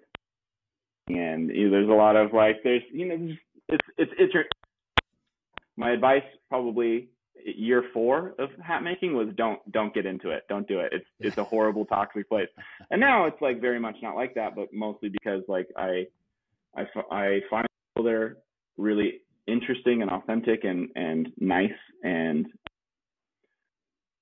and 1.07 1.49
you 1.49 1.65
know, 1.65 1.71
there's 1.71 1.89
a 1.89 1.93
lot 1.93 2.15
of 2.15 2.33
like, 2.33 2.57
there's, 2.63 2.81
you 2.91 3.07
know, 3.07 3.35
it's, 3.67 3.85
it's, 3.97 4.11
it's 4.17 4.33
your, 4.33 4.45
my 5.77 5.91
advice 5.91 6.23
probably 6.49 7.09
year 7.45 7.83
four 7.93 8.33
of 8.39 8.49
hat 8.61 8.83
making 8.83 9.13
was 9.13 9.27
don't, 9.35 9.59
don't 9.71 9.93
get 9.93 10.05
into 10.05 10.29
it. 10.31 10.43
Don't 10.49 10.67
do 10.67 10.79
it. 10.79 10.91
It's, 10.91 11.05
it's 11.19 11.37
a 11.37 11.43
horrible 11.43 11.85
toxic 11.85 12.27
place. 12.27 12.49
And 12.89 12.99
now 12.99 13.25
it's 13.25 13.41
like 13.41 13.61
very 13.61 13.79
much 13.79 13.95
not 14.01 14.15
like 14.15 14.33
that, 14.35 14.55
but 14.55 14.73
mostly 14.73 15.09
because 15.09 15.43
like 15.47 15.67
I, 15.77 16.07
I, 16.75 16.81
I 17.11 17.39
find 17.49 17.65
people 17.95 18.05
that 18.05 18.13
are 18.13 18.37
really 18.77 19.21
interesting 19.47 20.01
and 20.01 20.11
authentic 20.11 20.63
and, 20.63 20.89
and 20.95 21.29
nice 21.39 21.71
and 22.03 22.47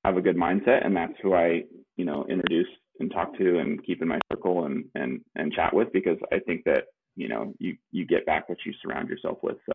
have 0.06 0.18
a 0.18 0.22
good 0.22 0.38
mindset. 0.38 0.86
And 0.86 0.95
that's 0.95 1.14
who 1.22 1.34
I, 1.34 1.64
you 1.98 2.06
know, 2.06 2.26
introduce 2.30 2.68
and 3.00 3.12
talk 3.12 3.38
to 3.38 3.60
and 3.60 3.84
keep 3.86 4.02
in 4.02 4.08
my 4.08 4.20
circle 4.32 4.66
and, 4.66 4.86
and, 4.95 5.22
and 5.36 5.52
chat 5.54 5.74
with 5.74 5.91
because 5.93 6.18
I 6.32 6.39
think 6.39 6.64
that, 6.66 6.86
you 7.16 7.28
know, 7.28 7.54
you, 7.60 7.78
you 7.91 8.06
get 8.06 8.26
back 8.26 8.48
what 8.50 8.58
you 8.66 8.74
surround 8.82 9.10
yourself 9.10 9.39
with. 9.43 9.58
So 9.66 9.72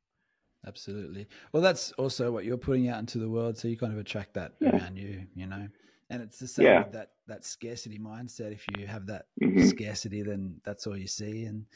Absolutely. 0.66 1.26
Well, 1.52 1.62
that's 1.62 1.90
also 1.92 2.30
what 2.30 2.44
you're 2.44 2.56
putting 2.56 2.88
out 2.88 3.00
into 3.00 3.18
the 3.18 3.28
world, 3.28 3.58
so 3.58 3.66
you 3.66 3.76
kind 3.76 3.92
of 3.92 3.98
attract 3.98 4.34
that 4.34 4.52
Yeah. 4.60 4.70
around 4.76 4.96
you, 4.96 5.26
you 5.34 5.46
know. 5.46 5.68
And 6.08 6.22
it's 6.22 6.38
the 6.38 6.46
same 6.46 6.66
Yeah. 6.66 6.78
with 6.84 6.92
that 6.92 7.10
that 7.26 7.44
scarcity 7.44 7.98
mindset. 7.98 8.52
If 8.52 8.66
you 8.76 8.86
have 8.86 9.06
that 9.06 9.26
Mhm. 9.42 9.68
scarcity, 9.68 10.22
then 10.22 10.60
that's 10.62 10.86
all 10.86 10.96
you 10.96 11.08
see, 11.08 11.46
and 11.46 11.66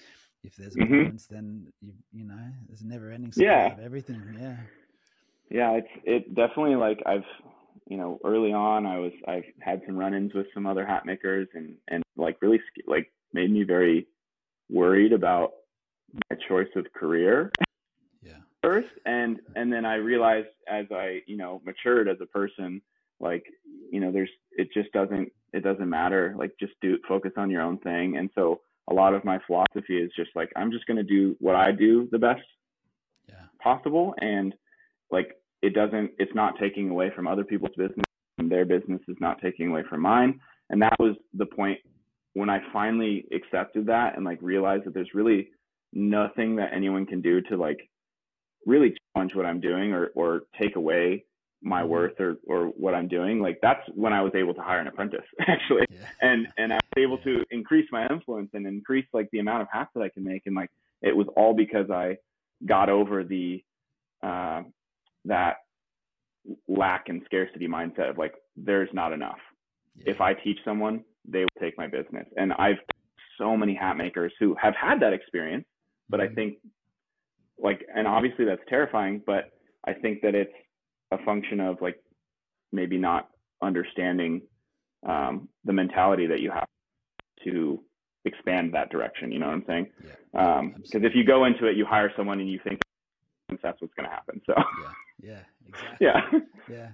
if 0.47 0.57
there's 0.57 0.77
Mhm. 0.77 0.85
abundance, 0.85 1.27
then 1.27 1.73
you 1.81 1.93
you 2.13 2.25
know 2.25 2.39
there's 2.69 2.83
a 2.83 2.87
never 2.87 3.11
ending 3.11 3.33
supply 3.33 3.53
Yeah. 3.53 3.73
of 3.73 3.81
everything. 3.81 4.23
Yeah. 4.39 4.57
yeah, 5.51 5.73
it's, 5.73 5.89
it 6.05 6.35
definitely 6.35 6.77
like 6.77 7.03
I've, 7.07 7.25
you 7.89 7.97
know, 7.97 8.19
early 8.25 8.53
on 8.53 8.87
I 8.87 8.99
was, 8.99 9.13
I've 9.29 9.45
had 9.61 9.83
some 9.87 9.97
run-ins 9.97 10.35
with 10.35 10.47
some 10.55 10.67
other 10.67 10.87
hat 10.87 11.07
makers 11.07 11.49
and, 11.55 11.77
and 11.89 12.03
like 12.17 12.37
really 12.43 12.61
like 12.87 13.13
made 13.33 13.51
me 13.51 13.63
very 13.65 14.07
worried 14.71 15.13
about 15.13 15.53
my 16.31 16.37
choice 16.49 16.69
of 16.77 16.87
career 16.93 17.53
Yeah. 18.23 18.39
first 18.63 18.89
and 19.05 19.39
and 19.55 19.73
then 19.73 19.85
i 19.85 19.95
realized 19.95 20.49
as 20.69 20.87
i 20.91 21.21
you 21.27 21.37
know 21.37 21.61
matured 21.65 22.09
as 22.09 22.17
a 22.21 22.27
person 22.27 22.81
like 23.21 23.45
you 23.93 24.01
know 24.01 24.11
there's 24.11 24.31
it 24.53 24.69
just 24.73 24.91
doesn't 24.93 25.31
it 25.53 25.63
doesn't 25.63 25.89
matter 25.89 26.35
like 26.39 26.53
just 26.59 26.73
do 26.81 26.99
focus 27.09 27.33
on 27.37 27.51
your 27.51 27.63
own 27.63 27.79
thing 27.79 28.17
and 28.17 28.31
so 28.35 28.61
a 28.89 28.95
lot 28.95 29.15
of 29.15 29.25
my 29.25 29.39
philosophy 29.47 29.99
is 29.99 30.11
just 30.17 30.31
like 30.35 30.51
i'm 30.57 30.71
just 30.71 30.87
going 30.87 30.97
to 30.97 31.03
do 31.03 31.37
what 31.41 31.55
i 31.55 31.73
do 31.73 32.09
the 32.13 32.19
best 32.19 32.43
Yeah. 33.29 33.35
possible 33.63 34.15
and 34.21 34.55
like 35.11 35.33
it 35.63 35.75
doesn't 35.75 36.11
it's 36.19 36.35
not 36.35 36.59
taking 36.59 36.91
away 36.91 37.11
from 37.15 37.27
other 37.27 37.45
people's 37.45 37.77
business 37.77 38.05
and 38.39 38.51
their 38.51 38.65
business 38.65 39.01
is 39.09 39.17
not 39.21 39.41
taking 39.41 39.69
away 39.69 39.83
from 39.89 40.03
mine 40.03 40.41
and 40.71 40.81
that 40.83 40.99
was 40.99 41.17
the 41.35 41.47
point 41.47 41.79
when 42.35 42.51
i 42.51 42.61
finally 42.73 43.27
accepted 43.33 43.87
that 43.87 44.17
and 44.17 44.25
like 44.25 44.39
realized 44.41 44.85
that 44.85 44.95
there's 44.95 45.15
really 45.15 45.49
nothing 45.93 46.57
that 46.57 46.73
anyone 46.73 47.07
can 47.07 47.21
do 47.21 47.41
to 47.41 47.57
like 47.57 47.89
really 48.67 48.95
challenge 49.15 49.35
what 49.35 49.47
i'm 49.47 49.61
doing 49.61 49.93
or 49.93 50.09
or 50.15 50.43
take 50.61 50.77
away 50.77 51.25
my 51.67 51.83
Mhm. 51.83 51.89
worth 51.89 52.19
or 52.21 52.37
or 52.47 52.67
what 52.85 52.95
i'm 52.95 53.09
doing 53.09 53.41
like 53.41 53.59
that's 53.61 53.81
when 53.95 54.13
i 54.13 54.23
was 54.23 54.33
able 54.35 54.55
to 54.55 54.61
hire 54.63 54.81
an 54.81 54.87
apprentice 54.87 55.25
actually 55.41 55.85
Yeah. 55.89 56.07
and 56.23 56.47
and 56.57 56.73
I 56.73 56.77
was 56.77 57.03
able 57.05 57.19
to 57.19 57.45
increase 57.51 57.87
my 57.93 58.07
influence 58.09 58.51
and 58.55 58.67
increase 58.67 59.07
like 59.13 59.29
the 59.33 59.39
amount 59.41 59.63
of 59.63 59.69
hats 59.73 59.91
that 59.95 60.03
I 60.03 60.09
can 60.09 60.25
make, 60.25 60.43
and 60.47 60.55
like 60.55 60.71
it 61.03 61.15
was 61.17 61.27
all 61.37 61.55
because 61.55 61.91
I 61.91 62.17
got 62.65 62.89
over 62.89 63.23
the 63.25 63.63
uh, 64.23 64.63
that 65.27 65.57
lack 66.69 67.09
and 67.09 67.23
scarcity 67.27 67.69
mindset 67.69 68.11
of 68.11 68.19
like 68.19 68.35
there's 68.57 68.89
not 68.93 69.13
enough. 69.13 69.39
yeah. 69.97 70.13
If 70.13 70.21
I 70.21 70.35
teach 70.35 70.59
someone, 70.65 71.05
they 71.27 71.41
will 71.41 71.61
take 71.61 71.77
my 71.77 71.87
business, 71.87 72.27
and 72.37 72.53
I've 72.55 72.79
so 73.39 73.57
many 73.57 73.75
hat 73.75 73.97
makers 73.99 74.33
who 74.41 74.57
have 74.61 74.75
had 74.75 75.01
that 75.01 75.13
experience, 75.13 75.67
but 76.09 76.21
I 76.21 76.29
Mhm. 76.29 76.35
think 76.35 76.59
like 77.59 77.87
and 77.95 78.07
obviously 78.07 78.45
that's 78.45 78.63
terrifying, 78.69 79.23
but 79.27 79.53
I 79.85 79.93
think 79.93 80.23
that 80.23 80.35
it's 80.35 80.53
a 81.13 81.19
function 81.25 81.61
of 81.61 81.81
like 81.81 82.03
maybe 82.73 82.97
not 82.99 83.29
understanding 83.63 84.43
um, 85.07 85.49
the 85.65 85.73
mentality 85.73 86.27
that 86.27 86.41
you 86.41 86.51
have 86.51 86.67
to 87.45 87.81
expand 88.25 88.75
that 88.75 88.91
direction. 88.91 89.31
You 89.31 89.39
know 89.39 89.47
what 89.47 89.55
I'm 89.55 89.65
saying? 89.67 89.87
Yeah. 90.05 90.63
Because 90.77 91.05
if 91.05 91.15
you 91.15 91.25
go 91.25 91.45
into 91.45 91.67
it, 91.67 91.77
you 91.77 91.87
hire 91.87 92.13
someone 92.17 92.41
and 92.41 92.51
you 92.51 92.61
think 92.65 92.81
that's 93.63 93.81
what's 93.81 93.95
going 93.95 94.09
to 94.09 94.15
happen. 94.15 94.41
So 94.47 94.55
Yeah. 95.23 95.31
Yeah. 95.31 95.41
Exactly. 95.69 96.07
yeah, 96.07 96.21
Yeah. 96.69 96.89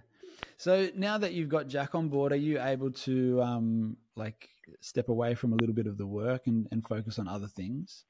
So 0.56 0.88
now 0.94 1.18
that 1.18 1.32
you've 1.32 1.48
got 1.48 1.66
Jack 1.66 1.94
on 1.94 2.08
board, 2.08 2.32
are 2.32 2.36
you 2.36 2.60
able 2.60 2.90
to 2.90 3.42
um, 3.42 3.96
like 4.16 4.48
step 4.80 5.08
away 5.08 5.34
from 5.34 5.52
a 5.52 5.56
little 5.56 5.74
bit 5.74 5.86
of 5.86 5.98
the 5.98 6.06
work 6.06 6.46
and, 6.46 6.68
and 6.70 6.86
focus 6.86 7.18
on 7.18 7.26
other 7.26 7.48
things? 7.48 8.04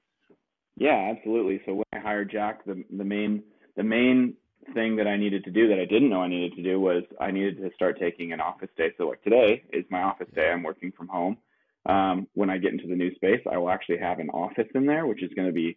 Yeah, 0.76 1.12
absolutely. 1.14 1.60
So 1.64 1.74
when 1.74 1.84
I 1.92 1.98
hired 1.98 2.30
Jack, 2.30 2.64
the 2.64 2.84
the 2.96 3.04
main 3.04 3.42
the 3.76 3.82
main 3.82 4.34
thing 4.74 4.96
that 4.96 5.06
I 5.06 5.16
needed 5.16 5.44
to 5.44 5.50
do 5.50 5.68
that 5.68 5.78
I 5.78 5.84
didn't 5.84 6.10
know 6.10 6.22
I 6.22 6.28
needed 6.28 6.54
to 6.56 6.62
do 6.62 6.80
was 6.80 7.02
I 7.20 7.30
needed 7.30 7.58
to 7.58 7.70
start 7.74 7.98
taking 7.98 8.32
an 8.32 8.40
office 8.40 8.70
day. 8.76 8.92
So 8.96 9.08
like 9.08 9.22
today 9.22 9.64
is 9.72 9.84
my 9.90 10.02
office 10.02 10.28
day. 10.34 10.50
I'm 10.50 10.62
working 10.62 10.92
from 10.96 11.08
home. 11.08 11.36
Um, 11.84 12.28
when 12.34 12.48
I 12.48 12.58
get 12.58 12.72
into 12.72 12.86
the 12.86 12.94
new 12.94 13.14
space, 13.16 13.40
I 13.50 13.58
will 13.58 13.70
actually 13.70 13.98
have 13.98 14.20
an 14.20 14.30
office 14.30 14.68
in 14.74 14.86
there, 14.86 15.06
which 15.06 15.22
is 15.22 15.30
going 15.34 15.48
to 15.48 15.52
be 15.52 15.76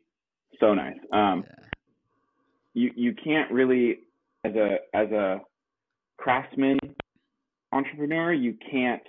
so 0.60 0.74
nice. 0.74 0.98
Um, 1.12 1.44
yeah. 1.48 1.66
You 2.74 2.92
you 2.96 3.16
can't 3.16 3.52
really 3.52 4.00
as 4.44 4.54
a 4.56 4.78
as 4.94 5.10
a 5.12 5.42
craftsman 6.18 6.78
entrepreneur, 7.72 8.34
you 8.34 8.56
can't 8.70 9.02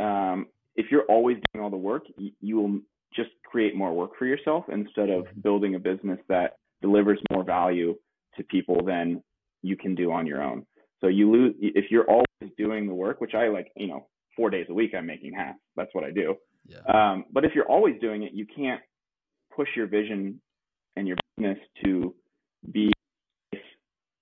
um, 0.00 0.46
if 0.76 0.86
you're 0.90 1.04
always 1.04 1.38
doing 1.52 1.62
all 1.62 1.70
the 1.70 1.76
work, 1.76 2.04
you, 2.16 2.32
you 2.40 2.56
will 2.56 2.80
just 3.14 3.30
create 3.44 3.76
more 3.76 3.92
work 3.92 4.12
for 4.18 4.26
yourself 4.26 4.64
instead 4.68 5.10
of 5.10 5.26
building 5.42 5.74
a 5.74 5.78
business 5.78 6.18
that 6.28 6.56
delivers 6.80 7.18
more 7.30 7.44
value 7.44 7.94
to 8.36 8.44
people 8.44 8.84
than 8.84 9.22
you 9.62 9.76
can 9.76 9.94
do 9.94 10.12
on 10.12 10.26
your 10.26 10.42
own. 10.42 10.66
So 11.00 11.08
you 11.08 11.30
lose 11.30 11.54
if 11.60 11.90
you're 11.90 12.08
always 12.08 12.52
doing 12.56 12.86
the 12.86 12.94
work, 12.94 13.20
which 13.20 13.34
I 13.34 13.48
like, 13.48 13.72
you 13.76 13.88
know, 13.88 14.06
four 14.36 14.50
days 14.50 14.66
a 14.70 14.74
week 14.74 14.92
I'm 14.96 15.06
making 15.06 15.34
hats. 15.34 15.58
That's 15.76 15.90
what 15.94 16.04
I 16.04 16.10
do. 16.10 16.36
Yeah. 16.66 16.78
Um, 16.92 17.24
but 17.32 17.44
if 17.44 17.52
you're 17.54 17.68
always 17.68 18.00
doing 18.00 18.22
it, 18.22 18.32
you 18.32 18.46
can't 18.46 18.80
push 19.54 19.68
your 19.76 19.86
vision 19.86 20.40
and 20.96 21.08
your 21.08 21.16
business 21.36 21.58
to 21.84 22.14
be 22.70 22.92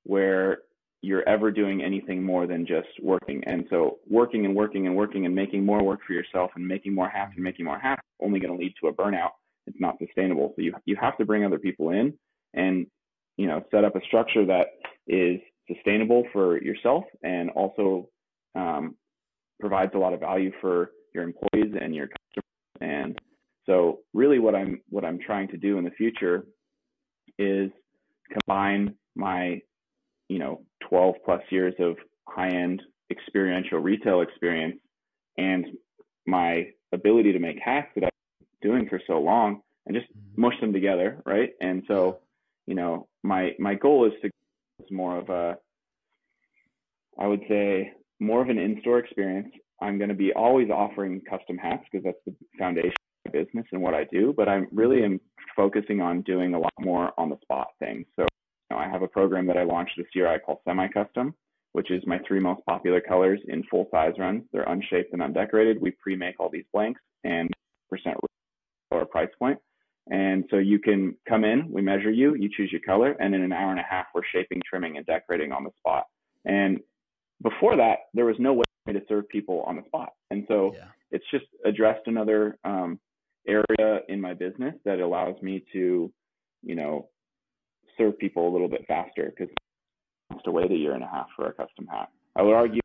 where 0.04 0.58
you're 1.02 1.26
ever 1.28 1.50
doing 1.50 1.82
anything 1.82 2.22
more 2.22 2.46
than 2.46 2.66
just 2.66 2.88
working. 3.02 3.42
And 3.46 3.64
so 3.70 3.98
working 4.08 4.44
and 4.44 4.54
working 4.54 4.86
and 4.86 4.96
working 4.96 5.26
and 5.26 5.34
making 5.34 5.64
more 5.64 5.82
work 5.82 6.00
for 6.06 6.12
yourself 6.12 6.50
and 6.56 6.66
making 6.66 6.94
more 6.94 7.08
hats 7.08 7.32
and 7.34 7.44
making 7.44 7.64
more 7.64 7.78
hats 7.78 8.02
only 8.22 8.40
going 8.40 8.52
to 8.52 8.62
lead 8.62 8.74
to 8.80 8.88
a 8.88 8.92
burnout. 8.92 9.30
It's 9.66 9.80
not 9.80 9.98
sustainable. 9.98 10.52
So 10.56 10.62
you 10.62 10.74
you 10.84 10.96
have 11.00 11.16
to 11.18 11.24
bring 11.24 11.44
other 11.44 11.58
people 11.58 11.90
in 11.90 12.14
and 12.54 12.86
you 13.40 13.46
know 13.46 13.64
set 13.70 13.84
up 13.84 13.96
a 13.96 14.00
structure 14.06 14.44
that 14.44 14.66
is 15.06 15.40
sustainable 15.66 16.24
for 16.30 16.60
yourself 16.60 17.04
and 17.22 17.48
also 17.50 18.06
um, 18.54 18.96
provides 19.58 19.92
a 19.94 19.98
lot 19.98 20.12
of 20.12 20.20
value 20.20 20.52
for 20.60 20.90
your 21.14 21.24
employees 21.24 21.74
and 21.80 21.94
your 21.94 22.08
customers. 22.08 22.44
And 22.82 23.18
so 23.64 24.00
really 24.12 24.38
what 24.38 24.54
I'm 24.54 24.82
what 24.90 25.06
I'm 25.06 25.18
trying 25.18 25.48
to 25.48 25.56
do 25.56 25.78
in 25.78 25.84
the 25.84 25.90
future 25.92 26.44
is 27.38 27.70
combine 28.30 28.94
my 29.16 29.62
you 30.28 30.38
know 30.38 30.60
12 30.90 31.14
plus 31.24 31.40
years 31.48 31.74
of 31.78 31.96
high 32.28 32.50
end 32.50 32.82
experiential 33.10 33.78
retail 33.78 34.20
experience 34.20 34.78
and 35.38 35.64
my 36.26 36.66
ability 36.92 37.32
to 37.32 37.38
make 37.38 37.56
hats 37.58 37.88
that 37.94 38.04
I've 38.04 38.10
been 38.60 38.70
doing 38.70 38.88
for 38.90 39.00
so 39.06 39.18
long 39.18 39.62
and 39.86 39.96
just 39.96 40.08
mm-hmm. 40.12 40.42
mush 40.42 40.60
them 40.60 40.72
together, 40.74 41.22
right? 41.24 41.50
And 41.60 41.82
so, 41.88 42.18
you 42.70 42.76
know, 42.76 43.08
my 43.24 43.50
my 43.58 43.74
goal 43.74 44.06
is 44.06 44.12
to 44.22 44.28
is 44.28 44.90
more 44.92 45.18
of 45.18 45.28
a 45.28 45.56
I 47.18 47.26
would 47.26 47.42
say 47.48 47.92
more 48.20 48.40
of 48.40 48.48
an 48.48 48.58
in-store 48.58 49.00
experience. 49.00 49.48
I'm 49.82 49.98
going 49.98 50.10
to 50.10 50.14
be 50.14 50.32
always 50.32 50.70
offering 50.70 51.20
custom 51.28 51.58
hats 51.58 51.84
because 51.90 52.04
that's 52.04 52.24
the 52.26 52.34
foundation 52.58 52.94
of 53.26 53.32
my 53.32 53.40
business 53.40 53.66
and 53.72 53.82
what 53.82 53.94
I 53.94 54.04
do, 54.04 54.32
but 54.36 54.48
I'm 54.48 54.68
really 54.70 54.98
mm-hmm. 54.98 55.14
am 55.14 55.20
focusing 55.56 56.00
on 56.00 56.22
doing 56.22 56.54
a 56.54 56.60
lot 56.60 56.72
more 56.78 57.12
on 57.18 57.28
the 57.28 57.38
spot 57.42 57.68
things. 57.80 58.06
So 58.14 58.26
know, 58.70 58.78
I 58.78 58.88
have 58.88 59.02
a 59.02 59.08
program 59.08 59.46
that 59.48 59.56
I 59.56 59.64
launched 59.64 59.94
this 59.96 60.06
year 60.14 60.28
I 60.28 60.38
call 60.38 60.62
semi-custom, 60.64 61.34
which 61.72 61.90
is 61.90 62.02
my 62.06 62.20
three 62.26 62.40
most 62.40 62.64
popular 62.66 63.00
colors 63.00 63.40
in 63.48 63.64
full 63.64 63.88
size 63.90 64.14
runs. 64.18 64.44
They're 64.52 64.62
unshaped 64.62 65.12
and 65.12 65.22
undecorated. 65.22 65.80
We 65.80 65.90
pre-make 66.02 66.38
all 66.38 66.50
these 66.50 66.64
blanks 66.72 67.00
and 67.24 67.50
percent 67.88 68.16
lower 68.92 69.04
price 69.04 69.30
point. 69.38 69.58
And 70.10 70.44
so 70.50 70.56
you 70.56 70.78
can 70.80 71.14
come 71.28 71.44
in, 71.44 71.70
we 71.70 71.82
measure 71.82 72.10
you, 72.10 72.34
you 72.34 72.50
choose 72.54 72.70
your 72.72 72.80
color, 72.80 73.12
and 73.20 73.34
in 73.34 73.42
an 73.42 73.52
hour 73.52 73.70
and 73.70 73.78
a 73.78 73.84
half, 73.88 74.06
we're 74.14 74.22
shaping, 74.32 74.60
trimming, 74.68 74.96
and 74.96 75.06
decorating 75.06 75.52
on 75.52 75.62
the 75.62 75.70
spot. 75.78 76.06
And 76.44 76.80
before 77.42 77.76
that, 77.76 77.98
there 78.12 78.24
was 78.24 78.36
no 78.38 78.54
way 78.54 78.64
to 78.88 79.00
serve 79.08 79.28
people 79.28 79.62
on 79.66 79.76
the 79.76 79.84
spot. 79.86 80.10
And 80.30 80.44
so 80.48 80.72
yeah. 80.74 80.86
it's 81.12 81.24
just 81.30 81.44
addressed 81.64 82.06
another 82.06 82.58
um, 82.64 82.98
area 83.46 84.00
in 84.08 84.20
my 84.20 84.34
business 84.34 84.74
that 84.84 84.98
allows 84.98 85.40
me 85.42 85.64
to, 85.72 86.12
you 86.62 86.74
know, 86.74 87.08
serve 87.96 88.18
people 88.18 88.48
a 88.48 88.52
little 88.52 88.68
bit 88.68 88.84
faster 88.88 89.32
because 89.36 89.54
to 90.44 90.50
wait 90.50 90.70
a 90.70 90.74
year 90.74 90.94
and 90.94 91.02
a 91.04 91.06
half 91.06 91.26
for 91.36 91.46
a 91.46 91.52
custom 91.52 91.86
hat. 91.86 92.08
I 92.36 92.42
would 92.42 92.54
argue 92.54 92.79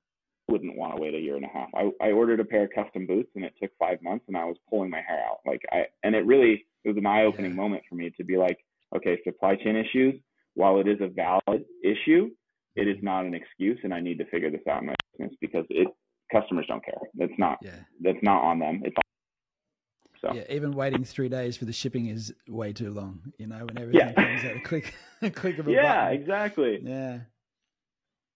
wouldn't 0.48 0.78
want 0.78 0.96
to 0.96 1.02
wait 1.02 1.16
a 1.16 1.20
year 1.20 1.36
and 1.36 1.46
a 1.46 1.50
half. 1.50 1.70
I, 1.74 1.90
I 2.02 2.12
ordered 2.12 2.40
a 2.40 2.46
pair 2.46 2.66
of 2.66 2.70
custom 2.74 3.08
boots 3.08 3.30
and 3.36 3.44
it 3.44 3.54
took 3.62 3.72
five 3.80 4.02
months 4.02 4.26
and 4.28 4.38
I 4.38 4.46
was 4.46 4.58
pulling 4.70 4.90
my 4.90 5.02
hair 5.02 5.24
out. 5.28 5.40
Like 5.46 5.62
I 5.72 5.86
and 6.04 6.16
it 6.16 6.26
really 6.26 6.66
it 6.84 6.90
was 6.90 6.98
an 6.98 7.06
eye 7.06 7.24
opening 7.24 7.52
yeah. 7.52 7.58
moment 7.58 7.84
for 7.90 7.96
me 7.96 8.12
to 8.18 8.24
be 8.24 8.38
like, 8.38 8.60
okay, 8.96 9.20
supply 9.24 9.56
chain 9.56 9.76
issues, 9.76 10.16
while 10.54 10.80
it 10.80 10.88
is 10.88 11.00
a 11.02 11.08
valid 11.08 11.66
issue, 11.84 12.30
it 12.76 12.88
is 12.88 12.98
not 13.02 13.26
an 13.26 13.34
excuse 13.34 13.80
and 13.84 13.94
I 13.94 14.02
need 14.02 14.20
to 14.20 14.26
figure 14.26 14.52
this 14.52 14.62
out 14.70 14.82
in 14.82 14.88
my 14.88 14.96
business 15.18 15.36
because 15.42 15.66
it 15.70 15.88
customers 16.32 16.66
don't 16.68 16.84
care. 16.84 17.00
That's 17.16 17.38
not 17.38 17.58
yeah. 17.62 17.80
that's 18.02 18.22
not 18.22 18.44
on 18.44 18.60
them. 18.60 18.82
It's 18.86 18.96
so 20.22 20.34
yeah, 20.34 20.44
even 20.50 20.72
waiting 20.72 21.04
three 21.04 21.30
days 21.30 21.58
for 21.58 21.66
the 21.66 21.74
shipping 21.74 22.08
is 22.08 22.34
way 22.48 22.74
too 22.74 22.92
long. 22.92 23.34
You 23.38 23.48
know, 23.48 23.66
when 23.66 23.78
everything 23.78 24.08
yeah. 24.08 24.14
comes 24.14 24.44
at 24.44 24.58
a 24.58 24.60
click, 24.62 24.94
a 25.22 25.30
click 25.30 25.58
of 25.60 25.68
a 25.68 25.72
yeah, 25.72 26.06
button. 26.06 26.22
exactly. 26.22 26.80
Yeah, 26.84 27.20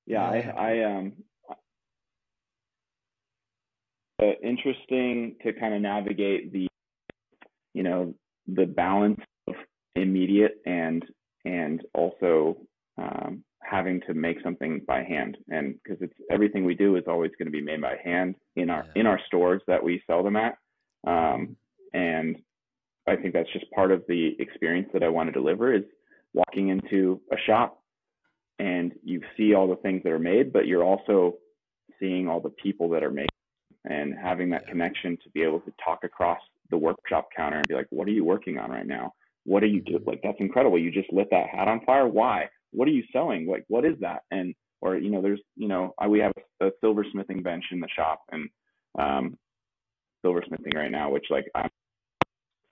yeah. 0.06 0.34
yeah. 0.34 0.52
I, 0.56 0.72
I 0.72 0.84
um, 0.84 1.14
uh, 4.22 4.34
interesting 4.44 5.36
to 5.44 5.54
kind 5.54 5.74
of 5.74 5.82
navigate 5.82 6.52
the, 6.52 6.68
you 7.74 7.84
know, 7.84 8.14
the 8.48 8.66
balance 8.66 9.20
of 9.48 9.56
immediate 9.96 10.58
and 10.66 11.06
and 11.46 11.82
also 11.94 12.58
um, 12.98 13.44
having 13.64 14.02
to 14.02 14.14
make 14.14 14.38
something 14.44 14.82
by 14.88 15.04
hand 15.04 15.38
and 15.50 15.76
because 15.84 16.02
it's 16.02 16.14
everything 16.32 16.66
we 16.66 16.76
do 16.76 16.96
is 16.96 17.04
always 17.08 17.32
going 17.38 17.46
to 17.46 17.52
be 17.52 17.62
made 17.62 17.82
by 17.82 17.96
hand 18.04 18.36
in 18.56 18.70
our 18.70 18.86
yeah. 18.88 19.02
in 19.02 19.08
our 19.08 19.20
stores 19.28 19.62
that 19.68 19.84
we 19.84 20.02
sell 20.08 20.24
them 20.24 20.36
at 20.36 20.58
um, 21.08 21.56
and 21.94 22.38
I 23.08 23.16
think 23.16 23.34
that's 23.34 23.52
just 23.54 23.70
part 23.72 23.92
of 23.92 24.04
the 24.08 24.36
experience 24.40 24.90
that 24.94 25.04
I 25.04 25.10
want 25.10 25.28
to 25.28 25.34
deliver 25.34 25.74
is 25.74 25.84
walking 26.34 26.70
into 26.70 27.22
a 27.32 27.36
shop 27.46 27.82
and 28.60 28.92
you 29.04 29.22
see 29.36 29.54
all 29.54 29.68
the 29.68 29.78
things 29.78 30.04
that 30.04 30.12
are 30.12 30.20
made, 30.20 30.54
but 30.54 30.68
you're 30.68 30.84
also 30.84 31.36
seeing 32.00 32.28
all 32.28 32.40
the 32.40 32.50
people 32.50 32.90
that 32.90 33.04
are 33.04 33.12
making 33.12 33.30
and 33.90 34.14
having 34.22 34.50
that 34.52 34.68
connection 34.68 35.18
to 35.24 35.30
be 35.32 35.44
able 35.44 35.60
to 35.62 35.74
talk 35.84 36.04
across 36.04 36.40
the 36.70 36.78
workshop 36.78 37.30
counter 37.36 37.58
and 37.58 37.68
be 37.68 37.76
like, 37.76 37.88
what 37.90 38.08
are 38.08 38.12
you 38.12 38.24
working 38.24 38.58
on 38.58 38.72
right 38.72 38.88
now? 38.88 39.14
What 39.46 39.64
are 39.64 39.68
you 39.68 39.82
doing? 39.82 40.04
Like, 40.06 40.22
that's 40.24 40.40
incredible. 40.40 40.80
You 40.80 40.92
just 40.92 41.12
lit 41.12 41.28
that 41.32 41.50
hat 41.50 41.68
on 41.68 41.84
fire. 41.86 42.08
Why? 42.08 42.50
What 42.72 42.88
are 42.88 42.92
you 42.92 43.04
sewing? 43.12 43.48
Like, 43.48 43.66
what 43.68 43.84
is 43.84 43.96
that? 44.02 44.22
And, 44.32 44.54
or, 44.82 44.98
you 44.98 45.10
know, 45.10 45.22
there's, 45.22 45.42
you 45.56 45.68
know, 45.68 45.94
I, 45.98 46.08
we 46.08 46.20
have 46.20 46.34
a 46.62 46.70
silversmithing 46.84 47.44
bench 47.44 47.66
in 47.72 47.80
the 47.80 47.88
shop 47.96 48.22
and, 48.32 48.50
um, 48.98 49.38
silversmithing 50.26 50.76
right 50.76 50.92
now, 50.92 51.10
which 51.10 51.26
like 51.30 51.46
I'm 51.56 51.70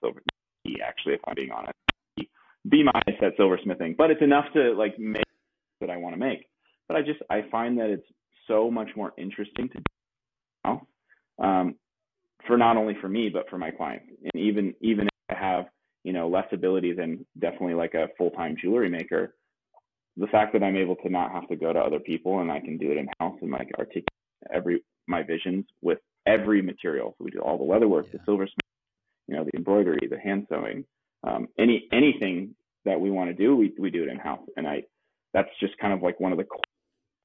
silver 0.02 0.20
actually, 0.84 1.14
if 1.14 1.20
I'm 1.26 1.34
being 1.34 1.50
honest. 1.50 1.74
B 2.68 2.82
minus 2.84 3.20
at 3.22 3.38
silversmithing, 3.38 3.96
but 3.96 4.10
it's 4.10 4.22
enough 4.22 4.44
to 4.52 4.72
like 4.72 4.98
make 4.98 5.24
that 5.80 5.90
I 5.90 5.96
want 5.96 6.14
to 6.14 6.18
make. 6.18 6.46
But 6.86 6.96
I 6.96 7.02
just 7.02 7.20
I 7.30 7.42
find 7.50 7.78
that 7.78 7.88
it's 7.88 8.06
so 8.46 8.70
much 8.70 8.88
more 8.96 9.12
interesting 9.16 9.68
to 9.68 9.78
do 9.78 9.82
now, 10.64 10.86
um, 11.38 11.74
for 12.46 12.56
not 12.56 12.76
only 12.76 12.94
for 13.00 13.08
me 13.08 13.28
but 13.28 13.48
for 13.48 13.58
my 13.58 13.70
clients. 13.70 14.06
And 14.22 14.42
even 14.42 14.74
even 14.80 15.06
if 15.06 15.36
I 15.36 15.40
have 15.40 15.66
you 16.04 16.12
know 16.12 16.28
less 16.28 16.46
ability 16.52 16.92
than 16.92 17.24
definitely 17.38 17.74
like 17.74 17.94
a 17.94 18.08
full 18.16 18.30
time 18.30 18.56
jewelry 18.60 18.88
maker, 18.88 19.34
the 20.16 20.26
fact 20.28 20.52
that 20.52 20.62
I'm 20.62 20.76
able 20.76 20.96
to 20.96 21.08
not 21.08 21.32
have 21.32 21.48
to 21.48 21.56
go 21.56 21.72
to 21.72 21.78
other 21.78 22.00
people 22.00 22.40
and 22.40 22.50
I 22.50 22.60
can 22.60 22.78
do 22.78 22.90
it 22.90 22.98
in 22.98 23.08
house 23.18 23.38
and 23.42 23.50
like 23.50 23.70
articulate 23.78 24.06
every 24.52 24.82
my 25.06 25.22
visions 25.22 25.64
with 25.82 25.98
every 26.26 26.62
material. 26.62 27.14
So 27.18 27.24
we 27.24 27.30
do 27.30 27.40
all 27.40 27.58
the 27.58 27.64
leather 27.64 27.88
work, 27.88 28.06
yeah. 28.06 28.18
the 28.18 28.24
silversmith 28.24 28.58
you 29.28 29.36
know, 29.36 29.44
the 29.44 29.56
embroidery, 29.56 30.08
the 30.10 30.18
hand 30.18 30.46
sewing, 30.48 30.84
um, 31.22 31.48
any 31.58 31.86
anything 31.92 32.54
that 32.84 33.00
we 33.00 33.10
want 33.10 33.28
to 33.30 33.34
do, 33.34 33.54
we 33.54 33.72
we 33.78 33.90
do 33.90 34.02
it 34.02 34.08
in 34.08 34.18
house. 34.18 34.40
And 34.56 34.66
I 34.66 34.82
that's 35.34 35.50
just 35.60 35.76
kind 35.78 35.92
of 35.92 36.02
like 36.02 36.18
one 36.18 36.32
of 36.32 36.38
the 36.38 36.46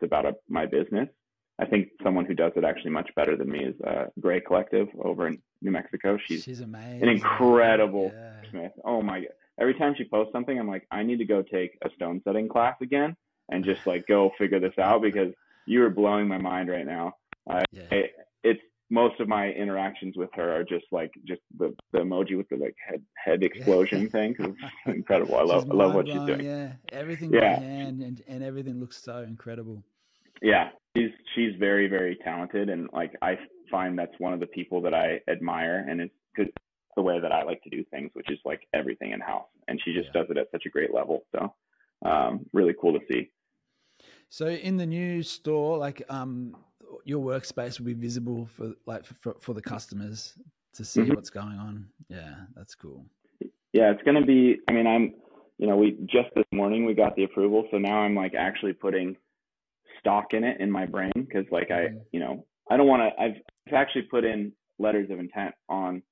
about 0.03 0.25
a, 0.25 0.33
my 0.49 0.65
business. 0.65 1.07
I 1.63 1.65
think 1.65 1.89
someone 2.03 2.25
who 2.25 2.33
does 2.33 2.51
it 2.57 2.65
actually 2.65 2.91
much 2.91 3.09
better 3.15 3.37
than 3.37 3.49
me 3.49 3.63
is 3.63 3.75
uh, 3.87 4.05
Gray 4.19 4.41
Collective 4.41 4.89
over 5.01 5.27
in 5.27 5.41
New 5.61 5.71
Mexico. 5.71 6.17
She's, 6.25 6.43
She's 6.43 6.59
amazing. 6.59 7.03
an 7.03 7.07
incredible 7.07 8.11
yeah. 8.13 8.49
smith. 8.49 8.71
Oh 8.83 9.01
my 9.01 9.21
god! 9.21 9.29
Every 9.59 9.73
time 9.75 9.93
she 9.97 10.03
posts 10.03 10.33
something, 10.33 10.59
I'm 10.59 10.67
like, 10.67 10.85
I 10.91 11.03
need 11.03 11.19
to 11.19 11.25
go 11.25 11.41
take 11.41 11.77
a 11.85 11.89
stone 11.95 12.21
setting 12.25 12.49
class 12.49 12.75
again 12.81 13.15
and 13.49 13.63
just 13.63 13.87
like 13.87 14.05
go 14.07 14.31
figure 14.37 14.59
this 14.59 14.77
out 14.77 15.01
because 15.01 15.31
you 15.65 15.83
are 15.83 15.89
blowing 15.89 16.27
my 16.27 16.37
mind 16.37 16.69
right 16.69 16.85
now. 16.85 17.13
I, 17.49 17.63
yeah. 17.71 17.83
I, 17.91 18.03
it's 18.43 18.61
most 18.89 19.21
of 19.21 19.29
my 19.29 19.49
interactions 19.49 20.17
with 20.17 20.29
her 20.33 20.53
are 20.53 20.65
just 20.65 20.85
like 20.91 21.11
just 21.25 21.41
the, 21.57 21.73
the 21.93 21.99
emoji 21.99 22.35
with 22.35 22.49
the 22.49 22.57
like 22.57 22.75
head 22.85 23.01
head 23.15 23.41
explosion 23.41 24.09
thing 24.09 24.35
it's 24.37 24.57
incredible. 24.85 25.37
I 25.37 25.43
love 25.43 25.71
I 25.71 25.73
love 25.73 25.93
what 25.93 26.07
she's 26.07 26.15
doing. 26.15 26.43
Yeah, 26.43 26.73
everything 26.91 27.31
yeah. 27.31 27.55
by 27.55 27.63
hand 27.63 28.01
and, 28.01 28.21
and 28.27 28.43
everything 28.43 28.81
looks 28.81 29.01
so 29.01 29.19
incredible. 29.19 29.81
Yeah, 30.41 30.71
she's 30.95 31.11
she's 31.35 31.55
very 31.59 31.87
very 31.87 32.15
talented, 32.23 32.69
and 32.69 32.89
like 32.93 33.13
I 33.21 33.37
find 33.71 33.97
that's 33.97 34.13
one 34.19 34.33
of 34.33 34.39
the 34.39 34.47
people 34.47 34.81
that 34.81 34.93
I 34.93 35.19
admire, 35.27 35.85
and 35.87 36.01
it's 36.01 36.13
because 36.35 36.51
the 36.95 37.01
way 37.01 37.19
that 37.19 37.31
I 37.31 37.43
like 37.43 37.61
to 37.63 37.69
do 37.69 37.83
things, 37.85 38.11
which 38.13 38.29
is 38.29 38.39
like 38.45 38.67
everything 38.73 39.11
in 39.11 39.19
house, 39.19 39.47
and 39.67 39.81
she 39.83 39.93
just 39.93 40.09
Yeah. 40.13 40.21
does 40.21 40.29
it 40.29 40.37
at 40.37 40.51
such 40.51 40.65
a 40.65 40.69
great 40.69 40.93
level. 40.93 41.25
So, 41.35 41.53
um, 42.05 42.45
really 42.53 42.75
cool 42.79 42.93
to 42.93 43.05
see. 43.11 43.31
So 44.29 44.47
in 44.47 44.77
the 44.77 44.85
new 44.85 45.23
store, 45.23 45.77
like 45.77 46.03
um, 46.09 46.55
your 47.03 47.23
workspace 47.23 47.79
will 47.79 47.87
be 47.87 47.93
visible 47.93 48.45
for 48.45 48.73
like 48.85 49.05
for, 49.05 49.35
for 49.39 49.53
the 49.53 49.61
customers 49.61 50.37
to 50.73 50.83
see 50.85 51.01
Mhm. 51.01 51.15
what's 51.15 51.29
going 51.29 51.57
on. 51.57 51.87
Yeah, 52.09 52.35
that's 52.55 52.75
cool. 52.75 53.05
Yeah, 53.73 53.91
it's 53.91 54.03
gonna 54.03 54.25
be. 54.25 54.59
I 54.67 54.71
mean, 54.71 54.87
I'm. 54.87 55.15
You 55.59 55.67
know, 55.67 55.77
we 55.77 55.91
just 56.07 56.29
this 56.35 56.45
morning 56.51 56.83
we 56.83 56.93
got 56.95 57.15
the 57.15 57.23
approval, 57.23 57.67
so 57.71 57.77
now 57.77 57.99
I'm 57.99 58.15
like 58.15 58.33
actually 58.33 58.73
putting 58.73 59.15
stock 60.03 60.33
in 60.33 60.43
it 60.43 60.59
in 60.59 60.69
my 60.69 60.85
brain 60.85 61.11
because 61.15 61.45
like 61.49 61.71
I, 61.71 61.87
Mhm. 61.87 62.01
you 62.11 62.19
know, 62.19 62.45
I 62.69 62.75
don't 62.77 62.87
want 62.87 63.01
to. 63.01 63.21
I've, 63.21 63.35
I've 63.67 63.73
actually 63.73 64.03
put 64.03 64.25
in 64.25 64.51
letters 64.79 65.09
of 65.09 65.19
intent 65.19 65.55
on, 65.69 66.03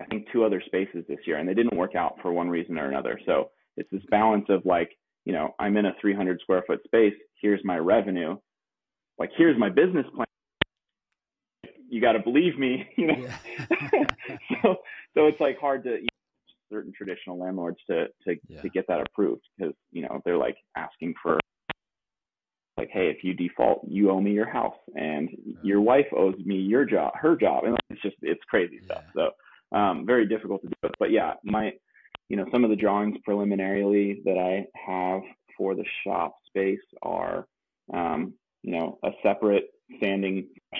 I 0.00 0.04
think 0.06 0.30
two 0.32 0.44
other 0.44 0.62
spaces 0.64 1.04
this 1.08 1.18
year, 1.26 1.36
and 1.36 1.46
they 1.48 1.54
didn't 1.54 1.76
work 1.76 1.94
out 1.94 2.16
for 2.22 2.32
one 2.32 2.48
reason 2.48 2.78
or 2.78 2.88
another. 2.88 3.20
So 3.26 3.50
it's 3.76 3.90
this 3.90 4.02
balance 4.10 4.46
of 4.48 4.64
like, 4.64 4.90
you 5.24 5.32
know, 5.32 5.54
I'm 5.58 5.76
in 5.76 5.86
a 5.86 5.92
300 6.00 6.40
square 6.40 6.62
foot 6.66 6.82
space. 6.84 7.14
Here's 7.40 7.62
my 7.64 7.76
revenue. 7.76 8.38
Like, 9.18 9.30
here's 9.36 9.58
my 9.58 9.68
business 9.68 10.06
plan. 10.14 10.26
You 11.90 12.00
got 12.00 12.12
to 12.12 12.20
believe 12.20 12.58
me, 12.58 12.88
you 12.96 13.08
know. 13.08 13.14
Yeah. 13.18 14.06
so 14.62 14.76
so 15.14 15.26
it's 15.26 15.40
like 15.40 15.58
hard 15.58 15.84
to 15.84 15.90
you 15.90 16.02
know, 16.02 16.76
certain 16.76 16.92
traditional 16.96 17.38
landlords 17.38 17.78
to 17.88 18.06
to 18.24 18.36
Yeah. 18.48 18.60
to 18.62 18.70
get 18.70 18.86
that 18.88 19.00
approved 19.00 19.42
because 19.56 19.74
you 19.90 20.02
know 20.02 20.20
they're 20.24 20.36
like 20.38 20.56
asking 20.76 21.14
for 21.22 21.38
hey 22.98 23.08
if 23.08 23.22
you 23.22 23.34
default 23.34 23.80
you 23.88 24.10
owe 24.10 24.20
me 24.20 24.32
your 24.32 24.48
house 24.48 24.76
and 24.96 25.28
your 25.62 25.80
wife 25.80 26.06
owes 26.16 26.34
me 26.44 26.56
your 26.56 26.84
job 26.84 27.12
her 27.14 27.36
job 27.36 27.64
and 27.64 27.76
it's 27.90 28.02
just 28.02 28.16
it's 28.22 28.42
crazy 28.48 28.80
stuff 28.84 29.02
so 29.14 29.76
um 29.76 30.04
very 30.04 30.26
difficult 30.26 30.60
to 30.62 30.68
do 30.68 30.74
it 30.84 30.94
but 30.98 31.10
yeah 31.10 31.34
my 31.44 31.72
you 32.28 32.36
know 32.36 32.46
some 32.52 32.64
of 32.64 32.70
the 32.70 32.76
drawings 32.76 33.16
preliminarily 33.24 34.20
that 34.24 34.36
i 34.38 34.66
have 34.74 35.22
for 35.56 35.74
the 35.74 35.84
shop 36.04 36.36
space 36.46 36.78
are 37.02 37.46
um 37.94 38.34
you 38.62 38.72
know 38.72 38.98
a 39.04 39.10
separate 39.22 39.70
standing 39.98 40.46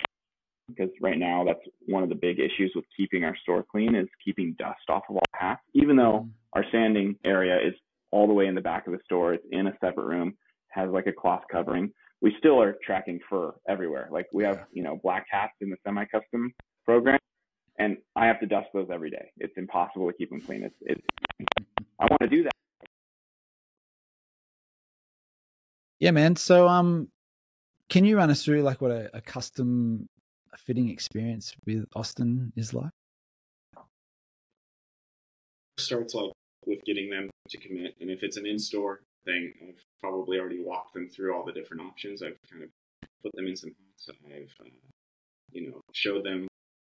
because 0.68 0.90
right 1.00 1.18
now 1.18 1.44
that's 1.44 1.60
one 1.86 2.02
of 2.02 2.08
the 2.08 2.14
big 2.14 2.38
issues 2.38 2.72
with 2.74 2.84
keeping 2.96 3.24
our 3.24 3.36
store 3.42 3.64
clean 3.70 3.94
is 3.94 4.08
keeping 4.24 4.54
dust 4.58 4.80
off 4.88 5.02
of 5.08 5.16
all 5.16 5.22
paths. 5.34 5.62
Even 5.74 5.96
though 5.96 6.26
Mhm. 6.26 6.30
our 6.52 6.64
sanding 6.70 7.16
area 7.24 7.58
is 7.58 7.74
all 8.10 8.26
the 8.26 8.34
way 8.34 8.46
in 8.46 8.54
the 8.54 8.60
back 8.60 8.86
of 8.86 8.92
the 8.92 9.02
store, 9.04 9.34
it's 9.34 9.46
in 9.50 9.66
a 9.66 9.78
separate 9.78 10.06
room, 10.06 10.36
has 10.68 10.90
like 10.90 11.06
a 11.06 11.12
cloth 11.12 11.44
covering. 11.50 11.92
We 12.20 12.34
still 12.38 12.60
are 12.60 12.76
tracking 12.84 13.20
fur 13.28 13.54
everywhere. 13.68 14.08
Like 14.10 14.26
we 14.32 14.44
have, 14.44 14.66
you 14.72 14.82
know, 14.82 14.98
black 15.02 15.26
hats 15.30 15.54
in 15.60 15.70
the 15.70 15.76
semi-custom 15.84 16.52
program, 16.84 17.18
and 17.78 17.96
I 18.16 18.26
have 18.26 18.40
to 18.40 18.46
dust 18.46 18.68
those 18.74 18.88
every 18.92 19.10
day. 19.10 19.30
It's 19.38 19.56
impossible 19.56 20.10
to 20.10 20.16
keep 20.16 20.30
them 20.30 20.40
clean. 20.40 20.64
It's, 20.64 20.74
it's 20.80 21.00
I 22.00 22.04
want 22.04 22.20
to 22.22 22.28
do 22.28 22.42
that. 22.44 22.52
Yeah, 26.00 26.12
man. 26.12 26.36
So, 26.36 26.68
um, 26.68 27.08
can 27.88 28.04
you 28.04 28.16
run 28.16 28.30
us 28.30 28.44
through 28.44 28.62
like 28.62 28.80
what 28.80 28.90
a, 28.90 29.10
a 29.16 29.20
custom 29.20 30.08
fitting 30.56 30.88
experience 30.90 31.54
with 31.66 31.86
Austin 31.94 32.52
is 32.56 32.74
like? 32.74 32.90
starts 35.80 36.14
like 36.14 36.32
with 36.66 36.84
getting 36.84 37.08
them 37.08 37.30
to 37.48 37.56
commit, 37.56 37.94
and 38.00 38.10
if 38.10 38.22
it's 38.22 38.36
an 38.36 38.46
in-store 38.46 39.00
thing, 39.28 39.52
I've 39.68 39.82
probably 40.00 40.38
already 40.38 40.62
walked 40.62 40.94
them 40.94 41.08
through 41.08 41.34
all 41.34 41.44
the 41.44 41.52
different 41.52 41.82
options. 41.82 42.22
I've 42.22 42.38
kind 42.50 42.62
of 42.62 42.70
put 43.22 43.32
them 43.34 43.46
in 43.46 43.56
some 43.56 43.70
hats. 43.70 44.08
I've 44.08 44.66
uh, 44.66 44.70
you 45.52 45.70
know 45.70 45.80
showed 45.92 46.24
them 46.24 46.48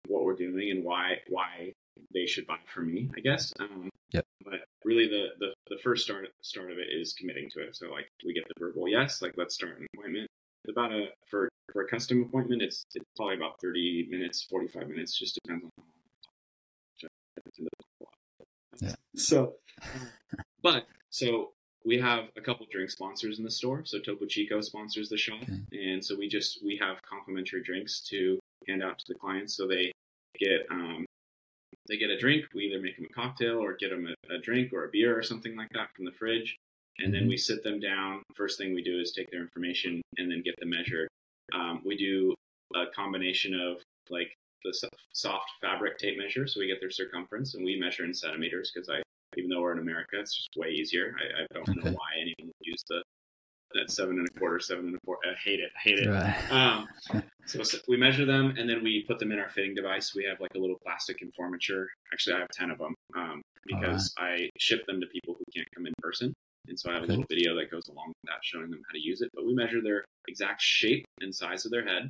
what 0.09 0.25
we're 0.25 0.37
doing 0.37 0.71
and 0.71 0.85
why 0.85 1.19
why 1.29 1.73
they 2.13 2.27
should 2.27 2.47
buy 2.47 2.59
from 2.67 2.93
me. 2.93 3.11
I 3.17 3.21
guess. 3.21 3.53
Um, 3.61 3.91
Yep. 4.15 4.25
But 4.45 4.61
really, 4.85 5.09
the, 5.09 5.31
the 5.41 5.53
the 5.69 5.83
first 5.83 6.05
start 6.05 6.29
start 6.41 6.71
of 6.71 6.79
it 6.79 6.87
is 6.89 7.13
committing 7.15 7.51
to 7.51 7.61
it. 7.61 7.75
So 7.77 7.91
like 7.91 8.07
we 8.25 8.33
get 8.33 8.45
the 8.47 8.55
verbal 8.59 8.89
yes, 8.89 9.21
like 9.21 9.35
let's 9.37 9.55
start 9.55 9.79
an 9.79 9.87
appointment. 9.93 10.29
It's 10.65 10.71
about 10.71 10.93
a 10.93 11.09
for 11.29 11.49
for 11.73 11.83
a 11.83 11.89
custom 11.89 12.23
appointment, 12.23 12.63
it's 12.63 12.85
it's 12.95 13.05
probably 13.17 13.35
about 13.35 13.61
thirty 13.61 14.07
minutes, 14.09 14.47
forty 14.49 14.69
five 14.69 14.89
minutes, 14.89 15.19
just 15.19 15.39
depends 15.43 15.65
on 15.65 15.71
how 15.77 15.83
long. 15.83 17.09
Yeah. 18.81 18.95
So, 19.17 19.55
but 20.61 20.87
so 21.11 21.53
we 21.85 21.99
have 21.99 22.31
a 22.37 22.41
couple 22.41 22.67
drink 22.71 22.91
sponsors 22.91 23.39
in 23.39 23.45
the 23.45 23.51
store. 23.51 23.83
So 23.85 23.99
Topo 23.99 24.27
Chico 24.27 24.61
sponsors 24.61 25.09
the 25.09 25.19
shop, 25.19 25.43
Okay. 25.43 25.91
and 25.93 26.05
so 26.05 26.17
we 26.17 26.29
just 26.29 26.65
we 26.65 26.77
have 26.79 27.03
complimentary 27.03 27.63
drinks 27.63 28.01
to 28.09 28.39
hand 28.67 28.83
out 28.83 28.99
to 28.99 29.05
the 29.09 29.15
clients. 29.19 29.55
So 29.57 29.67
they 29.67 29.93
get 30.39 30.67
um, 30.71 31.05
they 31.89 31.97
get 31.99 32.11
a 32.11 32.19
drink. 32.19 32.47
We 32.55 32.65
either 32.65 32.81
make 32.81 32.97
them 32.97 33.07
a 33.11 33.13
cocktail 33.13 33.59
or 33.59 33.75
get 33.75 33.91
them 33.91 34.07
a, 34.09 34.35
a 34.35 34.39
drink 34.39 34.73
or 34.73 34.85
a 34.85 34.89
beer 34.89 35.17
or 35.17 35.23
something 35.23 35.57
like 35.57 35.71
that 35.75 35.93
from 35.95 36.05
the 36.07 36.13
fridge, 36.13 36.57
and 36.99 37.13
then 37.13 37.25
Mhm. 37.25 37.29
we 37.29 37.37
sit 37.37 37.63
them 37.63 37.79
down. 37.81 38.23
First 38.35 38.57
thing 38.59 38.73
we 38.75 38.83
do 38.83 38.99
is 39.01 39.13
take 39.13 39.31
their 39.31 39.41
information 39.43 40.01
and 40.17 40.31
then 40.31 40.41
get 40.43 40.55
the 40.59 40.67
measure. 40.67 41.07
Um, 41.53 41.83
we 41.85 41.97
do 41.97 42.35
a 42.75 42.87
combination 42.87 43.55
of 43.55 43.83
like 44.09 44.35
the 44.65 44.73
soft 45.13 45.51
fabric 45.61 45.99
tape 45.99 46.17
measure, 46.17 46.47
so 46.47 46.59
we 46.61 46.67
get 46.67 46.81
their 46.81 46.91
circumference 46.91 47.53
and 47.55 47.63
we 47.65 47.79
measure 47.79 48.05
in 48.07 48.15
centimeters 48.15 48.71
because 48.73 48.89
I, 48.89 49.03
even 49.37 49.51
though 49.51 49.61
we're 49.63 49.73
in 49.73 49.79
America, 49.79 50.19
it's 50.21 50.37
just 50.37 50.51
way 50.57 50.71
easier. 50.71 51.15
I, 51.19 51.43
I 51.43 51.47
don't 51.55 51.69
Okay. 51.69 51.81
know 51.81 51.93
why 51.97 52.09
anyone 52.21 52.47
would 52.47 52.67
use 52.67 52.83
the 52.89 53.03
that 53.75 53.91
seven 53.91 54.19
and 54.21 54.29
a 54.29 54.39
quarter, 54.39 54.61
seven 54.61 54.87
and 54.87 54.95
a 54.95 54.99
quarter. 55.05 55.21
I 55.29 55.35
hate 55.43 55.59
it. 55.59 55.71
I 55.77 55.81
hate 55.81 55.99
it. 55.99 56.09
Right. 56.09 56.53
Um, 56.53 56.87
so 57.47 57.59
s- 57.61 57.75
we 57.89 57.97
measure 57.97 58.25
them 58.25 58.55
and 58.57 58.71
then 58.71 58.85
we 58.85 59.03
put 59.09 59.19
them 59.19 59.33
in 59.33 59.41
our 59.41 59.49
fitting 59.49 59.75
device. 59.75 60.15
We 60.15 60.23
have 60.27 60.39
like 60.41 60.53
a 60.55 60.59
little 60.61 60.79
plastic 60.85 61.23
informature. 61.23 61.89
Actually, 62.13 62.37
I 62.37 62.39
have 62.41 62.49
10 62.51 62.71
of 62.71 62.79
them 62.79 62.95
um, 63.17 63.43
because 63.67 64.15
I 64.17 64.49
ship 64.61 64.87
them 64.87 65.01
to 65.01 65.07
people 65.09 65.35
who 65.37 65.45
can't 65.53 65.67
come 65.75 65.87
in 65.87 65.93
person. 65.99 66.33
And 66.69 66.79
so 66.79 66.89
I 66.91 66.95
have 66.95 67.03
a 67.03 67.07
little 67.07 67.25
video 67.29 67.57
that 67.57 67.69
goes 67.71 67.89
along 67.91 68.09
with 68.09 68.17
that 68.31 68.39
showing 68.45 68.71
them 68.71 68.81
how 68.87 68.93
to 68.93 69.01
use 69.01 69.23
it. 69.23 69.31
But 69.35 69.45
we 69.45 69.55
measure 69.55 69.83
their 69.83 70.05
exact 70.29 70.63
shape 70.63 71.05
and 71.21 71.35
size 71.35 71.65
of 71.65 71.73
their 71.73 71.85
head. 71.85 72.09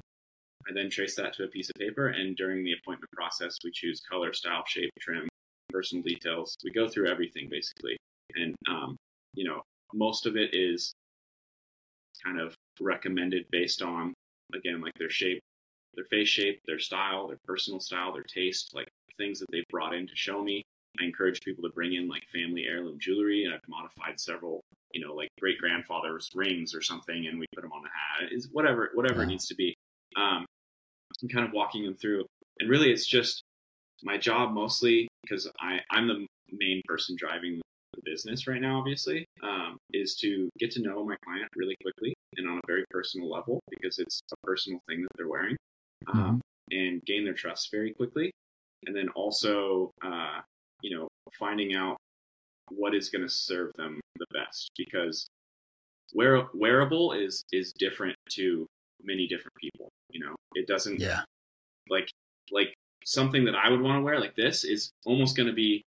I 0.68 0.72
then 0.74 0.90
trace 0.90 1.16
that 1.16 1.32
to 1.34 1.44
a 1.44 1.48
piece 1.48 1.70
of 1.70 1.76
paper. 1.78 2.08
And 2.08 2.36
during 2.36 2.62
the 2.62 2.72
appointment 2.72 3.10
process, 3.12 3.56
we 3.64 3.70
choose 3.72 4.00
color, 4.10 4.34
style, 4.34 4.64
shape, 4.66 4.90
trim, 5.00 5.26
personal 5.74 6.04
details. 6.04 6.56
We 6.62 6.70
go 6.70 6.88
through 6.88 7.08
everything 7.08 7.48
basically. 7.50 7.96
And, 8.36 8.54
um, 8.70 8.96
you 9.34 9.44
know, 9.44 9.60
most 9.92 10.26
of 10.26 10.36
it 10.36 10.50
is 10.54 10.94
kind 12.24 12.40
of 12.40 12.54
recommended 12.80 13.44
based 13.50 13.82
on 13.82 14.14
again 14.54 14.80
like 14.80 14.92
their 14.98 15.10
shape 15.10 15.40
their 15.94 16.04
face 16.06 16.28
shape 16.28 16.60
their 16.66 16.78
style 16.78 17.28
their 17.28 17.38
personal 17.44 17.80
style 17.80 18.12
their 18.12 18.24
taste 18.24 18.70
like 18.74 18.88
things 19.16 19.38
that 19.38 19.46
they've 19.52 19.64
brought 19.70 19.94
in 19.94 20.06
to 20.06 20.16
show 20.16 20.42
me. 20.42 20.62
I 21.00 21.04
encourage 21.04 21.40
people 21.40 21.62
to 21.64 21.70
bring 21.70 21.94
in 21.94 22.08
like 22.08 22.22
family 22.32 22.66
heirloom 22.68 22.98
jewelry 23.00 23.44
and 23.44 23.54
i've 23.54 23.68
modified 23.68 24.18
several 24.18 24.60
you 24.92 25.04
know 25.04 25.14
like 25.14 25.28
great 25.40 25.58
grandfather's 25.58 26.28
rings 26.34 26.74
or 26.74 26.82
something 26.82 27.26
and 27.26 27.38
we 27.38 27.46
put 27.54 27.62
them 27.62 27.72
on 27.72 27.82
the 27.82 27.88
hat. 27.88 28.32
Is 28.32 28.48
whatever 28.52 28.90
whatever 28.94 29.22
it 29.22 29.26
needs 29.26 29.46
to 29.46 29.54
be. 29.54 29.74
Um 30.16 30.46
i'm 31.22 31.28
kind 31.28 31.46
of 31.46 31.52
walking 31.52 31.84
them 31.84 31.94
through. 31.94 32.24
And 32.60 32.70
really 32.70 32.90
it's 32.90 33.06
just 33.06 33.42
my 34.02 34.18
job 34.18 34.52
mostly 34.52 35.08
because 35.24 35.50
i 35.60 35.78
i'm 35.90 36.06
the 36.08 36.26
main 36.52 36.80
person 36.86 37.16
driving 37.18 37.60
the 37.94 38.00
business 38.04 38.46
right 38.46 38.60
now 38.60 38.78
obviously 38.78 39.24
um, 39.42 39.78
is 39.92 40.16
to 40.16 40.48
get 40.58 40.70
to 40.70 40.82
know 40.82 41.04
my 41.04 41.16
client 41.24 41.48
really 41.56 41.76
quickly 41.82 42.14
and 42.36 42.48
on 42.48 42.58
a 42.58 42.66
very 42.66 42.84
personal 42.90 43.30
level 43.30 43.60
because 43.70 43.98
it's 43.98 44.20
a 44.32 44.36
personal 44.46 44.80
thing 44.88 45.02
that 45.02 45.08
they're 45.16 45.28
wearing 45.28 45.56
um, 46.12 46.40
and 46.70 47.02
gain 47.04 47.24
their 47.24 47.34
trust 47.34 47.70
very 47.70 47.92
quickly. 47.92 48.30
And 48.86 48.94
then 48.94 49.08
also 49.10 49.90
uh, 50.02 50.40
you 50.82 50.96
know 50.96 51.08
finding 51.38 51.74
out 51.74 51.96
what 52.70 52.94
is 52.94 53.10
going 53.10 53.22
to 53.22 53.32
serve 53.32 53.70
them 53.76 54.00
the 54.16 54.26
best 54.32 54.70
because 54.76 55.26
wear, 56.12 56.46
wearable 56.54 57.12
is 57.12 57.44
is 57.52 57.72
different 57.78 58.16
to 58.30 58.66
many 59.02 59.26
different 59.26 59.54
people 59.60 59.90
you 60.10 60.24
know? 60.24 60.34
It 60.54 60.66
doesn't 60.66 61.00
Yeah. 61.00 61.22
like 61.90 62.08
like 62.50 62.74
something 63.04 63.44
that 63.44 63.54
I 63.54 63.70
would 63.70 63.80
want 63.80 63.98
to 63.98 64.02
wear 64.02 64.20
like 64.20 64.36
this 64.36 64.64
is 64.64 64.90
almost 65.04 65.36
going 65.36 65.48
to 65.48 65.54
be 65.54 65.82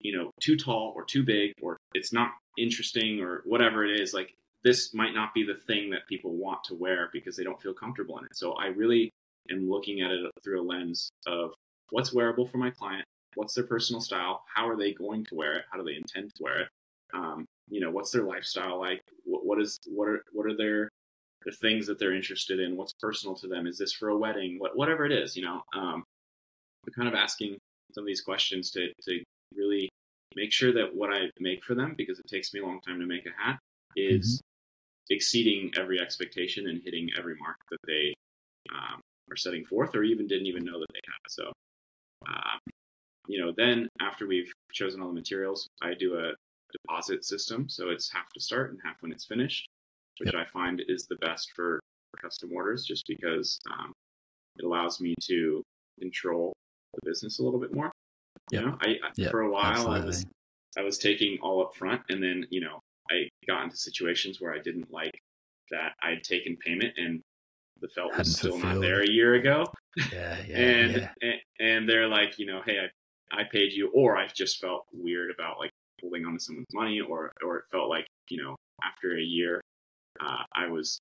you 0.00 0.16
know 0.16 0.30
too 0.42 0.56
tall 0.56 0.92
or 0.94 1.04
too 1.04 1.24
big 1.24 1.52
or 1.62 1.76
it's 1.94 2.12
not 2.12 2.30
interesting 2.58 3.20
or 3.20 3.42
whatever 3.44 3.84
it 3.84 4.00
is 4.00 4.14
like 4.14 4.34
this 4.64 4.92
might 4.94 5.14
not 5.14 5.32
be 5.32 5.44
the 5.44 5.54
thing 5.66 5.90
that 5.90 6.06
people 6.08 6.32
want 6.32 6.64
to 6.64 6.74
wear 6.74 7.08
because 7.12 7.36
they 7.36 7.44
don't 7.44 7.60
feel 7.62 7.72
comfortable 7.72 8.18
in 8.18 8.24
it. 8.24 8.36
So 8.36 8.54
I 8.54 8.66
really 8.66 9.10
am 9.50 9.70
looking 9.70 10.00
at 10.00 10.10
it 10.10 10.30
through 10.42 10.60
a 10.60 10.66
lens 10.66 11.08
of 11.26 11.52
what's 11.90 12.12
wearable 12.12 12.46
for 12.46 12.58
my 12.58 12.70
client 12.70 13.04
what's 13.36 13.54
their 13.54 13.64
personal 13.64 14.00
style 14.00 14.42
how 14.52 14.68
are 14.68 14.76
they 14.76 14.92
going 14.92 15.24
to 15.24 15.34
wear 15.34 15.58
it 15.58 15.64
how 15.70 15.78
do 15.78 15.84
they 15.84 15.94
intend 15.94 16.34
to 16.34 16.42
wear 16.42 16.60
it 16.62 16.68
um, 17.14 17.44
you 17.68 17.80
know 17.80 17.90
what's 17.90 18.10
their 18.10 18.24
lifestyle 18.24 18.80
like 18.80 19.00
what, 19.24 19.46
what 19.46 19.60
is 19.60 19.78
what 19.86 20.08
are 20.08 20.22
what 20.32 20.46
are 20.46 20.56
their 20.56 20.88
the 21.46 21.52
things 21.52 21.86
that 21.86 21.98
they're 21.98 22.14
interested 22.14 22.60
in 22.60 22.76
what's 22.76 22.92
personal 23.00 23.34
to 23.34 23.48
them 23.48 23.66
is 23.66 23.78
this 23.78 23.92
for 23.92 24.10
a 24.10 24.16
wedding 24.16 24.56
what, 24.58 24.76
whatever 24.76 25.06
it 25.06 25.12
is 25.12 25.36
you 25.36 25.42
know 25.42 25.62
um, 25.74 26.04
i'm 26.86 26.92
kind 26.94 27.08
of 27.08 27.14
asking 27.14 27.56
some 27.92 28.02
of 28.02 28.06
these 28.06 28.20
questions 28.20 28.70
to, 28.70 28.88
to 29.02 29.22
really 29.56 29.88
make 30.34 30.52
sure 30.52 30.72
that 30.72 30.94
what 30.94 31.10
i 31.10 31.30
make 31.40 31.64
for 31.64 31.74
them 31.74 31.94
because 31.96 32.18
it 32.18 32.26
takes 32.28 32.52
me 32.52 32.60
a 32.60 32.66
long 32.66 32.80
time 32.86 33.00
to 33.00 33.06
make 33.06 33.24
a 33.26 33.42
hat 33.42 33.58
is 33.96 34.42
exceeding 35.10 35.70
every 35.78 36.00
expectation 36.00 36.68
and 36.68 36.82
hitting 36.84 37.08
every 37.18 37.34
mark 37.40 37.56
that 37.70 37.78
they 37.86 38.12
um, 38.72 39.00
are 39.30 39.36
setting 39.36 39.64
forth, 39.64 39.94
or 39.94 40.02
even 40.02 40.26
didn't 40.26 40.46
even 40.46 40.64
know 40.64 40.78
that 40.78 40.86
they 40.92 41.00
had. 41.06 41.18
So, 41.28 41.52
uh, 42.28 42.58
you 43.28 43.40
know, 43.40 43.52
then 43.56 43.88
after 44.00 44.26
we've 44.26 44.52
chosen 44.72 45.00
all 45.00 45.08
the 45.08 45.14
materials, 45.14 45.68
I 45.82 45.94
do 45.94 46.18
a 46.18 46.32
deposit 46.72 47.24
system. 47.24 47.68
So 47.68 47.90
it's 47.90 48.12
half 48.12 48.32
to 48.34 48.40
start 48.40 48.70
and 48.70 48.80
half 48.84 49.02
when 49.02 49.12
it's 49.12 49.24
finished, 49.24 49.66
which 50.18 50.34
I 50.34 50.44
find 50.44 50.82
is 50.88 51.06
the 51.06 51.16
best 51.16 51.50
for, 51.54 51.80
for 52.10 52.22
custom 52.22 52.50
orders, 52.54 52.84
just 52.84 53.04
because 53.06 53.58
um, 53.70 53.92
it 54.58 54.64
allows 54.64 55.00
me 55.00 55.14
to 55.22 55.62
control 56.00 56.52
the 56.94 57.00
business 57.10 57.38
a 57.38 57.42
little 57.42 57.60
bit 57.60 57.74
more. 57.74 57.90
Yep. 58.50 58.60
You 58.60 58.66
know, 58.66 58.78
I, 58.80 58.88
I 58.88 59.10
Yep, 59.16 59.30
for 59.30 59.42
a 59.42 59.50
while 59.50 59.88
I 59.88 60.00
was 60.00 60.24
I 60.78 60.82
was 60.82 60.98
taking 60.98 61.38
all 61.42 61.62
up 61.62 61.74
front, 61.74 62.02
and 62.08 62.22
then 62.22 62.46
you 62.50 62.60
know 62.60 62.80
I 63.10 63.28
got 63.46 63.64
into 63.64 63.76
situations 63.76 64.40
where 64.40 64.52
I 64.52 64.58
didn't 64.58 64.92
like 64.92 65.18
that 65.70 65.92
I'd 66.02 66.22
taken 66.22 66.56
payment 66.56 66.94
and 66.96 67.20
the 67.80 67.88
felt 67.88 68.12
Hadn't 68.12 68.26
was 68.26 68.36
still 68.36 68.58
not 68.58 68.80
there 68.80 69.02
a 69.02 69.10
year 69.10 69.34
ago, 69.34 69.66
Yeah, 70.12 70.36
yeah, 70.48 70.56
and, 70.56 70.96
yeah. 70.96 71.08
and 71.22 71.34
and 71.58 71.88
they're 71.88 72.08
like, 72.08 72.38
you 72.38 72.46
know, 72.46 72.62
hey, 72.64 72.78
I 72.78 73.40
I 73.40 73.44
paid 73.44 73.72
you, 73.72 73.90
or 73.94 74.16
I've 74.16 74.34
just 74.34 74.60
felt 74.60 74.86
weird 74.92 75.30
about 75.30 75.58
like 75.58 75.70
holding 76.00 76.24
on 76.24 76.34
to 76.34 76.40
someone's 76.40 76.66
money, 76.72 77.00
or 77.00 77.32
or 77.44 77.58
it 77.58 77.64
felt 77.70 77.88
like 77.88 78.06
you 78.28 78.42
know 78.42 78.56
after 78.84 79.16
a 79.16 79.22
year, 79.22 79.60
uh, 80.20 80.42
I 80.54 80.68
was. 80.68 80.98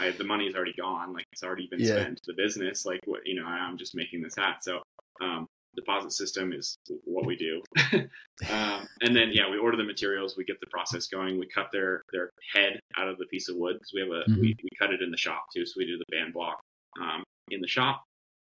I 0.00 0.12
the 0.16 0.24
money's 0.24 0.54
already 0.54 0.74
gone, 0.74 1.12
like 1.12 1.24
it's 1.32 1.42
already 1.42 1.66
been 1.70 1.80
Yeah. 1.80 1.94
spent. 1.94 2.20
The 2.26 2.34
business, 2.34 2.86
like 2.86 3.00
what 3.06 3.20
you 3.26 3.34
know, 3.40 3.46
I'm 3.46 3.76
just 3.76 3.94
making 3.96 4.22
this 4.22 4.36
hat. 4.36 4.62
So, 4.62 4.82
um, 5.20 5.46
deposit 5.74 6.12
system 6.12 6.52
is 6.52 6.76
what 7.04 7.26
we 7.26 7.36
do. 7.36 7.62
um, 8.48 8.86
and 9.00 9.14
then 9.14 9.30
yeah, 9.32 9.50
we 9.50 9.58
order 9.58 9.76
the 9.76 9.84
materials, 9.84 10.36
we 10.36 10.44
get 10.44 10.60
the 10.60 10.66
process 10.66 11.06
going, 11.08 11.38
we 11.38 11.46
cut 11.48 11.70
their 11.72 12.02
their 12.12 12.30
head 12.54 12.78
out 12.96 13.08
of 13.08 13.18
the 13.18 13.26
piece 13.26 13.48
of 13.48 13.56
wood 13.56 13.74
because 13.74 13.92
we 13.92 14.00
have 14.00 14.10
a 14.10 14.30
Mhm. 14.30 14.40
we, 14.40 14.54
we 14.62 14.68
cut 14.78 14.92
it 14.92 15.02
in 15.02 15.10
the 15.10 15.16
shop 15.16 15.46
too, 15.54 15.66
so 15.66 15.74
we 15.76 15.86
do 15.86 15.98
the 15.98 16.04
band 16.10 16.32
block 16.32 16.60
um, 17.00 17.24
in 17.50 17.60
the 17.60 17.68
shop, 17.68 18.04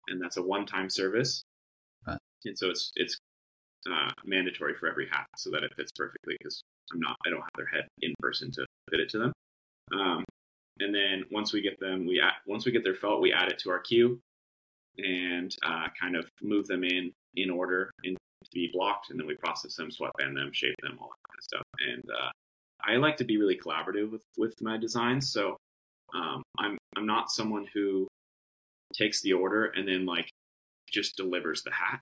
and 0.08 0.20
that's 0.20 0.36
a 0.38 0.42
one 0.42 0.66
time 0.66 0.90
service. 0.90 1.42
Right. 2.06 2.18
And 2.46 2.58
so 2.58 2.68
it's 2.70 2.90
it's 2.96 3.16
uh, 3.88 4.10
mandatory 4.24 4.74
for 4.74 4.88
every 4.88 5.08
hat 5.08 5.26
so 5.36 5.50
that 5.50 5.62
it 5.62 5.72
fits 5.76 5.92
perfectly 5.96 6.36
because 6.40 6.60
I'm 6.92 7.00
not 7.00 7.16
I 7.26 7.30
don't 7.30 7.40
have 7.40 7.56
their 7.56 7.66
head 7.66 7.86
in 8.02 8.12
person 8.18 8.50
to 8.52 8.66
fit 8.90 9.00
it 9.00 9.08
to 9.10 9.18
them. 9.18 9.32
Um, 9.92 10.24
and 10.80 10.94
then 10.94 11.24
once 11.30 11.52
we 11.52 11.60
get 11.60 11.78
them, 11.80 12.06
we 12.06 12.22
once 12.46 12.64
we 12.64 12.72
get 12.72 12.84
their 12.84 12.94
felt, 12.94 13.20
we 13.20 13.32
add 13.32 13.50
it 13.50 13.58
to 13.60 13.70
our 13.70 13.80
queue 13.80 14.20
and 14.98 15.54
uh, 15.64 15.86
kind 16.00 16.16
of 16.16 16.28
move 16.42 16.66
them 16.66 16.84
in 16.84 17.12
in 17.36 17.50
order 17.50 17.90
in 18.04 18.14
to 18.14 18.50
be 18.52 18.70
blocked, 18.72 19.10
and 19.10 19.18
then 19.18 19.26
we 19.26 19.34
process 19.34 19.74
them, 19.74 19.90
sweat 19.90 20.12
band 20.18 20.36
them, 20.36 20.50
shape 20.52 20.74
them, 20.82 20.96
all 21.00 21.08
that 21.08 21.28
kind 21.28 21.38
of 21.38 21.44
stuff. 21.44 21.62
And 21.88 22.04
uh, 22.10 22.30
I 22.82 22.96
like 22.96 23.16
to 23.18 23.24
be 23.24 23.36
really 23.36 23.58
collaborative 23.58 24.10
with 24.10 24.22
with 24.36 24.54
my 24.60 24.76
designs, 24.76 25.32
so 25.32 25.56
um, 26.14 26.42
I'm 26.58 26.78
I'm 26.96 27.06
not 27.06 27.30
someone 27.30 27.66
who 27.74 28.06
takes 28.94 29.20
the 29.20 29.32
order 29.32 29.66
and 29.66 29.86
then 29.86 30.06
like 30.06 30.30
just 30.90 31.16
delivers 31.16 31.62
the 31.62 31.72
hat. 31.72 32.00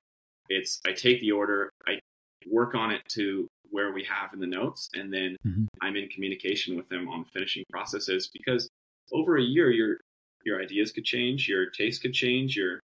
It's 0.49 0.81
I 0.87 0.93
take 0.93 1.21
the 1.21 1.33
order, 1.33 1.71
I 1.87 1.99
work 2.49 2.75
on 2.75 2.93
it 2.93 3.03
to 3.15 3.49
where 3.71 3.93
we 3.93 4.05
have 4.05 4.33
in 4.33 4.41
the 4.41 4.47
notes, 4.47 4.89
and 4.95 5.13
then 5.13 5.37
mm-hmm. 5.47 5.65
I'm 5.83 5.97
in 5.97 6.09
communication 6.09 6.77
with 6.77 6.89
them 6.89 7.09
on 7.09 7.25
the 7.25 7.31
finishing 7.31 7.65
processes 7.71 8.31
because 8.33 8.69
over 9.13 9.37
a 9.39 9.43
year 9.43 9.71
your 9.71 9.99
your 10.45 10.63
ideas 10.63 10.93
could 10.93 11.05
change, 11.05 11.49
your 11.49 11.71
taste 11.71 12.03
could 12.03 12.15
change, 12.15 12.57
your 12.57 12.81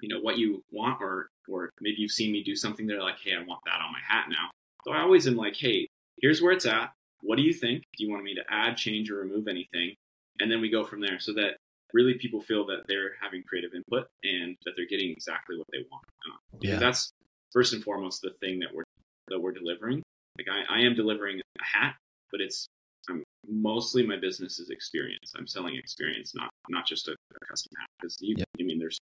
you 0.00 0.08
know 0.08 0.20
what 0.20 0.38
you 0.38 0.62
want 0.70 1.00
or 1.00 1.28
or 1.48 1.70
maybe 1.80 1.96
you've 1.98 2.10
seen 2.10 2.30
me 2.30 2.42
do 2.42 2.54
something 2.54 2.86
they're 2.86 3.02
like, 3.02 3.18
hey, 3.24 3.34
I 3.34 3.44
want 3.44 3.60
that 3.64 3.80
on 3.80 3.92
my 3.92 4.00
hat 4.06 4.26
now. 4.28 4.50
So 4.84 4.92
I 4.92 5.00
always 5.00 5.26
am 5.26 5.36
like, 5.36 5.56
hey, 5.56 5.88
here's 6.20 6.42
where 6.42 6.52
it's 6.52 6.66
at. 6.66 6.92
What 7.22 7.36
do 7.36 7.42
you 7.42 7.52
think? 7.52 7.82
Do 7.96 8.04
you 8.04 8.10
want 8.10 8.22
me 8.22 8.34
to 8.34 8.42
add, 8.48 8.76
change, 8.76 9.10
or 9.10 9.16
remove 9.16 9.48
anything? 9.48 9.94
And 10.40 10.50
then 10.50 10.60
we 10.60 10.70
go 10.70 10.84
from 10.84 11.00
there 11.00 11.18
so 11.18 11.32
that 11.34 11.56
really 11.92 12.14
people 12.14 12.40
feel 12.40 12.66
that 12.66 12.82
they're 12.86 13.12
having 13.20 13.42
creative 13.42 13.72
input 13.74 14.06
and 14.22 14.56
that 14.64 14.74
they're 14.76 14.86
getting 14.86 15.10
exactly 15.10 15.56
what 15.56 15.66
they 15.72 15.84
want. 15.90 16.04
Uh, 16.30 16.58
Yeah. 16.60 16.76
that's 16.76 17.12
first 17.52 17.72
and 17.72 17.82
foremost 17.82 18.22
the 18.22 18.30
thing 18.40 18.58
that 18.60 18.72
we're 18.72 18.84
that 19.30 19.40
we're 19.40 19.52
delivering. 19.52 20.02
Like 20.38 20.46
I, 20.50 20.78
I 20.78 20.80
am 20.80 20.94
delivering 20.94 21.40
a 21.40 21.64
hat, 21.64 21.94
but 22.30 22.40
it's 22.40 22.66
I'm, 23.08 23.24
mostly 23.48 24.06
my 24.06 24.16
business 24.16 24.58
is 24.58 24.70
experience. 24.70 25.32
I'm 25.36 25.46
selling 25.46 25.76
experience, 25.76 26.34
not 26.34 26.50
not 26.68 26.86
just 26.86 27.08
a, 27.08 27.12
a 27.12 27.46
custom 27.46 27.72
hat. 27.78 27.88
Because 28.00 28.16
you, 28.20 28.34
Yep. 28.38 28.46
I 28.60 28.62
mean, 28.62 28.78
there's 28.78 28.98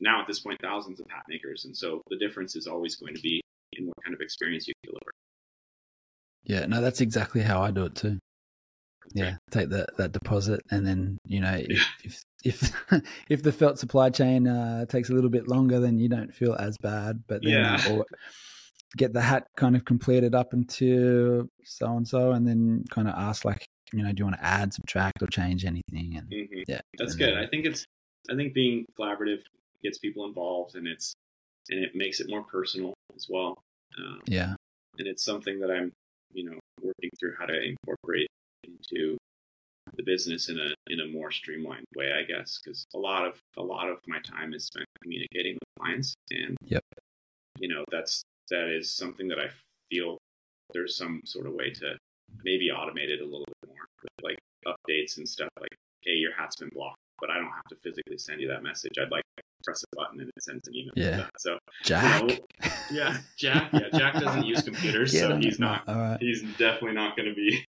now 0.00 0.20
at 0.20 0.26
this 0.26 0.40
point 0.40 0.60
thousands 0.62 1.00
of 1.00 1.06
hat 1.10 1.24
makers, 1.28 1.64
and 1.64 1.76
so 1.76 2.02
the 2.08 2.18
difference 2.18 2.56
is 2.56 2.66
always 2.66 2.96
going 2.96 3.14
to 3.14 3.20
be 3.20 3.40
in 3.72 3.86
what 3.86 3.96
kind 4.04 4.14
of 4.14 4.20
experience 4.20 4.66
you 4.68 4.74
deliver. 4.84 5.10
Yeah, 6.44 6.66
no, 6.66 6.80
that's 6.80 7.00
exactly 7.00 7.42
how 7.42 7.62
I 7.62 7.70
do 7.70 7.84
it 7.84 7.94
too. 7.94 8.18
Yeah, 9.14 9.36
take 9.50 9.70
that 9.70 9.96
that 9.96 10.12
deposit, 10.12 10.60
and 10.70 10.86
then 10.86 11.18
you 11.24 11.40
know 11.40 11.54
if 11.56 11.86
if 12.04 12.22
if, 12.44 12.72
if 13.28 13.42
the 13.42 13.52
felt 13.52 13.78
supply 13.78 14.10
chain 14.10 14.46
uh, 14.46 14.84
takes 14.86 15.10
a 15.10 15.14
little 15.14 15.30
bit 15.30 15.48
longer, 15.48 15.80
then 15.80 15.98
you 15.98 16.08
don't 16.08 16.34
feel 16.34 16.54
as 16.54 16.76
bad. 16.78 17.24
But 17.26 17.42
then 17.42 17.52
Yeah. 17.52 18.02
Get 18.96 19.12
the 19.12 19.20
hat 19.20 19.46
kind 19.56 19.76
of 19.76 19.84
completed 19.84 20.34
up 20.34 20.52
into 20.54 21.48
so 21.64 21.96
and 21.96 22.06
so, 22.06 22.32
and 22.32 22.46
then 22.46 22.84
kind 22.90 23.08
of 23.08 23.14
ask 23.14 23.44
like, 23.44 23.66
you 23.92 24.02
know, 24.02 24.12
do 24.12 24.20
you 24.20 24.24
want 24.24 24.36
to 24.36 24.44
add, 24.44 24.72
subtract, 24.72 25.22
or 25.22 25.26
change 25.26 25.64
anything? 25.64 26.16
And 26.16 26.26
hmm 26.28 26.62
yeah, 26.66 26.80
That's 26.98 27.12
and 27.12 27.18
good. 27.18 27.34
then- 27.34 27.44
I 27.44 27.46
think 27.46 27.66
it's 27.66 27.84
I 28.30 28.34
think 28.34 28.52
being 28.52 28.84
collaborative 28.98 29.40
gets 29.82 29.98
people 29.98 30.26
involved, 30.26 30.74
and 30.74 30.86
it's 30.86 31.14
and 31.70 31.84
it 31.84 31.94
makes 31.94 32.20
it 32.20 32.28
more 32.28 32.42
personal 32.42 32.94
as 33.16 33.26
well. 33.28 33.58
Um, 33.98 34.20
yeah, 34.26 34.54
and 34.98 35.06
it's 35.06 35.24
something 35.24 35.60
that 35.60 35.70
I'm, 35.70 35.92
you 36.32 36.44
know, 36.50 36.58
working 36.82 37.10
through 37.18 37.34
how 37.38 37.46
to 37.46 37.54
incorporate 37.62 38.28
into 38.64 39.16
the 39.96 40.02
business 40.02 40.48
in 40.50 40.58
a 40.58 40.74
in 40.92 41.00
a 41.00 41.06
more 41.06 41.30
streamlined 41.30 41.86
way, 41.96 42.12
I 42.12 42.24
guess, 42.24 42.58
because 42.62 42.84
a 42.94 42.98
lot 42.98 43.26
of 43.26 43.34
a 43.56 43.62
lot 43.62 43.88
of 43.88 43.98
my 44.06 44.18
time 44.20 44.52
is 44.52 44.66
spent 44.66 44.86
communicating 45.02 45.54
with 45.54 45.68
clients, 45.78 46.14
and 46.30 46.56
Yep. 46.62 46.82
you 47.58 47.68
know, 47.68 47.84
that's 47.90 48.22
that 48.50 48.68
is 48.68 48.90
something 48.90 49.28
that 49.28 49.38
I 49.38 49.48
feel 49.90 50.18
there's 50.72 50.96
some 50.96 51.20
sort 51.24 51.46
of 51.46 51.54
way 51.54 51.70
to 51.70 51.96
maybe 52.44 52.70
automate 52.70 53.08
it 53.08 53.20
a 53.20 53.24
little 53.24 53.44
bit 53.62 53.68
more 53.70 53.86
with 54.02 54.24
like 54.24 54.38
updates 54.66 55.16
and 55.16 55.28
stuff 55.28 55.48
like, 55.60 55.74
hey, 56.02 56.12
your 56.12 56.34
hat's 56.34 56.56
been 56.56 56.68
blocked, 56.74 56.98
but 57.20 57.30
I 57.30 57.34
don't 57.36 57.46
have 57.50 57.64
to 57.70 57.76
physically 57.76 58.18
send 58.18 58.40
you 58.40 58.48
that 58.48 58.62
message. 58.62 58.92
I'd 59.00 59.10
like 59.10 59.22
to 59.38 59.42
press 59.64 59.82
a 59.82 59.96
button 59.96 60.20
and 60.20 60.28
it 60.28 60.42
sends 60.42 60.66
an 60.68 60.74
email. 60.74 60.92
Yeah. 60.96 61.26
So 61.38 61.56
Jack. 61.84 62.24
know, 62.24 62.36
yeah, 62.92 63.18
Jack. 63.38 63.70
Yeah, 63.72 63.88
Jack 63.96 64.14
doesn't 64.14 64.44
use 64.44 64.62
computers, 64.62 65.12
Get 65.12 65.20
so 65.20 65.36
he's 65.36 65.58
not 65.58 65.86
right. 65.86 66.18
he's 66.20 66.42
definitely 66.58 66.92
not 66.94 67.16
going 67.16 67.28
to 67.28 67.34
be. 67.34 67.64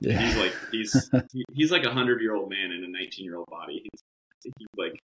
Yeah. 0.00 0.18
He's 0.20 0.36
like 0.36 0.52
he's 0.72 1.10
he- 1.32 1.44
he's 1.52 1.70
like 1.70 1.84
a 1.84 1.90
hundred 1.92 2.20
year 2.20 2.34
old 2.34 2.50
man 2.50 2.72
in 2.72 2.82
a 2.84 2.88
nineteen 2.88 3.24
year 3.24 3.36
old 3.36 3.46
body. 3.48 3.84
He's, 3.92 4.52
he's 4.58 4.66
like 4.76 4.98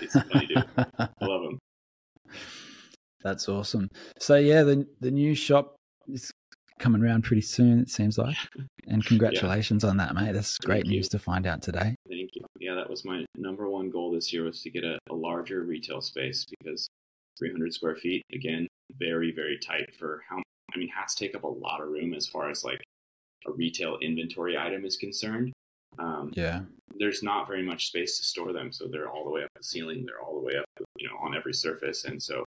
it's 0.00 0.12
funny 0.14 0.46
dude. 0.46 0.64
I 3.26 3.30
love 3.30 3.34
him. 3.34 3.34
That's 3.34 3.48
awesome. 3.48 3.88
So 4.18 4.36
yeah, 4.36 4.62
the 4.62 4.86
the 5.00 5.10
new 5.10 5.34
shop 5.34 5.76
is 6.08 6.30
coming 6.78 7.02
around 7.02 7.24
pretty 7.24 7.42
soon. 7.42 7.80
It 7.80 7.90
seems 7.90 8.18
like, 8.18 8.36
and 8.86 9.04
congratulations 9.06 9.84
on 9.84 9.96
that, 9.98 10.14
mate. 10.14 10.32
That's 10.32 10.58
great 10.58 10.82
Thank 10.82 10.86
you. 10.86 10.92
news 10.92 11.08
to 11.10 11.18
find 11.18 11.46
out 11.46 11.62
today. 11.62 11.94
Thank 12.08 12.30
you. 12.34 12.44
Yeah, 12.60 12.74
that 12.74 12.88
was 12.90 13.04
my 13.04 13.24
number 13.36 13.68
one 13.68 13.90
goal 13.90 14.12
this 14.12 14.32
year 14.32 14.44
was 14.44 14.62
to 14.62 14.70
get 14.70 14.84
a, 14.84 14.98
a 15.10 15.14
larger 15.14 15.62
retail 15.62 16.00
space 16.00 16.44
because 16.60 16.88
300 17.38 17.72
square 17.72 17.96
feet 17.96 18.22
again, 18.32 18.66
very 18.98 19.32
very 19.32 19.58
tight 19.58 19.94
for 19.94 20.22
how. 20.28 20.42
I 20.74 20.78
mean, 20.78 20.88
hats 20.88 21.14
take 21.14 21.34
up 21.34 21.44
a 21.44 21.48
lot 21.48 21.80
of 21.80 21.88
room 21.88 22.12
as 22.12 22.26
far 22.26 22.50
as 22.50 22.64
like 22.64 22.82
a 23.46 23.52
retail 23.52 23.98
inventory 24.02 24.58
item 24.58 24.84
is 24.84 24.96
concerned. 24.96 25.52
Um, 25.98 26.32
Yeah, 26.34 26.62
there's 26.98 27.22
not 27.22 27.46
very 27.46 27.62
much 27.62 27.86
space 27.86 28.18
to 28.18 28.24
store 28.24 28.52
them, 28.52 28.72
so 28.72 28.86
they're 28.86 29.08
all 29.08 29.24
the 29.24 29.30
way 29.30 29.44
up 29.44 29.50
the 29.56 29.62
ceiling. 29.62 30.04
They're 30.04 30.20
all 30.20 30.34
the 30.38 30.44
way 30.44 30.54
up, 30.56 30.64
you 30.98 31.08
know, 31.08 31.16
on 31.22 31.36
every 31.36 31.54
surface, 31.54 32.04
and 32.04 32.22
so 32.22 32.44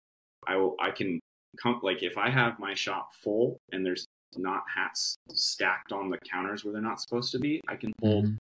I 0.47 0.57
will. 0.57 0.77
I 0.81 0.91
can 0.91 1.21
come 1.63 1.81
like 1.83 2.03
if 2.03 2.19
I 2.19 2.31
have 2.31 2.59
my 2.59 2.75
shop 2.75 3.11
full 3.23 3.59
and 3.73 3.85
there's 3.85 4.05
not 4.37 4.63
hats 4.75 5.17
stacked 5.33 5.93
on 5.93 6.11
the 6.11 6.19
counters 6.19 6.65
where 6.65 6.73
they're 6.73 6.83
not 6.83 7.01
supposed 7.01 7.33
to 7.33 7.39
be, 7.39 7.61
I 7.69 7.77
can 7.77 7.93
hold 8.01 8.27
Mhm. 8.27 8.37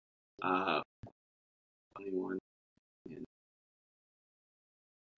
uh, 0.42 0.82
21 1.98 2.40
and 3.10 3.26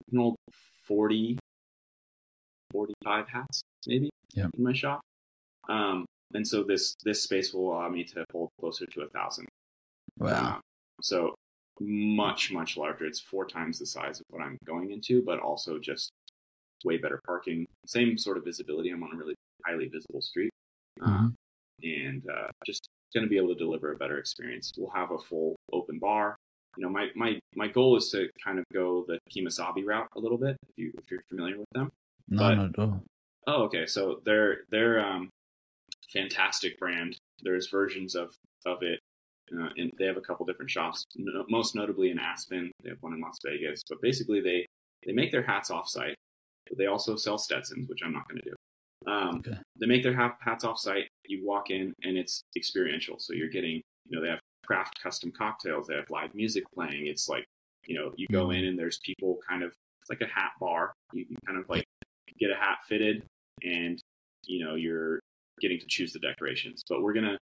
I 0.02 0.10
can 0.10 0.20
hold 0.20 0.36
40, 0.88 1.38
45 2.72 3.28
hats 3.28 3.62
maybe 3.88 4.10
in 4.58 4.64
my 4.64 4.74
shop. 4.74 5.02
Um, 5.70 6.06
and 6.34 6.48
so 6.48 6.64
this 6.64 6.96
this 7.04 7.22
space 7.24 7.54
will 7.54 7.72
allow 7.74 7.90
me 7.90 8.04
to 8.06 8.26
hold 8.32 8.50
closer 8.60 8.86
to 8.88 9.02
a 9.02 9.10
thousand. 9.10 9.48
wow. 10.18 10.56
Um, 10.56 10.62
so 11.02 11.36
much, 11.80 12.52
much 12.52 12.78
larger. 12.78 13.06
It's 13.06 13.20
four 13.20 13.46
times 13.46 13.80
the 13.80 13.86
size 13.86 14.20
of 14.20 14.26
what 14.30 14.42
I'm 14.42 14.58
going 14.66 14.92
into, 14.92 15.22
but 15.22 15.40
also 15.40 15.78
just 15.80 16.10
way 16.86 16.98
better 16.98 17.20
parking. 17.26 17.66
Same 17.86 18.18
sort 18.18 18.38
of 18.38 18.44
visibility. 18.44 18.90
I'm 18.90 19.04
on 19.04 19.14
a 19.14 19.18
really 19.18 19.36
highly 19.66 19.88
visible 19.88 20.22
street. 20.22 20.50
Uh, 21.02 21.08
Mhm. 21.08 21.34
and 21.84 22.24
uh, 22.30 22.48
just 22.66 22.88
going 23.14 23.24
to 23.26 23.30
be 23.30 23.38
able 23.38 23.50
to 23.50 23.56
deliver 23.56 23.92
a 23.94 23.98
better 23.98 24.18
experience. 24.20 24.72
We'll 24.78 24.92
have 24.92 25.12
a 25.12 25.18
full 25.18 25.56
open 25.72 26.00
bar. 26.00 26.36
You 26.78 26.84
know, 26.84 26.90
my, 26.90 27.10
my, 27.16 27.40
my 27.56 27.68
goal 27.68 27.98
is 27.98 28.10
to 28.12 28.30
kind 28.44 28.58
of 28.60 28.66
go 28.74 29.06
the 29.08 29.20
Kemo 29.32 29.52
Sabe 29.52 29.84
route 29.86 30.08
a 30.16 30.20
little 30.20 30.38
bit. 30.38 30.56
If 30.70 30.78
you 30.78 30.92
if 30.98 31.10
you're 31.12 31.22
familiar 31.30 31.58
with 31.58 31.68
them. 31.74 31.90
No, 32.30 32.38
but- 32.38 32.56
not 32.56 32.70
at 32.70 32.80
all. 32.80 33.04
Oh, 33.48 33.64
okay. 33.64 33.86
So 33.86 34.22
they're 34.26 34.62
they're 34.72 35.06
um 35.06 35.30
fantastic 36.12 36.78
brand. 36.80 37.18
There's 37.42 37.70
versions 37.70 38.16
of 38.16 38.36
of 38.66 38.82
it 38.82 39.00
uh, 39.56 39.70
and 39.78 39.92
they 39.98 40.06
have 40.06 40.18
a 40.18 40.22
couple 40.22 40.46
different 40.46 40.72
shops, 40.72 41.04
no, 41.18 41.44
most 41.50 41.76
notably 41.76 42.10
in 42.12 42.18
Aspen. 42.20 42.72
They 42.82 42.90
have 42.90 43.02
one 43.02 43.14
in 43.14 43.20
Las 43.20 43.38
Vegas, 43.46 43.82
but 43.90 44.02
basically 44.02 44.40
they 44.42 44.66
they 45.06 45.12
make 45.12 45.32
their 45.32 45.44
hats 45.44 45.70
offsite. 45.70 46.14
They 46.78 46.86
also 46.88 47.16
sell 47.16 47.38
Stetsons, 47.38 47.88
which 47.90 48.00
I'm 48.04 48.14
not 48.14 48.28
going 48.28 48.42
to 48.42 48.50
do. 48.50 48.56
Um, 49.12 49.38
Okay. 49.40 49.58
They 49.80 49.86
make 49.88 50.04
their 50.04 50.14
hat, 50.16 50.38
hats 50.40 50.64
offsite. 50.64 51.08
You 51.28 51.46
walk 51.46 51.70
in 51.70 51.94
and 52.04 52.18
it's 52.18 52.42
experiential. 52.56 53.18
So 53.20 53.34
you're 53.34 53.50
getting, 53.50 53.82
you 54.08 54.16
know, 54.18 54.22
they 54.22 54.30
have 54.30 54.40
craft 54.66 55.02
custom 55.02 55.32
cocktails. 55.32 55.88
They 55.88 55.96
have 55.96 56.10
live 56.10 56.34
music 56.34 56.64
playing. 56.74 57.08
It's 57.08 57.28
like, 57.28 57.46
you 57.86 57.96
know, 58.00 58.14
you 58.16 58.28
go 58.32 58.52
in 58.52 58.64
and 58.66 58.80
there's 58.80 59.00
people 59.04 59.40
kind 59.48 59.62
of, 59.64 59.74
it's 60.02 60.10
like 60.10 60.22
a 60.22 60.34
hat 60.34 60.52
bar. 60.60 60.94
You 61.12 61.26
can 61.26 61.36
kind 61.46 61.60
of 61.60 61.68
like 61.70 61.84
get 62.40 62.50
a 62.50 62.56
hat 62.56 62.80
fitted 62.88 63.24
and, 63.62 64.00
you 64.46 64.64
know, 64.64 64.76
you're 64.76 65.20
getting 65.60 65.80
to 65.80 65.86
choose 65.88 66.14
the 66.14 66.20
decorations. 66.20 66.82
But 66.88 67.02
we're 67.02 67.14
going 67.14 67.26
to 67.26 67.38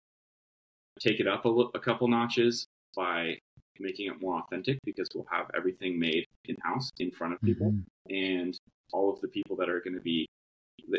take 0.99 1.19
it 1.19 1.27
up 1.27 1.45
a, 1.45 1.49
a 1.49 1.79
couple 1.79 2.07
notches 2.07 2.65
by 2.95 3.37
making 3.79 4.07
it 4.07 4.21
more 4.21 4.39
authentic 4.39 4.77
because 4.83 5.07
we'll 5.15 5.25
have 5.31 5.49
everything 5.55 5.99
made 5.99 6.25
in 6.45 6.55
house 6.63 6.89
in 6.99 7.11
front 7.11 7.33
of 7.33 7.41
people 7.41 7.71
Mhm. 7.71 7.83
and 8.09 8.57
all 8.93 9.11
of 9.11 9.19
the 9.21 9.27
people 9.27 9.55
that 9.55 9.69
are 9.69 9.81
going 9.81 9.93
to 9.93 10.01
be 10.01 10.27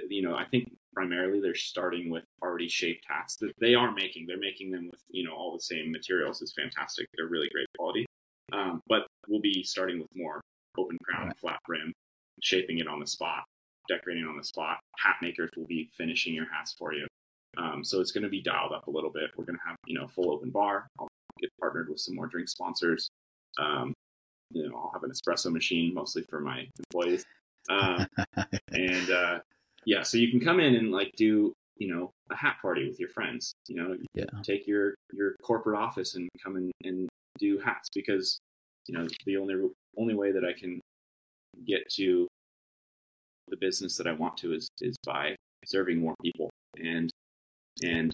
you 0.08 0.22
know 0.22 0.34
i 0.34 0.44
think 0.44 0.70
primarily 0.94 1.40
they're 1.40 1.54
starting 1.54 2.10
with 2.10 2.24
already 2.42 2.68
shaped 2.68 3.04
hats 3.08 3.36
that 3.36 3.52
they 3.60 3.74
are 3.74 3.92
making. 3.92 4.26
They're 4.26 4.38
making 4.38 4.70
them 4.70 4.88
with 4.90 5.00
you 5.10 5.24
know 5.24 5.34
all 5.34 5.52
the 5.52 5.62
same 5.62 5.90
materials. 5.90 6.42
It's 6.42 6.52
fantastic. 6.52 7.06
They're 7.14 7.28
really 7.28 7.48
great 7.52 7.66
quality. 7.78 8.06
Um, 8.52 8.80
but 8.88 9.06
we'll 9.28 9.40
be 9.40 9.62
starting 9.62 9.98
with 9.98 10.08
more 10.14 10.40
open 10.76 10.98
crown 11.04 11.28
Right. 11.28 11.38
flat 11.38 11.58
brim 11.66 11.92
shaping 12.42 12.78
it 12.78 12.88
on 12.88 13.00
the 13.00 13.06
spot 13.06 13.44
decorating 13.88 14.24
on 14.24 14.36
the 14.36 14.44
spot. 14.44 14.78
Hat 14.98 15.16
makers 15.22 15.50
will 15.56 15.66
be 15.66 15.88
finishing 15.96 16.34
your 16.34 16.46
hats 16.52 16.74
for 16.78 16.94
you. 16.94 17.06
Um, 17.58 17.82
so 17.84 18.00
it's 18.00 18.12
going 18.12 18.22
to 18.22 18.30
be 18.30 18.40
dialed 18.42 18.72
up 18.72 18.86
a 18.86 18.90
little 18.90 19.10
bit. 19.10 19.30
We're 19.36 19.44
going 19.44 19.58
to 19.58 19.68
have 19.68 19.76
you 19.86 19.98
know 19.98 20.06
full 20.08 20.30
open 20.30 20.50
bar. 20.50 20.86
I'll 20.98 21.08
get 21.40 21.50
partnered 21.60 21.88
with 21.88 22.00
some 22.00 22.14
more 22.14 22.26
drink 22.26 22.48
sponsors. 22.48 23.08
Um, 23.58 23.94
you 24.52 24.68
know 24.68 24.76
i'll 24.76 24.90
have 24.92 25.02
an 25.02 25.10
espresso 25.10 25.50
machine 25.50 25.94
mostly 25.94 26.22
for 26.28 26.40
my 26.40 26.66
employees 26.78 27.24
um, 27.68 28.06
and 28.72 29.10
uh, 29.10 29.38
yeah, 29.84 30.02
so 30.02 30.18
you 30.18 30.30
can 30.30 30.40
come 30.40 30.60
in 30.60 30.74
and 30.74 30.90
like 30.90 31.12
do 31.16 31.52
you 31.78 31.88
know 31.94 32.10
a 32.30 32.36
hat 32.36 32.56
party 32.62 32.88
with 32.88 33.00
your 33.00 33.08
friends. 33.10 33.52
You 33.68 33.76
know, 33.76 33.96
Yeah. 34.14 34.24
take 34.42 34.66
your 34.66 34.94
your 35.12 35.36
corporate 35.42 35.78
office 35.78 36.14
and 36.14 36.28
come 36.42 36.56
in 36.56 36.70
and 36.84 37.08
do 37.38 37.58
hats 37.58 37.88
because 37.94 38.38
you 38.86 38.96
know 38.96 39.06
the 39.26 39.36
only 39.36 39.54
only 39.96 40.14
way 40.14 40.32
that 40.32 40.44
I 40.44 40.52
can 40.52 40.80
get 41.66 41.88
to 41.96 42.26
the 43.48 43.56
business 43.56 43.96
that 43.96 44.06
I 44.06 44.12
want 44.12 44.36
to 44.38 44.52
is 44.52 44.68
is 44.80 44.96
by 45.04 45.36
serving 45.66 45.98
more 46.00 46.14
people 46.22 46.50
and 46.78 47.10
and 47.82 48.12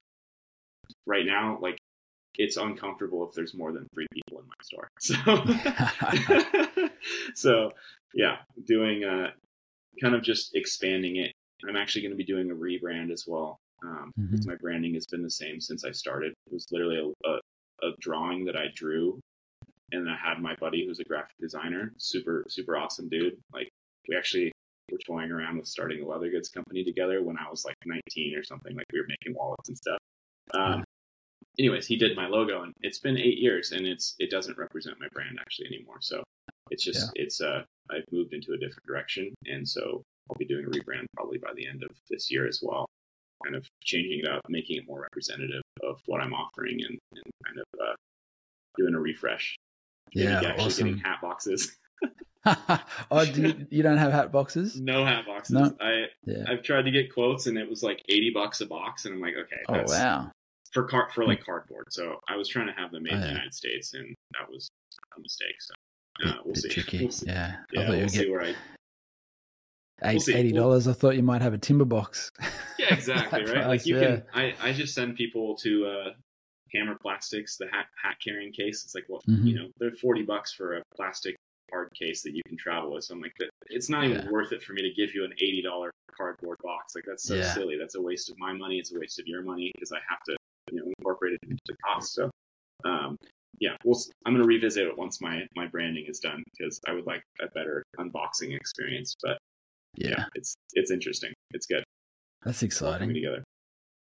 right 1.06 1.26
now 1.26 1.58
like 1.60 1.78
it's 2.39 2.56
uncomfortable 2.56 3.27
if 3.28 3.35
there's 3.35 3.55
more 3.55 3.73
than 3.73 3.86
three 3.94 4.06
people 4.12 4.40
in 4.40 4.47
my 4.47 4.55
store. 4.62 4.89
So 5.01 6.89
so 7.35 7.70
yeah 8.15 8.36
doing 8.66 9.05
uh 9.05 9.31
kind 10.01 10.15
of 10.15 10.23
just 10.23 10.55
expanding 10.55 11.16
it. 11.16 11.32
I'm 11.69 11.77
actually 11.77 12.02
going 12.02 12.12
to 12.12 12.16
be 12.16 12.24
doing 12.24 12.51
a 12.51 12.55
rebrand 12.55 13.10
as 13.10 13.24
well 13.27 13.56
um, 13.82 14.12
Mhm. 14.19 14.31
because 14.31 14.47
my 14.47 14.55
branding 14.55 14.94
has 14.94 15.05
been 15.06 15.23
the 15.23 15.31
same 15.31 15.60
since 15.60 15.85
i 15.85 15.90
started. 15.90 16.32
It 16.47 16.52
was 16.52 16.66
literally 16.70 16.98
a, 17.24 17.28
a, 17.28 17.89
a 17.89 17.90
drawing 18.01 18.44
that 18.47 18.56
i 18.56 18.66
drew 18.74 19.19
and 19.93 20.09
i 20.09 20.16
had 20.16 20.40
my 20.40 20.55
buddy 20.56 20.86
who's 20.86 21.01
a 21.01 21.05
graphic 21.05 21.36
designer 21.40 21.93
super 21.97 22.44
super 22.48 22.77
awesome 22.77 23.09
dude. 23.09 23.36
Like 23.52 23.69
we 24.09 24.16
actually 24.16 24.52
were 24.93 24.98
toying 25.05 25.31
around 25.32 25.59
with 25.59 25.66
starting 25.66 26.02
a 26.02 26.06
leather 26.06 26.31
goods 26.31 26.48
company 26.48 26.85
together 26.85 27.23
when 27.23 27.36
i 27.39 27.48
was 27.51 27.65
like 27.65 27.77
19 27.85 28.36
or 28.36 28.44
something 28.44 28.74
like 28.77 28.86
we 28.93 29.01
were 29.01 29.06
making 29.09 29.35
wallets 29.36 29.69
and 29.69 29.77
stuff. 29.77 29.98
Um, 30.55 30.85
anyways 31.59 31.86
he 31.86 31.97
did 31.97 32.16
my 32.16 32.26
logo 32.26 32.62
and 32.62 32.72
it's 32.82 32.98
been 32.98 33.16
eight 33.18 33.39
years 33.39 33.72
and 33.72 33.86
it's 33.86 34.14
it 34.18 34.30
doesn't 34.30 34.56
represent 34.59 34.97
my 35.01 35.09
brand 35.12 35.39
actually 35.40 35.66
anymore 35.66 35.97
so 36.01 36.22
it's 36.70 36.85
just 36.85 37.10
it's 37.14 37.40
uh 37.40 37.62
i've 37.90 38.05
moved 38.12 38.32
into 38.32 38.52
a 38.52 38.56
different 38.59 38.86
direction 38.86 39.35
and 39.47 39.66
so 39.66 40.02
i'll 40.30 40.36
be 40.39 40.44
doing 40.44 40.64
a 40.64 40.68
rebrand 40.68 41.05
probably 41.16 41.39
by 41.39 41.51
the 41.56 41.66
end 41.66 41.82
of 41.82 41.90
this 42.10 42.30
year 42.30 42.47
as 42.47 42.60
well 42.62 42.86
kind 43.44 43.56
of 43.56 43.66
changing 43.82 44.20
it 44.20 44.28
up 44.28 44.40
making 44.48 44.76
it 44.76 44.85
more 44.86 45.01
representative 45.02 45.62
of 45.82 46.01
what 46.06 46.20
i'm 46.20 46.32
offering 46.35 46.78
and, 46.86 46.98
and 47.14 47.24
kind 47.47 47.59
of 47.59 47.80
uh, 47.80 47.94
doing 48.76 48.94
a 48.94 49.01
refresh 49.01 49.56
yeah, 50.12 50.40
actually 50.43 50.72
getting 50.85 50.98
hat 50.98 51.18
boxes 51.22 51.76
oh, 53.10 53.24
do 53.26 53.43
you, 53.48 53.66
you 53.70 53.82
don't 53.82 53.98
have 53.98 54.12
hat 54.12 54.30
boxes? 54.32 54.80
no 54.80 55.05
hat 55.05 55.26
boxes 55.26 55.51
No. 55.55 55.74
i 55.80 56.05
Yeah. 56.24 56.44
i've 56.48 56.62
tried 56.62 56.82
to 56.82 56.90
get 56.90 57.12
quotes 57.12 57.47
and 57.47 57.59
it 57.59 57.68
was 57.68 57.82
like 57.82 58.02
80 58.09 58.30
bucks 58.30 58.60
a 58.60 58.66
box 58.66 59.05
and 59.05 59.14
i'm 59.14 59.20
like 59.20 59.35
okay 59.35 59.62
Oh 59.68 59.82
wow. 59.93 60.30
For 60.72 60.84
car 60.84 61.08
for 61.14 61.24
like 61.26 61.42
cardboard 61.44 61.86
so 61.90 62.18
i 62.28 62.36
was 62.36 62.48
trying 62.48 62.66
to 62.66 62.72
have 62.74 62.90
them 62.92 63.02
made 63.02 63.12
Oh, 63.12 63.16
in 63.16 63.20
the 63.22 63.28
united 63.28 63.54
states 63.54 63.94
and 63.94 64.14
that 64.38 64.50
was 64.50 64.68
a 65.16 65.20
mistake 65.20 65.56
so 65.60 65.74
uh, 66.28 66.34
we'll 66.44 66.54
see. 66.54 66.68
We'll 67.00 67.10
see. 67.12 67.26
Yeah. 67.26 67.56
I 67.56 67.64
yeah 67.72 67.86
thought 67.86 67.96
we'll 67.96 68.08
see 68.08 68.28
where 68.30 68.42
i 68.42 68.54
eight, 70.12 70.22
see. 70.22 70.34
eighty 70.34 70.52
dollars. 70.52 70.86
I 70.88 70.92
thought 70.92 71.16
you 71.16 71.22
might 71.22 71.42
have 71.42 71.54
a 71.54 71.58
timber 71.58 71.84
box. 71.84 72.30
Yeah, 72.78 72.94
exactly, 72.94 73.44
right? 73.44 73.66
Like 73.66 73.86
you 73.86 73.98
yeah. 73.98 74.06
can 74.06 74.22
I, 74.32 74.54
I 74.62 74.72
just 74.72 74.94
send 74.94 75.16
people 75.16 75.56
to 75.56 75.86
uh 75.86 76.10
Hammer 76.72 76.96
Plastics, 77.02 77.56
the 77.56 77.66
hat 77.66 77.86
hat 78.00 78.16
carrying 78.24 78.52
case. 78.52 78.84
It's 78.84 78.94
like 78.94 79.04
well, 79.08 79.20
Mhm. 79.28 79.44
you 79.46 79.54
know, 79.58 79.68
they're 79.78 79.90
forty 80.00 80.22
bucks 80.22 80.52
for 80.52 80.76
a 80.76 80.82
plastic 80.94 81.34
hard 81.72 81.88
case 82.00 82.22
that 82.22 82.34
you 82.34 82.42
can 82.46 82.56
travel 82.56 82.92
with. 82.92 83.02
So 83.04 83.14
I'm 83.14 83.20
like, 83.20 83.34
"That- 83.40 83.50
it's 83.66 83.88
not 83.90 84.04
even 84.04 84.22
Yeah. 84.24 84.30
worth 84.30 84.52
it 84.52 84.62
for 84.62 84.72
me 84.74 84.82
to 84.82 84.92
give 84.94 85.12
you 85.14 85.24
an 85.24 85.32
eighty 85.40 85.60
dollar 85.60 85.90
cardboard 86.16 86.58
box. 86.62 86.94
Like 86.94 87.04
that's 87.04 87.24
so 87.24 87.34
Yeah. 87.34 87.52
silly. 87.52 87.76
That's 87.76 87.96
a 87.96 88.00
waste 88.00 88.30
of 88.30 88.38
my 88.38 88.52
money. 88.52 88.78
It's 88.78 88.92
a 88.94 88.98
waste 88.98 89.18
of 89.18 89.26
your 89.26 89.42
money 89.42 89.72
because 89.74 89.90
I 89.92 89.98
have 90.08 90.22
to, 90.28 90.36
you 90.98 91.04
know, 91.04 91.10
incorporate 91.10 91.34
it 91.34 91.48
into 91.48 91.62
the 91.66 91.76
cost. 91.84 92.14
So, 92.14 92.30
um, 92.84 93.16
yeah, 93.60 93.76
we'll. 93.84 93.98
I'm 94.26 94.32
going 94.34 94.42
to 94.42 94.48
revisit 94.48 94.86
it 94.86 94.96
once 94.96 95.20
my 95.20 95.42
my 95.56 95.66
branding 95.66 96.04
is 96.08 96.20
done 96.20 96.42
because 96.52 96.80
I 96.86 96.92
would 96.92 97.06
like 97.06 97.22
a 97.40 97.48
better 97.48 97.82
unboxing 97.98 98.54
experience. 98.54 99.14
But 99.22 99.38
Yeah, 99.96 100.10
yeah, 100.10 100.24
it's 100.34 100.54
it's 100.74 100.90
interesting. 100.90 101.32
It's 101.52 101.66
good. 101.66 101.82
that's 102.44 102.62
It's 102.62 102.80
all 102.82 102.92
coming 102.92 103.10
exciting. 103.10 103.14
together. 103.14 103.44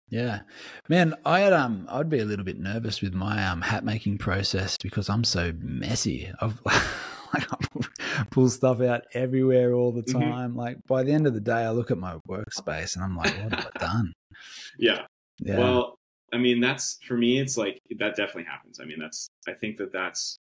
Yeah, 0.09 0.41
man, 0.87 1.15
I 1.25 1.41
had 1.41 1.53
um, 1.53 1.85
I'd 1.89 2.09
be 2.09 2.19
a 2.19 2.25
little 2.25 2.45
bit 2.45 2.57
nervous 2.59 3.01
with 3.01 3.13
my 3.13 3.45
um 3.45 3.61
hat 3.61 3.83
making 3.85 4.17
process 4.17 4.77
because 4.81 5.09
I'm 5.09 5.23
so 5.23 5.53
messy. 5.59 6.31
I've 6.41 6.59
like 6.65 7.53
I 7.53 8.23
pull- 8.31 8.49
stuff 8.49 8.81
out 8.81 9.03
everywhere 9.13 9.73
all 9.73 9.91
the 9.91 10.01
Mhm. 10.03 10.13
time. 10.13 10.55
Like 10.55 10.77
by 10.87 11.03
the 11.03 11.11
end 11.11 11.27
of 11.27 11.33
the 11.33 11.41
day, 11.41 11.63
I 11.63 11.71
look 11.71 11.91
at 11.91 11.97
my 11.97 12.15
workspace 12.27 12.95
and 12.95 13.03
I'm 13.03 13.15
like, 13.17 13.33
what 13.43 13.51
have 13.51 13.65
I 13.65 13.79
done? 13.79 14.13
Yeah. 14.79 15.05
Yeah, 15.39 15.57
Well, 15.57 15.96
I 16.33 16.37
mean, 16.37 16.59
that's 16.59 16.99
for 17.07 17.15
me. 17.15 17.39
It's 17.39 17.57
like 17.57 17.79
that 17.97 18.15
definitely 18.15 18.43
happens. 18.45 18.79
I 18.79 18.85
mean, 18.85 18.99
that's 18.99 19.29
I 19.47 19.53
think 19.53 19.77
that 19.77 19.91
that's 19.93 20.37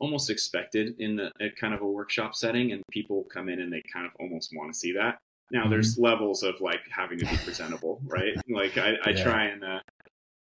almost 0.00 0.30
expected 0.30 0.94
in 0.98 1.16
the, 1.16 1.30
a 1.40 1.50
kind 1.50 1.74
of 1.74 1.80
a 1.82 1.86
workshop 1.86 2.34
setting, 2.34 2.72
and 2.72 2.82
people 2.90 3.24
come 3.32 3.48
in 3.48 3.60
and 3.60 3.72
they 3.72 3.82
kind 3.92 4.06
of 4.06 4.12
almost 4.20 4.52
want 4.54 4.72
to 4.72 4.78
see 4.78 4.92
that. 4.92 5.18
Now, 5.50 5.68
there's 5.68 5.98
levels 5.98 6.42
of 6.42 6.60
like 6.60 6.80
having 6.90 7.18
to 7.18 7.26
be 7.26 7.36
presentable, 7.44 8.00
right? 8.06 8.34
Like 8.48 8.76
I, 8.78 8.94
I 9.04 9.10
Yeah. 9.10 9.22
try 9.22 9.44
and 9.46 9.64
uh, 9.64 9.80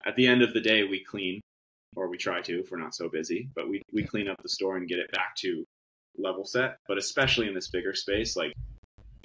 at 0.06 0.16
the 0.16 0.26
end 0.26 0.42
of 0.42 0.54
the 0.54 0.60
day, 0.60 0.84
we 0.84 1.04
clean, 1.04 1.40
or 1.96 2.08
we 2.08 2.16
try 2.16 2.40
to 2.42 2.60
if 2.60 2.70
we're 2.70 2.78
not 2.78 2.94
so 2.94 3.08
busy, 3.08 3.48
but 3.54 3.68
we 3.68 3.82
we 3.92 4.02
clean 4.04 4.28
up 4.28 4.36
the 4.42 4.48
store 4.48 4.76
and 4.76 4.88
get 4.88 4.98
it 4.98 5.10
back 5.12 5.34
to 5.38 5.64
level 6.16 6.44
set. 6.44 6.76
But 6.86 6.98
especially 6.98 7.48
in 7.48 7.54
this 7.54 7.68
bigger 7.68 7.94
space, 7.94 8.36
like 8.36 8.52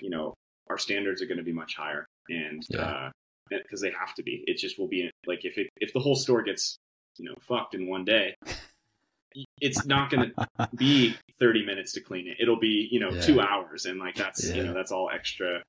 you 0.02 0.10
know, 0.10 0.34
our 0.70 0.78
standards 0.78 1.22
are 1.22 1.28
going 1.28 1.38
to 1.38 1.44
be 1.44 1.54
much 1.54 1.76
higher, 1.76 2.06
and 2.30 2.64
Yeah. 2.70 2.82
uh, 2.82 3.10
because 3.50 3.82
they 3.82 3.92
have 3.92 4.14
to 4.16 4.24
be. 4.24 4.44
It 4.48 4.58
just 4.58 4.80
will 4.80 4.88
be 4.88 5.10
like 5.26 5.46
if 5.46 5.58
it 5.58 5.70
if 5.78 5.94
the 5.94 6.00
whole 6.00 6.16
store 6.16 6.42
gets 6.44 6.78
you 7.18 7.26
know 7.26 7.36
fucked 7.48 7.76
in 7.76 7.88
one 7.88 8.06
day, 8.06 8.36
it's 9.62 9.86
not 9.86 10.10
going 10.12 10.32
to 10.32 10.70
be 10.76 11.16
30 11.40 11.66
minutes 11.66 11.94
to 11.94 12.02
clean 12.02 12.28
it. 12.28 12.38
It'll 12.40 12.60
be 12.60 12.88
you 12.92 13.00
know 13.00 13.12
Yeah. 13.12 13.22
two 13.22 13.42
hours, 13.42 13.86
and 13.86 14.00
like 14.00 14.16
that's 14.16 14.44
you 14.56 14.64
know 14.64 14.74
that's 14.74 14.92
all 14.92 15.10
extra 15.14 15.62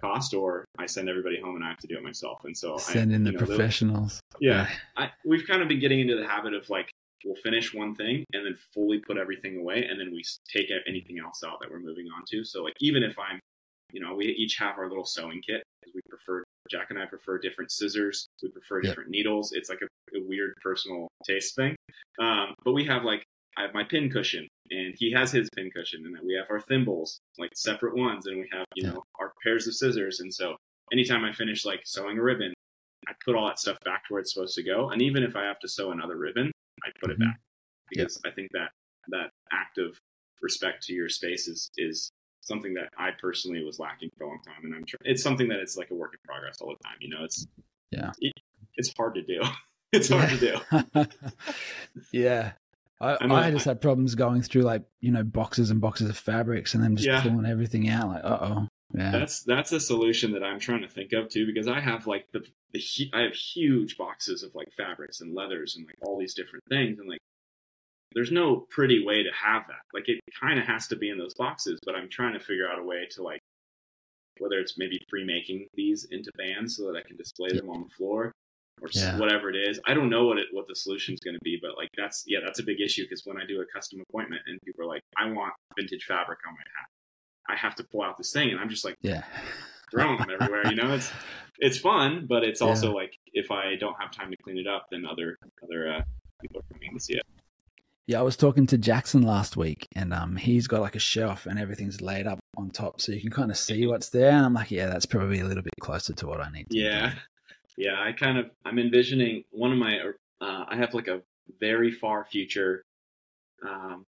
cost. 0.00 0.34
Or 0.34 0.64
I 0.78 0.86
send 0.86 1.08
everybody 1.08 1.40
home 1.40 1.56
and 1.56 1.64
I 1.64 1.68
have 1.68 1.78
to 1.78 1.86
do 1.86 1.96
it 1.96 2.02
myself, 2.02 2.44
and 2.44 2.56
so 2.56 2.76
send 2.78 3.12
I, 3.12 3.16
in 3.16 3.24
the 3.24 3.32
know, 3.32 3.38
professionals. 3.38 4.20
yeah, 4.40 4.68
I, 4.96 5.10
we've 5.24 5.46
kind 5.46 5.62
of 5.62 5.68
been 5.68 5.80
getting 5.80 6.00
into 6.00 6.16
the 6.16 6.26
habit 6.26 6.54
of 6.54 6.68
like 6.70 6.90
we'll 7.24 7.36
finish 7.36 7.72
one 7.72 7.94
thing 7.94 8.24
and 8.32 8.44
then 8.44 8.56
fully 8.74 8.98
put 8.98 9.16
everything 9.16 9.58
away, 9.58 9.84
and 9.88 10.00
then 10.00 10.10
we 10.12 10.24
take 10.52 10.66
anything 10.88 11.18
else 11.20 11.44
out 11.44 11.60
that 11.60 11.70
we're 11.70 11.78
moving 11.80 12.06
on 12.16 12.22
to. 12.30 12.42
So 12.44 12.62
like 12.64 12.74
even 12.80 13.02
if 13.04 13.16
I'm, 13.18 13.38
you 13.92 14.00
know, 14.00 14.14
we 14.14 14.26
each 14.26 14.56
have 14.58 14.76
our 14.78 14.88
little 14.88 15.04
sewing 15.04 15.40
kit 15.40 15.62
because 15.80 15.94
we 15.94 16.00
prefer 16.08 16.42
Jack 16.70 16.88
and 16.90 16.98
I 16.98 17.06
prefer 17.06 17.38
different 17.38 17.70
scissors, 17.70 18.26
we 18.42 18.48
prefer 18.48 18.80
different 18.80 19.10
needles. 19.10 19.52
It's 19.52 19.68
like 19.68 19.80
a, 19.82 20.16
a 20.16 20.22
weird 20.26 20.54
personal 20.62 21.08
taste 21.26 21.54
thing. 21.56 21.74
Um, 22.20 22.54
but 22.64 22.72
we 22.72 22.84
have 22.86 23.04
like 23.04 23.24
I 23.56 23.62
have 23.62 23.74
my 23.74 23.84
pin 23.84 24.10
cushion 24.10 24.48
and 24.70 24.94
he 24.96 25.12
has 25.12 25.30
his 25.32 25.48
pin 25.54 25.70
cushion, 25.74 26.04
and 26.06 26.16
we 26.26 26.34
have 26.34 26.46
our 26.50 26.60
thimbles 26.60 27.18
like 27.38 27.50
separate 27.54 27.96
ones, 27.96 28.26
and 28.26 28.38
we 28.38 28.48
have 28.52 28.66
you 28.74 28.84
Yeah. 28.84 28.92
know 28.92 29.02
our 29.18 29.32
pairs 29.42 29.66
of 29.66 29.74
scissors, 29.74 30.20
and 30.20 30.32
so 30.32 30.56
anytime 30.92 31.24
I 31.24 31.32
finish 31.32 31.64
like 31.64 31.80
sewing 31.84 32.18
a 32.18 32.22
ribbon. 32.22 32.52
I 33.08 33.14
put 33.24 33.34
all 33.34 33.48
that 33.48 33.58
stuff 33.58 33.78
back 33.84 34.06
to 34.06 34.12
where 34.14 34.20
it's 34.20 34.32
supposed 34.32 34.54
to 34.54 34.62
go. 34.62 34.90
And 34.90 35.02
even 35.02 35.24
if 35.24 35.34
I 35.34 35.42
have 35.42 35.58
to 35.58 35.68
sew 35.68 35.90
another 35.90 36.16
ribbon, 36.16 36.52
I 36.84 36.90
put 37.00 37.10
it 37.10 37.18
Mhm. 37.18 37.24
back 37.24 37.40
because 37.90 38.20
I 38.24 38.30
think 38.30 38.52
that 38.52 38.70
that 39.08 39.30
act 39.50 39.78
of 39.78 39.98
respect 40.40 40.84
to 40.84 40.92
your 40.92 41.08
space 41.08 41.48
is, 41.48 41.68
is 41.76 42.12
something 42.42 42.74
that 42.74 42.90
I 42.98 43.10
personally 43.20 43.64
was 43.64 43.78
lacking 43.78 44.10
for 44.18 44.24
a 44.24 44.28
long 44.28 44.40
time. 44.46 44.64
And 44.64 44.74
I'm 44.74 44.84
sure 44.86 44.98
it's 45.04 45.22
something 45.22 45.48
that 45.48 45.58
it's 45.60 45.76
like 45.76 45.90
a 45.90 45.94
work 45.94 46.12
in 46.14 46.18
progress 46.26 46.60
all 46.60 46.68
the 46.76 46.82
time. 46.84 46.96
You 47.00 47.08
know, 47.08 47.24
it's, 47.24 47.46
Yeah. 47.90 48.12
it, 48.20 48.32
it's 48.76 48.92
hard 48.96 49.14
to 49.14 49.22
do. 49.22 49.40
it's 49.92 50.08
hard 50.08 50.28
to 50.30 50.38
do. 50.38 51.06
yeah. 52.12 52.52
I, 53.00 53.16
I 53.20 53.26
know, 53.26 53.34
I 53.34 53.50
just 53.50 53.64
had 53.64 53.80
problems 53.80 54.14
going 54.14 54.42
through 54.42 54.62
like, 54.62 54.82
you 55.00 55.10
know, 55.10 55.24
boxes 55.24 55.70
and 55.70 55.80
boxes 55.80 56.08
of 56.08 56.16
fabrics 56.16 56.74
and 56.74 56.84
then 56.84 56.94
just 56.94 57.08
Yeah. 57.08 57.20
pulling 57.22 57.46
everything 57.46 57.88
out. 57.88 58.08
Like, 58.08 58.24
uh 58.24 58.38
oh. 58.42 58.68
Yeah. 58.94 59.10
That's 59.10 59.42
that's 59.42 59.72
a 59.72 59.80
solution 59.80 60.32
that 60.32 60.44
I'm 60.44 60.60
trying 60.60 60.82
to 60.82 60.88
think 60.88 61.12
of 61.14 61.28
too, 61.30 61.46
because 61.46 61.66
I 61.66 61.80
have 61.80 62.06
like 62.06 62.26
the, 62.32 62.44
the 62.72 62.82
I 63.14 63.22
have 63.22 63.34
huge 63.34 63.96
boxes 63.96 64.42
of 64.42 64.54
like 64.54 64.70
fabrics 64.76 65.20
and 65.22 65.34
leathers 65.34 65.76
and 65.76 65.86
like 65.86 65.96
all 66.02 66.18
these 66.18 66.34
different 66.34 66.64
things, 66.68 66.98
and 66.98 67.08
like 67.08 67.20
there's 68.14 68.30
no 68.32 68.66
pretty 68.70 69.04
way 69.04 69.22
to 69.22 69.30
have 69.32 69.66
that. 69.68 69.82
Like 69.94 70.08
it 70.08 70.20
kind 70.40 70.58
of 70.58 70.66
has 70.66 70.86
to 70.88 70.96
be 70.96 71.08
in 71.10 71.18
those 71.18 71.34
boxes, 71.34 71.78
but 71.84 71.94
I'm 71.94 72.08
trying 72.10 72.34
to 72.34 72.40
figure 72.40 72.68
out 72.70 72.78
a 72.78 72.84
way 72.84 73.06
to 73.12 73.22
like 73.22 73.40
whether 74.38 74.58
it's 74.58 74.78
maybe 74.78 74.98
pre-making 75.08 75.66
these 75.74 76.06
into 76.10 76.30
bands 76.38 76.76
so 76.76 76.84
that 76.90 76.96
I 76.98 77.06
can 77.06 77.16
display 77.16 77.50
them 77.50 77.68
on 77.68 77.82
the 77.82 77.90
floor 77.90 78.32
or 78.80 78.88
Yeah. 78.92 79.18
whatever 79.18 79.50
it 79.50 79.56
is. 79.56 79.78
I 79.86 79.94
don't 79.94 80.08
know 80.08 80.24
what 80.26 80.38
it 80.38 80.46
what 80.52 80.66
the 80.66 80.74
solution 80.74 81.14
is 81.14 81.20
going 81.20 81.34
to 81.34 81.44
be, 81.44 81.58
but 81.60 81.76
like 81.76 81.90
that's 81.96 82.24
yeah, 82.26 82.38
that's 82.44 82.58
a 82.58 82.64
big 82.64 82.80
issue 82.80 83.04
because 83.04 83.22
when 83.24 83.36
I 83.40 83.44
do 83.46 83.60
a 83.60 83.66
custom 83.66 84.00
appointment 84.08 84.42
and 84.46 84.58
people 84.64 84.84
are 84.84 84.88
like, 84.88 85.02
I 85.16 85.30
want 85.30 85.52
vintage 85.76 86.04
fabric 86.06 86.38
on 86.48 86.54
my 86.54 86.60
hat, 86.60 86.88
I 87.48 87.56
have 87.56 87.74
to 87.76 87.84
pull 87.84 88.02
out 88.02 88.16
this 88.16 88.32
thing, 88.32 88.50
and 88.50 88.58
I'm 88.58 88.68
just 88.70 88.84
like 88.84 88.96
yeah. 89.02 89.22
throwing 89.90 90.18
them 90.18 90.30
everywhere. 90.30 90.66
You 90.66 90.76
know, 90.76 90.92
it's 90.94 91.10
it's 91.58 91.78
fun, 91.78 92.26
but 92.26 92.42
it's 92.42 92.62
also 92.62 92.88
Yeah. 92.88 92.94
like 92.94 93.16
if 93.34 93.50
I 93.50 93.76
don't 93.76 94.00
have 94.00 94.10
time 94.10 94.30
to 94.30 94.36
clean 94.42 94.58
it 94.58 94.66
up, 94.66 94.86
then 94.90 95.04
other 95.04 95.36
other 95.62 95.92
uh, 95.92 96.02
people 96.40 96.60
are 96.60 96.74
coming 96.74 96.94
to 96.96 97.00
see 97.04 97.14
it. 97.14 97.22
Yeah, 98.08 98.18
I 98.18 98.22
was 98.22 98.36
talking 98.36 98.66
to 98.66 98.78
Jackson 98.78 99.22
last 99.22 99.56
week, 99.56 99.86
and 99.94 100.12
um, 100.12 100.34
he's 100.36 100.66
got 100.66 100.80
like 100.80 100.96
a 100.96 101.00
shelf, 101.00 101.46
and 101.46 101.58
everything's 101.58 102.00
laid 102.00 102.26
up 102.26 102.40
on 102.56 102.70
top, 102.70 103.00
so 103.00 103.12
you 103.12 103.20
can 103.20 103.30
kind 103.30 103.50
of 103.50 103.56
see 103.56 103.86
what's 103.86 104.08
there. 104.10 104.30
And 104.32 104.44
I'm 104.44 104.54
like, 104.54 104.70
yeah, 104.72 104.86
that's 104.86 105.06
probably 105.06 105.38
a 105.40 105.44
little 105.44 105.62
bit 105.62 105.72
closer 105.80 106.12
to 106.12 106.26
what 106.26 106.40
I 106.40 106.50
need. 106.50 106.68
To 106.70 106.76
Yeah, 106.78 107.10
do. 107.10 107.16
yeah. 107.84 108.00
I 108.02 108.12
kind 108.12 108.38
of 108.38 108.50
I'm 108.64 108.78
envisioning 108.78 109.44
one 109.50 109.70
of 109.72 109.78
my 109.78 109.98
uh, 110.40 110.64
I 110.68 110.76
have 110.76 110.94
like 110.94 111.06
a 111.08 111.22
very 111.60 111.92
far 111.92 112.24
future, 112.24 112.82
um, 113.66 114.04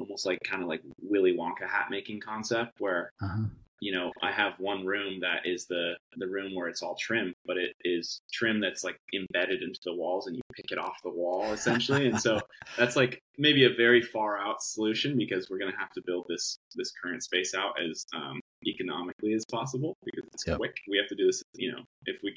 almost 0.00 0.26
like 0.26 0.40
kind 0.42 0.62
of 0.62 0.68
like 0.68 0.82
Willy 1.00 1.36
Wonka 1.36 1.68
hat 1.68 1.86
making 1.90 2.20
concept 2.20 2.80
where 2.80 3.12
Uh-huh. 3.22 3.44
You 3.80 3.92
know, 3.92 4.12
I 4.22 4.32
have 4.32 4.58
one 4.58 4.84
room 4.86 5.20
that 5.20 5.42
is 5.44 5.66
the 5.66 5.94
the 6.16 6.26
room 6.26 6.54
where 6.54 6.68
it's 6.68 6.82
all 6.82 6.96
trim, 7.00 7.32
but 7.46 7.56
it 7.56 7.74
is 7.84 8.20
trim 8.32 8.60
that's 8.60 8.82
like 8.84 8.96
embedded 9.14 9.62
into 9.62 9.78
the 9.84 9.94
walls, 9.94 10.26
and 10.26 10.36
you 10.36 10.42
pick 10.54 10.70
it 10.72 10.78
off 10.78 10.96
the 11.04 11.10
wall 11.10 11.52
essentially. 11.52 12.06
and 12.06 12.20
so 12.20 12.40
that's 12.78 12.96
like 12.96 13.20
maybe 13.36 13.64
a 13.64 13.70
very 13.72 14.02
far 14.02 14.38
out 14.38 14.62
solution 14.62 15.16
because 15.16 15.48
we're 15.48 15.58
going 15.58 15.70
to 15.72 15.78
have 15.78 15.92
to 15.92 16.02
build 16.06 16.26
this 16.28 16.58
this 16.74 16.92
current 17.02 17.22
space 17.22 17.54
out 17.54 17.74
as 17.80 18.04
um, 18.14 18.40
economically 18.66 19.32
as 19.34 19.44
possible 19.50 19.94
because 20.04 20.24
it's 20.34 20.44
Yep. 20.46 20.56
quick. 20.58 20.76
We 20.88 20.96
have 20.98 21.08
to 21.08 21.14
do 21.14 21.26
this, 21.26 21.42
you 21.54 21.70
know, 21.72 21.82
if 22.06 22.20
we 22.22 22.36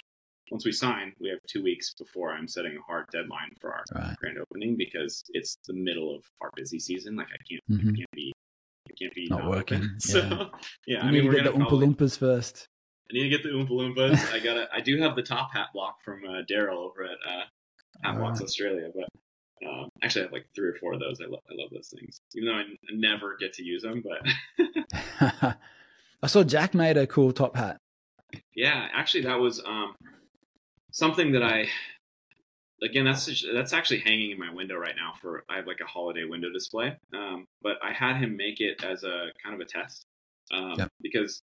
once 0.52 0.66
we 0.66 0.72
sign, 0.74 1.14
we 1.22 1.30
have 1.30 1.40
two 1.50 1.64
weeks 1.64 1.94
before 1.98 2.34
I'm 2.34 2.46
setting 2.48 2.76
a 2.78 2.82
hard 2.82 3.06
deadline 3.12 3.54
for 3.62 3.72
our 3.74 3.84
Right. 3.96 4.16
grand 4.18 4.38
opening 4.38 4.76
because 4.76 5.24
it's 5.30 5.56
the 5.66 5.74
middle 5.74 6.14
of 6.14 6.24
our 6.42 6.50
busy 6.58 6.78
season. 6.78 7.16
Like 7.16 7.28
I 7.34 7.38
can't, 7.50 7.62
Mhm. 7.82 7.94
I 7.94 7.96
can't 7.96 8.11
be, 9.10 9.10
I 9.10 9.10
can't 9.10 9.16
be 9.16 9.28
Not 9.30 9.40
open. 9.42 9.50
working, 9.50 9.90
So 10.00 10.20
yeah. 10.20 10.46
yeah, 10.88 11.00
I 11.04 11.12
need 11.12 11.24
mean, 11.24 11.26
we're 11.26 11.38
to 11.38 11.44
get 11.44 11.54
the 11.54 11.60
Oompa 11.60 11.72
Loompas 11.72 12.18
first. 12.18 12.68
I 13.10 13.14
need 13.14 13.24
to 13.24 13.30
get 13.30 13.44
the 13.44 13.50
Oompa 13.50 13.70
Loompas. 13.72 14.32
I 14.32 14.40
got 14.40 14.68
I 14.74 14.80
do 14.82 14.98
have 15.02 15.16
the 15.16 15.24
top 15.24 15.52
hat 15.54 15.68
block 15.74 15.98
from 16.04 16.24
uh, 16.26 16.42
Daryl 16.50 16.78
over 16.78 17.04
at 17.04 17.18
uh, 17.28 17.44
Hat 18.04 18.18
Blocks 18.18 18.40
Alright. 18.40 18.42
Australia, 18.44 18.90
but 18.96 19.08
um, 19.68 19.90
actually 20.02 20.22
I 20.22 20.26
have 20.26 20.32
like 20.34 20.46
three 20.56 20.70
or 20.70 20.76
four 20.76 20.94
of 20.94 21.00
those. 21.00 21.20
I 21.22 21.26
love 21.30 21.42
I 21.50 21.54
love 21.56 21.70
those 21.72 21.90
things, 21.98 22.20
even 22.36 22.48
though 22.48 22.56
I 22.56 22.62
n- 22.62 22.78
never 22.94 23.36
get 23.40 23.54
to 23.54 23.64
use 23.64 23.82
them. 23.84 24.02
But 24.04 24.68
I 26.24 26.28
saw 26.28 26.44
Jack 26.44 26.74
made 26.74 26.98
a 26.98 27.08
cool 27.08 27.32
top 27.32 27.56
hat. 27.56 27.78
yeah, 28.56 28.88
actually 28.94 29.24
that 29.24 29.40
was 29.40 29.60
um, 29.66 29.94
something 30.92 31.32
that 31.34 31.44
I 31.44 31.68
again 32.82 33.06
that's 33.06 33.46
that's 33.54 33.74
actually 33.74 34.00
hanging 34.00 34.32
in 34.32 34.40
my 34.40 34.52
window 34.54 34.76
right 34.76 34.96
now 34.96 35.14
for 35.22 35.44
I 35.50 35.58
have 35.58 35.68
like 35.68 35.80
a 35.82 35.86
holiday 35.86 36.26
window 36.26 36.52
display. 36.52 36.96
Um, 37.14 37.46
but 37.62 37.78
I 37.84 37.92
had 37.92 38.18
him 38.18 38.36
make 38.36 38.60
it 38.60 38.84
as 38.84 39.04
a 39.04 39.28
kind 39.44 39.54
of 39.54 39.62
a 39.62 39.66
test 39.66 40.04
um, 40.52 40.88
because 41.02 41.42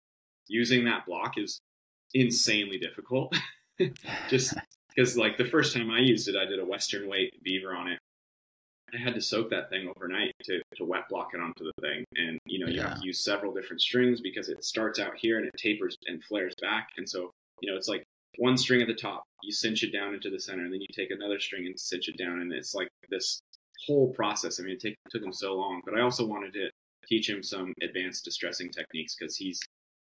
using 0.48 0.86
that 0.86 1.06
block 1.06 1.38
is 1.38 1.60
insanely 2.14 2.78
difficult. 2.78 3.36
Just 4.30 4.54
because 4.96 5.18
like 5.18 5.38
the 5.38 5.46
first 5.46 5.76
time 5.76 5.92
I 5.92 6.00
used 6.00 6.28
it, 6.28 6.36
I 6.36 6.46
did 6.46 6.60
a 6.60 6.66
Western 6.66 7.10
weight 7.10 7.34
beaver 7.44 7.76
on 7.76 7.88
it. 7.88 8.00
I 8.94 8.98
had 8.98 9.16
to 9.16 9.22
soak 9.22 9.50
that 9.50 9.70
thing 9.70 9.92
overnight 9.96 10.32
to, 10.44 10.62
to 10.76 10.86
wet 10.86 11.10
block 11.10 11.32
it 11.34 11.42
onto 11.42 11.66
the 11.66 11.74
thing. 11.82 12.06
And, 12.16 12.40
you 12.46 12.60
know, 12.60 12.68
you 12.68 12.78
Yeah. 12.78 12.90
have 12.90 13.00
to 13.00 13.06
use 13.06 13.24
several 13.24 13.54
different 13.54 13.82
strings 13.82 14.22
because 14.22 14.48
it 14.48 14.64
starts 14.64 15.00
out 15.00 15.18
here 15.18 15.38
and 15.38 15.48
it 15.48 15.54
tapers 15.58 15.98
and 16.06 16.24
flares 16.24 16.54
back. 16.62 16.90
And 16.98 17.10
so, 17.10 17.32
you 17.62 17.70
know, 17.70 17.78
it's 17.78 17.88
like 17.88 18.04
one 18.38 18.58
string 18.58 18.82
at 18.82 18.88
the 18.88 18.94
top, 18.94 19.24
you 19.44 19.52
cinch 19.52 19.84
it 19.84 19.92
down 19.92 20.14
into 20.14 20.30
the 20.30 20.40
center, 20.40 20.64
and 20.64 20.74
then 20.74 20.82
you 20.82 20.88
take 20.94 21.12
another 21.12 21.40
string 21.40 21.66
and 21.66 21.80
cinch 21.80 22.08
it 22.10 22.18
down. 22.18 22.42
And 22.42 22.52
it's 22.54 22.74
like 22.74 22.88
this 23.10 23.40
whole 23.86 24.14
process. 24.14 24.60
I 24.60 24.64
mean, 24.64 24.74
it, 24.74 24.80
take, 24.80 24.96
took 25.10 25.22
him 25.24 25.34
so 25.34 25.56
long, 25.56 25.82
but 25.86 25.98
I 25.98 26.02
also 26.02 26.26
wanted 26.26 26.54
to 26.54 26.70
teach 27.08 27.30
him 27.30 27.44
some 27.44 27.74
advanced 27.84 28.26
distressing 28.26 28.70
techniques 28.72 29.16
because 29.16 29.36
he's, 29.36 29.60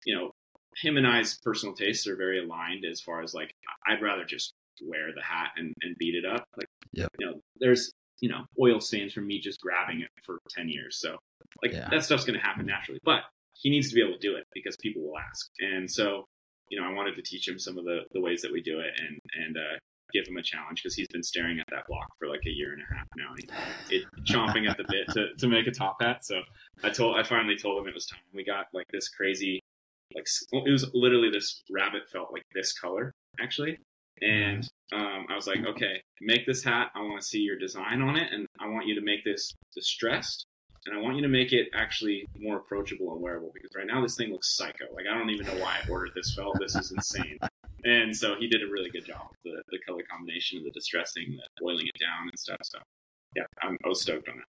you 0.04 0.14
know, 0.16 0.30
him 0.76 0.96
and 0.96 1.06
I's 1.06 1.38
personal 1.42 1.74
tastes 1.74 2.06
are 2.06 2.16
very 2.16 2.38
aligned 2.42 2.84
as 2.84 3.00
far 3.00 3.22
as 3.22 3.34
like, 3.34 3.50
I'd 3.86 4.02
rather 4.02 4.24
just 4.24 4.52
wear 4.82 5.08
the 5.14 5.22
hat 5.22 5.50
and, 5.56 5.72
and 5.82 5.96
beat 5.98 6.14
it 6.14 6.24
up. 6.24 6.44
Like, 6.56 6.66
Yep. 6.92 7.10
you 7.18 7.26
know, 7.26 7.40
there's, 7.60 7.90
you 8.20 8.28
know, 8.28 8.44
oil 8.60 8.80
stains 8.80 9.12
from 9.12 9.26
me 9.26 9.40
just 9.40 9.60
grabbing 9.60 10.00
it 10.00 10.08
for 10.24 10.38
10 10.50 10.68
years. 10.68 10.98
So, 11.00 11.16
like, 11.62 11.72
Yeah. 11.72 11.88
that 11.90 12.04
stuff's 12.04 12.24
going 12.24 12.38
to 12.38 12.44
happen 12.44 12.64
naturally. 12.66 13.00
But 13.04 13.22
he 13.54 13.70
needs 13.70 13.88
to 13.88 13.94
be 13.94 14.00
able 14.02 14.12
to 14.14 14.18
do 14.18 14.36
it 14.36 14.44
because 14.54 14.76
people 14.76 15.02
will 15.02 15.18
ask. 15.18 15.46
And 15.60 15.90
so, 15.90 16.24
you 16.68 16.80
know, 16.80 16.86
I 16.86 16.92
wanted 16.92 17.16
to 17.16 17.22
teach 17.22 17.48
him 17.48 17.58
some 17.58 17.78
of 17.78 17.84
the, 17.84 18.00
the 18.12 18.20
ways 18.20 18.42
that 18.42 18.52
we 18.52 18.62
do 18.62 18.80
it 18.80 18.92
and, 18.98 19.20
and, 19.44 19.56
uh, 19.56 19.78
give 20.12 20.26
him 20.26 20.36
a 20.36 20.42
challenge 20.42 20.82
because 20.82 20.94
he's 20.94 21.08
been 21.08 21.22
staring 21.22 21.58
at 21.58 21.66
that 21.70 21.86
block 21.88 22.06
for 22.18 22.28
like 22.28 22.40
a 22.46 22.50
year 22.50 22.72
and 22.72 22.80
a 22.80 22.94
half 22.94 23.06
now. 23.16 23.34
He, 23.36 23.96
it, 23.96 24.04
chomping 24.22 24.68
at 24.68 24.76
the 24.76 24.84
bit 24.88 25.08
to, 25.14 25.34
to 25.36 25.48
make 25.48 25.66
a 25.66 25.72
top 25.72 25.96
hat. 26.00 26.24
So 26.24 26.40
I 26.84 26.90
told, 26.90 27.18
I 27.18 27.24
finally 27.24 27.56
told 27.56 27.82
him 27.82 27.88
it 27.88 27.94
was 27.94 28.06
time. 28.06 28.20
We 28.32 28.44
got 28.44 28.66
like 28.72 28.86
this 28.92 29.08
crazy, 29.08 29.60
like 30.14 30.26
it 30.52 30.70
was 30.70 30.88
literally 30.94 31.30
this 31.30 31.62
rabbit 31.70 32.02
felt 32.12 32.32
like 32.32 32.44
this 32.54 32.72
color 32.72 33.12
actually. 33.40 33.78
And 34.22 34.66
um, 34.92 35.26
I 35.28 35.34
was 35.34 35.46
like, 35.46 35.58
okay, 35.66 36.00
make 36.20 36.46
this 36.46 36.64
hat. 36.64 36.90
I 36.94 37.00
want 37.00 37.20
to 37.20 37.26
see 37.26 37.40
your 37.40 37.58
design 37.58 38.00
on 38.00 38.16
it, 38.16 38.32
and 38.32 38.46
I 38.58 38.68
want 38.68 38.86
you 38.86 38.94
to 38.94 39.02
make 39.02 39.24
this 39.24 39.52
distressed, 39.74 40.46
and 40.86 40.96
I 40.96 41.00
want 41.00 41.16
you 41.16 41.22
to 41.22 41.28
make 41.28 41.52
it 41.52 41.68
actually 41.74 42.26
more 42.38 42.56
approachable 42.58 43.12
and 43.12 43.20
wearable. 43.20 43.50
Because 43.52 43.70
right 43.76 43.86
now 43.86 44.00
this 44.02 44.16
thing 44.16 44.30
looks 44.30 44.56
psycho. 44.56 44.86
Like 44.94 45.06
I 45.10 45.16
don't 45.16 45.30
even 45.30 45.46
know 45.46 45.62
why 45.62 45.78
I 45.82 45.88
ordered 45.90 46.12
this 46.14 46.34
felt. 46.34 46.58
This 46.60 46.74
is 46.74 46.92
insane. 46.92 47.38
And 47.84 48.16
so 48.16 48.34
he 48.34 48.48
did 48.48 48.62
a 48.62 48.66
really 48.66 48.90
good 48.90 49.04
job 49.04 49.28
with 49.30 49.38
the, 49.44 49.62
the 49.70 49.78
color 49.86 50.02
combination, 50.10 50.60
the 50.64 50.72
distressing, 50.72 51.36
the 51.36 51.46
boiling 51.60 51.86
it 51.86 52.00
down 52.00 52.28
and 52.28 52.36
stuff. 52.36 52.58
So 52.64 52.78
yeah, 53.36 53.44
I'm, 53.62 53.76
I 53.84 53.88
was 53.88 54.02
stoked 54.02 54.28
on 54.28 54.38
it. 54.38 54.44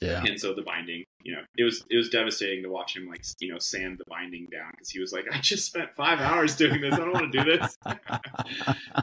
Yeah. 0.00 0.22
And 0.24 0.38
so 0.38 0.52
the 0.54 0.62
binding, 0.62 1.04
you 1.22 1.32
know, 1.34 1.40
it 1.56 1.64
was 1.64 1.84
it 1.90 1.96
was 1.96 2.08
devastating 2.08 2.62
to 2.64 2.68
watch 2.68 2.96
him 2.96 3.06
like 3.08 3.22
you 3.40 3.52
know 3.52 3.58
sand 3.58 3.98
the 3.98 4.04
binding 4.08 4.46
down 4.52 4.70
because 4.72 4.90
he 4.90 5.00
was 5.00 5.12
like, 5.12 5.24
I 5.32 5.38
just 5.40 5.66
spent 5.66 5.90
five 5.96 6.20
hours 6.20 6.56
doing 6.56 6.80
this. 6.80 6.94
I 6.94 6.98
don't 6.98 7.12
want 7.12 7.32
to 7.32 7.42
do 7.44 7.58
this. 7.58 7.76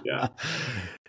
Yeah. 0.05 0.27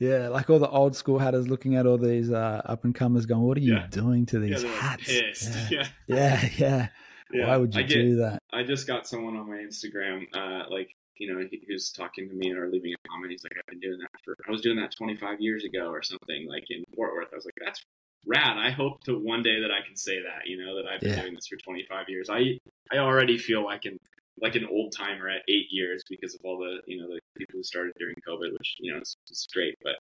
Yeah, 0.01 0.29
like 0.29 0.51
all 0.51 0.59
the 0.59 0.69
old 0.69 0.97
school 0.97 1.19
hatters 1.19 1.49
looking 1.49 1.77
at 1.77 1.87
all 1.87 1.99
these 1.99 2.31
uh, 2.31 2.61
up 2.65 2.85
and 2.85 2.95
comers 2.95 3.27
going, 3.27 3.43
What 3.43 3.57
are 3.57 3.61
you 3.61 3.75
Yeah. 3.75 3.87
doing 3.91 4.27
to 4.27 4.39
these 4.39 4.63
they're 4.63 4.71
hats? 4.73 5.05
pissed. 5.05 5.53
Yeah. 5.71 5.87
Yeah. 6.07 6.17
yeah, 6.17 6.49
yeah. 6.59 6.89
yeah. 7.33 7.47
Why 7.49 7.57
would 7.57 7.75
you 7.75 7.83
get, 7.85 7.95
do 7.95 8.17
that? 8.17 8.39
I 8.53 8.63
just 8.63 8.87
got 8.87 9.07
someone 9.07 9.37
on 9.37 9.49
my 9.49 9.57
Instagram, 9.57 10.25
uh, 10.35 10.69
like 10.71 10.89
you 11.19 11.33
know, 11.33 11.41
he, 11.49 11.61
who's 11.69 11.91
talking 11.93 12.29
to 12.29 12.35
me 12.35 12.53
or 12.53 12.69
leaving 12.69 12.93
a 12.93 13.09
comment. 13.09 13.31
He's 13.31 13.45
like, 13.45 13.53
I've 13.57 13.67
been 13.71 13.79
doing 13.81 13.99
that 14.01 14.11
for. 14.25 14.37
I 14.49 14.51
was 14.51 14.61
doing 14.63 14.77
that 14.79 14.93
25 14.97 15.41
years 15.41 15.65
ago 15.65 15.87
or 15.87 16.03
something, 16.03 16.47
like 16.49 16.65
in 16.71 16.83
Fort 16.97 17.13
Worth. 17.15 17.29
I 17.33 17.37
was 17.37 17.45
like, 17.45 17.55
that's 17.65 17.81
rad. 18.27 18.57
I 18.59 18.71
hope 18.71 19.03
to 19.05 19.19
one 19.19 19.43
day 19.43 19.61
that 19.61 19.71
I 19.71 19.87
can 19.87 19.97
say 19.97 20.21
that. 20.23 20.47
You 20.47 20.65
know, 20.65 20.77
that 20.77 20.87
I've 20.87 21.01
been 21.01 21.11
Yeah. 21.11 21.23
doing 21.23 21.35
this 21.35 21.47
for 21.47 21.57
25 21.57 22.09
years. 22.09 22.29
I 22.31 22.59
I 22.93 22.99
already 22.99 23.39
feel 23.39 23.65
like 23.65 23.85
an 23.85 23.99
like 24.41 24.57
an 24.57 24.67
old 24.67 24.93
timer 24.93 25.29
at 25.29 25.43
eight 25.49 25.67
years 25.71 26.03
because 26.11 26.35
of 26.35 26.41
all 26.45 26.59
the 26.59 26.81
you 26.87 27.01
know 27.01 27.09
the 27.09 27.21
people 27.39 27.59
who 27.59 27.63
started 27.63 27.93
during 27.99 28.17
COVID, 28.27 28.53
which 28.53 28.77
you 28.81 28.93
know 28.93 29.01
is, 29.01 29.17
is 29.31 29.47
great. 29.53 29.75
But 29.83 29.97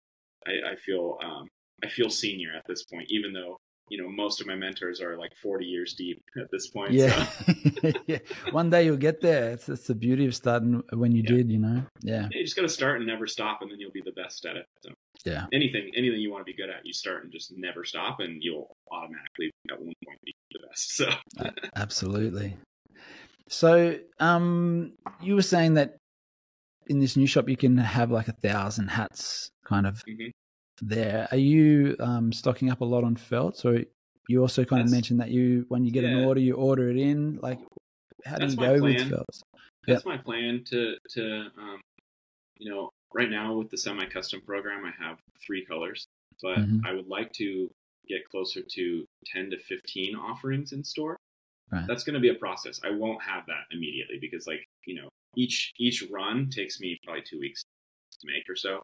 I, 0.47 0.71
I 0.71 0.75
feel 0.75 1.17
um, 1.23 1.47
I 1.83 1.87
feel 1.89 2.09
senior 2.09 2.53
at 2.55 2.63
this 2.67 2.83
point, 2.85 3.07
even 3.09 3.33
though 3.33 3.57
you 3.91 3.97
know 4.01 4.09
most 4.09 4.39
of 4.39 4.47
my 4.47 4.55
mentors 4.55 5.01
are 5.01 5.17
like 5.17 5.33
40 5.43 5.65
years 5.65 5.93
deep 5.93 6.23
at 6.39 6.49
this 6.49 6.67
point. 6.69 6.93
Yeah. 6.93 7.25
So. 7.25 7.91
yeah. 8.07 8.19
One 8.51 8.69
day 8.69 8.85
you'll 8.85 8.95
get 9.09 9.19
there. 9.21 9.51
It's, 9.51 9.67
it's 9.67 9.87
the 9.87 9.95
beauty 9.95 10.25
of 10.25 10.33
starting 10.33 10.81
when 10.93 11.11
you 11.11 11.23
Yeah. 11.23 11.35
did, 11.35 11.51
you 11.51 11.59
know? 11.59 11.83
Yeah. 12.01 12.27
Yeah, 12.31 12.37
you 12.39 12.43
just 12.45 12.55
got 12.55 12.61
to 12.61 12.69
start 12.69 12.97
and 12.97 13.05
never 13.05 13.27
stop, 13.27 13.61
and 13.61 13.69
then 13.69 13.79
you'll 13.81 13.91
be 13.91 14.01
the 14.01 14.13
best 14.13 14.45
at 14.45 14.55
it. 14.55 14.65
So 14.83 14.91
Yeah. 15.25 15.45
anything, 15.51 15.91
anything 15.95 16.21
you 16.21 16.31
want 16.31 16.45
to 16.45 16.51
be 16.51 16.55
good 16.55 16.69
at, 16.69 16.85
you 16.85 16.93
start 16.93 17.23
and 17.23 17.31
just 17.33 17.51
never 17.55 17.83
stop, 17.83 18.21
and 18.21 18.41
you'll 18.41 18.71
automatically 18.91 19.51
at 19.69 19.77
one 19.79 19.93
point 20.05 20.19
be 20.23 20.33
the 20.53 20.59
best. 20.67 20.95
So 20.95 21.09
Absolutely. 21.75 22.55
So, 23.49 23.97
um, 24.19 24.93
you 25.21 25.35
were 25.35 25.41
saying 25.41 25.73
that 25.73 25.97
in 26.87 26.99
this 26.99 27.17
new 27.17 27.27
shop 27.27 27.49
you 27.49 27.57
can 27.57 27.77
have 27.77 28.09
like 28.09 28.27
a 28.29 28.33
thousand 28.33 28.87
hats 28.87 29.49
kind 29.65 29.85
of 29.85 30.01
Mhm. 30.07 30.31
There. 30.81 31.27
Are 31.31 31.37
you 31.37 31.95
um, 31.99 32.31
stocking 32.33 32.69
up 32.69 32.81
a 32.81 32.85
lot 32.85 33.03
on 33.03 33.15
felt? 33.15 33.57
So 33.57 33.77
you 34.27 34.41
also 34.41 34.63
kind 34.65 34.81
of 34.83 34.91
mentioned 34.91 35.19
that 35.19 35.29
you 35.29 35.65
when 35.69 35.83
you 35.85 35.91
get 35.91 36.03
an 36.03 36.23
order 36.23 36.39
you 36.39 36.55
order 36.55 36.89
it 36.89 36.97
in? 36.97 37.37
Like, 37.41 37.59
how 38.25 38.35
do 38.35 38.41
That's 38.41 38.53
you 38.53 38.59
go 38.59 38.73
with 38.73 38.97
plan. 38.97 39.09
felts? 39.09 39.41
that's 39.87 40.05
my 40.05 40.17
plan 40.17 40.63
to 40.67 40.95
to 41.09 41.47
um, 41.57 41.81
you 42.57 42.69
know 42.69 42.89
right 43.13 43.29
now 43.29 43.53
with 43.55 43.69
the 43.71 43.77
semi-custom 43.77 44.41
program, 44.41 44.85
I 44.85 44.91
have 45.03 45.17
three 45.45 45.65
colors, 45.65 46.05
but 46.41 46.57
Mhm. 46.59 46.85
I 46.85 46.93
would 46.93 47.07
like 47.07 47.33
to 47.33 47.69
get 48.07 48.23
closer 48.29 48.61
to 48.61 49.05
10 49.25 49.49
to 49.51 49.57
15 49.59 50.15
offerings 50.15 50.71
in 50.71 50.83
store. 50.83 51.17
Right. 51.71 51.85
That's 51.87 52.03
going 52.03 52.13
to 52.13 52.19
be 52.19 52.29
a 52.29 52.35
process. 52.35 52.79
I 52.83 52.91
won't 52.91 53.21
have 53.21 53.45
that 53.47 53.63
immediately 53.71 54.17
because, 54.19 54.47
like, 54.47 54.65
you 54.85 54.95
know, 54.95 55.09
each 55.35 55.71
each 55.77 56.03
run 56.09 56.49
takes 56.49 56.79
me 56.79 56.97
probably 57.03 57.23
two 57.23 57.39
weeks 57.39 57.63
to 58.19 58.27
make 58.27 58.43
or 58.49 58.55
so, 58.55 58.81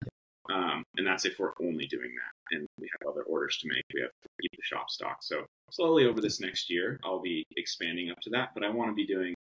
um, 0.53 0.83
and 0.95 1.05
that's 1.05 1.25
if 1.25 1.37
we're 1.39 1.53
only 1.61 1.87
doing 1.87 2.11
that. 2.15 2.55
And 2.55 2.67
we 2.79 2.89
have 2.99 3.09
other 3.11 3.23
orders 3.23 3.57
to 3.59 3.67
make. 3.67 3.83
We 3.93 4.01
have 4.01 4.11
to 4.11 4.29
keep 4.41 4.51
the 4.51 4.63
shop 4.63 4.89
stocked. 4.89 5.23
So 5.23 5.45
slowly 5.71 6.05
over 6.05 6.21
this 6.21 6.39
next 6.39 6.69
year, 6.69 6.99
I'll 7.03 7.21
be 7.21 7.45
expanding 7.57 8.09
up 8.11 8.19
to 8.21 8.29
that. 8.31 8.49
But 8.53 8.63
I 8.63 8.69
want 8.69 8.89
to 8.91 8.95
be 8.95 9.05
doing 9.05 9.33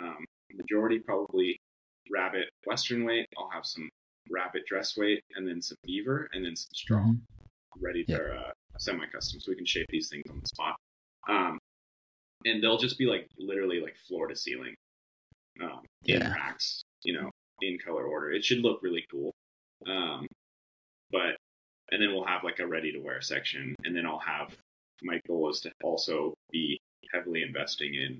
um, 0.00 0.24
majority 0.54 0.98
probably 0.98 1.58
rabbit 2.10 2.48
western 2.66 3.04
weight. 3.04 3.26
I'll 3.38 3.50
have 3.50 3.64
some 3.66 3.88
rabbit 4.30 4.62
dress 4.68 4.96
weight, 4.96 5.22
and 5.36 5.46
then 5.46 5.60
some 5.60 5.76
beaver, 5.84 6.28
and 6.32 6.44
then 6.44 6.54
some 6.56 6.70
straw 6.74 7.00
Mhm. 7.04 7.20
ready 7.80 8.04
Yeah. 8.06 8.16
for 8.16 8.32
uh, 8.34 8.52
semi-custom, 8.78 9.40
so 9.40 9.50
we 9.50 9.56
can 9.56 9.66
shape 9.66 9.86
these 9.90 10.08
things 10.08 10.24
on 10.30 10.38
the 10.40 10.46
spot. 10.48 10.76
Um, 11.28 11.58
and 12.44 12.62
they'll 12.62 12.78
just 12.78 12.98
be 12.98 13.06
like 13.06 13.28
literally 13.38 13.80
like 13.80 13.96
floor 14.08 14.28
to 14.28 14.36
ceiling, 14.36 14.74
um, 15.60 15.84
in 16.04 16.20
Yeah. 16.20 16.32
racks, 16.32 16.82
you 17.04 17.12
know, 17.14 17.30
in 17.60 17.78
color 17.78 18.04
order. 18.04 18.30
It 18.32 18.44
should 18.44 18.58
look 18.60 18.82
really 18.82 19.04
cool. 19.10 19.32
Um, 19.86 20.26
but 21.12 21.36
and 21.90 22.00
then 22.00 22.12
we'll 22.12 22.24
have 22.24 22.42
like 22.42 22.58
a 22.58 22.66
ready 22.66 22.90
to 22.92 22.98
wear 22.98 23.20
section, 23.20 23.74
and 23.84 23.94
then 23.94 24.06
I'll 24.06 24.18
have 24.18 24.56
my 25.02 25.20
goal 25.26 25.50
is 25.50 25.60
to 25.60 25.70
also 25.82 26.32
be 26.50 26.80
heavily 27.12 27.42
investing 27.42 27.94
in 27.94 28.18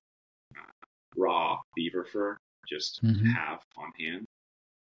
uh, 0.56 0.86
raw 1.16 1.58
beaver 1.74 2.04
fur, 2.04 2.36
just 2.68 2.96
to 2.96 3.06
Mhm. 3.06 3.32
have 3.32 3.60
on 3.76 3.92
hand. 3.98 4.26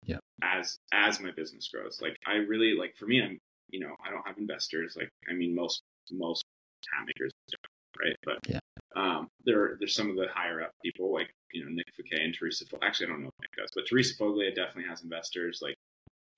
Yeah. 0.03 0.17
As 0.41 0.77
as 0.91 1.19
my 1.19 1.31
business 1.31 1.67
grows, 1.69 2.01
like 2.01 2.17
I 2.25 2.35
really 2.37 2.73
like 2.73 2.95
for 2.97 3.05
me, 3.05 3.21
I'm 3.21 3.39
you 3.69 3.79
know 3.79 3.95
I 4.03 4.09
don't 4.09 4.25
have 4.27 4.37
investors. 4.37 4.95
Like 4.97 5.09
I 5.29 5.33
mean 5.33 5.53
most 5.55 5.81
most 6.11 6.43
hat 6.91 7.05
makers 7.05 7.31
don't, 7.49 8.03
right? 8.03 8.15
But 8.23 8.39
Yeah. 8.49 8.59
um, 8.95 9.27
there 9.45 9.77
there's 9.79 9.93
some 9.95 10.09
of 10.09 10.15
the 10.17 10.27
higher 10.33 10.61
up 10.63 10.71
people 10.83 11.13
like 11.13 11.31
you 11.53 11.63
know 11.63 11.69
Nick 11.71 11.85
Fouquet 11.95 12.23
and 12.25 12.35
Teressa. 12.35 12.63
Actually, 12.81 13.05
I 13.07 13.09
don't 13.09 13.21
know 13.21 13.29
if 13.29 13.41
Nick 13.41 13.51
does, 13.55 13.69
but 13.75 13.85
Teressa 13.85 14.17
Foglia 14.17 14.53
definitely 14.53 14.89
has 14.89 15.03
investors. 15.03 15.59
Like 15.61 15.75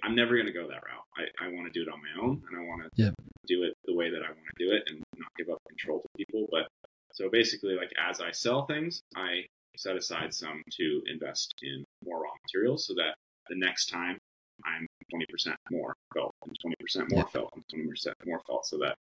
I'm 0.03 0.15
never 0.15 0.35
going 0.35 0.47
to 0.47 0.53
go 0.53 0.67
that 0.67 0.83
route. 0.83 1.05
I, 1.17 1.45
I 1.45 1.47
want 1.49 1.71
to 1.71 1.71
do 1.71 1.87
it 1.87 1.91
on 1.91 1.99
my 2.01 2.21
own, 2.21 2.41
and 2.49 2.59
I 2.59 2.67
want 2.67 2.83
to 2.83 3.13
do 3.47 3.63
it 3.63 3.73
the 3.85 3.95
way 3.95 4.09
that 4.09 4.21
I 4.21 4.27
want 4.27 4.45
to 4.57 4.65
do 4.65 4.71
it, 4.71 4.83
and 4.87 5.01
not 5.17 5.29
give 5.37 5.49
up 5.49 5.59
control 5.67 6.01
to 6.01 6.07
people. 6.17 6.47
But 6.51 6.67
so 7.13 7.29
basically, 7.29 7.75
like 7.75 7.91
as 7.97 8.19
I 8.19 8.31
sell 8.31 8.65
things, 8.65 9.01
I 9.15 9.45
set 9.77 9.95
aside 9.95 10.33
some 10.33 10.61
to 10.77 11.01
invest 11.07 11.55
in 11.61 11.83
more 12.05 12.21
raw 12.21 12.31
materials, 12.45 12.85
so 12.85 12.93
that 12.95 13.15
the 13.49 13.55
next 13.55 13.87
time 13.87 14.17
I'm 14.65 14.87
20% 15.13 15.53
more 15.71 15.95
felt 16.13 16.33
and 16.45 16.55
20% 16.89 17.11
more 17.11 17.27
felt 17.27 17.49
and 17.55 17.63
20% 17.73 18.13
more 18.25 18.41
felt, 18.45 18.65
so 18.65 18.77
that 18.79 18.95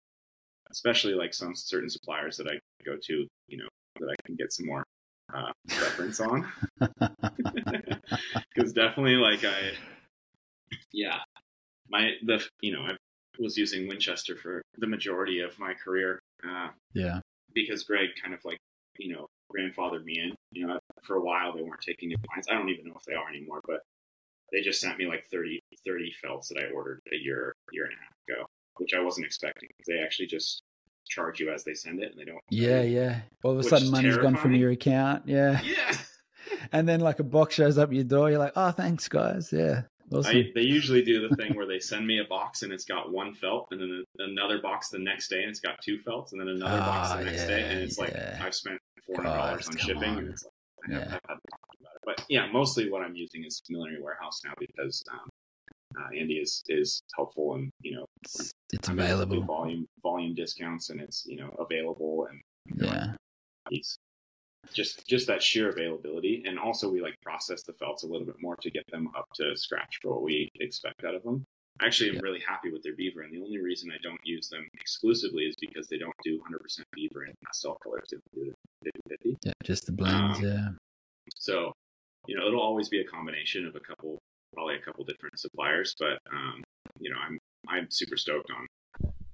especially 0.70 1.14
like 1.14 1.34
some 1.34 1.54
certain 1.54 1.90
suppliers 1.90 2.36
that 2.36 2.46
I 2.46 2.58
go 2.84 2.96
to, 2.96 3.26
you 3.48 3.56
know, 3.56 3.68
that 3.98 4.08
I 4.08 4.14
can 4.24 4.36
get 4.36 4.52
some 4.52 4.66
more 4.66 4.84
uh, 5.34 5.52
reference 5.68 6.20
on 6.20 6.50
because 6.80 8.72
definitely 8.72 9.14
like 9.14 9.44
I, 9.44 9.72
yeah, 10.92 11.18
my 11.88 12.12
the 12.24 12.44
you 12.60 12.72
know 12.72 12.82
I 12.82 12.96
was 13.38 13.56
using 13.56 13.88
Winchester 13.88 14.36
for 14.36 14.62
the 14.78 14.86
majority 14.86 15.40
of 15.40 15.58
my 15.58 15.74
career 15.74 16.20
uh, 16.46 16.68
yeah. 16.94 17.20
because 17.54 17.84
Greg 17.84 18.10
kind 18.22 18.34
of 18.34 18.44
like 18.44 18.58
you 18.98 19.14
know 19.14 19.26
grandfathered 19.54 20.04
me 20.04 20.20
in. 20.20 20.34
You 20.52 20.66
know, 20.66 20.78
for 21.02 21.16
a 21.16 21.22
while 21.22 21.54
they 21.54 21.62
weren't 21.62 21.80
taking 21.80 22.08
new 22.08 22.16
clients. 22.28 22.48
I 22.50 22.54
don't 22.54 22.68
even 22.68 22.86
know 22.86 22.96
if 22.96 23.04
they 23.04 23.14
are 23.14 23.28
anymore, 23.28 23.60
but 23.66 23.80
they 24.52 24.60
just 24.60 24.80
sent 24.80 24.98
me 24.98 25.06
like 25.06 25.24
30, 25.30 25.60
30 25.86 26.12
felts 26.22 26.48
that 26.48 26.58
I 26.58 26.72
ordered 26.72 27.00
a 27.12 27.16
year 27.16 27.54
year 27.72 27.84
and 27.84 27.94
a 27.94 27.96
half 27.96 28.38
ago, 28.38 28.46
which 28.78 28.94
I 28.94 29.00
wasn't 29.00 29.26
expecting. 29.26 29.68
They 29.86 30.00
actually 30.00 30.26
just 30.26 30.62
charge 31.08 31.40
you 31.40 31.50
as 31.50 31.64
they 31.64 31.74
send 31.74 32.02
it, 32.02 32.12
and 32.12 32.20
they 32.20 32.24
don't. 32.24 32.40
Yeah, 32.50 32.82
yeah. 32.82 33.20
All 33.42 33.52
of 33.52 33.58
a 33.58 33.62
sudden, 33.64 33.90
money's 33.90 34.16
gone 34.16 34.36
from 34.36 34.54
your 34.54 34.70
account. 34.70 35.24
Yeah. 35.26 35.60
Yeah. 35.70 35.96
And 36.72 36.88
then, 36.88 37.00
like, 37.00 37.20
a 37.20 37.24
box 37.24 37.54
shows 37.54 37.78
up 37.78 37.90
at 37.90 37.94
your 37.94 38.04
door. 38.04 38.30
You're 38.30 38.38
like, 38.38 38.54
oh, 38.56 38.70
thanks, 38.70 39.08
guys. 39.08 39.52
Yeah. 39.52 39.82
Awesome. 40.12 40.36
I, 40.36 40.50
they 40.54 40.62
usually 40.62 41.02
do 41.02 41.26
the 41.28 41.34
thing 41.40 41.54
where 41.54 41.66
they 41.66 41.78
send 41.78 42.06
me 42.06 42.18
a 42.18 42.24
box 42.24 42.62
and 42.62 42.72
it's 42.72 42.84
got 42.84 43.12
one 43.12 43.34
felt, 43.34 43.68
and 43.70 43.80
then 43.80 44.04
another 44.18 44.60
box 44.60 44.88
the 44.90 44.98
next 44.98 45.28
day 45.28 45.40
and 45.42 45.50
it's 45.50 45.60
got 45.60 45.80
two 45.84 45.98
felts, 45.98 46.32
and 46.32 46.40
then 46.40 46.48
another 46.48 46.78
box 46.78 47.08
Ah, 47.12 47.16
the 47.18 47.24
next 47.24 47.46
day, 47.46 47.62
and 47.62 47.78
it's 47.80 47.98
like 47.98 48.12
yeah. 48.12 48.40
I've 48.42 48.54
spent 48.54 48.78
four 49.06 49.22
hundred 49.22 49.36
dollars 49.36 49.68
on 49.68 49.76
shipping, 49.76 50.02
on. 50.10 50.18
and 50.18 50.28
it's 50.30 50.44
like 50.44 50.52
I 50.88 50.92
Yeah. 50.92 51.04
I've 51.04 51.10
had 51.12 51.18
to 51.18 51.50
talk 51.50 51.70
about 51.80 51.92
it. 51.94 52.02
But 52.04 52.24
yeah, 52.28 52.46
mostly 52.50 52.90
what 52.90 53.02
I'm 53.02 53.14
using 53.14 53.44
is 53.44 53.62
Millinery 53.68 54.00
Warehouse 54.02 54.40
now 54.44 54.52
because 54.58 55.02
um, 55.12 55.28
uh, 55.98 56.08
Andy 56.18 56.34
is 56.34 56.62
is 56.68 57.02
helpful 57.16 57.54
and 57.54 57.70
you 57.82 57.96
know 57.96 58.06
It's, 58.24 58.52
it's 58.72 58.88
I'm 58.88 58.98
able 58.98 59.08
to 59.08 59.14
do 59.16 59.22
available. 59.22 59.42
volume 59.46 59.86
volume 60.02 60.34
discounts 60.34 60.90
and 60.90 61.00
it's 61.00 61.24
you 61.26 61.36
know 61.36 61.50
available 61.58 62.26
and 62.30 62.40
you 62.66 62.86
know, 62.86 62.92
Yeah. 62.92 63.12
he's 63.70 63.96
just 64.72 65.06
just 65.06 65.26
that 65.26 65.42
sheer 65.42 65.68
availability 65.70 66.42
and 66.46 66.58
also 66.58 66.88
we 66.90 67.00
like 67.00 67.14
process 67.22 67.62
the 67.62 67.72
felts 67.72 68.02
a 68.04 68.06
little 68.06 68.26
bit 68.26 68.36
more 68.40 68.56
to 68.56 68.70
get 68.70 68.84
them 68.90 69.08
up 69.16 69.24
to 69.34 69.56
scratch 69.56 69.98
for 70.02 70.12
what 70.12 70.22
we 70.22 70.48
expect 70.60 71.04
out 71.04 71.14
of 71.14 71.22
them 71.22 71.44
I 71.80 71.86
actually 71.86 72.10
am 72.10 72.16
Yeah. 72.16 72.20
really 72.24 72.40
happy 72.46 72.70
with 72.70 72.82
their 72.82 72.94
beaver 72.94 73.22
and 73.22 73.32
the 73.32 73.40
only 73.42 73.58
reason 73.58 73.90
i 73.90 73.96
don't 74.02 74.20
use 74.24 74.48
them 74.48 74.68
exclusively 74.74 75.44
is 75.44 75.54
because 75.60 75.88
they 75.88 75.98
don't 75.98 76.14
do 76.22 76.38
100% 76.38 76.82
beaver 76.92 77.24
in 77.24 77.32
pastel 77.44 77.76
colors 77.82 78.08
they 78.12 78.18
do 78.34 78.52
50 79.08 79.36
Yeah. 79.44 79.52
Just 79.64 79.86
the 79.86 79.92
blends. 79.92 80.38
Um, 80.38 80.44
yeah. 80.44 80.68
so 81.36 81.72
you 82.26 82.36
know 82.36 82.46
it'll 82.46 82.60
always 82.62 82.88
be 82.88 83.00
a 83.00 83.04
combination 83.04 83.66
of 83.66 83.74
a 83.76 83.80
couple 83.80 84.18
probably 84.52 84.76
a 84.76 84.80
couple 84.80 85.04
different 85.04 85.38
suppliers 85.38 85.94
but 85.98 86.18
um 86.32 86.62
you 87.00 87.10
know 87.10 87.16
i'm 87.26 87.38
i'm 87.68 87.86
super 87.90 88.16
stoked 88.16 88.50
on 88.50 88.66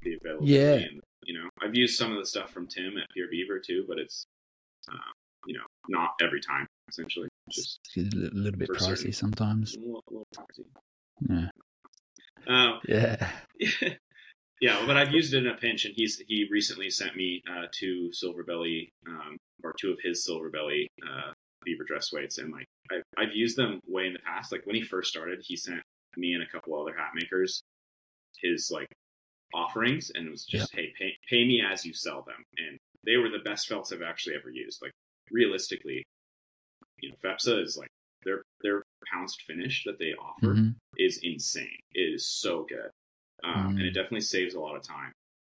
the 0.03 0.15
availability 0.15 0.53
Yeah. 0.53 0.74
and 0.89 1.01
you 1.24 1.35
know 1.35 1.48
i've 1.62 1.74
used 1.74 1.97
some 1.98 2.12
of 2.12 2.19
the 2.19 2.27
stuff 2.27 2.51
from 2.53 2.66
tim 2.69 2.97
at 2.97 3.09
pure 3.12 3.27
beaver 3.28 3.59
too 3.59 3.85
but 3.89 3.98
it's 3.98 4.24
you 5.46 5.54
know 5.54 5.64
not 5.88 6.10
every 6.22 6.40
time 6.40 6.66
essentially 6.88 7.28
just 7.50 7.78
It's 7.94 8.14
a 8.14 8.16
little 8.34 8.58
bit 8.58 8.68
pricey 8.70 8.80
certain- 8.96 9.12
sometimes. 9.12 9.76
a 9.76 9.80
little, 9.80 10.02
a 10.08 10.12
little 10.12 10.26
pricey. 10.36 10.64
Yeah. 11.28 11.48
Um, 12.48 12.80
Yeah. 12.88 13.30
yeah, 14.60 14.84
but 14.86 14.96
I've 14.96 15.12
used 15.12 15.34
it 15.34 15.38
in 15.44 15.52
a 15.52 15.56
pinch, 15.56 15.84
and 15.84 15.94
he's 15.96 16.20
he 16.26 16.46
recently 16.50 16.90
sent 16.90 17.16
me 17.16 17.42
uh, 17.50 17.66
two 17.72 18.10
silver 18.12 18.42
belly 18.42 18.92
um, 19.08 19.36
or 19.64 19.74
two 19.80 19.90
of 19.92 19.98
his 20.02 20.24
silver 20.24 20.50
belly 20.50 20.88
uh, 21.04 21.32
beaver 21.64 21.84
dress 21.84 22.12
weights, 22.12 22.38
and 22.38 22.52
like 22.52 22.66
I've, 22.90 23.02
I've 23.18 23.34
used 23.34 23.56
them 23.56 23.80
way 23.86 24.06
in 24.06 24.12
the 24.12 24.18
past. 24.20 24.52
Like 24.52 24.64
when 24.66 24.76
he 24.76 24.82
first 24.82 25.10
started, 25.10 25.40
he 25.42 25.56
sent 25.56 25.80
me 26.16 26.32
and 26.34 26.42
a 26.42 26.46
couple 26.46 26.80
other 26.80 26.96
hat 26.96 27.10
makers 27.14 27.60
his 28.42 28.70
like 28.72 28.88
offerings, 29.54 30.10
and 30.14 30.26
it 30.26 30.30
was 30.30 30.44
just 30.44 30.74
hey, 30.74 30.92
pay 30.98 31.12
pay 31.28 31.46
me 31.46 31.62
as 31.62 31.84
you 31.84 31.92
sell 31.92 32.22
them, 32.22 32.44
and 32.58 32.78
they 33.07 33.16
were 33.16 33.28
the 33.31 33.39
best 33.45 33.69
felts 33.69 33.93
I've 33.93 34.03
actually 34.03 34.35
ever 34.37 34.51
used. 34.51 34.83
Like 34.83 34.93
realistically, 35.31 36.05
you 37.01 37.11
know, 37.11 37.16
FEPSA 37.24 37.62
is 37.62 37.77
like 37.77 37.89
their 38.24 38.43
their 38.62 38.83
pounced 39.12 39.43
finish 39.43 39.85
that 39.85 39.99
they 39.99 40.12
offer 40.15 40.55
Mhm. 40.55 40.74
is 40.99 41.19
insane. 41.23 41.78
It 41.93 42.12
is 42.15 42.27
so 42.28 42.65
good, 42.65 42.91
um, 43.45 43.69
and 43.70 43.78
Mm. 43.78 43.87
it 43.89 43.91
definitely 43.93 44.20
saves 44.23 44.55
a 44.55 44.61
lot 44.61 44.77
of 44.77 44.83
time. 44.83 45.12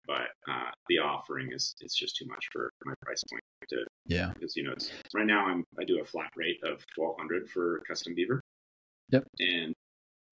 But 0.05 0.31
uh, 0.47 0.71
the 0.87 0.99
offering 0.99 1.51
is 1.51 1.75
it's 1.81 1.95
just 1.95 2.15
too 2.15 2.25
much 2.25 2.45
for 2.51 2.69
my 2.85 2.93
price 3.01 3.23
point 3.29 3.41
to 3.69 3.85
Yeah. 4.05 4.31
because 4.33 4.55
you 4.55 4.63
know 4.63 4.71
it's 4.71 4.91
right 5.13 5.25
now 5.25 5.45
I'm 5.45 5.63
I 5.79 5.83
do 5.83 5.99
a 6.01 6.05
flat 6.05 6.31
rate 6.35 6.61
of 6.63 6.85
twelve 6.95 7.17
hundred 7.17 7.49
for 7.49 7.79
custom 7.87 8.13
beaver. 8.15 8.41
Yep. 9.09 9.27
And 9.39 9.73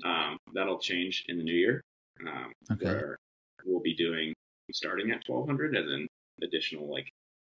um, 0.03 0.37
that'll 0.53 0.79
change 0.79 1.23
in 1.29 1.37
the 1.37 1.43
new 1.43 1.53
year, 1.53 1.81
um, 2.27 2.51
Okay. 2.71 2.85
where 2.85 3.17
we'll 3.63 3.79
be 3.81 3.93
doing 3.95 4.33
starting 4.73 5.11
at 5.11 5.23
twelve 5.25 5.45
hundred 5.47 5.75
and 5.75 5.87
then 5.89 6.07
additional 6.43 6.91
like 6.91 7.09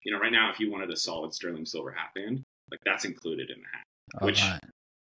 you 0.03 0.11
know 0.11 0.19
right 0.19 0.31
now 0.31 0.49
if 0.51 0.59
you 0.59 0.71
wanted 0.71 0.89
a 0.91 0.95
solid 0.97 1.33
sterling 1.33 1.65
silver 1.65 1.91
hat 1.91 2.09
band 2.15 2.43
like 2.71 2.79
that's 2.85 3.05
included 3.05 3.49
in 3.49 3.57
the 3.59 3.67
hat. 3.73 3.83
All 4.21 4.25
Which- 4.27 4.41
right. 4.41 4.59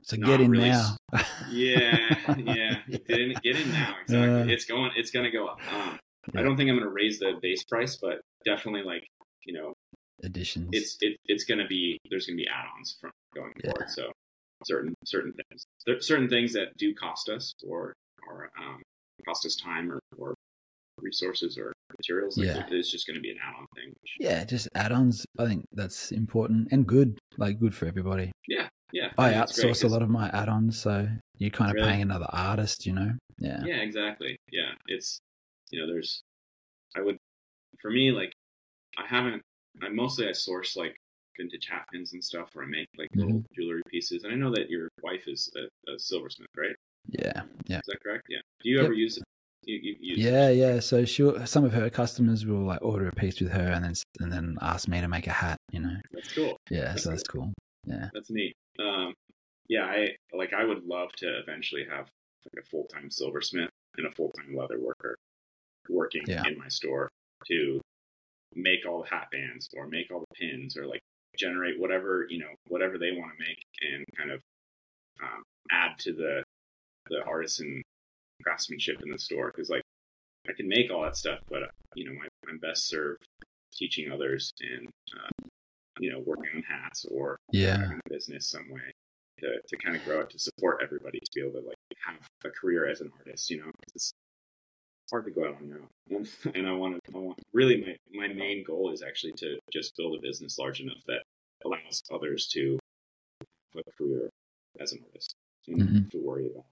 So 0.02 0.16
get 0.16 0.40
in 0.40 0.52
really 0.52 0.68
now. 0.70 0.96
Yeah, 1.50 2.14
yeah. 2.38 2.76
Get 2.88 3.18
in, 3.18 3.34
get 3.42 3.56
in 3.60 3.72
now. 3.72 3.96
Exactly. 4.02 4.40
Uh, 4.42 4.46
it's 4.54 4.64
going. 4.64 4.92
It's 4.94 5.10
going 5.10 5.24
to 5.24 5.30
go 5.30 5.46
up. 5.48 5.58
Um, 5.72 5.98
Yeah. 6.32 6.40
I 6.40 6.42
don't 6.44 6.56
think 6.56 6.70
I'm 6.70 6.76
going 6.76 6.88
to 6.88 6.94
raise 6.94 7.18
the 7.18 7.32
base 7.42 7.64
price, 7.64 7.96
but 8.00 8.20
definitely 8.44 8.82
like 8.82 9.04
you 9.44 9.54
know, 9.54 9.72
Additions. 10.22 10.68
it's 10.72 10.96
it, 11.00 11.16
it's 11.26 11.42
going 11.44 11.58
to 11.58 11.66
be 11.66 11.98
there's 12.10 12.26
going 12.26 12.38
to 12.38 12.42
be 12.44 12.48
add-ons 12.48 12.96
from 13.00 13.10
going 13.34 13.52
Yeah. 13.64 13.72
forward. 13.72 13.90
So 13.90 14.12
certain 14.64 14.94
certain 15.04 15.32
things, 15.32 15.64
there, 15.84 16.00
certain 16.00 16.28
things 16.28 16.52
that 16.52 16.76
do 16.76 16.94
cost 16.94 17.28
us 17.28 17.52
or 17.66 17.92
or 18.28 18.48
um, 18.58 18.80
cost 19.26 19.44
us 19.46 19.56
time 19.56 19.90
or, 19.90 19.98
or 20.16 20.34
resources 21.00 21.58
or 21.58 21.72
materials. 21.96 22.36
Like 22.38 22.46
Yeah. 22.48 22.66
it's 22.70 22.90
just 22.90 23.06
going 23.06 23.16
to 23.16 23.20
be 23.20 23.30
an 23.30 23.38
add-on 23.42 23.66
thing. 23.74 23.88
Which, 24.00 24.16
yeah, 24.20 24.44
just 24.44 24.68
add-ons. 24.74 25.24
I 25.38 25.46
think 25.46 25.64
that's 25.72 26.10
important 26.12 26.68
and 26.72 26.86
good. 26.86 27.18
Like 27.36 27.58
good 27.60 27.74
for 27.74 27.86
everybody. 27.86 28.32
yeah, 28.48 28.68
yeah. 28.92 29.10
I 29.18 29.30
it's 29.30 29.60
great 29.60 29.72
outsource 29.72 29.84
a 29.84 29.88
lot 29.88 30.02
of 30.02 30.08
my 30.10 30.28
add-ons, 30.30 30.80
so 30.80 31.08
you're 31.38 31.50
kind 31.50 31.70
of 31.70 31.76
Really? 31.76 31.88
paying 31.88 32.02
another 32.02 32.26
artist. 32.30 32.86
You 32.86 32.94
know. 32.94 33.12
Yeah. 33.38 33.62
Yeah, 33.64 33.76
exactly. 33.76 34.36
Yeah, 34.50 34.72
it's 34.86 35.18
you 35.70 35.80
know, 35.80 35.86
there's 35.86 36.22
I 36.96 37.00
would 37.02 37.18
for 37.80 37.90
me 37.90 38.10
like 38.10 38.32
I 38.96 39.06
haven't 39.06 39.42
I 39.82 39.88
mostly 39.90 40.28
I 40.28 40.32
source 40.32 40.76
like 40.76 40.96
vintage 41.38 41.68
hat 41.70 41.84
pins 41.92 42.12
and 42.14 42.24
stuff 42.24 42.48
where 42.54 42.64
I 42.64 42.68
make 42.68 42.88
like 42.98 43.08
little 43.14 43.34
mm-hmm. 43.34 43.54
jewelry 43.54 43.82
pieces. 43.88 44.24
And 44.24 44.32
I 44.32 44.36
know 44.36 44.50
that 44.52 44.68
your 44.70 44.88
wife 45.04 45.28
is 45.28 45.48
a, 45.56 45.92
a 45.92 45.98
silversmith, 45.98 46.48
right? 46.56 46.74
Yeah, 47.06 47.42
yeah, 47.68 47.76
Is 47.78 47.82
that 47.86 47.98
correct? 48.02 48.26
Yeah. 48.28 48.40
Do 48.60 48.68
you 48.70 48.76
Yep. 48.78 48.84
ever 48.86 48.92
use 48.94 49.16
it? 49.18 49.22
You, 49.64 49.96
you 50.00 50.14
yeah, 50.16 50.48
yeah. 50.50 50.80
So 50.80 51.04
she, 51.04 51.30
some 51.44 51.64
of 51.64 51.72
her 51.72 51.90
customers 51.90 52.46
will 52.46 52.64
like 52.64 52.80
order 52.82 53.08
a 53.08 53.12
piece 53.12 53.40
with 53.40 53.50
her, 53.52 53.68
and 53.68 53.84
then 53.84 53.94
and 54.20 54.32
then 54.32 54.56
ask 54.62 54.88
me 54.88 55.00
to 55.00 55.08
make 55.08 55.26
a 55.26 55.32
hat. 55.32 55.56
You 55.72 55.80
know, 55.80 55.96
That's 56.12 56.32
cool. 56.32 56.56
yeah. 56.70 56.94
So 56.96 57.10
that's 57.10 57.22
cool. 57.24 57.52
Yeah, 57.86 58.08
That's 58.14 58.30
neat. 58.30 58.54
Um, 58.78 59.14
yeah, 59.68 59.84
I 59.84 60.08
like. 60.32 60.52
I 60.52 60.64
would 60.64 60.84
love 60.84 61.12
to 61.18 61.38
eventually 61.40 61.84
have 61.90 62.08
like 62.54 62.64
a 62.64 62.66
full 62.68 62.84
time 62.84 63.10
silversmith 63.10 63.70
and 63.98 64.06
a 64.06 64.10
full 64.10 64.30
time 64.30 64.56
leather 64.56 64.78
worker 64.80 65.16
working 65.90 66.22
Yeah. 66.26 66.42
in 66.46 66.56
my 66.58 66.68
store 66.68 67.08
to 67.48 67.80
make 68.54 68.86
all 68.86 69.02
the 69.02 69.08
hat 69.08 69.28
bands 69.32 69.68
or 69.76 69.86
make 69.86 70.10
all 70.10 70.20
the 70.20 70.34
pins 70.36 70.76
or 70.76 70.86
like 70.86 71.00
generate 71.38 71.78
whatever 71.78 72.26
you 72.30 72.38
know 72.38 72.48
whatever 72.68 72.96
they 72.98 73.12
want 73.12 73.30
to 73.36 73.38
make 73.44 73.62
and 73.92 74.04
kind 74.16 74.30
of 74.30 74.40
um, 75.22 75.42
add 75.70 75.98
to 75.98 76.12
the 76.12 76.42
the 77.10 77.22
artisan 77.24 77.82
craftsmanship 78.42 79.02
in 79.02 79.10
the 79.10 79.18
store 79.18 79.52
because 79.54 79.70
like 79.70 79.82
I 80.48 80.52
can 80.52 80.68
make 80.68 80.90
all 80.90 81.02
that 81.02 81.16
stuff, 81.16 81.40
but 81.50 81.70
you 81.94 82.04
know 82.06 82.18
I, 82.22 82.28
I'm 82.50 82.58
best 82.58 82.88
served 82.88 83.26
teaching 83.72 84.10
others 84.10 84.52
and 84.60 84.88
uh, 85.16 85.48
you 86.00 86.10
know 86.12 86.20
working 86.20 86.50
on 86.54 86.62
hats 86.62 87.04
or 87.10 87.36
yeah, 87.52 87.90
business 88.08 88.48
some 88.50 88.68
way 88.70 88.92
to, 89.40 89.48
to 89.68 89.76
kind 89.76 89.96
of 89.96 90.04
grow 90.04 90.20
it 90.20 90.30
to 90.30 90.38
support 90.38 90.80
everybody 90.82 91.18
to 91.20 91.30
be 91.34 91.40
able 91.40 91.60
to 91.60 91.66
like 91.66 91.76
have 92.06 92.16
a 92.44 92.50
career 92.50 92.88
as 92.88 93.00
an 93.00 93.10
artist 93.18 93.50
you 93.50 93.58
know, 93.58 93.70
it's 93.94 94.12
hard 95.10 95.24
to 95.24 95.30
go 95.30 95.46
out 95.46 95.56
on 95.60 95.68
your 95.68 95.78
own. 95.78 96.26
And, 96.54 96.66
i 96.66 96.72
want 96.72 97.02
to 97.04 97.12
i 97.14 97.18
want 97.18 97.38
really 97.52 97.96
my, 98.12 98.26
my 98.28 98.34
main 98.34 98.64
goal 98.64 98.92
is 98.92 99.02
actually 99.02 99.32
to 99.34 99.58
just 99.72 99.96
build 99.96 100.16
a 100.16 100.20
business 100.20 100.58
large 100.58 100.80
enough 100.80 101.02
that 101.06 101.22
allows 101.64 102.02
others 102.12 102.46
to 102.48 102.78
have 103.74 103.84
a 103.86 103.90
career 104.02 104.28
as 104.80 104.92
an 104.92 105.00
artist 105.06 105.34
and 105.66 105.82
Mhm. 105.82 105.94
have 106.02 106.10
to 106.10 106.18
worry 106.18 106.46
about 106.46 106.64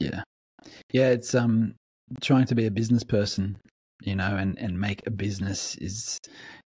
yeah, 0.00 0.22
yeah. 0.92 1.10
It's 1.10 1.34
um 1.34 1.74
trying 2.20 2.46
to 2.46 2.54
be 2.54 2.66
a 2.66 2.70
business 2.70 3.04
person, 3.04 3.58
you 4.02 4.16
know, 4.16 4.36
and 4.36 4.58
and 4.58 4.80
make 4.80 5.06
a 5.06 5.10
business 5.10 5.76
is 5.76 6.18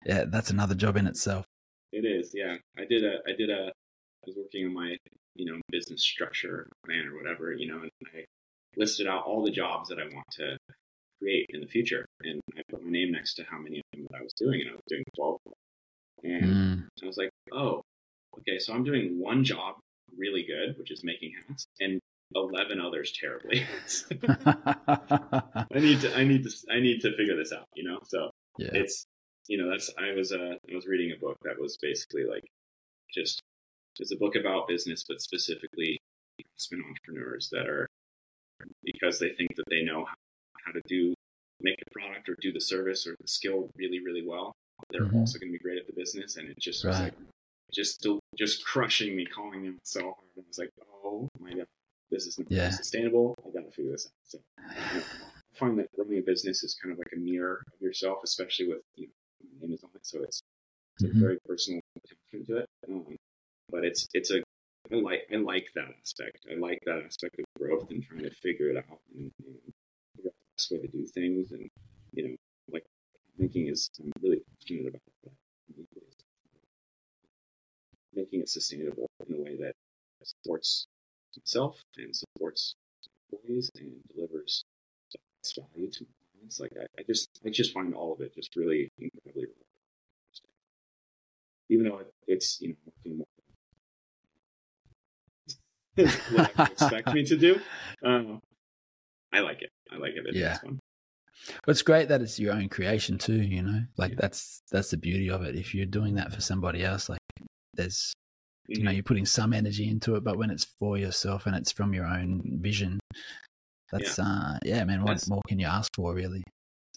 yeah, 0.06 0.26
that's 0.28 0.50
another 0.50 0.76
job 0.76 0.96
in 0.98 1.08
itself. 1.08 1.46
It 1.92 2.06
is, 2.06 2.32
yeah. 2.34 2.56
I 2.78 2.86
did 2.86 3.04
a, 3.04 3.18
I 3.28 3.36
did 3.38 3.50
a, 3.50 3.68
I 3.68 4.26
was 4.26 4.36
working 4.36 4.66
on 4.66 4.74
my, 4.74 4.98
you 5.36 5.46
know, 5.46 5.60
business 5.70 6.02
structure 6.02 6.68
plan 6.86 7.06
or 7.08 7.16
whatever, 7.18 7.54
you 7.54 7.68
know, 7.72 7.82
and 7.82 7.92
I 8.16 8.26
listed 8.76 9.06
out 9.06 9.26
all 9.26 9.44
the 9.44 9.52
jobs 9.52 9.90
that 9.90 10.00
I 10.00 10.06
want 10.06 10.26
to 10.32 10.58
create 11.22 11.46
in 11.50 11.62
the 11.62 11.68
future, 11.68 12.06
and 12.24 12.42
I 12.58 12.62
put 12.70 12.84
my 12.84 12.90
name 12.90 13.12
next 13.12 13.36
to 13.36 13.44
how 13.44 13.60
many 13.60 13.78
of 13.78 13.84
them 13.94 14.08
that 14.10 14.18
I 14.20 14.24
was 14.24 14.34
doing, 14.34 14.62
and 14.62 14.72
I 14.72 14.74
was 14.74 14.84
doing 14.88 15.04
twelve. 15.16 15.40
And 16.24 16.46
Mm. 16.46 16.88
I 17.04 17.06
was 17.06 17.18
like, 17.18 17.30
oh, 17.52 17.82
okay, 18.40 18.58
so 18.58 18.74
I'm 18.74 18.84
doing 18.84 19.20
one 19.20 19.44
job 19.44 19.76
really 20.18 20.44
good, 20.44 20.78
which 20.80 20.90
is 20.92 21.04
making 21.04 21.34
hats, 21.48 21.66
and 21.80 22.00
eleven 22.36 22.80
others 22.82 23.14
terribly. 23.20 23.66
I 24.28 25.80
need 25.80 26.02
to, 26.02 26.16
I 26.16 26.24
need 26.24 26.44
to, 26.44 26.52
I 26.72 26.80
need 26.80 27.02
to 27.02 27.16
figure 27.16 27.36
this 27.38 27.52
out, 27.52 27.66
you 27.76 27.84
know. 27.84 28.00
So 28.08 28.30
yeah, 28.58 28.70
it's 28.74 29.06
you 29.48 29.58
know 29.58 29.70
that's 29.70 29.92
i 30.00 30.14
was 30.14 30.32
uh 30.32 30.56
i 30.72 30.74
was 30.76 30.88
reading 30.88 31.12
a 31.12 31.20
book 31.20 31.36
that 31.44 31.60
was 31.60 31.78
basically 31.82 32.24
like 32.24 32.46
just 33.14 33.42
it's 34.00 34.14
a 34.14 34.16
book 34.16 34.36
about 34.38 34.70
business 34.70 35.04
but 35.06 35.20
specifically 35.22 36.00
craftsmen 36.42 36.82
entrepreneurs 36.88 37.50
that 37.52 37.68
are 37.68 37.86
because 38.84 39.20
they 39.20 39.32
think 39.32 39.54
that 39.58 39.66
they 39.70 39.84
know 39.84 40.06
how, 40.06 40.14
how 40.66 40.72
to 40.72 40.80
do 40.88 41.14
make 41.60 41.76
the 41.78 41.92
product 41.92 42.30
or 42.30 42.38
do 42.42 42.54
the 42.54 42.62
service 42.62 43.06
or 43.06 43.16
the 43.20 43.28
skill 43.28 43.70
really 43.76 44.00
really 44.00 44.26
well 44.26 44.54
they're 44.92 45.02
Mhm. 45.04 45.20
also 45.20 45.38
going 45.40 45.52
to 45.52 45.58
be 45.58 45.62
great 45.62 45.78
at 45.78 45.88
the 45.88 45.94
business 45.94 46.38
and 46.38 46.48
it 46.50 46.58
just 46.58 46.86
was 46.86 46.96
Right. 47.00 47.06
like 47.06 47.14
just 47.74 48.08
just 48.38 48.64
crushing 48.66 49.14
me 49.14 49.26
calling 49.26 49.64
them 49.64 49.78
so 49.84 50.00
hard 50.04 50.16
i 50.38 50.42
was 50.48 50.58
like 50.58 50.70
oh 51.04 51.28
my 51.42 51.52
god 51.54 51.68
this 52.14 52.26
is 52.28 52.38
not 52.40 52.50
Yeah. 52.50 52.70
sustainable 52.70 53.36
i 53.46 53.50
gotta 53.52 53.72
figure 53.72 53.92
this 53.92 54.08
out 54.08 54.14
so 54.24 54.40
I 55.56 55.58
find 55.60 55.78
that 55.80 55.88
running 55.98 56.20
a 56.20 56.22
business 56.22 56.64
is 56.64 56.76
kind 56.82 56.92
of 56.94 56.98
like 56.98 57.14
a 57.14 57.20
mirror 57.20 57.64
of 57.74 57.80
yourself, 57.82 58.20
especially 58.24 58.68
with 58.68 58.82
you 58.96 59.08
know, 59.08 59.14
my 59.62 59.68
name 59.68 59.74
is 59.74 59.84
on 59.84 59.90
it, 59.96 60.06
so 60.06 60.24
it's, 60.24 60.42
it's 61.00 61.04
Mhm. 61.14 61.18
a 61.18 61.20
very 61.20 61.38
personal 61.48 61.80
attachment 61.98 62.48
to 62.48 62.58
it. 62.58 62.70
Um, 62.90 63.16
but 63.70 63.86
it's 63.86 64.08
it's 64.14 64.32
a 64.32 64.42
I 64.92 64.96
like 64.96 65.22
I 65.32 65.38
like 65.38 65.68
that 65.76 65.90
aspect. 66.02 66.46
I 66.52 66.56
like 66.56 66.80
that 66.86 67.04
aspect 67.06 67.40
of 67.40 67.46
growth 67.60 67.90
and 67.92 68.04
trying 68.04 68.24
to 68.24 68.32
figure 68.32 68.70
it 68.70 68.78
out 68.78 69.00
and, 69.16 69.32
and 69.46 69.56
figure 70.16 70.30
out 70.30 70.36
the 70.42 70.54
best 70.58 70.72
way 70.72 70.80
to 70.80 70.88
do 70.88 71.06
things. 71.08 71.52
And 71.52 71.70
you 72.14 72.28
know, 72.30 72.36
like 72.72 72.86
thinking 73.38 73.68
is 73.68 73.90
I'm 74.00 74.12
really 74.22 74.42
passionate 74.60 74.88
about 74.88 75.02
that. 75.24 75.32
Making 78.14 78.42
it 78.42 78.50
sustainable 78.50 79.08
in 79.28 79.36
a 79.36 79.42
way 79.42 79.56
that 79.58 79.74
supports 80.24 80.86
itself 81.38 81.82
and 81.98 82.16
supports 82.16 82.76
employees 83.32 83.70
and 83.76 83.94
delivers 84.14 84.64
value 85.56 85.92
to 85.92 86.04
my 86.04 86.40
clients. 86.40 86.60
Like 86.60 86.72
I, 86.80 86.86
I 87.00 87.04
just 87.08 87.30
I 87.46 87.50
just 87.50 87.74
find 87.74 87.94
all 87.94 88.14
of 88.14 88.22
it 88.22 88.34
just 88.36 88.56
really 88.56 88.90
incredibly 88.98 89.44
rewarding. 89.44 89.64
Even 91.70 91.86
though 91.86 92.00
it, 92.00 92.14
it's 92.28 92.60
you 92.62 92.70
know 92.70 92.76
working 92.86 93.18
more 93.18 93.28
than 95.96 96.08
what 96.36 96.52
I 96.58 96.64
expect 96.66 97.14
me 97.14 97.26
to 97.26 97.38
do. 97.38 97.60
Um, 98.04 98.40
I 99.32 99.40
like 99.40 99.62
it. 99.62 99.70
I 99.92 99.98
like 99.98 100.14
it. 100.16 100.24
It's 100.28 100.38
Yeah. 100.38 100.58
fun. 100.58 100.80
But 101.66 101.72
it's 101.72 101.82
great 101.82 102.10
that 102.10 102.22
it's 102.22 102.40
your 102.40 102.54
own 102.54 102.70
creation 102.70 103.18
too, 103.18 103.42
you 103.42 103.64
know? 103.64 103.82
Like 103.98 104.12
Yeah. 104.12 104.18
that's 104.20 104.62
that's 104.72 104.92
the 104.92 104.98
beauty 104.98 105.30
of 105.30 105.44
it. 105.44 105.56
If 105.56 105.74
you're 105.74 105.86
doing 105.86 106.16
that 106.16 106.32
for 106.32 106.42
somebody 106.42 106.84
else, 106.84 107.10
like 107.10 107.20
there's 107.74 108.14
you 108.78 108.84
know, 108.84 108.92
you're 108.92 109.04
putting 109.04 109.26
some 109.26 109.54
energy 109.54 109.88
into 109.88 110.16
it, 110.16 110.24
but 110.24 110.38
when 110.38 110.50
it's 110.50 110.66
for 110.80 110.98
yourself 110.98 111.46
and 111.46 111.56
it's 111.56 111.72
from 111.72 111.94
your 111.94 112.06
own 112.06 112.42
vision, 112.62 113.00
that's 113.92 114.18
uh 114.20 114.58
yeah, 114.64 114.84
man, 114.84 115.02
what 115.02 115.10
That's- 115.10 115.30
more 115.30 115.42
can 115.48 115.60
you 115.60 115.68
ask 115.68 115.90
for 115.96 116.14
really? 116.14 116.44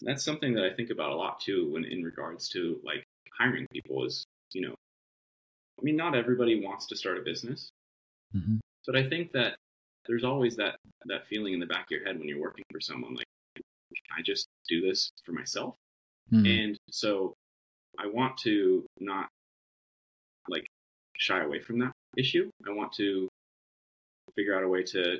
that's 0.03 0.23
something 0.23 0.53
that 0.53 0.63
I 0.63 0.71
think 0.71 0.91
about 0.91 1.09
a 1.09 1.15
lot 1.15 1.39
too 1.39 1.71
when 1.71 1.83
in 1.83 2.03
regards 2.03 2.47
to 2.49 2.79
like 2.83 3.03
hiring 3.35 3.65
people 3.71 4.05
is, 4.05 4.23
you 4.53 4.61
know, 4.61 4.75
I 5.79 5.83
mean, 5.83 5.95
not 5.95 6.15
everybody 6.15 6.63
wants 6.63 6.85
to 6.87 6.95
start 6.95 7.17
a 7.17 7.21
business, 7.21 7.69
hmm 8.31 8.57
but 8.85 8.95
I 8.95 9.03
think 9.09 9.33
that 9.33 9.55
there's 10.07 10.23
always 10.23 10.55
that 10.55 10.77
that 11.05 11.25
feeling 11.27 11.53
in 11.53 11.59
the 11.59 11.65
back 11.65 11.85
of 11.85 11.91
your 11.91 12.05
head 12.05 12.17
when 12.17 12.27
you're 12.27 12.39
working 12.41 12.63
for 12.71 12.79
someone 12.79 13.15
like, 13.15 13.25
can 13.55 13.63
I 14.17 14.21
just 14.21 14.47
do 14.69 14.81
this 14.81 15.09
for 15.25 15.33
myself? 15.33 15.75
Mm. 16.31 16.63
And 16.63 16.77
so 16.89 17.33
I 17.99 18.07
want 18.07 18.37
to 18.39 18.85
not 18.99 19.27
shy 21.17 21.41
away 21.41 21.59
from 21.59 21.79
that 21.79 21.91
issue. 22.17 22.49
I 22.67 22.71
want 22.71 22.93
to 22.93 23.27
figure 24.35 24.55
out 24.55 24.63
a 24.63 24.67
way 24.67 24.83
to 24.83 25.19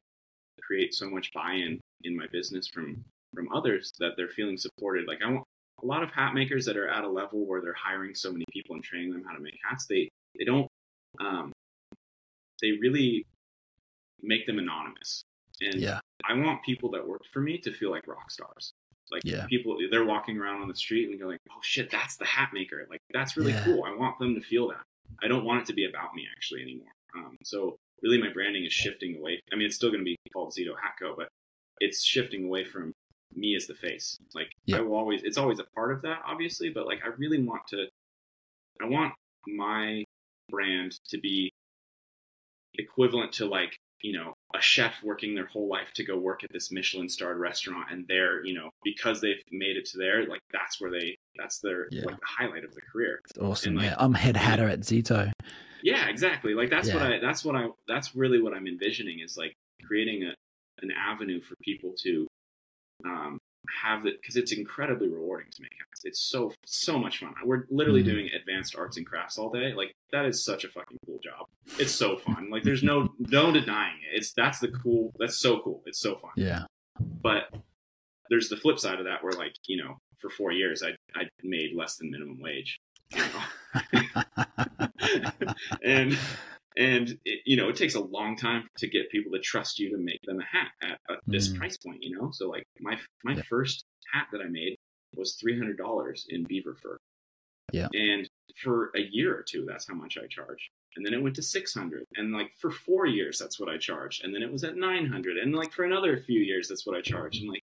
create 0.62 0.94
so 0.94 1.10
much 1.10 1.32
buy-in 1.34 1.80
in 2.04 2.16
my 2.16 2.28
business 2.32 2.68
from 2.68 3.04
from 3.34 3.52
others 3.54 3.92
that 4.00 4.12
they're 4.18 4.30
feeling 4.30 4.58
supported. 4.58 5.08
Like 5.08 5.22
I 5.24 5.30
want 5.30 5.44
a 5.84 5.86
lot 5.86 6.02
of 6.02 6.12
hat 6.12 6.34
makers 6.34 6.66
that 6.66 6.78
are 6.78 6.88
at 6.88 7.04
a 7.04 7.10
level 7.10 7.46
where 7.46 7.62
they're 7.62 7.74
hiring 7.74 8.16
so 8.16 8.32
many 8.32 8.46
people 8.52 8.76
and 8.76 8.84
training 8.84 9.12
them 9.12 9.24
how 9.24 9.34
to 9.36 9.40
make 9.42 9.58
hats. 9.68 9.86
They 9.86 10.10
they 10.38 10.46
don't 10.46 10.68
um, 11.20 11.52
they 12.62 12.72
really 12.74 13.26
make 14.22 14.46
them 14.46 14.60
anonymous. 14.60 15.22
And 15.62 15.76
Yeah. 15.82 16.00
I 16.26 16.34
want 16.34 16.64
people 16.64 16.92
that 16.92 17.08
work 17.08 17.22
for 17.32 17.40
me 17.42 17.58
to 17.60 17.72
feel 17.72 17.92
like 17.92 18.08
rock 18.08 18.32
stars. 18.32 18.72
Like 19.12 19.22
Yeah. 19.24 19.46
people, 19.48 19.78
they're 19.92 20.06
walking 20.06 20.38
around 20.38 20.62
on 20.62 20.68
the 20.68 20.76
street 20.76 21.10
and 21.10 21.20
going, 21.20 21.38
"Oh 21.52 21.60
shit, 21.62 21.90
that's 21.90 22.18
the 22.18 22.26
hat 22.26 22.50
maker!" 22.54 22.86
Like 22.90 23.00
that's 23.14 23.38
really 23.38 23.54
Yeah. 23.54 23.64
cool. 23.66 23.84
I 23.86 23.94
want 23.96 24.20
them 24.20 24.36
to 24.36 24.42
feel 24.42 24.68
that. 24.70 24.84
I 25.24 25.28
don't 25.28 25.46
want 25.46 25.62
it 25.62 25.66
to 25.68 25.74
be 25.74 25.86
about 25.86 26.14
me 26.14 26.26
actually 26.36 26.62
anymore. 26.62 26.92
Um, 27.16 27.38
so 27.44 27.78
really, 28.02 28.22
my 28.22 28.32
branding 28.32 28.66
is 28.66 28.74
shifting 28.74 29.18
away. 29.18 29.40
I 29.52 29.56
mean, 29.56 29.66
it's 29.66 29.76
still 29.76 29.90
going 29.90 30.02
to 30.02 30.06
be 30.06 30.18
called 30.34 30.54
Zito 30.54 30.74
Hatco, 30.74 31.16
but 31.18 31.30
it's 31.80 32.04
shifting 32.04 32.46
away 32.46 32.64
from 32.64 32.94
me 33.36 33.56
as 33.56 33.68
the 33.68 33.76
face. 33.76 34.18
Like 34.34 34.52
Yeah. 34.66 34.78
I 34.78 34.82
will 34.82 34.96
always, 34.96 35.24
it's 35.24 35.38
always 35.38 35.60
a 35.60 35.66
part 35.76 35.92
of 35.92 36.02
that, 36.04 36.22
obviously, 36.26 36.70
but 36.70 36.86
like 36.86 37.00
I 37.04 37.10
really 37.18 37.42
want 37.42 37.64
to, 37.70 37.88
I 38.82 38.86
want 38.86 39.14
my 39.48 40.04
brand 40.50 41.00
to 41.10 41.18
be 41.18 41.52
equivalent 42.76 43.32
to 43.34 43.46
like 43.46 43.78
you 44.02 44.14
know 44.14 44.34
a 44.56 44.62
chef 44.62 44.94
working 45.04 45.34
their 45.34 45.48
whole 45.48 45.68
life 45.68 45.92
to 45.96 46.06
go 46.06 46.18
work 46.18 46.44
at 46.44 46.52
this 46.54 46.72
Michelin 46.72 47.10
starred 47.10 47.38
restaurant 47.38 47.88
and 47.92 48.06
they're 48.08 48.46
you 48.46 48.54
know 48.54 48.70
because 48.84 49.20
they've 49.20 49.42
made 49.52 49.78
it 49.78 49.86
to 49.86 49.98
there 49.98 50.26
like 50.28 50.42
that's 50.52 50.80
where 50.80 50.92
they 50.92 51.17
that's 51.38 51.60
their 51.60 51.88
Yeah. 51.92 52.04
like 52.06 52.20
the 52.20 52.26
highlight 52.26 52.64
of 52.64 52.74
the 52.76 52.82
career 52.82 53.20
It's 53.30 53.38
awesome. 53.40 53.76
Like- 53.76 53.86
yeah. 53.86 53.96
I'm 53.98 54.14
head 54.14 54.36
hatter 54.38 54.68
at 54.68 54.82
Zito. 54.82 55.32
yeah 55.84 56.08
exactly 56.10 56.54
like 56.54 56.70
that's 56.70 56.92
what 56.94 57.02
I 57.04 57.20
that's 57.20 57.46
what 57.46 57.56
I 57.56 57.68
that's 57.88 58.16
really 58.16 58.42
what 58.42 58.54
I'm 58.54 58.68
envisioning 58.68 59.20
is 59.20 59.38
like 59.38 59.54
creating 59.86 60.24
a 60.24 60.34
an 60.84 60.92
avenue 60.92 61.42
for 61.42 61.56
people 61.64 61.94
to 62.04 62.28
um 63.06 63.38
have 63.84 64.06
it 64.06 64.16
because 64.22 64.38
it's 64.38 64.54
incredibly 64.54 65.10
rewarding 65.10 65.48
to 65.52 65.62
make 65.62 65.72
hats. 65.78 66.02
It's 66.06 66.20
so 66.22 66.54
so 66.66 66.98
much 66.98 67.20
fun. 67.20 67.34
We're 67.44 67.66
literally 67.70 68.02
Mhm. 68.02 68.06
doing 68.06 68.30
advanced 68.30 68.76
arts 68.78 68.96
and 68.98 69.06
crafts 69.06 69.38
all 69.38 69.50
day. 69.52 69.74
Like 69.74 69.92
that 70.14 70.26
is 70.26 70.44
such 70.44 70.64
a 70.64 70.70
fucking 70.70 70.98
cool 71.06 71.20
job. 71.24 71.48
It's 71.78 71.92
so 71.92 72.18
fun. 72.26 72.50
Like 72.50 72.64
there's 72.64 72.82
no 72.84 73.14
no 73.20 73.52
denying 73.52 73.98
it. 74.10 74.16
It's 74.18 74.32
that's 74.34 74.60
the 74.60 74.70
cool. 74.70 75.12
That's 75.20 75.38
so 75.38 75.60
cool. 75.60 75.84
It's 75.86 76.00
so 76.00 76.16
fun. 76.16 76.32
Yeah. 76.38 76.66
But 77.00 77.54
there's 78.30 78.50
the 78.50 78.58
flip 78.58 78.80
side 78.80 79.00
of 79.00 79.06
that 79.06 79.22
where 79.24 79.34
like 79.34 79.54
you 79.68 79.78
know 79.84 79.98
for 80.20 80.30
four 80.30 80.52
years 80.52 80.84
I 80.84 80.92
I 81.20 81.24
made 81.44 81.76
less 81.76 81.98
than 81.98 82.12
minimum 82.12 82.40
wage. 82.40 82.80
You 83.16 83.20
know? 83.20 84.88
and 85.84 86.18
and 86.76 87.18
it, 87.26 87.40
you 87.46 87.58
know 87.58 87.70
it 87.70 87.76
takes 87.76 87.96
a 87.96 88.00
long 88.00 88.36
time 88.36 88.68
to 88.78 88.88
get 88.88 89.10
people 89.12 89.32
to 89.32 89.40
trust 89.40 89.80
you 89.80 89.90
to 89.92 89.98
make 89.98 90.22
them 90.26 90.40
a 90.40 90.44
hat 90.46 90.72
at, 90.84 91.00
at 91.10 91.20
this 91.28 91.50
Mm. 91.50 91.58
price 91.58 91.78
point. 91.78 92.04
You 92.04 92.16
know, 92.18 92.32
so 92.32 92.50
like 92.50 92.66
my 92.80 92.98
my 93.24 93.34
Yeah. 93.36 93.42
first 93.50 93.84
hat 94.14 94.28
that 94.32 94.42
I 94.42 94.48
made 94.50 94.76
was 95.16 95.36
three 95.36 95.58
hundred 95.58 95.78
dollars 95.78 96.26
in 96.30 96.44
beaver 96.44 96.76
fur. 96.82 96.98
Yeah. 97.74 97.90
and 97.94 98.30
for 98.64 98.92
a 98.96 99.02
year 99.02 99.36
or 99.38 99.44
two, 99.44 99.66
that's 99.68 99.86
how 99.90 99.94
much 99.94 100.18
I 100.18 100.26
charged. 100.28 100.70
And 100.96 101.06
then 101.06 101.14
it 101.14 101.22
went 101.22 101.36
to 101.36 101.44
600 101.44 102.06
and 102.16 102.32
like 102.32 102.50
for 102.60 102.72
4 102.72 103.06
years 103.08 103.38
that's 103.38 103.60
what 103.60 103.68
I 103.70 103.78
charged 103.78 104.24
and 104.24 104.34
then 104.34 104.42
it 104.42 104.50
was 104.52 104.64
at 104.64 104.78
900 104.78 105.38
and 105.38 105.54
like 105.54 105.72
for 105.74 105.84
another 105.84 106.18
few 106.18 106.40
years 106.40 106.68
that's 106.70 106.88
what 106.88 106.96
I 106.98 107.02
charged 107.02 107.42
and 107.42 107.50
like 107.52 107.62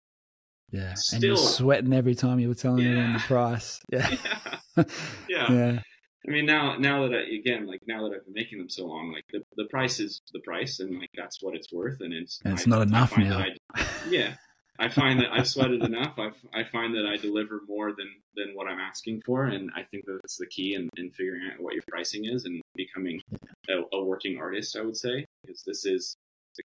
Yeah. 0.71 0.95
and 1.13 1.23
you're 1.23 1.35
Still- 1.35 1.37
sweating 1.37 1.93
every 1.93 2.15
time 2.15 2.39
you 2.39 2.47
were 2.47 2.55
telling 2.55 2.85
everyone 2.85 3.13
the 3.13 3.19
price. 3.19 3.81
Yeah. 3.91 4.09
yeah. 4.09 4.83
yeah. 5.27 5.51
yeah. 5.51 5.79
I 6.27 6.31
mean, 6.31 6.45
now 6.45 6.77
now 6.77 7.07
that 7.07 7.15
I, 7.17 7.35
again, 7.35 7.65
like 7.65 7.81
now 7.87 8.07
that 8.07 8.15
I've 8.15 8.25
been 8.25 8.33
making 8.35 8.59
them 8.59 8.69
so 8.69 8.85
long, 8.85 9.11
like 9.11 9.25
the, 9.31 9.41
the 9.57 9.65
price 9.65 9.99
is 9.99 10.21
the 10.33 10.39
price, 10.41 10.79
and 10.79 10.99
like 10.99 11.09
that's 11.17 11.41
what 11.41 11.55
it's 11.55 11.73
worth, 11.73 11.99
and 11.99 12.13
it's 12.13 12.39
And 12.45 12.53
it's 12.53 12.67
I- 12.67 12.69
not 12.69 12.81
enough 12.83 13.17
now. 13.17 13.39
I, 13.75 13.85
yeah, 14.07 14.35
I 14.77 14.87
find 14.89 15.19
that 15.19 15.31
I've 15.31 15.47
sweated 15.47 15.83
enough. 15.83 16.13
I 16.19 16.29
I 16.53 16.63
find 16.63 16.93
that 16.95 17.07
I 17.07 17.17
deliver 17.17 17.61
more 17.67 17.91
than 17.93 18.07
than 18.35 18.49
what 18.53 18.67
I'm 18.67 18.77
asking 18.79 19.21
for, 19.25 19.45
and 19.45 19.71
I 19.75 19.81
think 19.83 20.05
that's 20.05 20.37
the 20.37 20.45
key 20.45 20.75
in, 20.75 20.89
in 20.95 21.09
figuring 21.09 21.41
out 21.51 21.59
what 21.59 21.73
your 21.73 21.83
pricing 21.89 22.25
is 22.25 22.45
and 22.45 22.61
becoming 22.75 23.19
a, 23.67 23.81
a 23.97 24.03
working 24.03 24.37
artist. 24.37 24.77
I 24.77 24.81
would 24.81 24.97
say 24.97 25.25
because 25.41 25.63
this 25.65 25.85
is 25.85 26.15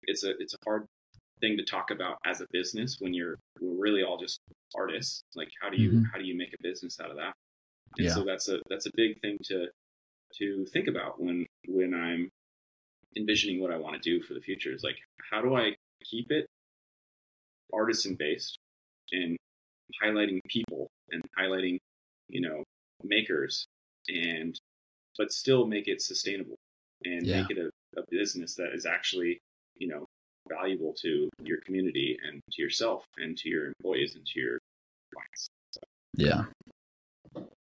it's 0.04 0.26
a 0.26 0.32
it's 0.38 0.54
a 0.54 0.58
hard 0.66 0.86
thing 1.42 1.58
to 1.58 1.64
talk 1.66 1.92
about 1.92 2.18
as 2.26 2.42
a 2.42 2.48
business 2.52 2.98
when 3.00 3.14
you're 3.14 3.36
we're 3.60 3.82
really 3.82 4.04
all 4.04 4.18
just 4.18 4.40
artists. 4.76 5.24
Like 5.36 5.50
how 5.62 5.70
do 5.70 5.78
you 5.78 5.92
Mhm. 5.92 6.12
how 6.12 6.18
do 6.20 6.26
you 6.26 6.38
make 6.38 6.54
a 6.54 6.62
business 6.64 7.00
out 7.00 7.12
of 7.12 7.18
that? 7.18 7.34
And 7.98 8.06
Yeah. 8.06 8.14
so 8.14 8.24
that's 8.26 8.50
a 8.50 8.60
that's 8.70 8.86
a 8.86 8.92
big 8.96 9.20
thing 9.22 9.38
to 9.46 9.68
to 10.40 10.66
think 10.74 10.88
about 10.88 11.22
when 11.22 11.46
when 11.68 11.94
I'm 11.94 12.30
envisioning 13.18 13.62
what 13.62 13.72
I 13.72 13.78
want 13.78 14.02
to 14.02 14.10
do 14.10 14.22
for 14.24 14.34
the 14.34 14.42
future. 14.42 14.74
Is 14.74 14.84
like 14.84 14.98
how 15.32 15.42
do 15.42 15.56
I 15.56 15.76
keep 16.04 16.32
it 16.32 16.48
artisan 17.74 18.16
based 18.16 18.58
and 19.12 19.38
highlighting 20.04 20.40
people 20.48 20.90
and 21.12 21.22
highlighting 21.38 21.78
you 22.30 22.42
know 22.42 22.64
makers 23.04 23.66
and 24.08 24.60
but 25.18 25.32
still 25.32 25.66
make 25.68 25.88
it 25.88 26.02
sustainable 26.02 26.58
and 27.04 27.24
Yeah. 27.24 27.42
make 27.42 27.50
it 27.50 27.58
a, 27.58 27.70
a 28.00 28.04
business 28.10 28.56
that 28.56 28.74
is 28.74 28.86
actually 28.86 29.40
you 29.78 29.88
know 29.88 30.06
valuable 30.50 30.94
to 31.02 31.30
your 31.44 31.60
community 31.62 32.18
and 32.28 32.42
to 32.52 32.62
yourself 32.62 33.06
and 33.18 33.38
to 33.38 33.50
your 33.50 33.68
employees 33.68 34.16
and 34.16 34.26
to 34.26 34.40
your 34.40 34.60
clients. 35.14 35.48
Yeah. 36.18 36.46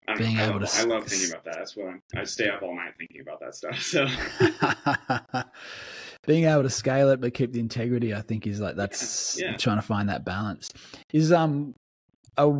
I, 0.07 0.15
Being 0.15 0.37
I, 0.37 0.47
able 0.49 0.59
love, 0.59 0.69
to 0.71 0.79
I 0.81 0.83
love 0.83 1.07
thinking 1.07 1.31
about 1.31 1.43
that. 1.45 1.55
That's 1.57 1.75
what 1.75 1.87
I'm, 1.87 2.01
I 2.15 2.23
stay 2.25 2.47
up 2.47 2.61
all 2.61 2.75
night 2.75 2.93
thinking 2.97 3.21
about 3.21 3.39
that 3.41 3.55
stuff. 3.55 3.81
So 3.81 4.05
Being 6.27 6.45
able 6.45 6.63
to 6.63 6.69
scale 6.69 7.09
it 7.09 7.21
but 7.21 7.33
keep 7.33 7.51
the 7.51 7.59
integrity, 7.59 8.13
I 8.13 8.21
think, 8.21 8.47
is 8.47 8.59
like 8.59 8.75
that's 8.75 9.37
Yeah, 9.39 9.51
yeah. 9.51 9.57
trying 9.57 9.77
to 9.77 9.81
find 9.85 10.09
that 10.09 10.25
balance. 10.25 10.69
Is 11.13 11.31
um 11.31 11.73
a 12.37 12.51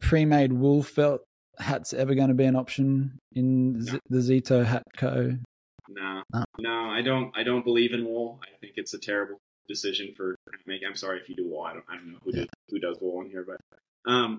pre-made 0.00 0.52
wool 0.52 0.82
felt 0.82 1.22
hats 1.58 1.92
ever 1.94 2.14
going 2.14 2.28
to 2.28 2.34
be 2.34 2.44
an 2.44 2.56
option 2.56 3.18
in 3.34 3.78
No. 3.80 3.98
the 4.10 4.18
Zito 4.18 4.64
Hat 4.64 4.82
Co? 4.96 5.36
no, 5.88 6.22
Oh. 6.34 6.44
no, 6.58 6.90
I 6.90 7.00
don't. 7.02 7.32
I 7.36 7.42
don't 7.42 7.64
believe 7.64 7.92
in 7.92 8.04
wool. 8.04 8.40
I 8.42 8.48
think 8.60 8.74
it's 8.76 8.92
a 8.94 8.98
terrible 8.98 9.38
decision 9.68 10.12
for 10.16 10.36
make. 10.66 10.82
I'm 10.86 10.96
sorry 10.96 11.20
if 11.20 11.28
you 11.28 11.34
do 11.36 11.46
wool. 11.48 11.62
I 11.62 11.74
don't. 11.74 11.84
I 11.88 11.96
don't 11.96 12.12
know 12.12 12.18
who 12.24 12.30
Yeah. 12.34 12.42
do, 12.42 12.48
who 12.70 12.78
does 12.78 12.98
wool 13.00 13.20
in 13.22 13.30
here, 13.30 13.44
but 13.46 13.60
um, 14.10 14.38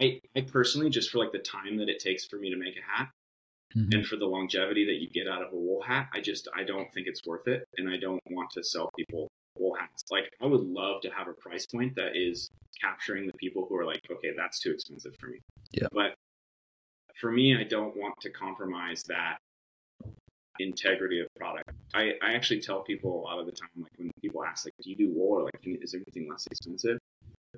I 0.00 0.20
I 0.36 0.42
personally 0.42 0.90
just 0.90 1.10
for 1.10 1.18
like 1.18 1.32
the 1.32 1.38
time 1.38 1.76
that 1.78 1.88
it 1.88 1.98
takes 2.00 2.26
for 2.26 2.36
me 2.36 2.50
to 2.50 2.56
make 2.56 2.76
a 2.76 2.82
hat 2.82 3.10
Mhm. 3.76 3.94
and 3.94 4.06
for 4.06 4.16
the 4.16 4.26
longevity 4.26 4.86
that 4.86 4.94
you 5.02 5.08
get 5.10 5.28
out 5.28 5.42
of 5.42 5.52
a 5.52 5.56
wool 5.56 5.82
hat, 5.82 6.08
I 6.12 6.20
just 6.20 6.48
I 6.54 6.64
don't 6.64 6.92
think 6.94 7.06
it's 7.06 7.20
worth 7.26 7.46
it, 7.48 7.64
and 7.76 7.88
I 7.88 7.96
don't 7.98 8.22
want 8.30 8.50
to 8.52 8.62
sell 8.64 8.90
people 8.96 9.28
wool 9.58 9.74
hats. 9.74 10.04
Like 10.10 10.30
I 10.40 10.46
would 10.46 10.62
love 10.62 11.02
to 11.02 11.10
have 11.10 11.28
a 11.28 11.34
price 11.34 11.66
point 11.66 11.94
that 11.96 12.16
is 12.16 12.48
capturing 12.80 13.26
the 13.26 13.32
people 13.34 13.66
who 13.68 13.76
are 13.76 13.84
like, 13.84 14.00
okay, 14.10 14.32
that's 14.36 14.60
too 14.60 14.70
expensive 14.72 15.14
for 15.18 15.26
me. 15.28 15.40
Yeah. 15.72 15.88
But 15.92 16.14
for 17.20 17.32
me, 17.32 17.56
I 17.56 17.64
don't 17.64 17.96
want 17.96 18.14
to 18.20 18.30
compromise 18.30 19.02
that 19.08 19.38
integrity 20.60 21.20
of 21.20 21.28
product. 21.36 21.70
I, 21.94 22.12
I 22.22 22.34
actually 22.34 22.60
tell 22.60 22.80
people 22.82 23.20
a 23.20 23.22
lot 23.22 23.38
of 23.38 23.46
the 23.46 23.52
time, 23.52 23.68
like 23.76 23.90
when 23.96 24.10
people 24.22 24.44
ask, 24.44 24.66
like, 24.66 24.74
do 24.82 24.90
you 24.90 24.96
do 24.96 25.10
wool 25.14 25.38
or 25.40 25.42
like, 25.44 25.54
is 25.64 25.94
everything 25.94 26.28
less 26.30 26.46
expensive? 26.46 26.98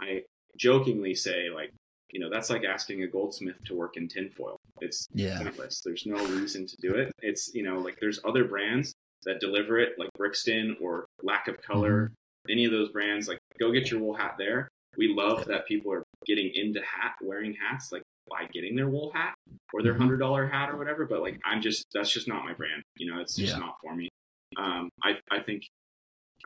I 0.00 0.22
jokingly 0.56 1.14
say, 1.14 1.50
like, 1.50 1.70
you 2.12 2.20
know, 2.20 2.30
that's 2.30 2.50
like 2.50 2.64
asking 2.64 3.02
a 3.02 3.06
goldsmith 3.06 3.56
to 3.66 3.74
work 3.74 3.96
in 3.96 4.08
tinfoil. 4.08 4.56
It's 4.80 5.06
Yeah. 5.14 5.38
pointless. 5.42 5.80
There's 5.84 6.06
no 6.06 6.16
reason 6.38 6.66
to 6.66 6.76
do 6.80 6.94
it. 6.94 7.12
It's, 7.22 7.54
you 7.54 7.62
know, 7.62 7.78
like 7.78 7.98
there's 8.00 8.18
other 8.24 8.44
brands 8.44 8.92
that 9.24 9.40
deliver 9.40 9.78
it, 9.78 9.98
like 9.98 10.08
Brixton 10.16 10.76
or 10.80 11.06
Lack 11.22 11.46
of 11.48 11.60
Color, 11.62 12.12
any 12.48 12.64
of 12.64 12.72
those 12.72 12.90
brands. 12.90 13.28
Like, 13.28 13.38
go 13.58 13.70
get 13.70 13.90
your 13.90 14.00
wool 14.00 14.14
hat 14.14 14.34
there. 14.38 14.68
We 14.96 15.14
love 15.14 15.44
that 15.46 15.66
people 15.66 15.92
are 15.92 16.02
getting 16.26 16.50
into 16.54 16.80
hat, 16.80 17.14
wearing 17.22 17.54
hats, 17.54 17.92
like 17.92 18.02
by 18.28 18.46
getting 18.52 18.74
their 18.76 18.88
wool 18.88 19.12
hat 19.14 19.34
or 19.72 19.82
their 19.82 19.94
Mhm. 19.94 19.98
hundred 19.98 20.18
dollar 20.18 20.46
hat 20.46 20.68
or 20.70 20.76
whatever. 20.76 21.04
But 21.04 21.20
like, 21.20 21.38
I'm 21.44 21.60
just 21.60 21.86
that's 21.92 22.12
just 22.12 22.26
not 22.28 22.44
my 22.44 22.54
brand. 22.54 22.82
You 22.96 23.12
know, 23.12 23.20
it's 23.20 23.36
just 23.36 23.52
Yeah. 23.54 23.58
not 23.58 23.76
for 23.80 23.94
me. 23.94 24.08
Um, 24.56 24.90
I 25.02 25.14
I 25.30 25.40
think 25.40 25.64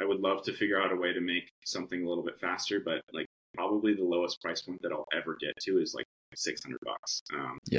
I 0.00 0.04
would 0.04 0.20
love 0.20 0.42
to 0.44 0.52
figure 0.52 0.80
out 0.80 0.92
a 0.92 0.96
way 0.96 1.12
to 1.12 1.20
make 1.20 1.48
something 1.64 2.04
a 2.04 2.08
little 2.08 2.24
bit 2.24 2.38
faster, 2.40 2.80
but 2.80 3.00
like 3.12 3.26
probably 3.54 3.94
the 3.94 4.04
lowest 4.04 4.40
price 4.42 4.62
point 4.62 4.82
that 4.82 4.92
I'll 4.92 5.06
ever 5.16 5.36
get 5.40 5.54
to 5.62 5.80
is 5.80 5.94
like 5.94 6.06
600 6.34 6.78
bucks. 6.84 7.22
Um, 7.32 7.58
Yeah. 7.70 7.78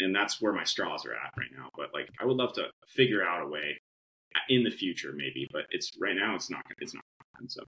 And 0.00 0.14
that's 0.14 0.40
where 0.40 0.52
my 0.52 0.64
straws 0.64 1.06
are 1.06 1.12
at 1.12 1.30
right 1.38 1.50
now. 1.56 1.68
But 1.76 1.90
like, 1.94 2.08
I 2.20 2.24
would 2.24 2.36
love 2.36 2.52
to 2.54 2.64
figure 2.88 3.24
out 3.24 3.44
a 3.44 3.46
way 3.46 3.78
in 4.48 4.64
the 4.64 4.70
future, 4.70 5.12
maybe. 5.14 5.46
But 5.52 5.62
it's 5.70 5.92
right 6.00 6.16
now, 6.16 6.34
it's 6.34 6.50
not. 6.50 6.62
It's 6.78 6.94
not. 6.94 7.04
And 7.38 7.50
so 7.50 7.62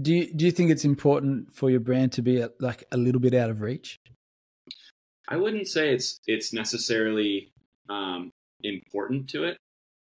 Do 0.00 0.14
you 0.14 0.32
do 0.32 0.44
you 0.44 0.52
think 0.52 0.70
it's 0.70 0.84
important 0.84 1.52
for 1.52 1.70
your 1.70 1.80
brand 1.80 2.12
to 2.12 2.22
be 2.22 2.40
at, 2.42 2.52
like 2.60 2.84
a 2.92 2.96
little 2.96 3.20
bit 3.20 3.34
out 3.34 3.50
of 3.50 3.62
reach? 3.62 3.98
I 5.28 5.36
wouldn't 5.36 5.66
say 5.66 5.92
it's 5.92 6.20
it's 6.26 6.52
necessarily 6.52 7.50
um, 7.88 8.30
important 8.62 9.28
to 9.30 9.44
it. 9.44 9.56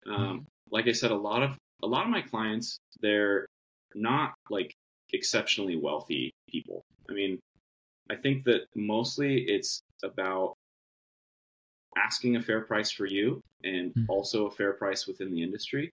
Um, 0.06 0.46
like 0.70 0.86
I 0.88 0.92
said, 0.92 1.10
a 1.10 1.16
lot 1.16 1.42
of 1.42 1.56
a 1.82 1.86
lot 1.86 2.04
of 2.04 2.10
my 2.10 2.22
clients 2.22 2.78
they're 3.00 3.46
not 3.94 4.34
like 4.50 4.74
exceptionally 5.12 5.76
wealthy 5.76 6.30
people. 6.48 6.82
I 7.08 7.12
mean, 7.14 7.38
I 8.10 8.16
think 8.16 8.44
that 8.44 8.62
mostly 8.74 9.42
it's 9.44 9.82
about 10.04 10.54
asking 11.96 12.36
a 12.36 12.42
fair 12.42 12.60
price 12.62 12.90
for 12.90 13.06
you 13.06 13.40
and 13.64 13.92
Mhm. 13.94 14.06
also 14.08 14.46
a 14.46 14.50
fair 14.50 14.72
price 14.74 15.06
within 15.06 15.30
the 15.32 15.42
industry, 15.42 15.90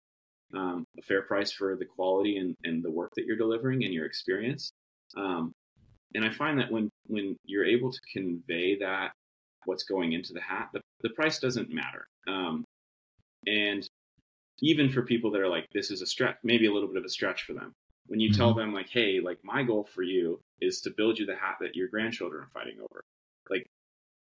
um, 0.53 0.85
a 0.97 1.01
fair 1.01 1.23
price 1.23 1.51
for 1.51 1.75
the 1.75 1.85
quality 1.85 2.37
and, 2.37 2.55
and 2.63 2.83
the 2.83 2.91
work 2.91 3.11
that 3.15 3.25
you're 3.25 3.35
delivering 3.37 3.83
and 3.83 3.93
your 3.93 4.05
experience. 4.05 4.71
Um, 5.15 5.53
and 6.15 6.23
I 6.23 6.29
find 6.29 6.59
that 6.59 6.71
when 6.71 6.89
when 7.07 7.35
you're 7.45 7.65
able 7.65 7.91
to 7.91 7.99
convey 8.13 8.77
that 8.79 9.13
what's 9.65 9.83
going 9.83 10.13
into 10.13 10.33
the 10.33 10.41
hat, 10.41 10.69
the, 10.73 10.81
the 11.01 11.09
price 11.11 11.39
doesn't 11.39 11.69
matter. 11.69 12.05
Um, 12.27 12.63
and 13.45 13.87
even 14.59 14.89
for 14.89 15.01
people 15.01 15.31
that 15.31 15.41
are 15.41 15.47
like, 15.49 15.67
this 15.73 15.91
is 15.91 16.01
a 16.01 16.05
stretch, 16.05 16.37
maybe 16.43 16.65
a 16.67 16.73
little 16.73 16.87
bit 16.87 16.97
of 16.97 17.05
a 17.05 17.09
stretch 17.09 17.43
for 17.43 17.53
them. 17.53 17.73
When 18.07 18.19
you 18.19 18.31
tell 18.31 18.53
them 18.53 18.73
like, 18.73 18.89
hey, 18.89 19.19
like 19.19 19.37
my 19.43 19.63
goal 19.63 19.87
for 19.93 20.01
you 20.01 20.39
is 20.61 20.79
to 20.81 20.89
build 20.95 21.19
you 21.19 21.25
the 21.25 21.35
hat 21.35 21.57
that 21.61 21.75
your 21.75 21.89
grandchildren 21.89 22.43
are 22.43 22.47
fighting 22.47 22.77
over. 22.79 23.01
Like 23.49 23.65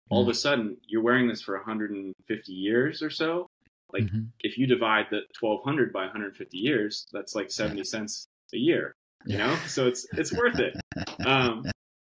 all 0.09 0.21
of 0.21 0.27
a 0.27 0.33
sudden 0.33 0.77
you're 0.87 1.01
wearing 1.01 1.27
this 1.27 1.41
for 1.41 1.55
150 1.55 2.51
years 2.53 3.01
or 3.01 3.09
so. 3.09 3.47
Like 3.93 4.03
Mhm. 4.03 4.27
if 4.41 4.57
you 4.57 4.67
divide 4.67 5.07
the 5.09 5.21
1200 5.39 5.91
by 5.93 6.03
150 6.03 6.57
years, 6.57 7.07
that's 7.13 7.33
like 7.35 7.49
70 7.51 7.83
cents 7.83 8.27
a 8.53 8.57
year 8.57 8.93
you 9.27 9.37
know 9.37 9.55
so 9.67 9.87
it's 9.87 10.05
it's 10.17 10.33
worth 10.33 10.57
it 10.59 10.75
um 11.25 11.63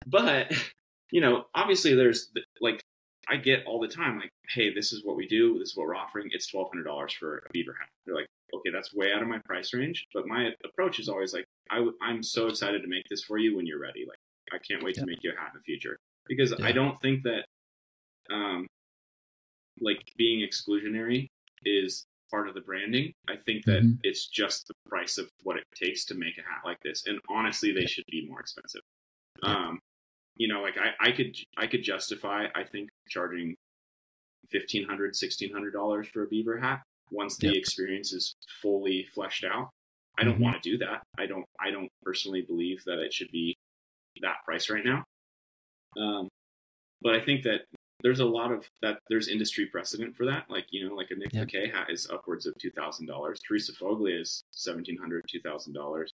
but 0.08 0.52
you 1.12 1.22
know 1.22 1.46
obviously 1.56 1.96
there's 1.96 2.32
like 2.60 2.84
i 3.30 3.36
get 3.38 3.66
all 3.66 3.80
the 3.80 3.88
time 3.88 4.18
like 4.20 4.32
hey 4.50 4.74
this 4.74 4.94
is 4.94 5.04
what 5.04 5.16
we 5.16 5.28
do 5.28 5.58
this 5.60 5.70
is 5.70 5.78
what 5.78 5.88
we're 5.88 5.96
offering 5.96 6.28
it's 6.32 6.52
$1200 6.52 7.12
for 7.20 7.38
a 7.40 7.52
beaver 7.52 7.76
hat 7.80 7.90
they're 8.06 8.16
like 8.16 8.28
okay 8.54 8.70
that's 8.72 8.94
way 8.94 9.12
out 9.14 9.22
of 9.22 9.28
my 9.28 9.40
price 9.40 9.74
range 9.74 10.06
but 10.14 10.28
my 10.28 10.52
approach 10.66 11.00
is 11.00 11.10
always 11.10 11.34
like 11.34 11.46
I, 11.70 11.86
i'm 12.02 12.24
so 12.24 12.48
excited 12.48 12.82
to 12.82 12.88
make 12.88 13.04
this 13.10 13.24
for 13.24 13.38
you 13.38 13.56
when 13.56 13.66
you're 13.66 13.80
ready 13.80 14.06
like 14.08 14.18
i 14.54 14.58
can't 14.60 14.84
wait 14.84 14.96
Yeah. 14.98 15.04
to 15.04 15.08
make 15.08 15.24
you 15.24 15.32
a 15.36 15.40
hat 15.40 15.52
in 15.54 15.60
the 15.60 15.64
future 15.64 15.98
because 16.28 16.54
Yeah. 16.58 16.66
i 16.66 16.72
don't 16.72 17.00
think 17.02 17.24
that 17.24 17.46
um 18.30 18.68
like 19.80 20.02
being 20.18 20.48
exclusionary 20.48 21.28
is 21.66 22.06
part 22.30 22.50
of 22.50 22.56
the 22.56 22.62
branding. 22.62 23.14
I 23.30 23.38
think 23.38 23.64
that 23.66 23.84
Mhm. 23.84 24.00
it's 24.04 24.28
just 24.28 24.68
the 24.68 24.74
price 24.90 25.18
of 25.18 25.32
what 25.44 25.56
it 25.56 25.64
takes 25.74 26.04
to 26.06 26.14
make 26.16 26.38
a 26.38 26.42
hat 26.42 26.62
like 26.66 26.78
this. 26.84 27.06
And 27.06 27.22
honestly, 27.30 27.72
they 27.72 27.86
should 27.86 28.04
be 28.12 28.28
more 28.28 28.42
expensive. 28.42 28.82
Um, 29.44 29.80
you 30.38 30.48
know, 30.48 30.62
like 30.62 30.76
I, 30.78 31.10
I 31.10 31.12
could, 31.12 31.36
I 31.58 31.68
could 31.68 31.84
justify, 31.84 32.46
I 32.56 32.64
think 32.64 32.90
charging 33.10 33.56
$1,500, 34.54 34.88
$1,600 34.88 36.08
for 36.08 36.24
a 36.24 36.28
beaver 36.28 36.58
hat 36.58 36.84
once 37.12 37.38
the 37.38 37.48
Yep. 37.48 37.56
experience 37.58 38.14
is 38.14 38.36
fully 38.62 39.06
fleshed 39.14 39.44
out. 39.44 39.70
I 40.18 40.24
don't 40.24 40.38
Mhm. 40.38 40.42
want 40.44 40.62
to 40.62 40.70
do 40.70 40.78
that. 40.80 41.04
I 41.18 41.26
don't, 41.26 41.46
I 41.60 41.72
don't 41.72 41.90
personally 42.04 42.42
believe 42.42 42.84
that 42.86 43.00
it 43.00 43.14
should 43.14 43.32
be 43.32 43.56
that 44.22 44.38
price 44.46 44.70
right 44.70 44.84
now. 44.86 45.04
Um, 45.98 46.28
but 47.02 47.16
I 47.16 47.20
think 47.20 47.44
that 47.44 47.66
there's 48.04 48.20
a 48.20 48.26
lot 48.26 48.52
of 48.52 48.68
that. 48.82 49.00
There's 49.10 49.28
industry 49.28 49.66
precedent 49.68 50.16
for 50.16 50.26
that. 50.26 50.50
Like 50.50 50.66
you 50.70 50.88
know, 50.88 50.94
like 50.96 51.10
a 51.12 51.16
Nick 51.16 51.34
Yep. 51.34 51.48
McKay 51.48 51.72
hat 51.72 51.90
is 51.90 52.08
upwards 52.10 52.46
of 52.46 52.54
two 52.62 52.70
thousand 52.72 53.08
dollars. 53.08 53.40
Teressa 53.42 53.76
Foglia 53.76 54.22
is 54.22 54.44
seventeen 54.52 54.98
hundred, 54.98 55.24
two 55.30 55.40
thousand 55.40 55.74
dollars. 55.74 56.12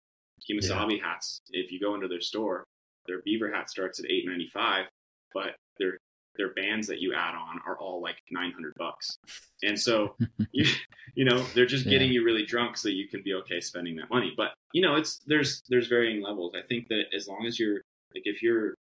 Kemo 0.48 0.62
Sabe 0.62 1.00
hats, 1.00 1.40
if 1.50 1.70
you 1.72 1.80
go 1.80 1.94
into 1.94 2.06
their 2.08 2.20
store, 2.20 2.64
their 3.06 3.20
beaver 3.24 3.52
hat 3.52 3.70
starts 3.70 3.98
at 3.98 4.10
eight 4.10 4.26
ninety 4.26 4.50
five, 4.52 4.86
but 5.34 5.56
their 5.78 5.98
their 6.36 6.54
bands 6.54 6.86
that 6.86 7.00
you 7.00 7.14
add 7.14 7.34
on 7.34 7.60
are 7.66 7.76
all 7.78 8.00
like 8.00 8.16
nine 8.30 8.52
hundred 8.52 8.74
bucks. 8.76 9.18
And 9.62 9.78
so 9.78 10.16
you 10.52 10.66
you 11.14 11.24
know 11.24 11.42
they're 11.54 11.66
just 11.66 11.88
getting 11.88 12.12
you 12.12 12.24
really 12.24 12.44
drunk 12.44 12.76
so 12.76 12.88
you 12.88 13.08
can 13.08 13.22
be 13.22 13.34
okay 13.34 13.60
spending 13.60 13.96
that 13.96 14.10
money. 14.10 14.32
But 14.36 14.52
you 14.72 14.82
know 14.82 14.94
it's 14.96 15.20
there's 15.26 15.62
there's 15.68 15.88
varying 15.88 16.22
levels. 16.22 16.54
I 16.56 16.66
think 16.66 16.88
that 16.88 17.04
as 17.14 17.28
long 17.28 17.46
as 17.46 17.58
you're 17.58 17.82
like 18.14 18.22
if 18.24 18.42
you're 18.42 18.74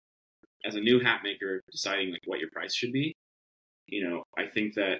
as 0.65 0.76
a 0.76 0.80
new 0.80 0.99
hat 0.99 1.22
maker 1.23 1.61
deciding 1.72 2.11
like 2.11 2.22
what 2.26 2.39
your 2.39 2.49
price 2.52 2.73
should 2.73 2.93
be, 2.93 3.14
you 3.88 4.07
know 4.07 4.23
I 4.38 4.45
think 4.48 4.76
that 4.76 4.99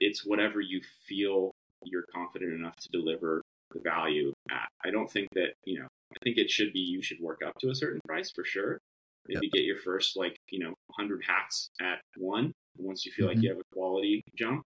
it's 0.00 0.24
whatever 0.24 0.60
you 0.60 0.80
feel 1.06 1.52
you're 1.84 2.04
confident 2.14 2.52
enough 2.52 2.76
to 2.76 2.88
deliver 2.90 3.42
the 3.72 3.80
value 3.80 4.32
at. 4.50 4.68
I 4.84 4.90
don't 4.90 5.10
think 5.10 5.28
that 5.34 5.54
you 5.64 5.80
know 5.80 5.88
I 6.12 6.16
think 6.24 6.38
it 6.38 6.50
should 6.50 6.72
be 6.72 6.80
you 6.80 7.02
should 7.02 7.20
work 7.20 7.42
up 7.46 7.58
to 7.60 7.70
a 7.70 7.74
certain 7.74 8.00
price 8.06 8.30
for 8.30 8.44
sure. 8.44 8.80
Maybe 9.26 9.50
get 9.50 9.64
your 9.64 9.78
first 9.78 10.16
like 10.16 10.38
you 10.48 10.58
know 10.60 10.70
100 10.70 11.22
hats 11.26 11.70
at 11.80 12.00
one. 12.16 12.52
Once 12.76 13.04
you 13.04 13.12
feel 13.12 13.26
like 13.26 13.38
Mhm. 13.38 13.42
you 13.42 13.50
have 13.50 13.58
a 13.58 13.74
quality 13.74 14.22
jump, 14.36 14.64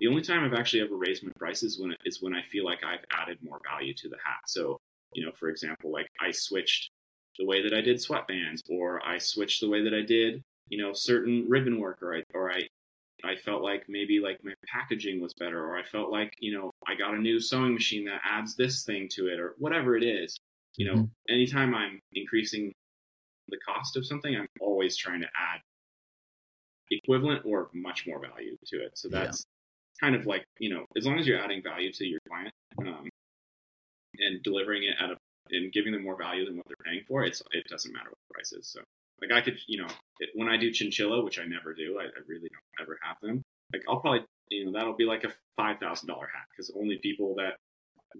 the 0.00 0.08
only 0.08 0.22
time 0.22 0.44
I've 0.44 0.58
actually 0.58 0.82
ever 0.82 0.96
raised 0.96 1.24
my 1.24 1.32
prices 1.38 1.78
when 1.78 1.94
is 2.04 2.22
when 2.22 2.34
I 2.34 2.42
feel 2.42 2.64
like 2.64 2.84
I've 2.84 3.04
added 3.12 3.38
more 3.42 3.60
value 3.64 3.94
to 3.94 4.08
the 4.08 4.18
hat. 4.24 4.40
So, 4.48 4.78
you 5.14 5.24
know, 5.24 5.32
for 5.38 5.48
example, 5.48 5.92
like 5.92 6.08
I 6.20 6.30
switched 6.32 6.90
the 7.38 7.46
way 7.46 7.62
that 7.62 7.74
I 7.74 7.80
did 7.80 7.96
sweatbands, 7.98 8.60
or 8.70 9.04
I 9.06 9.18
switched 9.18 9.60
the 9.60 9.68
way 9.68 9.82
that 9.84 9.94
I 9.94 10.02
did, 10.02 10.42
you 10.68 10.78
know, 10.78 10.92
certain 10.92 11.48
ribbon 11.48 11.78
work, 11.80 12.02
or 12.02 12.16
I, 12.16 12.22
or 12.34 12.52
I, 12.52 12.62
I 13.24 13.36
felt 13.36 13.62
like 13.62 13.84
maybe 13.88 14.20
like 14.20 14.42
my 14.44 14.54
packaging 14.66 15.20
was 15.20 15.34
better, 15.34 15.64
or 15.64 15.78
I 15.78 15.84
felt 15.84 16.10
like 16.10 16.34
you 16.40 16.52
know 16.58 16.72
I 16.86 16.94
got 16.94 17.14
a 17.14 17.18
new 17.18 17.40
sewing 17.40 17.74
machine 17.74 18.04
that 18.06 18.20
adds 18.24 18.56
this 18.56 18.84
thing 18.84 19.08
to 19.12 19.28
it, 19.28 19.40
or 19.40 19.54
whatever 19.58 19.96
it 19.96 20.04
is. 20.04 20.38
You 20.76 20.86
know, 20.94 21.10
anytime 21.28 21.74
I'm 21.74 22.00
increasing 22.14 22.72
the 23.48 23.58
cost 23.58 23.96
of 23.96 24.06
something, 24.06 24.34
I'm 24.34 24.46
always 24.60 24.96
trying 24.96 25.20
to 25.20 25.26
add 25.26 25.60
equivalent 26.90 27.42
or 27.44 27.70
much 27.74 28.06
more 28.06 28.20
value 28.20 28.56
to 28.66 28.76
it. 28.82 28.92
So 28.96 29.08
Yeah. 29.10 29.24
that's 29.24 29.44
kind 30.00 30.14
of 30.14 30.26
like, 30.26 30.44
you 30.58 30.70
know, 30.70 30.84
as 30.96 31.06
long 31.06 31.18
as 31.18 31.26
you're 31.26 31.38
adding 31.42 31.62
value 31.62 31.92
to 31.92 32.04
your 32.06 32.20
client 32.28 32.52
um, 32.78 33.08
and 34.18 34.42
delivering 34.42 34.84
it 34.84 34.94
at 35.00 35.10
a 35.10 35.16
and 35.50 35.72
giving 35.72 35.92
them 35.92 36.02
more 36.02 36.16
value 36.16 36.46
than 36.46 36.56
what 36.56 36.66
they're 36.68 36.76
paying 36.84 37.04
for, 37.06 37.24
it's 37.24 37.42
it 37.52 37.66
doesn't 37.68 37.92
matter 37.92 38.08
what 38.08 38.18
the 38.28 38.34
price 38.34 38.52
is. 38.52 38.68
So 38.68 38.80
like 39.20 39.32
I 39.32 39.40
could, 39.40 39.58
you 39.66 39.80
know, 39.82 39.88
it, 40.20 40.30
when 40.34 40.48
I 40.48 40.56
do 40.56 40.70
chinchilla, 40.70 41.22
which 41.22 41.38
I 41.38 41.44
never 41.44 41.74
do, 41.74 41.98
I, 42.00 42.04
I 42.04 42.20
really 42.26 42.48
don't 42.48 42.80
ever 42.80 42.98
have 43.02 43.16
them. 43.20 43.42
Like 43.72 43.82
I'll 43.88 44.00
probably, 44.00 44.24
you 44.50 44.64
know, 44.66 44.72
that'll 44.72 44.96
be 44.96 45.04
like 45.04 45.24
a 45.24 45.32
five 45.56 45.78
thousand 45.78 46.08
dollar 46.08 46.28
hat 46.32 46.44
because 46.50 46.72
only 46.76 46.98
people 46.98 47.34
that 47.36 47.56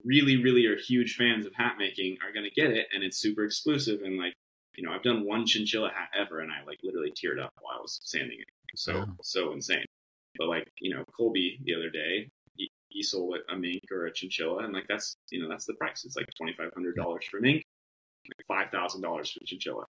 really, 0.05 0.43
really 0.43 0.67
are 0.67 0.77
huge 0.77 1.17
fans 1.17 1.47
of 1.47 1.55
hat 1.55 1.77
making 1.79 2.19
are 2.25 2.33
gonna 2.33 2.51
get 2.51 2.71
it, 2.71 2.89
and 2.93 3.03
it's 3.05 3.19
super 3.19 3.45
exclusive. 3.45 4.03
And 4.03 4.19
like, 4.19 4.35
you 4.77 4.85
know, 4.87 4.93
I've 4.93 5.03
done 5.03 5.25
one 5.27 5.47
chinchilla 5.47 5.91
hat 5.91 6.09
ever, 6.19 6.41
and 6.41 6.51
I 6.53 6.65
like 6.65 6.79
literally 6.83 7.13
teared 7.13 7.41
up 7.43 7.53
while 7.61 7.79
I 7.79 7.81
was 7.81 8.01
sanding 8.03 8.41
it. 8.41 8.47
So 8.77 9.07
Wow. 9.07 9.17
so 9.23 9.53
insane. 9.53 9.85
But 10.39 10.49
like, 10.49 10.69
you 10.81 10.95
know, 10.95 11.05
Colby 11.17 11.59
the 11.65 11.75
other 11.75 11.91
day, 11.91 12.29
he, 12.57 12.71
he 12.89 13.03
sold 13.03 13.37
a 13.49 13.57
mink 13.57 13.83
or 13.91 14.07
a 14.07 14.13
chinchilla, 14.13 14.65
and 14.65 14.73
like 14.73 14.87
that's 14.89 15.17
you 15.31 15.43
know 15.43 15.49
that's 15.49 15.67
the 15.67 15.75
price. 15.75 16.05
It's 16.05 16.17
like 16.17 16.27
twenty 16.37 16.55
five 16.55 16.71
hundred 16.75 16.97
dollars 16.97 17.25
for 17.31 17.41
mink, 17.41 17.65
like 18.27 18.47
five 18.47 18.71
thousand 18.71 19.03
dollars 19.03 19.31
for 19.31 19.41
chinchilla. 19.45 19.85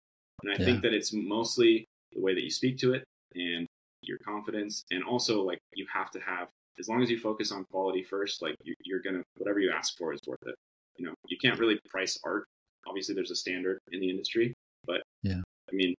And 0.43 0.53
I 0.53 0.59
Yeah. 0.59 0.65
think 0.65 0.83
that 0.83 0.95
it's 0.95 1.13
mostly 1.13 1.87
the 2.13 2.21
way 2.21 2.35
that 2.35 2.43
you 2.43 2.51
speak 2.51 2.79
to 2.79 2.95
it 2.95 3.05
and 3.35 3.67
your 4.03 4.19
confidence, 4.19 4.85
and 4.91 5.03
also 5.05 5.43
like 5.43 5.59
you 5.75 5.87
have 5.93 6.11
to 6.13 6.21
have 6.21 6.49
as 6.79 6.89
long 6.89 7.03
as 7.03 7.11
you 7.11 7.19
focus 7.19 7.53
on 7.53 7.65
quality 7.71 8.03
first, 8.03 8.43
like 8.43 8.55
you, 8.63 8.75
you're 8.85 9.01
gonna 9.01 9.23
whatever 9.37 9.59
you 9.61 9.71
ask 9.71 9.97
for 9.97 10.13
is 10.13 10.21
worth 10.27 10.43
it. 10.47 10.55
You 10.97 11.07
know, 11.07 11.15
you 11.29 11.37
can't 11.39 11.59
really 11.59 11.79
price 11.89 12.19
art. 12.25 12.45
Obviously, 12.87 13.15
there's 13.15 13.31
a 13.31 13.37
standard 13.37 13.79
in 13.93 14.01
the 14.01 14.11
industry, 14.11 14.55
but 14.85 15.03
Yeah. 15.23 15.41
I 15.71 15.75
mean, 15.75 15.95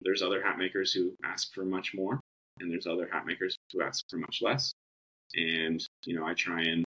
there's 0.00 0.22
other 0.22 0.42
hat 0.42 0.58
makers 0.58 0.92
who 0.92 1.14
ask 1.24 1.52
for 1.54 1.64
much 1.64 1.94
more, 1.94 2.20
and 2.60 2.70
there's 2.70 2.86
other 2.86 3.08
hat 3.12 3.26
makers 3.26 3.56
who 3.72 3.82
ask 3.82 4.04
for 4.10 4.16
much 4.18 4.40
less. 4.42 4.72
And 5.34 5.80
you 6.04 6.16
know, 6.18 6.26
I 6.26 6.34
try 6.34 6.62
and 6.62 6.84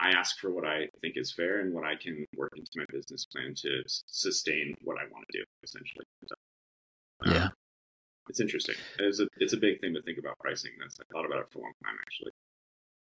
I 0.00 0.10
ask 0.10 0.38
for 0.38 0.50
what 0.50 0.64
I 0.64 0.88
think 1.00 1.16
is 1.16 1.32
fair 1.32 1.60
and 1.60 1.74
what 1.74 1.84
I 1.84 1.96
can 1.96 2.24
work 2.36 2.52
into 2.56 2.70
my 2.76 2.84
business 2.90 3.26
plan 3.26 3.54
to 3.56 3.82
sustain 3.86 4.74
what 4.82 4.96
I 4.98 5.06
want 5.10 5.24
to 5.32 5.38
do, 5.38 5.44
essentially. 5.64 6.04
So, 6.26 6.34
um, 7.26 7.32
Yeah. 7.34 7.48
It's 8.28 8.40
interesting. 8.40 8.74
It's 8.98 9.20
a 9.20 9.28
it's 9.38 9.52
a 9.52 9.56
big 9.56 9.80
thing 9.80 9.94
to 9.94 10.02
think 10.02 10.18
about 10.18 10.38
pricing. 10.38 10.72
That's 10.80 10.98
I 11.00 11.04
thought 11.12 11.26
about 11.26 11.40
it 11.40 11.48
for 11.50 11.58
a 11.60 11.62
long 11.62 11.72
time 11.84 11.96
actually. 12.06 12.32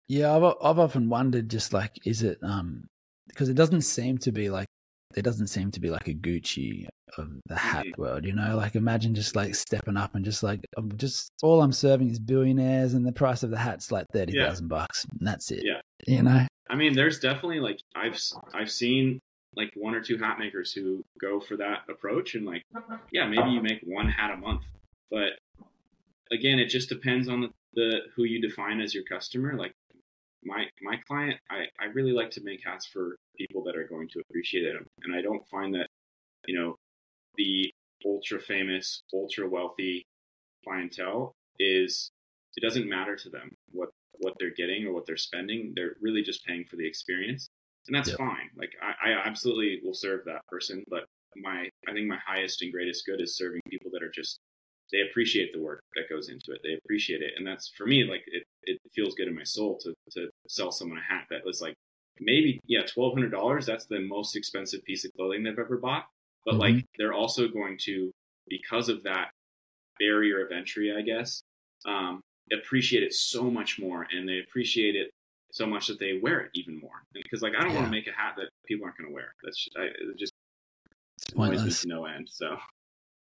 Yeah, 0.08 0.34
I've 0.36 0.54
I've 0.62 0.78
often 0.78 1.08
wondered 1.08 1.48
just 1.48 1.72
like 1.72 1.92
is 2.06 2.22
it 2.22 2.38
um 2.42 2.84
because 3.28 3.48
it 3.48 3.54
doesn't 3.54 3.82
seem 3.82 4.18
to 4.18 4.32
be 4.32 4.50
like 4.50 4.66
there 5.14 5.22
doesn't 5.22 5.48
seem 5.48 5.70
to 5.70 5.80
be 5.80 5.90
like 5.90 6.08
a 6.08 6.14
Gucci 6.14 6.86
of 7.18 7.28
the 7.46 7.54
hat 7.56 7.84
Mhm. 7.84 7.98
world, 7.98 8.24
you 8.24 8.32
know? 8.32 8.56
Like 8.56 8.74
imagine 8.74 9.14
just 9.14 9.36
like 9.36 9.54
stepping 9.54 9.96
up 9.98 10.14
and 10.14 10.24
just 10.24 10.42
like 10.42 10.60
I'm 10.76 10.96
just 10.96 11.30
all 11.42 11.60
I'm 11.62 11.72
serving 11.72 12.08
is 12.10 12.18
billionaires 12.18 12.94
and 12.94 13.06
the 13.06 13.12
price 13.12 13.42
of 13.42 13.50
the 13.50 13.58
hat's 13.58 13.92
like 13.92 14.06
thirty 14.12 14.32
thousand 14.38 14.68
bucks 14.68 15.04
and 15.04 15.26
that's 15.26 15.50
it. 15.50 15.62
Yeah. 15.64 15.80
You 16.06 16.22
know? 16.22 16.46
I 16.70 16.74
mean, 16.74 16.94
there's 16.94 17.18
definitely 17.20 17.60
like 17.60 17.80
I've 17.94 18.18
I've 18.54 18.70
seen 18.70 19.20
like 19.54 19.70
one 19.76 19.94
or 19.94 20.00
two 20.00 20.16
hat 20.16 20.38
makers 20.38 20.72
who 20.72 21.04
go 21.20 21.38
for 21.38 21.58
that 21.58 21.80
approach 21.90 22.34
and 22.34 22.46
like 22.46 22.62
yeah 23.12 23.26
maybe 23.26 23.50
you 23.50 23.60
make 23.60 23.80
one 23.84 24.08
hat 24.08 24.30
a 24.30 24.36
month, 24.38 24.62
but 25.12 25.38
again 26.32 26.58
it 26.58 26.68
just 26.68 26.88
depends 26.88 27.28
on 27.28 27.42
the, 27.42 27.48
the 27.74 27.98
who 28.16 28.24
you 28.24 28.40
define 28.40 28.80
as 28.80 28.94
your 28.94 29.04
customer. 29.04 29.54
Like 29.56 29.74
my 30.44 30.64
my 30.82 30.96
client, 31.06 31.38
I 31.50 31.66
I 31.80 31.86
really 31.94 32.12
like 32.12 32.30
to 32.32 32.42
make 32.42 32.60
hats 32.64 32.86
for 32.86 33.16
people 33.36 33.62
that 33.64 33.76
are 33.76 33.86
going 33.86 34.08
to 34.08 34.20
appreciate 34.20 34.72
them, 34.72 34.86
and 35.04 35.14
I 35.14 35.22
don't 35.22 35.46
find 35.48 35.74
that 35.74 35.88
you 36.46 36.58
know 36.58 36.76
the 37.36 37.72
ultra 38.04 38.40
famous, 38.40 39.02
ultra 39.14 39.48
wealthy 39.48 40.06
clientele 40.64 41.34
is 41.58 42.10
it 42.56 42.62
doesn't 42.62 42.88
matter 42.88 43.16
to 43.16 43.30
them 43.30 43.50
what 43.70 43.90
what 44.18 44.34
they're 44.38 44.54
getting 44.56 44.86
or 44.86 44.92
what 44.92 45.06
they're 45.06 45.16
spending. 45.16 45.72
They're 45.74 45.96
really 46.00 46.22
just 46.22 46.44
paying 46.44 46.64
for 46.68 46.76
the 46.76 46.86
experience, 46.86 47.48
and 47.86 47.96
that's 47.96 48.12
fine. 48.12 48.50
Like 48.56 48.72
I, 48.82 49.10
I 49.10 49.26
absolutely 49.26 49.80
will 49.84 49.94
serve 49.94 50.24
that 50.26 50.46
person, 50.48 50.84
but 50.88 51.04
my 51.36 51.68
I 51.88 51.92
think 51.92 52.08
my 52.08 52.18
highest 52.26 52.62
and 52.62 52.72
greatest 52.72 53.06
good 53.06 53.20
is 53.20 53.36
serving 53.36 53.60
people 53.70 53.90
that 53.92 54.02
are 54.02 54.12
just 54.12 54.40
they 54.92 55.00
appreciate 55.00 55.52
the 55.52 55.60
work 55.60 55.80
that 55.96 56.08
goes 56.08 56.28
into 56.28 56.52
it. 56.52 56.60
They 56.62 56.74
appreciate 56.74 57.22
it, 57.22 57.32
and 57.36 57.46
that's 57.46 57.68
for 57.76 57.86
me 57.86 58.04
like 58.04 58.22
it. 58.26 58.44
It 58.64 58.78
feels 58.94 59.14
good 59.14 59.28
in 59.28 59.34
my 59.34 59.44
soul 59.44 59.78
to 59.82 59.94
to 60.12 60.28
sell 60.48 60.70
someone 60.70 60.98
a 60.98 61.02
hat 61.02 61.26
that 61.30 61.44
was 61.44 61.60
like 61.60 61.74
maybe 62.20 62.60
yeah 62.66 62.82
twelve 62.86 63.14
hundred 63.14 63.30
dollars. 63.32 63.66
That's 63.66 63.86
the 63.86 64.00
most 64.00 64.36
expensive 64.36 64.84
piece 64.84 65.04
of 65.04 65.12
clothing 65.16 65.42
they've 65.44 65.58
ever 65.58 65.78
bought, 65.78 66.06
but 66.44 66.54
Mhm. 66.54 66.58
like 66.58 66.84
they're 66.98 67.14
also 67.14 67.48
going 67.48 67.78
to 67.84 68.10
because 68.48 68.88
of 68.88 69.02
that 69.04 69.30
barrier 69.98 70.44
of 70.44 70.50
entry, 70.52 70.92
I 70.96 71.00
guess, 71.02 71.42
um, 71.86 72.20
appreciate 72.52 73.02
it 73.02 73.12
so 73.14 73.44
much 73.50 73.78
more, 73.78 74.06
and 74.12 74.28
they 74.28 74.40
appreciate 74.40 74.94
it 74.96 75.10
so 75.52 75.66
much 75.66 75.86
that 75.86 75.98
they 75.98 76.18
wear 76.18 76.40
it 76.40 76.50
even 76.54 76.78
more. 76.80 77.02
Because 77.12 77.40
like 77.42 77.54
I 77.58 77.62
don't 77.64 77.74
want 77.74 77.86
to 77.86 77.90
make 77.90 78.06
a 78.08 78.12
hat 78.12 78.34
that 78.36 78.48
people 78.66 78.84
aren't 78.84 78.98
going 78.98 79.08
to 79.10 79.14
wear. 79.14 79.34
That's 79.42 79.64
just, 79.64 79.76
I, 79.76 79.84
it 79.84 80.18
just 80.18 80.32
It's 81.16 81.32
annoys 81.32 81.50
me 81.50 81.56
pointless. 81.56 81.80
to 81.82 81.88
no 81.88 82.04
end. 82.06 82.28
So 82.30 82.56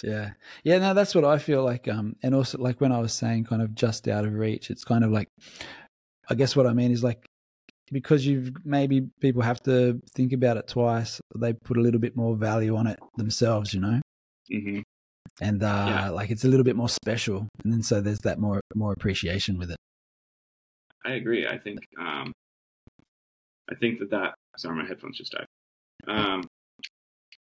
Yeah. 0.02 0.32
Yeah, 0.64 0.78
no, 0.78 0.94
that's 0.94 1.14
what 1.14 1.24
I 1.24 1.38
feel 1.38 1.62
like. 1.64 1.88
Um, 1.88 2.16
and 2.22 2.34
also 2.34 2.58
like 2.58 2.80
when 2.80 2.92
I 2.92 2.98
was 2.98 3.12
saying 3.12 3.44
kind 3.44 3.62
of 3.62 3.74
just 3.74 4.08
out 4.08 4.24
of 4.24 4.34
reach, 4.34 4.70
it's 4.70 4.84
kind 4.84 5.04
of 5.04 5.10
like 5.10 5.28
I 6.28 6.34
guess 6.34 6.56
what 6.56 6.66
I 6.66 6.72
mean 6.72 6.90
is 6.90 7.04
like 7.04 7.26
because 7.92 8.26
you've 8.26 8.52
maybe 8.64 9.02
people 9.20 9.42
have 9.42 9.62
to 9.64 10.00
think 10.14 10.32
about 10.32 10.56
it 10.56 10.68
twice, 10.68 11.20
they 11.38 11.52
put 11.52 11.76
a 11.76 11.80
little 11.80 12.00
bit 12.00 12.16
more 12.16 12.36
value 12.36 12.76
on 12.76 12.86
it 12.86 12.98
themselves, 13.16 13.72
you 13.74 13.80
know? 13.80 14.00
hmm 14.50 14.80
And 15.40 15.62
uh 15.62 15.86
Yeah. 15.88 16.08
like 16.10 16.30
it's 16.30 16.44
a 16.44 16.48
little 16.48 16.64
bit 16.64 16.76
more 16.76 16.88
special. 16.88 17.48
And 17.62 17.72
then 17.72 17.82
so 17.82 18.00
there's 18.00 18.20
that 18.20 18.38
more 18.38 18.60
more 18.74 18.92
appreciation 18.92 19.58
with 19.58 19.70
it. 19.70 19.76
I 21.04 21.12
agree. 21.12 21.46
I 21.46 21.58
think 21.58 21.80
um, 21.98 22.32
I 23.70 23.74
think 23.74 23.98
that 23.98 24.10
that 24.10 24.34
sorry, 24.56 24.76
my 24.76 24.86
headphones 24.86 25.18
just 25.18 25.32
died. 25.32 25.46
Um, 26.06 26.44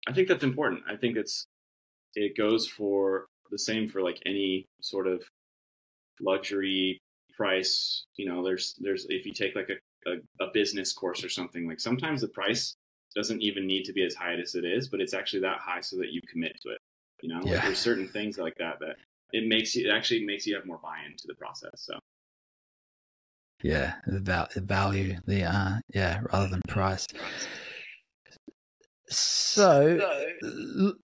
I 0.06 0.12
think 0.12 0.28
that's 0.28 0.44
important. 0.44 0.82
I 0.88 0.96
think 0.96 1.16
it's 1.16 1.46
it 2.14 2.36
goes 2.36 2.66
for 2.66 3.26
the 3.50 3.58
same 3.58 3.88
for 3.88 4.02
like 4.02 4.20
any 4.26 4.66
sort 4.80 5.06
of 5.06 5.22
luxury 6.20 7.00
price. 7.36 8.04
You 8.16 8.26
know, 8.28 8.44
there's 8.44 8.74
there's 8.78 9.06
if 9.08 9.26
you 9.26 9.32
take 9.32 9.54
like 9.56 9.68
a, 9.70 10.10
a, 10.10 10.44
a 10.46 10.50
business 10.52 10.92
course 10.92 11.24
or 11.24 11.28
something, 11.28 11.66
like 11.66 11.80
sometimes 11.80 12.20
the 12.20 12.28
price 12.28 12.74
doesn't 13.16 13.42
even 13.42 13.66
need 13.66 13.84
to 13.84 13.92
be 13.92 14.04
as 14.04 14.14
high 14.14 14.34
as 14.34 14.54
it 14.54 14.64
is, 14.64 14.88
but 14.88 15.00
it's 15.00 15.14
actually 15.14 15.40
that 15.40 15.58
high 15.58 15.80
so 15.80 15.96
that 15.96 16.12
you 16.12 16.20
commit 16.30 16.52
to 16.62 16.70
it. 16.70 16.78
You 17.22 17.28
know, 17.28 17.40
Yeah. 17.44 17.54
like 17.54 17.64
there's 17.64 17.78
certain 17.78 18.08
things 18.08 18.38
like 18.38 18.54
that 18.58 18.78
that 18.80 18.96
it 19.32 19.46
makes 19.48 19.74
you 19.74 19.88
it 19.88 19.92
actually 19.92 20.24
makes 20.24 20.46
you 20.46 20.54
have 20.54 20.66
more 20.66 20.78
buy-in 20.82 21.16
to 21.16 21.24
the 21.26 21.34
process. 21.34 21.72
So 21.76 21.98
Yeah. 23.62 23.94
The, 24.06 24.20
val- 24.20 24.48
the 24.54 24.60
value, 24.60 25.16
the 25.26 25.44
uh 25.44 25.78
yeah, 25.92 26.20
rather 26.32 26.48
than 26.48 26.62
price. 26.68 27.06
So, 29.08 29.98
l- 30.44 30.94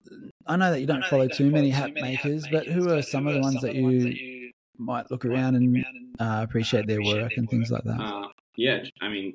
I 0.47 0.55
know 0.55 0.71
that 0.71 0.79
you 0.79 0.87
don't 0.87 1.05
follow 1.05 1.27
too 1.27 1.49
many 1.51 1.69
hat 1.69 1.93
makers, 1.93 2.45
but 2.51 2.67
who 2.67 2.89
are 2.91 3.01
some 3.01 3.27
of 3.27 3.33
the 3.33 3.41
ones 3.41 3.61
that 3.61 3.75
you 3.75 4.51
might 4.77 5.09
look 5.11 5.25
around 5.25 5.55
and 5.55 5.85
uh, 6.19 6.45
appreciate 6.47 6.87
their 6.87 7.01
work 7.01 7.33
and 7.37 7.49
things 7.49 7.71
like 7.71 7.83
that? 7.83 7.99
Uh, 7.99 8.27
yeah, 8.55 8.83
I 9.01 9.09
mean, 9.09 9.33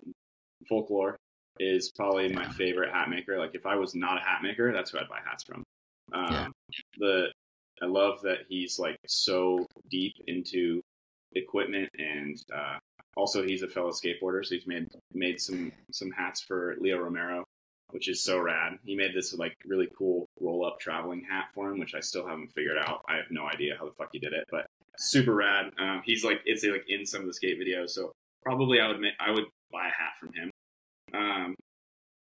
folklore 0.69 1.17
is 1.61 1.93
probably 1.95 2.33
my 2.33 2.49
favorite 2.51 2.93
hat 2.93 3.09
maker. 3.09 3.39
Like 3.39 3.55
if 3.55 3.67
I 3.67 3.77
was 3.77 3.95
not 3.95 4.17
a 4.17 4.21
hat 4.21 4.43
maker, 4.43 4.73
that's 4.73 4.91
who 4.91 4.99
I'd 4.99 5.09
buy 5.09 5.21
hats 5.25 5.45
from. 5.45 5.63
Um, 6.13 6.33
Yeah. 6.33 6.47
The 6.99 7.33
I 7.83 7.87
love 7.87 8.23
that 8.23 8.39
he's 8.49 8.79
like 8.79 8.97
so 9.07 9.67
deep 9.91 10.15
into 10.27 10.81
equipment 11.35 11.89
and 11.99 12.37
uh, 12.55 12.79
also 13.17 13.43
he's 13.45 13.63
a 13.63 13.69
fellow 13.69 13.91
skateboarder, 13.91 14.45
so 14.45 14.55
he's 14.55 14.67
made 14.67 14.89
made 15.13 15.41
some 15.41 15.73
some 15.91 16.11
hats 16.11 16.41
for 16.41 16.77
Leo 16.81 16.99
Romero, 16.99 17.45
which 17.93 18.09
is 18.09 18.23
so 18.23 18.39
rad. 18.39 18.79
He 18.85 18.95
made 18.97 19.15
this 19.15 19.33
like 19.35 19.57
really 19.65 19.89
cool 19.97 20.27
roll 20.41 20.65
up 20.67 20.81
traveling 20.81 21.25
hat 21.29 21.47
for 21.55 21.71
him, 21.71 21.79
which 21.79 21.95
I 21.95 22.01
still 22.01 22.27
haven't 22.27 22.53
figured 22.53 22.79
out. 22.79 23.03
I 23.09 23.17
have 23.17 23.27
no 23.31 23.47
idea 23.47 23.77
how 23.79 23.87
the 23.87 23.93
fuck 23.93 24.09
he 24.13 24.19
did 24.19 24.33
it, 24.33 24.45
but 24.51 24.67
super 24.99 25.35
rad. 25.35 25.71
Um, 25.79 26.03
he's 26.05 26.25
like 26.25 26.41
it's 26.45 26.65
like 26.65 26.85
in 26.89 27.07
some 27.07 27.21
of 27.23 27.27
the 27.27 27.35
skate 27.35 27.59
videos, 27.61 27.91
so 27.91 28.13
probably 28.43 28.81
I 28.81 28.89
would 28.89 29.01
make, 29.01 29.13
I 29.21 29.31
would 29.31 29.45
buy 29.71 29.87
a 29.87 29.91
hat 29.91 30.13
from 30.21 30.33
him. 30.35 30.51
Um, 31.15 31.55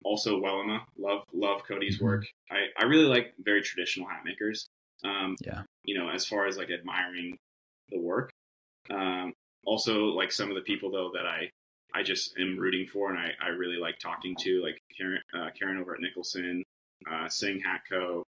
also 0.03 0.39
Wellema, 0.39 0.80
love 0.98 1.23
love 1.34 1.61
Cody's 1.68 1.99
work. 2.02 2.26
I, 2.52 2.68
I 2.80 2.85
really 2.85 3.06
like 3.06 3.34
very 3.39 3.61
traditional 3.61 4.07
hat 4.07 4.22
makers. 4.26 4.68
Um, 5.03 5.35
Yeah. 5.44 5.64
you 5.84 5.98
know, 5.98 6.10
as 6.10 6.26
far 6.26 6.48
as 6.48 6.57
like 6.57 6.69
admiring 6.72 7.38
the 7.89 7.99
work. 7.99 8.31
Um, 8.89 9.34
also 9.65 10.06
like 10.06 10.31
some 10.31 10.49
of 10.49 10.56
the 10.56 10.61
people 10.61 10.91
though 10.91 11.11
that 11.14 11.26
I 11.26 11.49
I 11.98 12.03
just 12.03 12.38
am 12.38 12.57
rooting 12.60 12.86
for 12.86 13.10
and 13.10 13.18
I, 13.18 13.32
I 13.44 13.49
really 13.49 13.78
like 13.78 13.98
talking 13.98 14.36
to 14.41 14.61
like 14.61 14.80
Karen 14.95 15.19
uh, 15.34 15.49
Karen 15.57 15.80
over 15.80 15.95
at 15.95 16.02
Nicholson, 16.02 16.64
uh, 17.11 17.28
Sing 17.28 17.60
Hatco. 17.60 18.22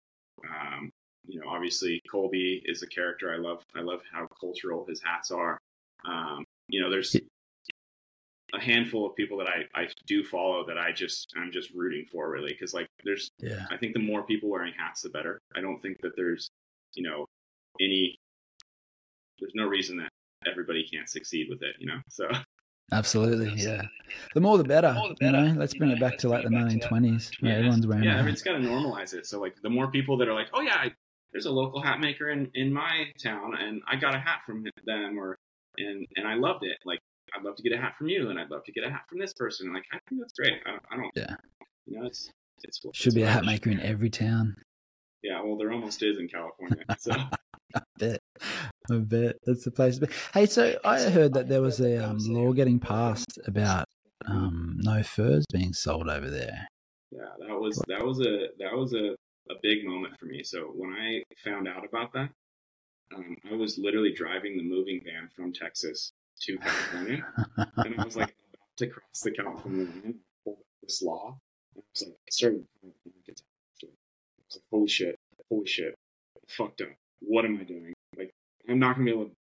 Um, 0.44 0.90
you 1.28 1.40
know, 1.40 1.48
obviously 1.48 2.02
Colby 2.10 2.64
is 2.66 2.82
a 2.82 2.88
character 2.88 3.32
I 3.32 3.38
love. 3.38 3.64
I 3.76 3.82
love 3.82 4.02
how 4.12 4.28
cultural 4.40 4.86
his 4.88 5.02
hats 5.04 5.30
are. 5.30 5.60
Um, 6.04 6.46
you 6.68 6.82
know, 6.82 6.90
there's 6.90 7.16
a 8.56 8.60
handful 8.60 9.06
of 9.06 9.16
people 9.16 9.38
that 9.38 9.48
I, 9.48 9.66
I 9.80 9.88
do 10.08 10.24
follow 10.24 10.66
that 10.66 10.80
I 10.80 10.92
just 10.92 11.32
I'm 11.38 11.52
just 11.52 11.70
rooting 11.72 12.06
for 12.12 12.32
really 12.32 12.52
because 12.52 12.74
like 12.74 12.88
there's 13.04 13.30
Yeah. 13.40 13.66
I 13.70 13.78
think 13.78 13.94
the 13.94 14.00
more 14.00 14.24
people 14.24 14.50
wearing 14.50 14.74
hats 14.76 15.02
the 15.02 15.10
better. 15.10 15.40
I 15.56 15.62
don't 15.62 15.80
think 15.80 16.02
that 16.02 16.16
there's 16.16 16.50
you 16.96 17.04
know 17.04 17.28
any 17.80 18.18
there's 19.40 19.54
no 19.54 19.68
reason 19.68 19.98
that 19.98 20.10
everybody 20.48 20.88
can't 20.92 21.10
succeed 21.10 21.48
with 21.50 21.62
it 21.62 21.76
you 21.80 21.86
know 21.86 22.00
so 22.10 22.28
Absolutely, 22.92 23.54
yeah. 23.62 23.82
The 24.34 24.42
more 24.42 24.58
the 24.58 24.64
better, 24.64 24.96
you 25.22 25.32
know. 25.32 25.54
Let's 25.58 25.74
bring 25.76 25.92
it 25.92 26.00
back 26.00 26.18
to 26.20 26.30
like 26.30 26.44
the 26.44 26.50
1920s, 26.50 27.32
where 27.42 27.58
everyone's 27.58 27.86
wearing. 27.88 28.04
yeah 28.04 28.12
a 28.12 28.14
I 28.14 28.18
mean, 28.18 28.26
hat. 28.26 28.34
it's 28.34 28.42
got 28.42 28.54
to 28.54 28.60
normalize 28.60 29.14
it 29.14 29.26
so 29.28 29.40
like 29.40 29.56
the 29.62 29.70
more 29.70 29.90
people 29.92 30.18
that 30.18 30.28
are 30.28 30.34
like 30.34 30.48
oh 30.54 30.62
yeah 30.62 30.76
I, 30.76 30.92
there's 31.32 31.46
a 31.46 31.52
local 31.52 31.82
hat 31.82 32.00
maker 32.00 32.30
in 32.30 32.50
in 32.56 32.74
my 32.74 33.06
town 33.24 33.56
and 33.60 33.82
I 33.88 33.96
got 33.96 34.16
a 34.16 34.20
hat 34.20 34.40
from 34.46 34.66
them 34.86 35.20
or 35.20 35.38
and 35.78 36.06
and 36.16 36.28
I 36.28 36.34
loved 36.36 36.64
it 36.64 36.78
like 36.86 37.00
I'd 37.36 37.44
love 37.44 37.56
to 37.58 37.64
get 37.64 37.72
a 37.74 37.78
hat 37.78 37.96
from 37.98 38.08
you 38.10 38.30
and 38.32 38.40
I'd 38.40 38.50
love 38.50 38.64
to 38.66 38.72
get 38.72 38.84
a 38.84 38.90
hat 38.90 39.04
from 39.08 39.20
this 39.20 39.34
person 39.34 39.72
like 39.74 39.84
I 39.94 40.00
think 40.10 40.22
that's 40.22 40.34
great 40.34 40.54
I 40.66 40.72
don't, 40.72 40.84
I 40.92 40.96
don't 40.98 41.12
Yeah. 41.16 41.36
you 41.86 42.00
know 42.00 42.08
it's 42.08 42.32
it's 42.64 42.82
Should 42.94 43.14
be 43.14 43.22
a 43.22 43.30
hat 43.30 43.46
maker 43.46 43.70
in 43.70 43.80
every 43.80 44.10
town. 44.10 44.56
Yeah, 45.22 45.42
well, 45.42 45.56
there 45.58 45.72
almost 45.72 46.02
is 46.04 46.18
in 46.18 46.28
California. 46.28 46.84
So 46.98 47.12
I 47.76 47.82
bet. 47.98 48.20
I 48.92 48.98
bet 48.98 49.36
that's 49.46 49.66
the 49.66 49.72
place 49.72 49.98
to 49.98 50.08
be. 50.08 50.14
Hey, 50.34 50.46
so 50.46 50.78
I 50.84 51.02
heard 51.02 51.34
that 51.34 51.48
there 51.48 51.62
was 51.62 51.80
a 51.80 52.04
um, 52.04 52.18
law 52.20 52.52
getting 52.54 52.80
passed 52.80 53.40
about 53.46 53.86
um, 54.26 54.78
no 54.80 55.04
furs 55.04 55.46
being 55.52 55.74
sold 55.74 56.10
over 56.10 56.30
there. 56.30 56.68
yeah, 57.12 57.30
that 57.48 57.60
was 57.60 57.82
that 57.88 58.06
was 58.06 58.20
a 58.22 58.48
that 58.60 58.74
was 58.74 58.94
a, 58.94 59.16
a 59.52 59.56
big 59.62 59.86
moment 59.86 60.18
for 60.20 60.26
me. 60.26 60.44
So 60.44 60.72
when 60.76 60.92
I 60.94 61.24
found 61.44 61.68
out 61.68 61.86
about 61.86 62.14
that, 62.14 62.30
um, 63.16 63.36
I 63.50 63.56
was 63.56 63.78
literally 63.78 64.14
driving 64.14 64.58
the 64.58 64.64
moving 64.64 65.02
van 65.04 65.30
from 65.36 65.54
Texas 65.54 66.12
to 66.42 66.58
California, 66.58 67.26
and 67.78 68.00
I 68.00 68.06
was 68.06 68.16
like 68.16 68.36
about 68.54 68.78
to 68.78 68.88
cross 68.88 69.22
the 69.24 69.32
California 69.32 69.86
line, 69.86 70.16
pulled 70.44 70.58
this 70.84 71.02
law, 71.02 71.38
and 71.76 71.84
I 71.84 71.88
was 71.94 72.04
like, 72.04 72.14
I 72.14 72.32
started 72.32 72.66
I 72.86 72.92
was 73.28 74.56
like, 74.56 74.64
holy 74.72 74.88
shit, 74.88 75.16
holy 75.50 75.68
shit, 75.68 75.96
fucked 76.48 76.82
up. 76.82 76.90
What 77.22 77.46
am 77.46 77.60
I 77.60 77.64
doing? 77.64 77.94
I'm 78.70 78.80
not 78.80 78.94
gonna 78.96 79.06
be 79.06 79.12
able 79.12 79.26
to 79.26 79.32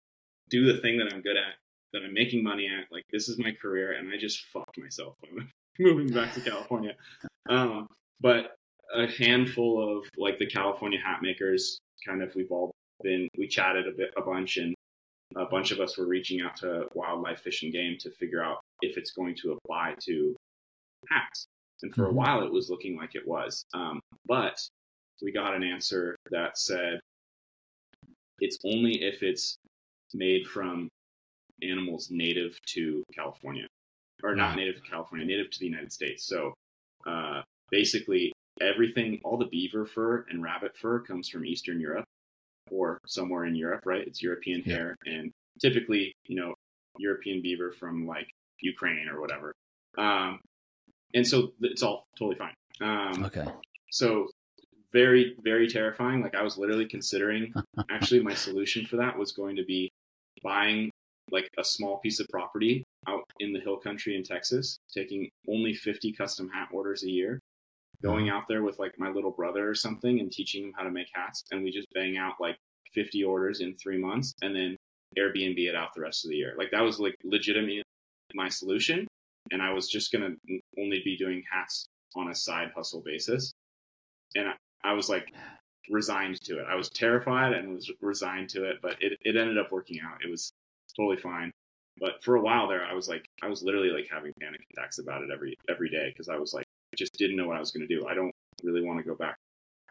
do 0.49 0.72
the 0.72 0.81
thing 0.81 0.97
that 0.97 1.14
I'm 1.14 1.22
good 1.22 1.38
at, 1.38 1.56
that 1.93 2.03
I'm 2.03 2.14
making 2.14 2.43
money 2.43 2.68
at. 2.68 2.91
Like, 2.91 3.03
this 3.11 3.30
is 3.30 3.38
my 3.38 3.51
career, 3.51 3.93
and 3.93 4.11
I 4.14 4.18
just 4.18 4.45
fucked 4.47 4.77
myself 4.77 5.15
moving 5.80 6.07
back 6.14 6.34
to 6.34 6.41
California. 6.41 6.95
Um, 7.47 7.88
but 8.19 8.56
a 8.95 9.07
handful 9.07 9.97
of 9.97 10.06
like 10.18 10.38
the 10.39 10.47
California 10.47 10.99
hat 10.99 11.19
makers, 11.22 11.77
kind 12.06 12.23
of, 12.23 12.34
we've 12.35 12.51
all 12.51 12.72
been, 13.03 13.27
we 13.38 13.47
chatted 13.47 13.88
a 13.88 13.91
bit, 13.91 14.11
a 14.18 14.22
bunch, 14.22 14.57
and 14.57 14.73
a 15.35 15.45
bunch 15.45 15.72
of 15.72 15.80
us 15.80 15.97
were 15.97 16.07
reaching 16.07 16.41
out 16.41 16.56
to 16.57 16.85
Wildlife 16.95 17.41
Fish 17.41 17.61
and 17.64 17.72
Game 17.72 17.97
to 17.99 18.10
figure 18.11 18.43
out 18.43 18.60
if 18.81 18.97
it's 18.97 19.11
going 19.11 19.35
to 19.43 19.51
apply 19.64 19.93
to 20.06 20.35
hats. 21.10 21.45
And 21.84 21.93
for 21.93 22.07
a 22.07 22.10
Mhm. 22.10 22.14
while, 22.15 22.43
it 22.45 22.51
was 22.51 22.69
looking 22.69 22.97
like 22.97 23.15
it 23.15 23.26
was. 23.27 23.64
Um, 23.73 23.99
but 24.26 24.60
we 25.22 25.31
got 25.31 25.53
an 25.56 25.64
answer 25.64 26.15
that 26.31 26.57
said 26.57 26.99
it's 28.41 28.57
only 28.64 29.03
if 29.03 29.24
it's 29.24 29.57
made 30.14 30.45
from 30.48 30.90
animals 31.61 32.10
native 32.11 32.57
to 32.68 33.03
California, 33.14 33.68
or 34.24 34.36
not 34.36 34.56
native 34.56 34.76
to 34.76 34.82
California, 34.82 35.26
native 35.26 35.49
to 35.52 35.60
the 35.60 35.66
United 35.66 35.91
States. 35.91 36.26
So 36.26 36.53
uh, 37.06 37.41
basically, 37.72 38.32
everything, 38.61 39.20
all 39.24 39.38
the 39.38 39.45
beaver 39.45 39.86
fur 39.86 40.26
and 40.30 40.41
rabbit 40.44 40.76
fur 40.78 40.99
comes 40.99 41.30
from 41.30 41.45
Eastern 41.45 41.80
Europe 41.80 42.06
or 42.72 42.99
somewhere 43.07 43.45
in 43.45 43.56
Europe, 43.56 43.86
right? 43.86 44.06
It's 44.06 44.22
European 44.22 44.64
Yeah. 44.66 44.76
hair, 44.76 44.95
and 45.06 45.32
typically, 45.60 46.14
you 46.28 46.36
know, 46.36 46.53
European 46.98 47.41
beaver 47.41 47.72
from 47.72 48.06
like 48.06 48.30
Ukraine 48.60 49.07
or 49.07 49.20
whatever. 49.22 49.53
Um, 49.98 50.40
and 51.14 51.26
so 51.28 51.53
it's 51.61 51.82
all 51.82 52.06
totally 52.18 52.36
fine. 52.38 52.53
Um, 52.82 53.26
Okay. 53.26 53.45
so 53.91 54.30
very 54.91 55.36
very 55.44 55.68
terrifying. 55.68 56.22
Like 56.22 56.36
i 56.36 56.44
was 56.44 56.57
literally 56.57 56.86
considering 56.86 57.53
actually 57.90 58.22
my 58.22 58.34
solution 58.34 58.86
for 58.86 58.98
that 58.98 59.18
was 59.18 59.32
going 59.32 59.56
to 59.56 59.66
be 59.66 59.90
buying 60.44 60.90
like 61.32 61.49
a 61.60 61.64
small 61.64 61.98
piece 61.99 62.20
of 62.20 62.28
property 62.30 62.84
out 63.07 63.24
in 63.40 63.53
the 63.53 63.60
hill 63.60 63.78
country 63.78 64.16
in 64.16 64.24
texas 64.24 64.80
taking 64.91 65.30
only 65.48 65.74
50 65.74 66.11
custom 66.14 66.49
hat 66.49 66.70
orders 66.72 67.03
a 67.03 67.10
year 67.10 67.40
going 68.02 68.30
out 68.30 68.48
there 68.48 68.64
with 68.64 68.80
like 68.80 68.98
my 68.98 69.10
little 69.10 69.32
brother 69.32 69.70
or 69.70 69.76
something 69.76 70.20
and 70.20 70.32
teaching 70.32 70.64
him 70.64 70.74
how 70.76 70.84
to 70.84 70.91
make 70.91 71.07
hats 71.14 71.44
and 71.52 71.64
we 71.64 71.72
just 71.72 71.88
bang 71.94 72.18
out 72.18 72.36
like 72.40 72.57
50 72.94 73.24
orders 73.24 73.61
in 73.61 73.76
three 73.76 73.98
months 73.98 74.34
and 74.41 74.56
then 74.56 74.78
airbnb 75.18 75.57
it 75.57 75.76
out 75.76 75.94
the 75.95 76.02
rest 76.02 76.24
of 76.26 76.30
the 76.30 76.38
year. 76.38 76.53
Like 76.57 76.72
that 76.72 76.82
was 76.82 76.99
like 76.99 77.16
legitimately 77.24 77.84
my 78.36 78.48
solution 78.48 79.07
and 79.52 79.61
i 79.61 79.74
was 79.74 79.90
just 79.90 80.11
going 80.11 80.38
to 80.48 80.60
only 80.80 81.02
be 81.03 81.18
doing 81.18 81.44
hats 81.52 81.88
on 82.16 82.30
a 82.30 82.36
side 82.36 82.72
hustle 82.76 83.02
basis. 83.02 83.52
And 84.36 84.49
I, 84.84 84.91
I 84.91 84.93
was 84.93 85.10
like 85.10 85.31
resigned 85.89 86.39
to 86.41 86.60
it. 86.60 86.65
I 86.69 86.76
was 86.76 86.89
terrified 86.89 87.53
and 87.53 87.73
was 87.73 87.91
resigned 88.01 88.49
to 88.49 88.64
it, 88.69 88.77
but 88.81 88.95
it, 89.01 89.18
it 89.22 89.35
ended 89.35 89.57
up 89.57 89.72
working 89.72 89.99
out. 90.06 90.18
It 90.23 90.30
was 90.30 90.51
totally 90.95 91.18
fine. 91.18 91.51
But 91.99 92.23
for 92.23 92.35
a 92.35 92.41
while 92.41 92.68
there, 92.68 92.85
I 92.85 92.93
was 92.93 93.10
like, 93.10 93.26
I 93.43 93.47
was 93.47 93.61
literally 93.64 93.89
like 93.89 94.07
having 94.11 94.31
panic 94.39 94.61
attacks 94.72 94.99
about 94.99 95.22
it 95.23 95.30
every 95.34 95.57
every 95.69 95.89
day 95.89 96.10
because 96.14 96.30
I 96.30 96.38
was 96.38 96.53
like, 96.53 96.65
just 96.97 97.14
didn't 97.18 97.35
know 97.35 97.47
what 97.47 97.57
I 97.57 97.60
was 97.60 97.72
going 97.72 97.88
to 97.88 97.93
do. 97.93 98.07
I 98.07 98.14
don't 98.14 98.31
really 98.64 98.81
want 98.84 98.99
to 98.99 99.03
go 99.03 99.15
back 99.15 99.35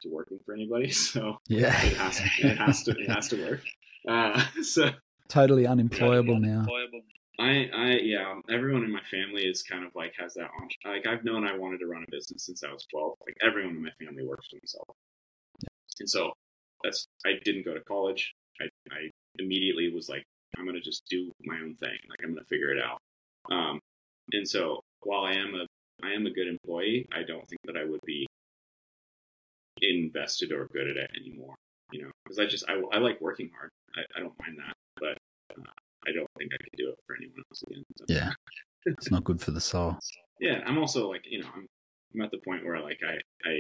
to 0.03 0.09
working 0.09 0.39
for 0.45 0.55
anybody, 0.55 0.91
so 1.13 1.37
Yeah. 1.49 1.69
it 1.85 1.97
has 1.97 2.17
to, 2.19 2.25
it 2.49 2.57
has 2.59 2.83
to 2.85 2.91
it 2.93 3.11
has 3.11 3.29
to 3.29 3.49
work. 3.51 3.61
Uh, 4.07 4.43
so 4.63 4.91
totally 5.29 5.67
unemployable 5.67 6.39
now. 6.39 6.65
I, 7.39 7.71
I, 7.73 7.87
yeah, 8.03 8.35
everyone 8.51 8.83
in 8.83 8.93
my 8.93 9.03
family 9.11 9.43
is 9.43 9.63
kind 9.63 9.85
of 9.85 9.93
like 9.95 10.13
has 10.19 10.35
that 10.35 10.51
on. 10.61 10.69
Like 10.85 11.07
I've 11.07 11.25
known 11.25 11.47
I 11.47 11.57
wanted 11.57 11.79
to 11.79 11.87
run 11.87 12.05
a 12.07 12.11
business 12.11 12.47
since 12.47 12.65
I 12.65 12.73
was 12.73 12.85
twelve. 12.91 13.15
Like 13.27 13.37
everyone 13.47 13.77
in 13.77 13.83
my 13.83 13.93
family 13.93 14.25
works 14.27 14.49
for 14.49 14.57
themselves, 14.59 14.95
and 16.01 16.11
so 16.11 16.33
that's. 16.83 17.07
I 17.25 17.35
didn't 17.45 17.65
go 17.65 17.75
to 17.75 17.81
college. 17.81 18.35
I, 18.61 18.65
I 18.91 19.11
immediately 19.39 19.93
was 19.95 20.09
like, 20.09 20.25
I'm 20.57 20.67
gonna 20.67 20.81
just 20.81 21.05
do 21.09 21.31
my 21.45 21.57
own 21.57 21.77
thing. 21.77 21.99
Like 22.11 22.19
I'm 22.25 22.31
gonna 22.35 22.45
figure 22.49 22.73
it 22.73 22.83
out. 22.83 22.99
Um, 23.55 23.79
and 24.33 24.49
so 24.49 24.81
while 25.03 25.23
I 25.23 25.35
am 25.35 25.55
a, 25.55 25.67
I 26.07 26.13
am 26.13 26.27
a 26.27 26.31
good 26.33 26.49
employee. 26.49 27.07
I 27.13 27.23
don't 27.23 27.47
think 27.49 27.61
that 27.67 27.77
I 27.77 27.85
would 27.85 28.01
be 28.05 28.27
invested 29.81 30.51
or 30.53 30.69
good 30.73 30.89
at 30.89 30.97
it 30.97 31.11
anymore. 31.17 31.55
You 31.93 32.03
know, 32.03 32.11
because 32.25 32.41
I 32.41 32.47
just 32.47 32.65
I, 32.69 32.81
I 32.93 32.99
like 32.99 33.21
working 33.21 33.51
hard. 33.57 33.71
I, 33.97 34.19
I 34.19 34.21
don't 34.23 34.39
mind 34.41 34.59
that, 34.59 34.75
but 35.01 35.17
uh, 35.57 35.71
I 36.09 36.13
don't 36.13 36.31
think 36.39 36.51
I 36.55 36.59
could 36.63 36.77
do 36.77 36.89
it 36.91 36.99
for 37.07 37.17
anyone 37.17 37.43
else 37.51 37.63
again. 37.69 37.85
So. 37.97 38.05
Yeah. 38.09 38.31
It's 38.87 39.11
not 39.11 39.25
good 39.25 39.41
for 39.41 39.51
the 39.51 39.61
soul. 39.61 39.97
yeah 40.41 40.61
i'm 40.67 40.79
also 40.79 41.11
like 41.11 41.23
you 41.29 41.41
know 41.43 41.49
i'm 41.55 41.67
i'm 42.15 42.21
at 42.23 42.31
the 42.31 42.39
point 42.39 42.65
where 42.65 42.81
like 42.81 43.01
i 43.13 43.15
i 43.45 43.55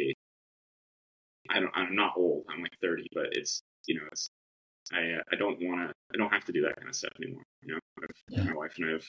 i 1.50 1.60
don't 1.60 1.72
i'm 1.74 1.94
not 1.94 2.12
old 2.16 2.44
i'm 2.50 2.62
like 2.62 2.72
30 2.80 3.06
but 3.12 3.26
it's 3.32 3.60
you 3.88 3.96
know 3.96 4.06
it's 4.12 4.30
i 4.92 5.00
uh, 5.18 5.22
i 5.32 5.36
don't 5.36 5.58
want 5.60 5.80
to 5.88 5.92
i 6.14 6.16
don't 6.16 6.32
have 6.32 6.44
to 6.44 6.52
do 6.52 6.62
that 6.62 6.76
kind 6.76 6.88
of 6.88 6.94
stuff 6.94 7.10
anymore 7.20 7.42
you 7.62 7.74
know 7.74 7.80
I've, 8.02 8.08
Yeah. 8.28 8.44
my 8.44 8.54
wife 8.54 8.72
and 8.78 8.88
i 8.88 8.92
have 8.92 9.04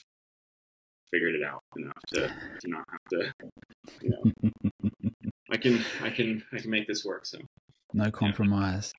figured 1.11 1.35
it 1.35 1.43
out 1.43 1.61
enough 1.77 2.01
to 2.13 2.21
to 2.61 2.67
not 2.67 2.85
have 2.91 3.05
to 3.13 3.19
you 4.01 4.09
know 4.09 4.21
i 5.51 5.57
can 5.57 5.85
i 6.01 6.09
can 6.09 6.43
i 6.53 6.57
can 6.57 6.71
make 6.71 6.87
this 6.87 7.05
work 7.05 7.25
so 7.25 7.37
No 7.93 8.11
compromise. 8.11 8.93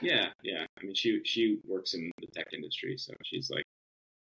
Yeah, 0.00 0.26
yeah. 0.44 0.66
I 0.78 0.84
mean, 0.84 0.94
she 0.94 1.20
she 1.24 1.58
works 1.66 1.94
in 1.94 2.02
the 2.20 2.28
tech 2.36 2.46
industry, 2.52 2.94
so 2.96 3.12
she's 3.24 3.50
like 3.50 3.64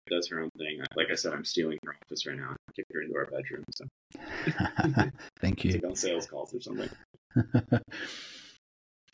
does 0.09 0.27
her 0.29 0.41
own 0.41 0.49
thing. 0.57 0.81
Like 0.95 1.07
I 1.11 1.15
said, 1.15 1.33
I'm 1.33 1.45
stealing 1.45 1.77
her 1.85 1.95
office 2.05 2.25
right 2.25 2.37
now. 2.37 2.51
I 2.51 2.71
kicked 2.75 2.91
her 2.93 3.01
into 3.01 3.15
our 3.15 3.25
bedroom. 3.25 3.63
So 3.71 3.85
Thank 5.39 5.63
you. 5.63 5.81
on 5.85 5.95
sales 5.95 6.27
calls 6.27 6.53
or 6.53 6.61
something. 6.61 6.89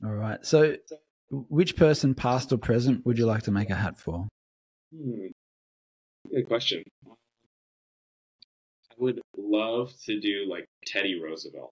All 0.03 0.13
right. 0.13 0.45
So, 0.45 0.75
which 1.29 1.75
person, 1.75 2.15
past 2.15 2.51
or 2.51 2.57
present, 2.57 3.05
would 3.05 3.17
you 3.17 3.25
like 3.25 3.43
to 3.43 3.51
make 3.51 3.69
a 3.69 3.75
hat 3.75 3.99
for? 3.99 4.27
Hmm. 4.95 5.27
Good 6.33 6.47
question. 6.47 6.83
I 7.05 8.95
would 8.97 9.21
love 9.37 9.93
to 10.05 10.19
do 10.19 10.45
like 10.49 10.65
Teddy 10.85 11.19
Roosevelt, 11.21 11.71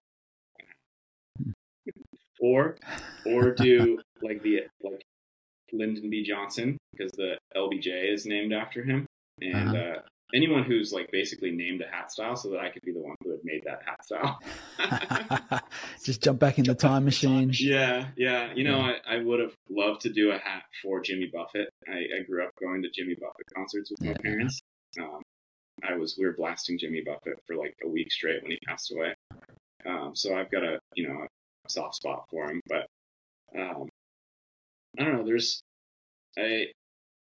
or 2.39 2.77
or 3.25 3.51
do 3.51 3.99
like 4.21 4.41
the 4.41 4.61
like 4.81 5.01
Lyndon 5.71 6.09
B. 6.09 6.23
Johnson 6.23 6.77
because 6.91 7.11
the 7.13 7.37
LBJ 7.55 8.11
is 8.13 8.25
named 8.25 8.53
after 8.53 8.83
him, 8.83 9.05
and 9.41 9.69
Uh-huh. 9.75 9.77
uh, 9.77 10.01
anyone 10.33 10.63
who's 10.63 10.91
like 10.91 11.09
basically 11.11 11.51
named 11.51 11.81
a 11.81 11.87
hat 11.87 12.11
style, 12.11 12.35
so 12.35 12.49
that 12.49 12.59
I 12.59 12.69
could 12.69 12.81
be 12.83 12.91
the 12.91 12.99
one 12.99 13.15
who 13.23 13.31
had 13.31 13.39
made 13.43 13.63
that 13.65 13.81
hat 13.85 14.03
style. 14.03 14.39
Just 16.03 16.23
jump 16.23 16.39
back 16.39 16.57
in 16.57 16.65
the 16.65 16.75
time 16.75 17.05
machine. 17.05 17.51
Yeah, 17.59 18.07
yeah. 18.15 18.53
You 18.53 18.63
know, 18.63 18.77
Yeah. 18.79 18.93
I, 19.07 19.15
I 19.15 19.23
would 19.23 19.39
have 19.39 19.53
loved 19.69 20.01
to 20.01 20.09
do 20.09 20.31
a 20.31 20.37
hat 20.37 20.63
for 20.81 21.01
Jimmy 21.01 21.29
Buffett. 21.31 21.69
I, 21.87 22.19
I 22.19 22.23
grew 22.27 22.43
up 22.43 22.51
going 22.59 22.81
to 22.83 22.89
Jimmy 22.89 23.15
Buffett 23.15 23.45
concerts 23.55 23.91
with 23.91 24.01
my 24.01 24.09
Yeah. 24.11 24.17
parents. 24.23 24.59
Um, 24.99 25.21
I 25.83 25.95
was 25.95 26.15
we 26.17 26.25
were 26.25 26.33
blasting 26.33 26.77
Jimmy 26.79 27.03
Buffett 27.05 27.39
for 27.45 27.55
like 27.55 27.75
a 27.83 27.87
week 27.87 28.11
straight 28.11 28.41
when 28.41 28.51
he 28.51 28.59
passed 28.67 28.91
away. 28.91 29.13
Um, 29.85 30.15
so 30.15 30.35
I've 30.35 30.49
got 30.49 30.63
a 30.63 30.79
you 30.95 31.07
know 31.07 31.19
a 31.23 31.69
soft 31.69 31.95
spot 31.95 32.25
for 32.31 32.49
him, 32.49 32.61
but 32.67 32.87
um, 33.57 33.87
I 34.97 35.03
don't 35.03 35.15
know. 35.17 35.23
There's 35.25 35.61
I 36.39 36.67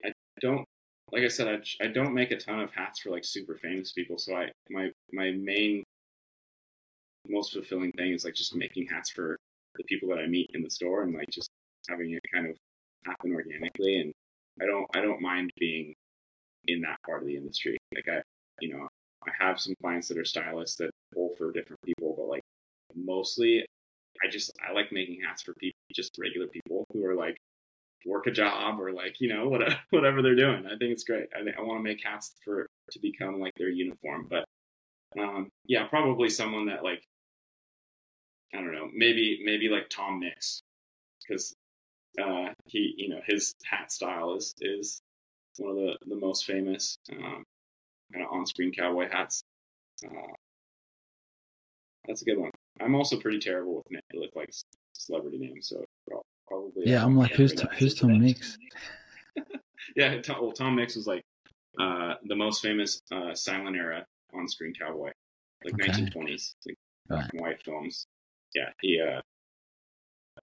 I 0.06 0.12
don't 0.41 0.66
like 1.12 1.24
I 1.24 1.28
said 1.30 1.48
I, 1.48 1.86
I 1.86 1.88
don't 1.90 2.14
make 2.14 2.32
a 2.32 2.38
ton 2.38 2.62
of 2.62 2.74
hats 2.74 3.02
for 3.02 3.12
like 3.12 3.26
super 3.26 3.56
famous 3.58 3.94
people. 3.94 4.18
So 4.18 4.36
I 4.36 4.52
my 4.70 4.91
my 5.14 5.32
main 5.32 5.84
most 7.28 7.54
fulfilling 7.54 7.91
thing 7.94 8.12
is 8.14 8.26
like 8.26 8.36
just 8.36 8.56
making 8.56 8.88
hats 8.88 9.10
for 9.10 9.38
the 9.76 9.84
people 9.86 10.10
that 10.10 10.20
I 10.20 10.28
meet 10.28 10.52
in 10.54 10.62
the 10.62 10.70
store 10.70 11.04
and 11.04 11.14
like 11.14 11.30
just 11.30 11.50
having 11.90 12.12
it 12.12 12.22
kind 12.34 12.48
of 12.48 12.58
happen 13.06 13.34
organically. 13.34 14.00
And 14.02 14.14
I 14.62 14.66
don't 14.66 14.86
I 14.95 15.02
don't 15.02 15.22
mind 15.22 15.52
being 15.60 15.94
in 16.68 16.82
that 16.82 16.98
part 17.06 17.22
of 17.22 17.28
the 17.28 17.38
industry. 17.38 17.78
Like 17.95 18.08
I 18.10 18.22
you 18.62 18.74
know 18.74 18.88
I 19.28 19.32
have 19.40 19.60
some 19.60 19.76
clients 19.82 20.08
that 20.10 20.18
are 20.18 20.26
stylists 20.26 20.78
that 20.78 20.91
pull 21.14 21.36
for 21.38 21.52
different 21.52 21.82
people, 21.86 22.16
but 22.18 22.28
like 22.28 22.44
mostly 22.95 23.66
I 24.24 24.30
just 24.30 24.52
I 24.68 24.74
like 24.74 24.91
making 24.91 25.22
hats 25.22 25.41
for 25.41 25.54
people, 25.56 25.78
just 25.95 26.18
regular 26.20 26.48
people 26.48 26.86
who 26.94 27.06
are 27.06 27.16
like 27.16 27.38
work 28.06 28.28
a 28.28 28.32
job 28.32 28.80
or 28.80 28.92
like 28.92 29.20
you 29.20 29.34
know 29.34 29.48
whatever 29.50 29.76
whatever 29.90 30.22
they're 30.22 30.36
doing. 30.36 30.66
I 30.66 30.78
think 30.78 30.92
it's 30.92 31.04
great. 31.04 31.28
I 31.36 31.44
think 31.44 31.58
I 31.58 31.62
want 31.62 31.80
to 31.80 31.84
make 31.84 32.04
hats 32.04 32.34
for 32.44 32.68
to 32.92 33.00
become 33.00 33.40
like 33.40 33.54
their 33.58 33.70
uniform, 33.70 34.28
but 34.30 34.46
um, 35.20 35.50
yeah, 35.66 35.86
probably 35.88 36.30
someone 36.30 36.66
that 36.68 36.84
like 36.84 37.04
I 38.54 38.58
don't 38.58 38.74
know, 38.74 38.90
maybe 38.94 39.42
maybe 39.44 39.70
like 39.70 39.90
Tom 39.90 40.20
Mix 40.20 40.62
because 41.22 41.54
uh, 42.22 42.50
he 42.66 42.94
you 42.98 43.10
know 43.10 43.22
his 43.26 43.54
hat 43.66 43.92
style 43.92 44.36
is 44.36 44.54
is 44.62 45.02
one 45.58 45.72
of 45.72 45.78
the 45.78 45.98
the 46.08 46.16
most 46.16 46.46
famous 46.46 46.98
um, 47.12 47.44
kind 48.12 48.26
of 48.26 48.32
on 48.32 48.46
screen 48.46 48.72
cowboy 48.72 49.10
hats. 49.12 49.44
Uh, 50.06 50.34
that's 52.08 52.22
a 52.22 52.26
good 52.26 52.38
one. 52.38 52.52
I'm 52.82 52.96
also 52.96 53.20
pretty 53.20 53.40
terrible 53.40 53.84
with 53.90 54.02
with 54.14 54.36
like 54.36 54.52
celebrity 54.94 55.38
names, 55.38 55.70
so 55.70 55.84
probably 56.54 56.90
Yeah, 56.90 57.04
I'm 57.04 57.18
like, 57.18 57.32
who's 57.32 57.54
Tom, 57.54 57.70
who's 57.78 57.96
Tom. 57.96 58.20
Mix? 58.20 58.58
Yeah, 59.96 60.20
Tom, 60.22 60.38
well, 60.42 60.52
Tom 60.54 60.76
Mix 60.76 60.96
was 60.96 61.06
like 61.08 61.24
uh, 61.80 62.16
the 62.26 62.36
most 62.36 62.62
famous 62.62 63.02
uh, 63.12 63.34
silent 63.36 63.76
era 63.76 64.06
on-screen 64.34 64.74
cowboy, 64.74 65.12
like 65.64 65.74
Okay. 65.74 65.92
1920s, 65.92 66.56
like 66.66 66.78
Right. 67.10 67.30
white 67.36 67.62
films. 67.64 68.08
Yeah, 68.56 68.70
he 68.82 69.00
uh, 69.02 69.20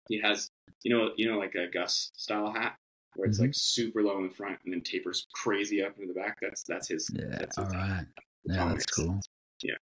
he 0.09 0.21
has 0.21 0.51
you 0.83 0.95
know 0.95 1.13
you 1.17 1.31
know 1.31 1.39
like 1.39 1.55
a 1.55 1.67
Gus 1.69 2.11
style 2.17 2.53
hat 2.53 2.77
where 3.15 3.29
it's 3.29 3.39
Mhm. 3.39 3.43
like 3.43 3.51
super 3.55 4.03
low 4.03 4.19
in 4.19 4.29
the 4.29 4.35
front 4.35 4.59
and 4.65 4.73
then 4.73 4.81
tapers 4.83 5.27
crazy 5.33 5.83
up 5.83 5.95
into 5.99 6.13
the 6.13 6.19
back. 6.19 6.37
That's 6.43 6.63
that's 6.65 6.89
his. 6.89 7.09
Yeah. 7.15 7.27
that's 7.39 7.57
All 7.59 7.65
hat. 7.73 7.75
right. 7.75 8.07
Yeah, 8.45 8.57
Tom 8.57 8.69
that's 8.71 8.81
Mix. 8.81 8.93
cool. 8.97 9.21
Yeah, 9.63 9.75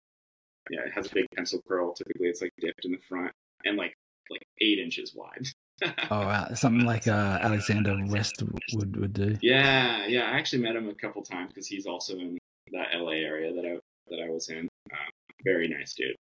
yeah, 0.69 0.81
it 0.81 0.91
has 0.93 1.07
a 1.07 1.13
big 1.13 1.25
pencil 1.35 1.61
curl. 1.67 1.93
Typically, 1.93 2.27
it's 2.27 2.41
like 2.41 2.51
dipped 2.59 2.83
in 2.85 2.91
the 2.91 2.99
front 3.07 3.31
and 3.63 3.77
like 3.77 3.95
like 4.29 4.45
eight 4.61 4.79
inches 4.79 5.15
wide. 5.15 5.47
All 6.09 6.23
right. 6.25 6.57
Something 6.57 6.85
like 6.85 7.07
uh, 7.07 7.39
Alexander 7.41 7.97
West 8.07 8.41
would 8.73 8.95
would 8.97 9.13
do. 9.13 9.35
Yeah, 9.41 10.05
yeah. 10.07 10.23
I 10.31 10.37
actually 10.37 10.61
met 10.61 10.75
him 10.75 10.89
a 10.89 10.95
couple 10.95 11.21
times 11.23 11.49
because 11.49 11.67
he's 11.67 11.85
also 11.85 12.13
in 12.17 12.37
that 12.71 12.87
LA 12.95 13.11
area 13.13 13.53
that 13.53 13.65
I 13.65 13.77
that 14.09 14.23
I 14.23 14.29
was 14.29 14.49
in. 14.49 14.67
Um, 14.91 14.97
very 15.43 15.67
nice 15.67 15.93
dude. 15.93 16.15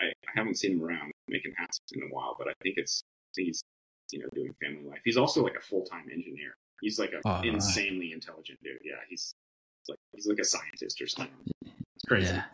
I, 0.00 0.06
I 0.06 0.12
haven't 0.34 0.56
seen 0.58 0.72
him 0.72 0.84
around 0.84 1.12
making 1.28 1.52
hats 1.56 1.78
in 1.92 2.02
a 2.02 2.06
while, 2.06 2.34
but 2.38 2.48
I 2.48 2.52
think 2.62 2.74
it's 2.78 3.02
he's 3.36 3.60
you 4.10 4.20
know 4.20 4.26
doing 4.34 4.54
family 4.62 4.88
life. 4.88 5.00
He's 5.04 5.16
also 5.16 5.42
like 5.42 5.54
a 5.56 5.60
full 5.60 5.84
time 5.84 6.06
engineer. 6.12 6.54
He's 6.80 6.98
like 6.98 7.12
an 7.12 7.20
Oh, 7.24 7.30
right. 7.34 7.44
insanely 7.46 8.12
intelligent 8.12 8.58
dude. 8.64 8.78
Yeah, 8.84 8.94
he's 9.08 9.34
he's 9.84 9.88
like 9.90 9.98
he's 10.14 10.26
like 10.26 10.38
a 10.38 10.44
scientist 10.44 11.00
or 11.02 11.06
something. 11.06 11.34
It's 11.66 12.04
crazy. 12.08 12.32
Yeah. 12.32 12.44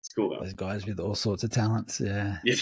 It's 0.00 0.08
cool 0.14 0.30
though. 0.30 0.40
Those 0.40 0.54
guys 0.54 0.86
with 0.86 0.98
all 1.00 1.14
sorts 1.14 1.44
of 1.44 1.50
talents. 1.50 2.00
Yeah. 2.00 2.38
Yeah. 2.44 2.56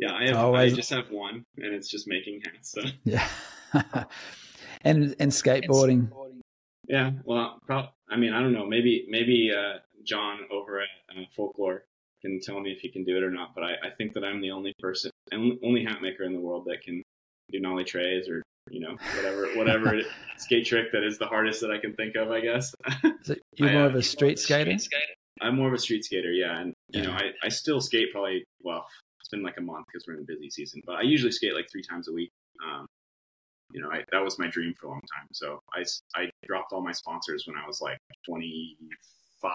No. 0.00 0.08
Yeah, 0.08 0.14
I 0.14 0.26
have. 0.26 0.36
Always- 0.36 0.72
I 0.72 0.76
just 0.76 0.90
have 0.90 1.10
one, 1.10 1.44
and 1.56 1.74
it's 1.74 1.88
just 1.88 2.06
making 2.06 2.42
hats. 2.44 2.72
So 2.72 2.82
Yeah. 3.04 3.28
and 4.82 5.14
and 5.18 5.30
skateboarding. 5.30 6.10
yeah, 6.88 7.10
well, 7.24 7.58
prob- 7.66 7.90
I 8.08 8.16
mean, 8.16 8.32
I 8.32 8.40
don't 8.40 8.52
know. 8.52 8.66
Maybe 8.66 9.06
maybe 9.08 9.52
uh, 9.52 9.78
John 10.04 10.40
over 10.50 10.80
at 10.80 10.88
uh, 11.16 11.22
Folklore 11.36 11.84
can 12.22 12.40
tell 12.40 12.60
me 12.60 12.72
if 12.72 12.80
he 12.80 12.90
can 12.90 13.04
do 13.04 13.16
it 13.16 13.22
or 13.22 13.30
not. 13.30 13.54
But 13.54 13.64
I, 13.64 13.72
I 13.88 13.90
think 13.96 14.14
that 14.14 14.24
I'm 14.24 14.40
the 14.40 14.50
only 14.50 14.72
person, 14.78 15.10
only 15.32 15.58
only 15.62 15.84
hat 15.84 16.00
maker 16.00 16.24
in 16.24 16.32
the 16.32 16.40
world 16.40 16.64
that 16.66 16.82
can 16.82 17.02
do 17.50 17.60
nollie 17.60 17.84
trays 17.84 18.28
or 18.28 18.42
you 18.70 18.80
know 18.80 18.96
whatever 19.16 19.48
whatever 19.56 20.00
skate 20.38 20.66
trick 20.66 20.92
that 20.92 21.02
is 21.02 21.18
the 21.18 21.26
hardest 21.26 21.60
that 21.60 21.70
I 21.70 21.78
can 21.78 21.94
think 21.94 22.16
of. 22.16 22.30
I 22.30 22.40
guess. 22.40 22.74
So 23.22 23.34
you're 23.56 23.68
I, 23.68 23.72
more 23.74 23.84
uh, 23.84 23.88
of 23.88 23.94
a 23.94 24.02
street 24.02 24.38
skater. 24.38 24.76
I'm 25.40 25.56
more 25.56 25.68
of 25.68 25.74
a 25.74 25.78
street 25.78 26.04
skater, 26.04 26.32
yeah, 26.32 26.58
and 26.60 26.74
you 26.88 27.02
know, 27.02 27.12
I, 27.12 27.30
I 27.44 27.48
still 27.48 27.80
skate 27.80 28.10
probably 28.12 28.44
well, 28.62 28.86
it's 29.28 29.36
been 29.36 29.42
like 29.42 29.58
a 29.58 29.60
month 29.60 29.84
because 29.92 30.06
we're 30.06 30.14
in 30.14 30.20
the 30.20 30.26
busy 30.26 30.48
season, 30.48 30.80
but 30.86 30.96
I 30.96 31.02
usually 31.02 31.30
skate 31.32 31.54
like 31.54 31.68
three 31.70 31.82
times 31.82 32.08
a 32.08 32.12
week. 32.12 32.30
Um, 32.64 32.86
you 33.72 33.82
know, 33.82 33.90
I, 33.92 34.02
that 34.10 34.24
was 34.24 34.38
my 34.38 34.46
dream 34.48 34.72
for 34.80 34.86
a 34.86 34.90
long 34.90 35.02
time. 35.02 35.26
So 35.32 35.60
I, 35.74 35.84
I 36.16 36.30
dropped 36.46 36.72
all 36.72 36.80
my 36.80 36.92
sponsors 36.92 37.46
when 37.46 37.54
I 37.62 37.66
was 37.66 37.82
like 37.82 37.98
25, 38.24 39.52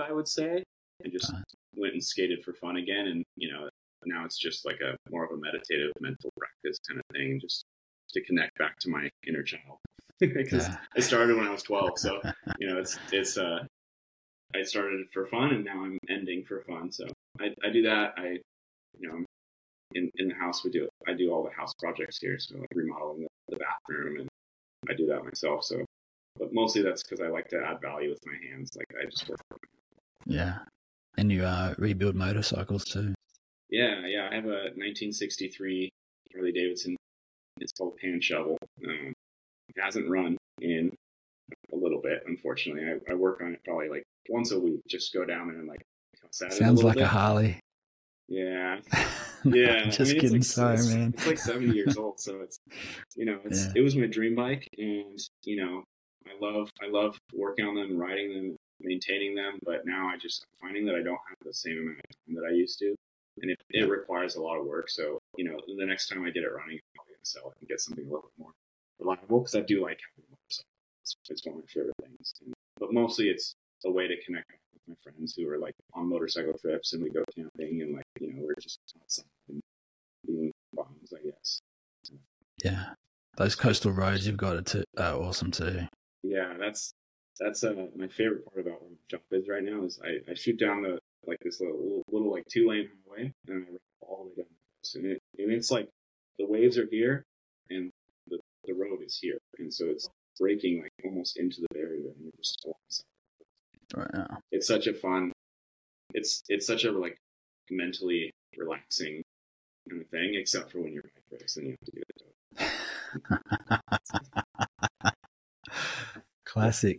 I 0.00 0.12
would 0.12 0.28
say, 0.28 0.62
and 1.02 1.12
just 1.12 1.32
Uh. 1.34 1.42
went 1.74 1.94
and 1.94 2.04
skated 2.04 2.44
for 2.44 2.52
fun 2.54 2.76
again. 2.76 3.08
And 3.08 3.24
you 3.36 3.50
know, 3.52 3.68
now 4.06 4.24
it's 4.24 4.38
just 4.38 4.64
like 4.64 4.80
a 4.80 4.96
more 5.10 5.24
of 5.24 5.32
a 5.32 5.36
meditative 5.36 5.90
mental 6.00 6.30
practice 6.38 6.78
kind 6.88 7.00
of 7.00 7.16
thing, 7.16 7.40
just 7.40 7.64
to 8.12 8.20
connect 8.22 8.56
back 8.58 8.78
to 8.80 8.88
my 8.90 9.10
inner 9.26 9.42
child. 9.42 9.78
Because 10.20 10.68
Yeah. 10.68 10.76
I 10.96 11.00
started 11.00 11.36
when 11.36 11.48
I 11.48 11.50
was 11.50 11.64
12, 11.64 11.98
so 11.98 12.22
you 12.60 12.68
know, 12.68 12.78
it's 12.78 12.96
it's 13.10 13.36
uh, 13.36 13.66
I 14.54 14.62
started 14.62 15.08
for 15.12 15.26
fun, 15.26 15.50
and 15.52 15.64
now 15.64 15.84
I'm 15.84 15.98
ending 16.08 16.44
for 16.44 16.60
fun. 16.60 16.92
So 16.92 17.08
I, 17.40 17.52
I 17.64 17.70
do 17.70 17.82
that. 17.82 18.14
I, 18.16 18.38
you 18.98 19.08
know, 19.08 19.24
in 19.94 20.10
in 20.16 20.28
the 20.28 20.34
house 20.34 20.64
we 20.64 20.70
do 20.70 20.88
I 21.06 21.14
do 21.14 21.30
all 21.30 21.42
the 21.42 21.50
house 21.50 21.72
projects 21.78 22.18
here, 22.18 22.38
so 22.38 22.58
like 22.58 22.68
remodeling 22.74 23.22
the, 23.22 23.56
the 23.56 23.58
bathroom, 23.58 24.20
and 24.20 24.28
I 24.88 24.94
do 24.94 25.06
that 25.06 25.24
myself. 25.24 25.64
So, 25.64 25.84
but 26.38 26.52
mostly 26.52 26.82
that's 26.82 27.02
because 27.02 27.20
I 27.20 27.28
like 27.28 27.48
to 27.48 27.62
add 27.64 27.80
value 27.80 28.10
with 28.10 28.24
my 28.26 28.34
hands. 28.50 28.70
Like 28.76 28.86
I 29.00 29.08
just 29.08 29.28
work. 29.28 29.40
Yeah. 30.26 30.58
And 31.16 31.30
you 31.30 31.44
uh, 31.44 31.74
rebuild 31.78 32.16
motorcycles 32.16 32.84
too. 32.84 33.14
Yeah, 33.70 34.06
yeah. 34.06 34.28
I 34.30 34.34
have 34.34 34.44
a 34.44 34.74
1963 34.74 35.90
Harley 36.32 36.52
Davidson. 36.52 36.96
It's 37.60 37.72
called 37.72 37.96
Pan 37.98 38.20
Shovel. 38.20 38.58
Um, 38.86 39.12
it 39.68 39.80
hasn't 39.80 40.08
run 40.10 40.36
in 40.60 40.92
a 41.72 41.76
little 41.76 42.00
bit, 42.00 42.24
unfortunately. 42.26 42.84
I, 42.84 43.12
I 43.12 43.14
work 43.14 43.40
on 43.40 43.52
it 43.54 43.60
probably 43.64 43.88
like 43.88 44.02
once 44.28 44.50
a 44.50 44.58
week. 44.58 44.80
Just 44.88 45.12
go 45.12 45.24
down 45.24 45.48
there 45.48 45.58
and 45.58 45.68
like 45.68 45.82
cuss 46.20 46.42
at 46.42 46.52
it 46.52 46.54
Sounds 46.54 46.82
like 46.82 46.96
a. 46.96 47.06
Harley. 47.06 47.60
Yeah, 48.28 48.80
yeah. 49.44 49.84
Just 49.84 50.00
I 50.00 50.04
mean, 50.04 50.20
kidding. 50.20 50.36
It's 50.36 50.56
like, 50.56 50.66
Sorry, 50.66 50.74
it's, 50.74 50.94
man. 50.94 51.14
It's 51.16 51.26
like 51.26 51.38
70 51.38 51.74
years 51.74 51.96
old, 51.96 52.18
so 52.20 52.40
it's 52.40 52.58
you 53.16 53.24
know, 53.26 53.38
it's 53.44 53.66
Yeah. 53.66 53.72
it 53.76 53.80
was 53.82 53.96
my 53.96 54.06
dream 54.06 54.34
bike, 54.34 54.66
and 54.78 55.18
you 55.44 55.56
know, 55.56 55.84
I 56.26 56.32
love 56.40 56.70
I 56.82 56.88
love 56.88 57.18
working 57.34 57.66
on 57.66 57.74
them, 57.74 57.98
riding 57.98 58.32
them, 58.34 58.56
maintaining 58.80 59.34
them. 59.34 59.58
But 59.64 59.86
now 59.86 60.08
I 60.08 60.16
just 60.16 60.42
I'm 60.42 60.68
finding 60.68 60.86
that 60.86 60.94
I 60.94 61.02
don't 61.02 61.20
have 61.28 61.38
the 61.44 61.52
same 61.52 61.78
amount 61.78 61.98
of 61.98 62.16
time 62.26 62.34
that 62.42 62.48
I 62.50 62.54
used 62.54 62.78
to, 62.78 62.94
and 63.42 63.50
it, 63.50 63.58
it 63.70 63.88
requires 63.88 64.36
a 64.36 64.42
lot 64.42 64.58
of 64.58 64.64
work. 64.66 64.88
So 64.88 65.18
you 65.36 65.44
know, 65.44 65.60
the 65.76 65.86
next 65.86 66.08
time 66.08 66.24
I 66.24 66.30
get 66.30 66.44
it 66.44 66.48
running, 66.52 66.76
I'm 66.78 66.94
probably 66.96 67.14
gonna 67.14 67.24
sell 67.24 67.48
it 67.50 67.56
and 67.60 67.68
get 67.68 67.80
something 67.80 68.04
a 68.04 68.08
little 68.08 68.30
bit 68.36 68.38
more 68.42 68.52
reliable 68.98 69.40
because 69.40 69.54
I 69.54 69.60
do 69.60 69.82
like 69.82 70.00
having 70.00 70.24
a 70.28 70.32
motorcycle. 70.32 70.70
It's, 71.02 71.16
it's 71.28 71.44
one 71.46 71.56
of 71.56 71.60
my 71.62 71.66
favorite 71.68 71.94
things. 72.00 72.32
And, 72.44 72.54
but 72.80 72.92
mostly 72.92 73.28
it's 73.28 73.54
a 73.84 73.90
way 73.90 74.08
to 74.08 74.16
connect 74.24 74.50
my 74.88 74.94
friends 75.02 75.34
who 75.34 75.48
are 75.48 75.58
like 75.58 75.74
on 75.94 76.08
motorcycle 76.08 76.54
trips 76.58 76.92
and 76.92 77.02
we 77.02 77.10
go 77.10 77.24
camping 77.34 77.82
and 77.82 77.94
like 77.94 78.04
you 78.20 78.32
know 78.32 78.42
we're 78.42 78.54
just 78.60 78.78
outside 79.00 79.24
and 79.48 79.60
being 80.26 80.52
bums, 80.74 81.12
I 81.12 81.18
yes. 81.24 81.60
Yeah, 82.62 82.84
those 83.36 83.54
coastal 83.54 83.92
roads 83.92 84.26
you've 84.26 84.36
got 84.36 84.74
are, 84.74 84.84
are 84.98 85.22
awesome 85.22 85.50
too. 85.50 85.80
Yeah, 86.22 86.54
that's 86.58 86.94
that's 87.40 87.64
uh, 87.64 87.86
my 87.96 88.08
favorite 88.08 88.44
part 88.46 88.66
about 88.66 88.80
where 88.80 88.90
my 88.90 88.96
job 89.10 89.20
is 89.32 89.48
right 89.48 89.62
now 89.62 89.84
is 89.84 90.00
I, 90.04 90.30
I 90.30 90.34
shoot 90.34 90.58
down 90.58 90.82
the 90.82 90.98
like 91.26 91.38
this 91.40 91.60
little, 91.60 92.02
little 92.10 92.30
like 92.30 92.44
two 92.50 92.68
lane 92.68 92.88
highway 93.06 93.32
and 93.48 93.66
I 93.66 93.70
ride 93.70 93.78
all 94.02 94.24
the 94.24 94.30
way 94.30 94.34
down 94.36 94.46
the 94.50 94.78
coast 94.82 94.96
and 94.96 95.06
it 95.06 95.22
and 95.38 95.52
it's 95.52 95.70
like 95.70 95.88
the 96.38 96.46
waves 96.46 96.78
are 96.78 96.86
here 96.90 97.24
and 97.70 97.90
the, 98.28 98.38
the 98.64 98.74
road 98.74 99.00
is 99.04 99.18
here 99.20 99.38
and 99.58 99.72
so 99.72 99.86
it's 99.86 100.08
breaking 100.38 100.82
like 100.82 100.92
almost 101.04 101.36
into 101.38 101.60
the 101.60 101.68
barrier 101.72 102.10
and 102.14 102.22
you're 102.22 102.32
just 102.36 102.64
alongside. 102.64 103.04
Right. 103.96 104.33
It's 104.64 104.70
such 104.70 104.86
a 104.86 104.94
fun. 104.94 105.30
It's 106.14 106.42
it's 106.48 106.66
such 106.66 106.84
a 106.84 106.90
like 106.90 107.18
mentally 107.70 108.30
relaxing 108.56 109.22
kind 109.90 110.00
of 110.00 110.08
thing, 110.08 110.36
except 110.36 110.72
for 110.72 110.80
when 110.80 110.94
you're 110.94 111.02
bike 111.02 111.38
race 111.42 111.58
and 111.58 111.66
you 111.66 111.76
have 111.76 111.84
to 111.84 111.92
do 111.92 112.02
it. 115.02 115.82
Classic. 116.46 116.98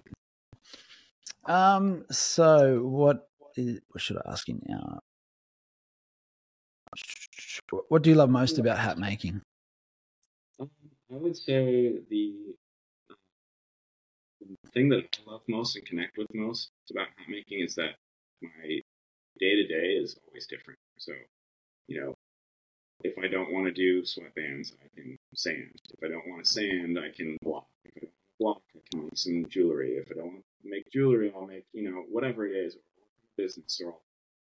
Um. 1.47 2.05
So, 2.11 2.83
what 2.83 3.27
is, 3.55 3.79
what 3.89 3.99
should 3.99 4.17
I 4.17 4.29
ask 4.31 4.47
you 4.47 4.59
now? 4.67 4.99
What 7.89 8.03
do 8.03 8.11
you 8.11 8.15
love 8.15 8.29
most 8.29 8.59
about 8.59 8.77
hat 8.77 8.99
making? 8.99 9.41
Um, 10.59 10.69
I 11.11 11.15
would 11.15 11.35
say 11.35 11.97
the 12.11 12.53
thing 14.73 14.89
that 14.89 15.17
I 15.27 15.31
love 15.31 15.41
most 15.47 15.75
and 15.75 15.85
connect 15.85 16.17
with 16.17 16.33
most 16.33 16.71
about 16.91 17.07
hat 17.17 17.27
making 17.29 17.61
is 17.61 17.75
that 17.75 17.95
my 18.41 18.81
day 19.39 19.55
to 19.55 19.67
day 19.67 19.93
is 19.93 20.17
always 20.27 20.47
different. 20.47 20.79
So, 20.97 21.13
you 21.87 22.01
know, 22.01 22.13
if 23.03 23.17
I 23.17 23.27
don't 23.27 23.51
want 23.51 23.65
to 23.65 23.71
do 23.71 24.01
sweatbands, 24.01 24.73
I 24.73 24.87
can 24.95 25.17
sand. 25.35 25.71
If 25.93 26.03
I 26.03 26.07
don't 26.07 26.27
want 26.27 26.45
to 26.45 26.51
sand, 26.51 26.97
I 26.99 27.15
can 27.15 27.37
block. 27.43 27.67
If 27.83 27.93
I 27.97 27.99
don't 28.01 28.11
block, 28.39 28.61
I 28.75 28.79
can 28.91 29.03
make 29.03 29.17
some 29.17 29.45
jewelry. 29.49 29.91
If 29.91 30.11
I 30.11 30.15
don't 30.15 30.27
want 30.27 30.43
to 30.63 30.69
make 30.69 30.91
jewelry, 30.91 31.31
I'll 31.35 31.45
make, 31.45 31.65
you 31.73 31.89
know, 31.89 32.03
whatever 32.09 32.45
it 32.47 32.55
is, 32.55 32.75
or 32.75 32.81
business, 33.37 33.81
or 33.83 33.91
I'll, 33.91 34.01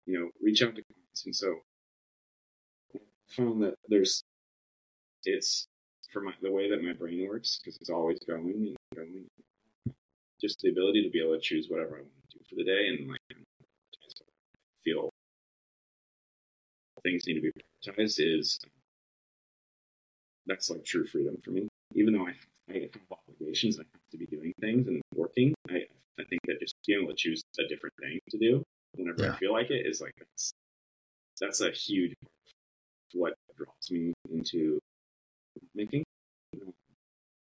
you 0.06 0.18
know, 0.18 0.30
reach 0.42 0.62
out 0.62 0.74
to 0.74 0.82
clients. 0.82 1.24
And 1.24 1.34
so 1.34 1.60
I 2.94 2.98
found 3.28 3.62
that 3.62 3.74
there's, 3.88 4.22
it's 5.24 5.66
for 6.12 6.20
my, 6.22 6.32
the 6.42 6.50
way 6.50 6.68
that 6.70 6.82
my 6.82 6.92
brain 6.92 7.26
works, 7.28 7.60
because 7.62 7.78
it's 7.80 7.90
always 7.90 8.18
going 8.26 8.50
and 8.50 8.76
going. 8.96 9.26
Just 10.40 10.60
the 10.60 10.70
ability 10.70 11.02
to 11.04 11.10
be 11.10 11.20
able 11.20 11.34
to 11.34 11.40
choose 11.40 11.68
whatever 11.68 11.96
I 11.96 12.00
want 12.00 12.12
to 12.30 12.38
do 12.38 12.44
for 12.48 12.54
the 12.56 12.64
day 12.64 12.88
and 12.88 13.08
like 13.08 13.20
feel 14.84 15.10
things 17.02 17.26
need 17.26 17.34
to 17.34 17.40
be 17.40 17.50
prioritized 17.84 18.18
is 18.18 18.58
that's 20.46 20.70
like 20.70 20.84
true 20.84 21.06
freedom 21.06 21.36
for 21.44 21.50
me. 21.50 21.68
Even 21.94 22.14
though 22.14 22.26
I, 22.26 22.34
I 22.70 22.78
have 22.80 23.18
obligations, 23.28 23.78
I 23.78 23.82
have 23.82 24.10
to 24.12 24.18
be 24.18 24.26
doing 24.26 24.52
things 24.60 24.86
and 24.88 25.00
working. 25.14 25.54
I 25.68 25.84
I 26.18 26.24
think 26.24 26.40
that 26.46 26.60
just 26.60 26.74
being 26.86 27.00
able 27.02 27.10
to 27.12 27.16
choose 27.16 27.42
a 27.58 27.66
different 27.68 27.94
thing 28.00 28.18
to 28.30 28.38
do 28.38 28.62
whenever 28.94 29.22
Yeah. 29.24 29.32
I 29.32 29.36
feel 29.36 29.52
like 29.52 29.70
it 29.70 29.86
is 29.86 30.00
like 30.00 30.12
that's 30.18 30.52
that's 31.40 31.60
a 31.60 31.70
huge 31.70 32.14
what 33.12 33.34
draws 33.56 33.90
me 33.90 34.12
into 34.30 34.78
making. 35.74 36.04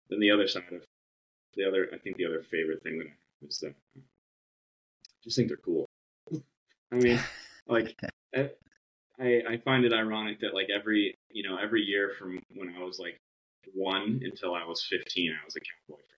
Then 0.09 0.21
the 0.21 0.31
other 0.31 0.47
side 0.47 0.73
of 0.73 0.83
the 1.55 1.65
other, 1.67 1.89
I 1.93 1.99
think 1.99 2.17
the 2.17 2.27
other 2.27 2.43
favorite 2.43 2.83
thing 2.83 2.99
that 2.99 3.07
I 3.07 3.11
have 3.11 3.49
is 3.51 3.59
that 3.61 3.75
I 3.97 4.01
just 5.23 5.37
think 5.37 5.49
they're 5.49 5.57
cool. 5.59 5.89
I 6.93 6.97
mean, 6.97 7.27
like 7.67 7.97
I, 8.03 8.09
eh, 8.39 8.49
I 9.21 9.43
I 9.55 9.57
find 9.59 9.85
it 9.85 9.93
ironic 9.93 10.41
that 10.41 10.55
like 10.55 10.69
every 10.75 11.17
you 11.31 11.43
know 11.49 11.57
every 11.59 11.83
year 11.83 12.13
from 12.19 12.43
when 12.55 12.75
I 12.77 12.83
was 12.83 12.99
like 12.99 13.21
one 13.75 14.21
until 14.25 14.55
I 14.55 14.65
was 14.65 14.85
fifteen, 14.85 15.33
I 15.33 15.45
was 15.45 15.57
a 15.57 15.61
cowboy. 15.61 16.03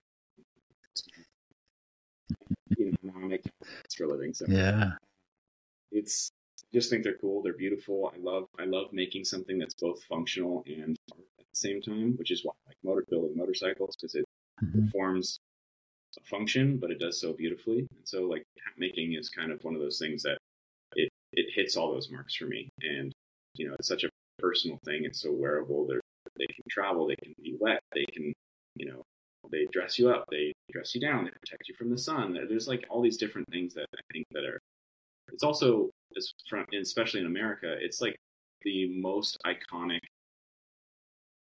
You 2.77 2.93
know, 2.93 2.97
now 3.03 3.25
I 3.25 3.29
make 3.29 3.43
cowboys 3.45 3.95
for 3.97 4.05
a 4.05 4.09
living, 4.09 4.35
so 4.35 4.47
Yeah. 4.49 4.93
it's 5.93 6.31
I 6.59 6.67
just 6.79 6.91
think 6.91 7.05
they're 7.05 7.17
cool. 7.19 7.43
They're 7.43 7.53
beautiful. 7.53 8.13
I 8.15 8.19
love 8.19 8.49
I 8.59 8.65
love 8.65 8.93
making 8.93 9.25
something 9.25 9.59
that's 9.59 9.75
both 9.75 10.03
functional 10.05 10.65
and 10.67 10.97
at 11.39 11.47
the 11.51 11.57
same 11.57 11.81
time, 11.83 12.17
which 12.17 12.31
is 12.31 12.45
why 12.45 12.53
I 12.67 12.71
like 12.71 12.77
motor 12.83 13.05
building 13.09 13.37
motorcycles 13.37 13.97
because 13.97 14.15
it 14.15 14.25
Mhm. 14.63 14.87
performs 14.87 15.39
a 16.19 16.25
function, 16.25 16.79
but 16.79 16.91
it 16.91 16.99
does 16.99 17.21
so 17.21 17.33
beautifully. 17.33 17.81
And 17.81 18.01
so 18.09 18.25
like 18.25 18.45
making 18.79 19.15
is 19.15 19.29
kind 19.31 19.53
of 19.53 19.63
one 19.65 19.75
of 19.75 19.81
those 19.81 19.99
things 19.99 20.23
that 20.25 20.39
it 20.97 21.11
it 21.33 21.47
hits 21.55 21.77
all 21.77 21.93
those 21.93 22.11
marks 22.11 22.35
for 22.37 22.47
me. 22.47 22.69
And 22.83 23.13
you 23.57 23.69
know, 23.69 23.75
it's 23.79 23.89
such 23.89 24.05
a 24.05 24.11
personal 24.39 24.79
thing. 24.85 25.05
It's 25.05 25.23
so 25.23 25.33
wearable. 25.33 25.87
They 25.87 25.97
they 26.39 26.47
can 26.47 26.65
travel. 26.71 27.07
They 27.09 27.17
can 27.17 27.35
be 27.43 27.57
wet. 27.61 27.81
They 27.95 28.07
can 28.13 28.33
you 28.77 28.87
know 28.87 29.03
they 29.53 29.67
dress 29.73 29.99
you 29.99 30.11
up. 30.11 30.27
They 30.31 30.53
dress 30.73 30.95
you 30.95 31.01
down. 31.01 31.25
They 31.25 31.31
protect 31.31 31.69
you 31.69 31.75
from 31.77 31.91
the 31.91 31.99
sun. 31.99 32.35
There's 32.49 32.69
like 32.69 32.87
all 32.91 33.03
these 33.03 33.19
different 33.19 33.49
things 33.51 33.75
that 33.75 33.87
I 33.95 34.01
think 34.13 34.27
that 34.33 34.45
are. 34.45 34.61
It's 35.33 35.45
also 35.45 35.91
especially 36.75 37.21
in 37.21 37.27
America, 37.27 37.77
it's 37.81 38.01
like 38.01 38.17
the 38.63 38.89
most 39.01 39.39
iconic 39.47 40.01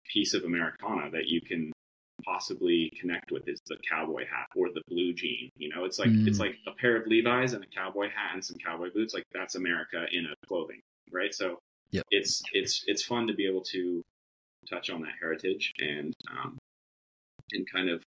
piece 0.07 0.35
of 0.35 0.45
Americana 0.45 1.11
that 1.11 1.27
you 1.28 1.41
can 1.41 1.73
possibly 2.22 2.90
connect 3.01 3.30
with 3.32 3.48
is 3.48 3.60
the 3.66 3.76
cowboy 3.88 4.26
hat 4.26 4.47
or 4.56 4.68
the 4.72 4.82
blue 4.88 5.12
jean. 5.12 5.51
You 5.56 5.68
know, 5.70 5.84
it's 5.84 5.98
like 5.98 6.10
Mm. 6.10 6.26
it's 6.26 6.38
like 6.40 6.56
a 6.66 6.72
pair 6.72 6.97
of 6.97 7.06
Levi's 7.06 7.52
and 7.52 7.62
a 7.64 7.66
cowboy 7.68 8.09
hat 8.10 8.30
and 8.34 8.44
some 8.44 8.56
cowboy 8.59 8.90
boots. 8.92 9.14
Like 9.14 9.24
that's 9.32 9.55
America 9.55 10.06
in 10.12 10.26
a 10.26 10.34
clothing, 10.47 10.80
right? 11.10 11.34
So 11.34 11.59
Yep. 11.92 12.06
it's 12.10 12.42
it's 12.52 12.84
it's 12.86 13.05
fun 13.05 13.26
to 13.26 13.34
be 13.34 13.47
able 13.47 13.62
to 13.64 14.02
touch 14.68 14.90
on 14.90 15.01
that 15.02 15.14
heritage 15.20 15.72
and 15.78 16.14
um, 16.30 16.59
and 17.52 17.68
kind 17.70 17.88
of 17.90 18.02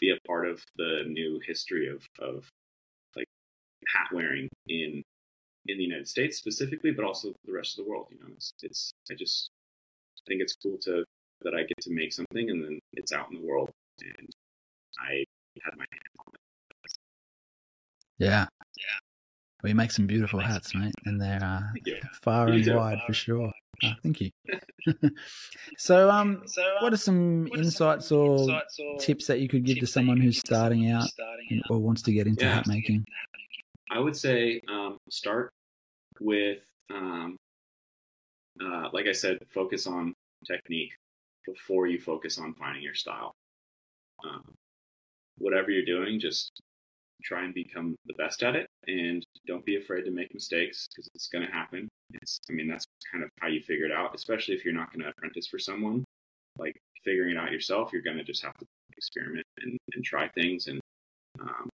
be 0.00 0.10
a 0.10 0.18
part 0.26 0.46
of 0.48 0.62
the 0.76 1.04
new 1.06 1.40
history 1.46 1.88
of 1.88 2.06
of 2.18 2.48
like 3.16 3.26
hat 3.88 4.08
wearing 4.12 4.48
in 4.68 5.02
in 5.66 5.78
the 5.78 5.84
United 5.84 6.08
States 6.08 6.36
specifically, 6.38 6.90
but 6.90 7.04
also 7.04 7.32
the 7.44 7.52
rest 7.52 7.78
of 7.78 7.84
the 7.84 7.90
world. 7.90 8.06
You 8.10 8.18
know, 8.20 8.32
it's 8.34 8.52
it's 8.62 8.92
I 9.10 9.14
just 9.14 9.48
I 10.18 10.22
think 10.28 10.42
it's 10.42 10.54
cool 10.62 10.78
to 10.82 11.04
that 11.44 11.54
I 11.54 11.60
get 11.62 11.78
to 11.82 11.90
make 11.92 12.12
something 12.12 12.50
and 12.50 12.64
then 12.64 12.80
it's 12.94 13.12
out 13.12 13.30
in 13.30 13.40
the 13.40 13.46
world 13.46 13.70
and 14.02 14.28
I 14.98 15.24
had 15.62 15.76
my 15.76 15.84
hands 15.90 16.16
on 16.26 16.32
it. 16.34 16.92
Yeah. 18.18 18.46
Yeah. 18.76 18.98
We 19.62 19.72
make 19.72 19.90
some 19.92 20.06
beautiful 20.06 20.40
hats, 20.40 20.74
mate, 20.74 20.92
and 21.06 21.20
they're 21.20 21.42
uh, 21.42 21.60
far 22.22 22.48
You 22.48 22.54
and 22.56 22.64
do. 22.64 22.76
wide 22.76 22.98
for 23.06 23.12
sure. 23.14 23.50
Uh, 23.82 23.92
thank 24.02 24.20
you. 24.20 24.30
so, 25.78 26.10
um, 26.10 26.42
so 26.46 26.62
what 26.82 26.92
are 26.92 26.98
some 26.98 27.48
insights 27.56 28.12
or 28.12 28.60
tips 29.00 29.26
that 29.26 29.40
you 29.40 29.48
could 29.48 29.64
give 29.64 29.78
to 29.78 29.86
someone 29.86 30.20
who's 30.20 30.38
starting 30.38 30.90
out 30.90 31.08
and- 31.50 31.62
or 31.70 31.78
wants 31.78 32.02
to 32.02 32.12
get 32.12 32.26
into 32.26 32.44
Yeah. 32.44 32.54
hat 32.56 32.66
making? 32.66 33.04
I 33.90 33.98
would 34.00 34.16
say 34.16 34.60
um, 34.68 34.98
start 35.08 35.52
with, 36.20 36.62
um, 36.92 37.36
uh, 38.62 38.88
like 38.92 39.06
I 39.06 39.12
said, 39.12 39.38
focus 39.52 39.86
on 39.86 40.14
technique 40.46 40.92
before 41.46 41.86
you 41.86 42.00
focus 42.00 42.38
on 42.38 42.54
finding 42.54 42.82
your 42.82 42.94
style. 42.94 43.32
Um, 44.24 44.42
whatever 45.38 45.70
you're 45.70 45.84
doing, 45.84 46.20
just 46.20 46.50
try 47.22 47.44
and 47.44 47.54
become 47.54 47.96
the 48.06 48.14
best 48.14 48.42
at 48.42 48.54
it, 48.54 48.66
and 48.86 49.24
don't 49.46 49.64
be 49.64 49.76
afraid 49.76 50.04
to 50.04 50.10
make 50.10 50.32
mistakes 50.34 50.88
because 50.88 51.08
it's 51.14 51.28
going 51.28 51.46
to 51.46 51.52
happen. 51.52 51.88
It's, 52.14 52.38
I 52.48 52.52
mean, 52.52 52.68
that's 52.68 52.84
kind 53.10 53.24
of 53.24 53.30
how 53.40 53.48
you 53.48 53.60
figure 53.60 53.86
it 53.86 53.92
out, 53.92 54.14
especially 54.14 54.54
if 54.54 54.64
you're 54.64 54.74
not 54.74 54.92
going 54.92 55.02
to 55.02 55.10
apprentice 55.10 55.46
for 55.46 55.58
someone. 55.58 56.04
Like 56.58 56.76
figuring 57.04 57.32
it 57.32 57.38
out 57.38 57.50
yourself, 57.50 57.92
you're 57.92 58.02
going 58.02 58.18
to 58.18 58.24
just 58.24 58.42
have 58.42 58.54
to 58.54 58.66
experiment 58.96 59.46
and, 59.58 59.76
and 59.94 60.04
try 60.04 60.28
things 60.28 60.68
and 60.68 60.80
um, 61.40 61.68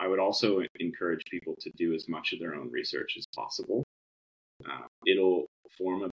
I 0.00 0.08
would 0.08 0.18
also 0.18 0.62
encourage 0.80 1.22
people 1.30 1.54
to 1.60 1.70
do 1.76 1.94
as 1.94 2.08
much 2.08 2.32
of 2.32 2.40
their 2.40 2.54
own 2.54 2.70
research 2.70 3.14
as 3.16 3.26
possible. 3.34 3.84
Uh, 4.68 4.86
it'll 5.06 5.46
form 5.78 6.02
a 6.02 6.10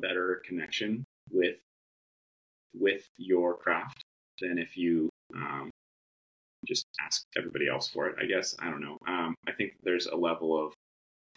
better 0.00 0.42
connection 0.46 1.04
with 1.30 1.56
with 2.78 3.02
your 3.16 3.56
craft 3.56 4.04
than 4.40 4.58
if 4.58 4.76
you 4.76 5.08
um, 5.34 5.70
just 6.66 6.86
ask 7.04 7.24
everybody 7.36 7.68
else 7.68 7.88
for 7.88 8.08
it. 8.08 8.16
I 8.20 8.26
guess 8.26 8.54
I 8.58 8.70
don't 8.70 8.80
know. 8.80 8.98
Um, 9.06 9.34
I 9.46 9.52
think 9.52 9.74
there's 9.82 10.06
a 10.06 10.16
level 10.16 10.64
of 10.64 10.72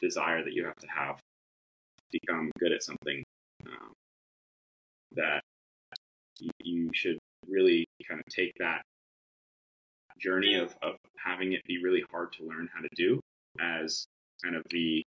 desire 0.02 0.44
that 0.44 0.54
you 0.54 0.66
have 0.66 0.76
to 0.78 0.88
have 0.88 1.18
to 1.18 2.20
become 2.20 2.52
good 2.60 2.72
at 2.72 2.84
something 2.84 3.24
um, 3.68 3.92
that 5.14 5.42
you, 6.60 6.90
should 6.94 7.18
really 7.48 7.86
kind 8.08 8.20
of 8.20 8.26
take 8.34 8.52
that 8.60 8.82
journey 10.20 10.56
of, 10.56 10.76
of 10.82 10.96
having 11.24 11.54
it 11.54 11.62
be 11.66 11.82
really 11.84 12.04
hard 12.12 12.32
to 12.34 12.48
learn 12.48 12.70
how 12.74 12.82
to 12.82 12.90
do 12.96 13.20
as 13.60 14.06
kind 14.44 14.56
of 14.56 14.64
the 14.70 15.04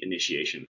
initiation 0.00 0.64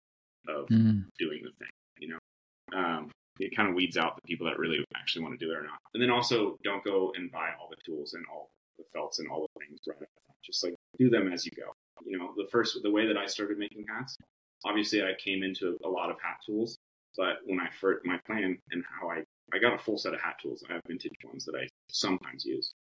of 0.47 0.67
Mm, 0.67 1.05
doing 1.17 1.41
the 1.43 1.51
thing, 1.51 1.69
you 1.99 2.09
know. 2.09 2.77
Um, 2.77 3.11
it 3.39 3.55
kind 3.55 3.69
of 3.69 3.75
weeds 3.75 3.97
out 3.97 4.15
the 4.15 4.27
people 4.27 4.45
that 4.47 4.59
really 4.59 4.83
actually 4.95 5.23
want 5.23 5.39
to 5.39 5.45
do 5.45 5.51
it 5.51 5.57
or 5.57 5.63
not. 5.63 5.79
And 5.93 6.03
then 6.03 6.09
also 6.09 6.57
don't 6.63 6.83
go 6.83 7.13
and 7.15 7.31
buy 7.31 7.49
all 7.59 7.69
the 7.69 7.81
tools 7.85 8.13
and 8.13 8.25
all 8.31 8.49
the 8.77 8.83
felts 8.93 9.19
and 9.19 9.29
all 9.29 9.47
the 9.53 9.65
things 9.65 9.79
right. 9.87 10.09
Just 10.43 10.63
like 10.63 10.75
do 10.97 11.09
them 11.09 11.31
as 11.31 11.45
you 11.45 11.51
go. 11.55 11.73
You 12.05 12.17
know, 12.17 12.31
the 12.37 12.47
first 12.51 12.77
the 12.81 12.91
way 12.91 13.07
that 13.07 13.17
I 13.17 13.25
started 13.25 13.57
making 13.57 13.85
hats, 13.87 14.17
obviously 14.65 15.01
I 15.01 15.13
came 15.23 15.43
into 15.43 15.77
a 15.83 15.89
lot 15.89 16.09
of 16.09 16.17
hat 16.21 16.37
tools 16.45 16.77
But 17.17 17.39
when 17.45 17.59
I 17.59 17.69
first 17.79 18.05
my 18.05 18.17
plan 18.25 18.57
and 18.71 18.83
how 18.99 19.09
I 19.09 19.23
I 19.53 19.59
got 19.59 19.73
a 19.73 19.77
full 19.77 19.97
set 19.97 20.13
of 20.13 20.21
hat 20.21 20.35
tools. 20.41 20.63
I 20.69 20.73
have 20.73 20.81
vintage 20.87 21.11
ones 21.23 21.45
that 21.45 21.55
I 21.55 21.67
sometimes 21.89 22.45
use. 22.45 22.71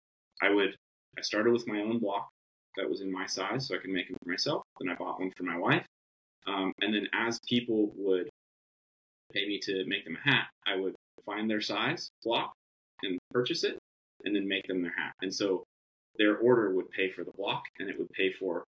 I 0.43 0.51
would 0.51 0.77
I 1.17 1.23
started 1.23 1.53
with 1.53 1.67
my 1.67 1.81
own 1.81 1.99
block 1.99 2.29
that 2.77 2.89
was 2.89 3.01
in 3.01 3.13
my 3.13 3.27
size, 3.27 3.67
so 3.67 3.75
I 3.75 3.79
could 3.79 3.91
make 3.91 4.09
them 4.09 4.17
for 4.23 4.31
myself. 4.31 4.63
Then 4.81 4.91
I 4.91 4.95
bought 4.95 5.19
one 5.21 5.33
for 5.37 5.43
my 5.43 5.59
wife, 5.59 5.87
um, 6.47 6.73
and 6.81 6.95
then 6.95 7.09
as 7.13 7.41
people 7.49 7.93
would 7.97 8.29
pay 9.33 9.47
me 9.47 9.59
to 9.63 9.85
make 9.87 10.05
them 10.05 10.17
a 10.17 10.29
hat, 10.29 10.47
I 10.67 10.77
would 10.77 10.95
find 11.25 11.51
their 11.51 11.61
size 11.61 12.11
block 12.25 12.53
and 13.03 13.19
purchase 13.31 13.65
it, 13.65 13.79
and 14.25 14.35
then 14.35 14.49
make 14.49 14.67
them 14.67 14.83
their 14.83 14.95
hat. 14.97 15.13
And 15.23 15.33
so 15.33 15.65
their 16.17 16.37
order 16.37 16.75
would 16.75 16.91
pay 16.91 17.11
for 17.11 17.25
the 17.25 17.33
block, 17.33 17.63
and 17.79 17.89
it 17.89 17.99
would 17.99 18.11
pay 18.11 18.33
for 18.33 18.65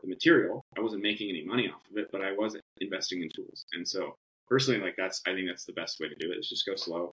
the 0.00 0.08
material. 0.08 0.62
I 0.76 0.80
wasn't 0.80 1.02
making 1.02 1.28
any 1.28 1.44
money 1.44 1.68
off 1.68 1.82
of 1.90 1.98
it, 1.98 2.08
but 2.12 2.22
I 2.22 2.32
was 2.32 2.56
investing 2.80 3.22
in 3.22 3.28
tools. 3.34 3.64
And 3.72 3.86
so 3.86 4.14
personally, 4.48 4.80
like 4.80 4.94
that's 4.96 5.20
I 5.26 5.34
think 5.34 5.48
that's 5.48 5.64
the 5.64 5.72
best 5.72 6.00
way 6.00 6.08
to 6.08 6.14
do 6.14 6.32
it. 6.32 6.38
Is 6.38 6.48
just 6.48 6.66
go 6.66 6.74
slow. 6.74 7.12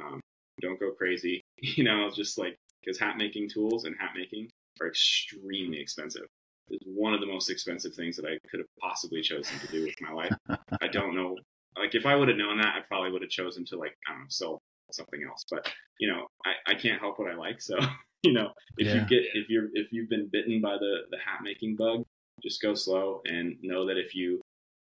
Um, 0.00 0.20
don't 0.60 0.80
go 0.80 0.92
crazy. 0.92 1.42
You 1.62 1.84
know, 1.84 2.10
just 2.10 2.38
like 2.38 2.56
because 2.80 2.98
hat 2.98 3.18
making 3.18 3.50
tools 3.50 3.84
and 3.84 3.94
hat 3.98 4.12
making 4.16 4.48
are 4.80 4.88
extremely 4.88 5.78
expensive. 5.78 6.26
It's 6.70 6.82
one 6.86 7.12
of 7.12 7.20
the 7.20 7.26
most 7.26 7.50
expensive 7.50 7.94
things 7.94 8.16
that 8.16 8.24
I 8.24 8.38
could 8.48 8.60
have 8.60 8.66
possibly 8.80 9.20
chosen 9.20 9.58
to 9.58 9.66
do 9.66 9.84
with 9.84 9.94
my 10.00 10.10
life. 10.10 10.32
I 10.80 10.88
don't 10.88 11.14
know. 11.14 11.36
Like 11.78 11.94
if 11.94 12.06
I 12.06 12.14
would 12.16 12.28
have 12.28 12.36
known 12.36 12.58
that, 12.58 12.74
I 12.76 12.80
probably 12.88 13.12
would 13.12 13.22
have 13.22 13.30
chosen 13.30 13.64
to 13.66 13.76
like 13.76 13.96
I 14.06 14.12
don't 14.12 14.20
know 14.22 14.26
sell 14.28 14.58
something 14.92 15.22
else. 15.28 15.44
But 15.50 15.72
you 15.98 16.08
know, 16.10 16.26
I, 16.44 16.72
I 16.72 16.74
can't 16.74 17.00
help 17.00 17.18
what 17.18 17.30
I 17.30 17.34
like. 17.34 17.60
So 17.60 17.78
you 18.22 18.32
know, 18.32 18.52
if 18.76 18.86
Yeah. 18.86 18.94
you 18.94 19.06
get 19.06 19.22
if 19.34 19.48
you're 19.48 19.68
if 19.74 19.92
you've 19.92 20.08
been 20.08 20.28
bitten 20.30 20.60
by 20.60 20.76
the 20.78 21.02
the 21.10 21.18
hat 21.18 21.40
making 21.42 21.76
bug, 21.76 22.04
just 22.42 22.60
go 22.62 22.74
slow 22.74 23.22
and 23.26 23.56
know 23.62 23.86
that 23.86 23.98
if 23.98 24.14
you 24.14 24.40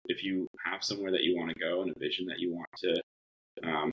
if 0.08 0.24
you 0.24 0.48
have 0.64 0.84
somewhere 0.84 1.12
that 1.12 1.24
you 1.24 1.36
want 1.36 1.50
to 1.52 1.60
go 1.60 1.82
and 1.82 1.92
a 1.96 2.00
vision 2.00 2.28
that 2.28 2.40
you 2.40 2.54
want 2.54 2.68
to 2.78 3.02
um, 3.64 3.92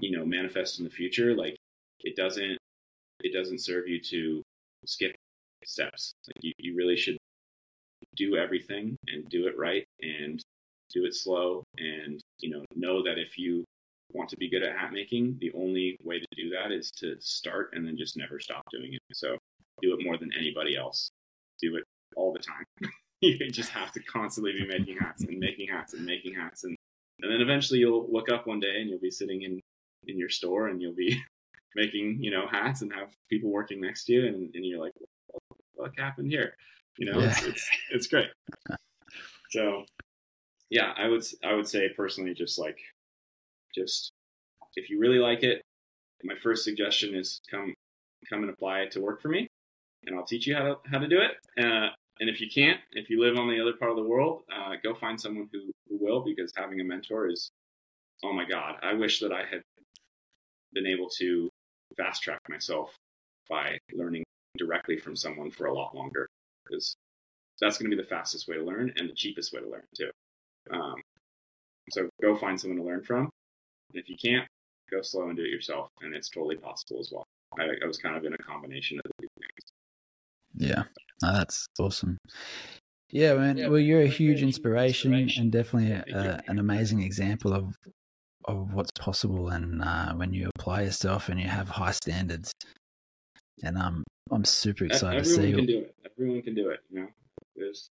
you 0.00 0.16
know 0.16 0.24
manifest 0.24 0.78
in 0.78 0.84
the 0.84 0.90
future 0.90 1.34
like 1.34 1.56
it 2.00 2.16
doesn't 2.16 2.58
it 3.20 3.32
doesn't 3.32 3.60
serve 3.60 3.86
you 3.88 4.00
to 4.00 4.42
skip 4.86 5.14
steps 5.64 6.12
like 6.28 6.42
you, 6.42 6.52
you 6.58 6.76
really 6.76 6.96
should 6.96 7.16
do 8.16 8.36
everything 8.36 8.96
and 9.08 9.28
do 9.28 9.46
it 9.46 9.56
right 9.56 9.86
and 10.00 10.42
do 10.92 11.04
it 11.04 11.14
slow 11.14 11.64
and 11.78 12.20
you 12.40 12.50
know 12.50 12.64
know 12.74 13.02
that 13.02 13.18
if 13.18 13.38
you 13.38 13.64
want 14.12 14.28
to 14.28 14.36
be 14.36 14.50
good 14.50 14.62
at 14.62 14.76
hat 14.76 14.92
making 14.92 15.38
the 15.40 15.50
only 15.54 15.96
way 16.04 16.18
to 16.18 16.26
do 16.36 16.50
that 16.50 16.72
is 16.72 16.90
to 16.90 17.16
start 17.20 17.70
and 17.72 17.86
then 17.86 17.96
just 17.96 18.16
never 18.16 18.38
stop 18.38 18.62
doing 18.70 18.94
it. 18.94 19.00
So 19.12 19.36
do 19.80 19.94
it 19.94 20.04
more 20.04 20.18
than 20.18 20.30
anybody 20.38 20.76
else. 20.76 21.10
Do 21.60 21.76
it 21.76 21.84
all 22.16 22.32
the 22.32 22.38
time. 22.38 22.64
You 23.24 23.52
just 23.52 23.70
have 23.70 23.92
to 23.92 24.02
constantly 24.02 24.50
be 24.50 24.66
making 24.66 24.96
hats 24.98 25.22
and 25.22 25.38
making 25.38 25.68
hats 25.68 25.94
and 25.94 26.04
making 26.04 26.34
hats 26.34 26.64
and 26.64 26.76
and 27.20 27.30
then 27.30 27.40
eventually 27.40 27.78
you'll 27.78 28.10
look 28.10 28.28
up 28.28 28.48
one 28.48 28.58
day 28.58 28.80
and 28.80 28.90
you'll 28.90 28.98
be 28.98 29.12
sitting 29.12 29.42
in 29.42 29.60
in 30.08 30.18
your 30.18 30.28
store 30.28 30.66
and 30.66 30.82
you'll 30.82 30.92
be 30.92 31.22
making 31.76 32.18
you 32.20 32.32
know 32.32 32.48
hats 32.50 32.82
and 32.82 32.92
have 32.92 33.10
people 33.30 33.48
working 33.48 33.80
next 33.80 34.06
to 34.06 34.12
you 34.12 34.26
and, 34.26 34.52
and 34.56 34.66
you're 34.66 34.80
like 34.80 34.90
what, 35.28 35.42
what 35.74 35.90
happened 35.96 36.32
here? 36.32 36.56
You 36.98 37.12
know 37.12 37.20
it's, 37.20 37.44
it's 37.44 37.70
it's 37.92 38.06
great. 38.08 38.26
So 39.50 39.84
yeah 40.72 40.92
i 40.96 41.06
would 41.06 41.22
i 41.44 41.54
would 41.54 41.68
say 41.68 41.88
personally 41.94 42.32
just 42.32 42.58
like 42.58 42.78
just 43.74 44.10
if 44.74 44.88
you 44.88 44.98
really 44.98 45.18
like 45.18 45.42
it 45.42 45.60
my 46.24 46.34
first 46.42 46.64
suggestion 46.64 47.14
is 47.14 47.40
come 47.50 47.74
come 48.28 48.42
and 48.42 48.50
apply 48.50 48.80
it 48.80 48.90
to 48.90 49.00
work 49.00 49.20
for 49.20 49.28
me 49.28 49.46
and 50.06 50.16
i'll 50.16 50.24
teach 50.24 50.46
you 50.46 50.54
how 50.54 50.62
to 50.62 50.76
how 50.90 50.98
to 50.98 51.06
do 51.06 51.20
it. 51.20 51.32
Uh, 51.62 51.88
and 52.20 52.30
if 52.30 52.40
you 52.40 52.48
can't 52.48 52.80
if 52.92 53.10
you 53.10 53.20
live 53.20 53.36
on 53.36 53.48
the 53.48 53.60
other 53.60 53.74
part 53.74 53.90
of 53.90 53.96
the 53.98 54.02
world 54.02 54.42
uh, 54.50 54.74
go 54.82 54.94
find 54.94 55.20
someone 55.20 55.48
who, 55.52 55.70
who 55.88 55.98
will 56.02 56.22
because 56.24 56.50
having 56.56 56.80
a 56.80 56.84
mentor 56.84 57.28
is 57.28 57.50
oh 58.24 58.32
my 58.32 58.48
god 58.48 58.76
i 58.82 58.94
wish 58.94 59.20
that 59.20 59.32
i 59.32 59.40
had 59.44 59.60
been 60.72 60.86
able 60.86 61.08
to 61.10 61.50
fast 61.98 62.22
track 62.22 62.40
myself 62.48 62.94
by 63.50 63.76
learning 63.92 64.24
directly 64.56 64.96
from 64.96 65.14
someone 65.14 65.50
for 65.50 65.66
a 65.66 65.74
lot 65.74 65.94
longer 65.94 66.26
because 66.64 66.96
that's 67.60 67.76
going 67.76 67.90
to 67.90 67.94
be 67.94 68.02
the 68.02 68.08
fastest 68.08 68.48
way 68.48 68.56
to 68.56 68.64
learn 68.64 68.90
and 68.96 69.10
the 69.10 69.14
cheapest 69.14 69.52
way 69.52 69.60
to 69.60 69.68
learn 69.68 69.82
too 69.94 70.10
um, 70.70 70.94
so 71.90 72.08
go 72.22 72.36
find 72.36 72.60
someone 72.60 72.78
to 72.78 72.84
learn 72.84 73.02
from 73.02 73.28
if 73.94 74.08
you 74.08 74.16
can't 74.16 74.46
go 74.90 75.02
slow 75.02 75.28
and 75.28 75.36
do 75.36 75.42
it 75.42 75.50
yourself 75.50 75.88
and 76.02 76.14
it's 76.14 76.28
totally 76.28 76.56
possible 76.56 77.00
as 77.00 77.10
well 77.12 77.24
i, 77.58 77.64
I 77.64 77.86
was 77.86 77.98
kind 77.98 78.16
of 78.16 78.24
in 78.24 78.32
a 78.32 78.38
combination 78.38 78.98
of 78.98 79.04
the 79.04 79.22
two 79.22 79.28
things 79.38 79.72
Yeah, 80.70 80.84
no, 81.22 81.32
that's 81.32 81.66
awesome. 81.78 82.18
Yeah, 83.10 83.34
man. 83.34 83.70
well, 83.70 83.78
you're 83.78 84.02
a 84.02 84.06
huge 84.06 84.42
inspiration 84.42 85.12
and 85.14 85.52
definitely 85.52 85.92
a, 85.92 86.42
an 86.46 86.58
amazing 86.58 87.02
example 87.02 87.52
of 87.52 87.74
of 88.46 88.72
what's 88.72 88.90
possible 88.98 89.50
and 89.50 89.82
uh, 89.82 90.12
when 90.14 90.32
you 90.32 90.50
apply 90.56 90.82
yourself 90.82 91.28
and 91.28 91.38
you 91.40 91.46
have 91.46 91.68
high 91.68 91.92
standards. 91.92 92.52
And 93.62 93.78
um, 93.78 94.02
I'm 94.30 94.44
super 94.44 94.86
excited 94.86 95.22
to 95.22 95.24
see. 95.24 95.34
Everyone 95.34 95.56
can 95.56 95.66
do 95.66 95.78
it. 95.78 95.94
Everyone 96.04 96.42
can 96.42 96.54
do 96.54 96.68
it. 96.70 96.80
You 96.90 97.00
know, 97.00 97.08
There's, 97.54 97.88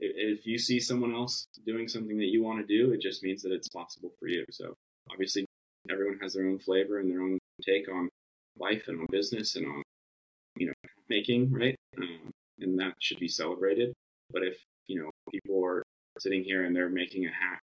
if 0.00 0.46
you 0.46 0.58
see 0.58 0.80
someone 0.80 1.14
else 1.14 1.46
doing 1.66 1.88
something 1.88 2.18
that 2.18 2.26
you 2.26 2.42
want 2.42 2.60
to 2.60 2.66
do, 2.66 2.92
it 2.92 3.00
just 3.00 3.22
means 3.22 3.42
that 3.42 3.52
it's 3.52 3.68
possible 3.68 4.10
for 4.18 4.28
you. 4.28 4.44
So 4.50 4.74
obviously, 5.10 5.46
everyone 5.90 6.18
has 6.20 6.34
their 6.34 6.46
own 6.46 6.58
flavor 6.58 6.98
and 6.98 7.10
their 7.10 7.22
own 7.22 7.38
take 7.62 7.88
on 7.88 8.08
life 8.58 8.84
and 8.88 9.00
on 9.00 9.06
business 9.10 9.56
and 9.56 9.66
on 9.66 9.82
you 10.56 10.66
know 10.68 10.72
making, 11.08 11.52
right? 11.52 11.76
Um, 11.98 12.30
and 12.60 12.78
that 12.78 12.94
should 13.00 13.18
be 13.20 13.28
celebrated. 13.28 13.92
But 14.30 14.42
if 14.42 14.56
you 14.86 15.00
know 15.00 15.10
people 15.30 15.64
are 15.64 15.82
sitting 16.18 16.44
here 16.44 16.64
and 16.64 16.74
they're 16.74 16.88
making 16.88 17.26
a 17.26 17.30
hat 17.30 17.60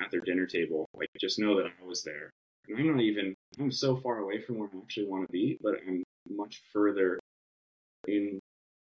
at 0.00 0.10
their 0.10 0.20
dinner 0.20 0.46
table, 0.46 0.86
like 0.94 1.08
just 1.20 1.38
know 1.38 1.56
that 1.56 1.66
I 1.66 1.86
was 1.86 2.02
there. 2.04 2.30
And 2.68 2.78
I'm 2.78 2.86
not 2.86 3.02
even. 3.02 3.34
I'm 3.58 3.70
so 3.70 3.96
far 3.96 4.18
away 4.18 4.40
from 4.40 4.58
where 4.58 4.68
I 4.72 4.78
actually 4.78 5.06
want 5.06 5.26
to 5.26 5.32
be, 5.32 5.58
but 5.62 5.74
I'm 5.86 6.02
much 6.28 6.62
further 6.72 7.18
in 8.06 8.38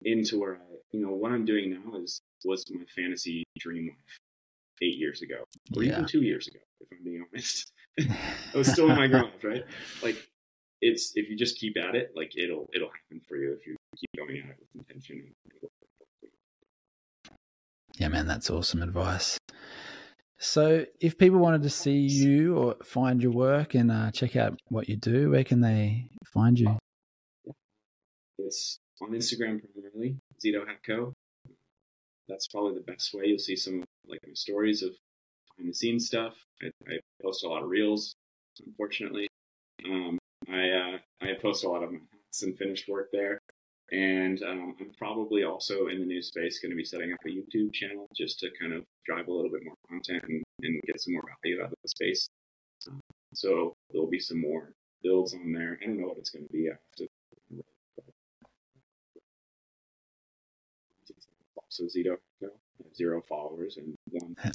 into 0.05 0.41
where 0.41 0.57
I, 0.57 0.77
you 0.91 1.01
know, 1.01 1.13
what 1.13 1.33
I'm 1.33 1.45
doing 1.45 1.71
now 1.71 1.97
is 1.99 2.21
was 2.45 2.65
my 2.71 2.85
fantasy 2.95 3.45
dream 3.59 3.89
life 3.89 4.19
eight 4.83 4.97
years 4.97 5.23
ago, 5.23 5.45
or 5.77 5.83
Yeah. 5.83 5.93
even 5.93 6.07
two 6.07 6.23
years 6.23 6.49
ago, 6.49 6.59
if 6.81 6.89
I'm 6.93 7.05
being 7.05 7.25
honest. 7.33 7.73
I 8.55 8.57
was 8.57 8.69
still 8.73 8.91
in 8.91 8.97
my 8.97 9.07
garage, 9.07 9.45
right? 9.45 9.65
Like, 10.03 10.17
it's 10.81 11.13
if 11.15 11.29
you 11.31 11.37
just 11.37 11.59
keep 11.59 11.77
at 11.77 11.95
it, 11.95 12.13
like 12.17 12.37
it'll 12.37 12.69
it'll 12.75 12.89
happen 12.91 13.21
for 13.29 13.37
you 13.37 13.53
if 13.53 13.67
you 13.67 13.77
keep 13.97 14.11
going 14.17 14.39
at 14.39 14.51
it 14.51 14.57
with 14.75 14.89
intention. 14.89 15.33
Yeah, 17.99 18.09
man, 18.09 18.27
that's 18.27 18.51
awesome 18.51 18.83
advice. 18.83 19.39
So, 20.39 20.87
if 21.01 21.19
people 21.19 21.39
wanted 21.39 21.63
to 21.63 21.71
see 21.71 21.99
you 21.99 22.57
or 22.57 22.77
find 22.83 23.23
your 23.23 23.31
work 23.31 23.75
and 23.75 23.93
uh, 23.93 24.11
check 24.11 24.35
out 24.35 24.59
what 24.71 24.89
you 24.89 24.97
do, 24.97 25.31
where 25.31 25.45
can 25.45 25.61
they 25.61 26.09
find 26.33 26.59
you? 26.59 26.77
It's 28.39 28.81
on 29.01 29.11
Instagram 29.11 29.61
primarily, 29.63 30.17
Zito 30.45 30.65
Hatco. 30.67 31.13
That's 32.29 32.47
probably 32.47 32.75
the 32.75 32.93
best 32.93 33.13
way. 33.15 33.25
You'll 33.27 33.39
see 33.39 33.57
some 33.57 33.85
like 34.07 34.21
my 34.27 34.33
stories 34.35 34.83
of 34.83 34.93
behind 35.57 35.73
the 35.73 35.77
scenes 35.77 36.07
stuff. 36.07 36.35
I, 36.63 36.71
I 36.89 36.99
post 37.23 37.45
a 37.45 37.49
lot 37.49 37.63
of 37.63 37.69
reels, 37.69 38.15
unfortunately. 38.65 39.29
Um, 39.85 40.19
I 40.49 40.71
uh, 40.71 40.99
I 41.21 41.35
post 41.41 41.65
a 41.65 41.69
lot 41.69 41.83
of 41.83 41.93
my 41.93 41.99
hats 41.99 42.43
and 42.43 42.57
finished 42.57 42.89
work 42.89 43.09
there, 43.13 43.39
and 43.91 44.43
um, 44.43 44.77
I'm 44.81 44.93
probably 44.99 45.45
also 45.45 45.89
in 45.89 46.01
the 46.01 46.07
new 46.07 46.23
space 46.23 46.59
going 46.59 46.71
to 46.71 46.77
be 46.77 46.85
setting 46.85 47.13
up 47.13 47.19
a 47.25 47.29
YouTube 47.29 47.73
channel 47.73 48.07
just 48.17 48.39
to 48.41 48.51
kind 48.61 48.73
of 48.73 48.85
drive 49.05 49.29
a 49.29 49.33
little 49.33 49.51
bit 49.51 49.65
more 49.65 49.75
content 49.89 50.25
and, 50.29 50.43
and 50.63 50.81
get 50.87 51.01
some 51.01 51.15
more 51.15 51.25
value 51.43 51.61
out 51.61 51.73
of 51.73 51.79
the 51.83 51.89
space. 51.89 52.29
So 53.35 53.75
there'll 53.91 54.11
be 54.11 54.21
some 54.21 54.41
more 54.41 54.73
builds 55.03 55.35
on 55.35 55.53
there. 55.53 55.79
I 55.83 55.87
don't 55.87 56.01
know 56.01 56.09
what 56.09 56.19
it's 56.19 56.31
going 56.31 56.47
to 56.47 56.53
be. 56.53 56.69
I 56.69 56.73
have 56.73 56.97
to 56.99 57.09
so 61.73 61.85
Zito 61.85 62.17
I 62.43 62.47
zero 62.95 63.23
followers 63.23 63.77
and 63.77 63.95
one. 64.11 64.37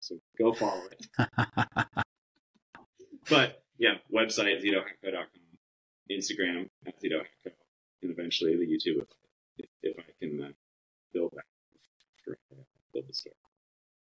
So 0.00 0.16
go 0.38 0.52
follow 0.52 0.82
it. 0.92 1.06
But 3.28 3.62
yeah, 3.78 3.94
website 4.12 4.62
zitohatco.com, 4.62 5.24
Instagram 6.10 6.68
at 6.86 6.94
and 8.02 8.10
eventually 8.10 8.54
the 8.56 8.66
YouTube 8.66 9.02
if, 9.56 9.66
if, 9.82 9.98
I 9.98 10.02
can 10.20 10.42
uh, 10.42 10.48
build 11.12 11.32
that. 11.34 11.44
I 12.28 12.66
Build 12.92 13.08
the 13.08 13.14
store. 13.14 13.32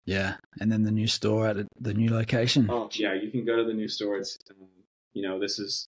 yeah, 0.06 0.38
and 0.60 0.72
then 0.72 0.82
the 0.82 0.92
new 0.92 1.08
store 1.08 1.48
at 1.48 1.58
the 1.80 1.94
new 1.94 2.10
location. 2.10 2.68
Oh 2.70 2.90
yeah, 2.94 3.14
you 3.14 3.30
can 3.30 3.46
go 3.46 3.56
to 3.58 3.64
the 3.64 3.74
new 3.74 3.88
store. 3.88 4.18
It's 4.18 4.38
um, 4.50 4.68
you 5.14 5.22
know 5.22 5.40
this 5.40 5.60
is 5.60 5.88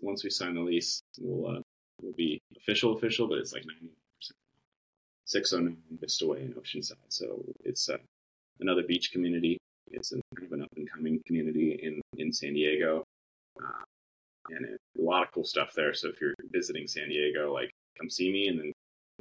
once 0.00 0.22
we 0.22 0.30
sign 0.30 0.54
the 0.54 0.60
lease, 0.60 1.02
we'll 1.18 1.56
uh, 1.56 1.60
we'll 2.00 2.12
be 2.12 2.40
official 2.56 2.96
official, 2.96 3.26
but 3.26 3.38
it's 3.38 3.52
like 3.52 3.64
ninety. 3.66 3.92
Six 5.26 5.52
oh 5.52 5.58
nine 5.60 5.76
Vista 6.00 6.26
Way 6.26 6.42
in 6.42 6.54
Oceanside, 6.54 6.94
so 7.08 7.44
it's 7.64 7.88
uh, 7.88 7.98
another 8.60 8.82
beach 8.82 9.12
community. 9.12 9.58
It's 9.88 10.12
a, 10.12 10.20
kind 10.34 10.46
of 10.46 10.52
an 10.52 10.62
up 10.62 10.68
and 10.76 10.90
coming 10.90 11.20
community 11.26 11.78
in 11.82 12.00
in 12.16 12.32
San 12.32 12.54
Diego, 12.54 13.04
uh, 13.62 13.82
and 14.50 14.64
it, 14.64 14.80
a 14.98 15.02
lot 15.02 15.22
of 15.22 15.32
cool 15.32 15.44
stuff 15.44 15.72
there. 15.74 15.94
So 15.94 16.08
if 16.08 16.20
you're 16.20 16.34
visiting 16.50 16.86
San 16.86 17.08
Diego, 17.08 17.52
like 17.52 17.70
come 17.98 18.08
see 18.08 18.32
me, 18.32 18.48
and 18.48 18.58
then 18.58 18.72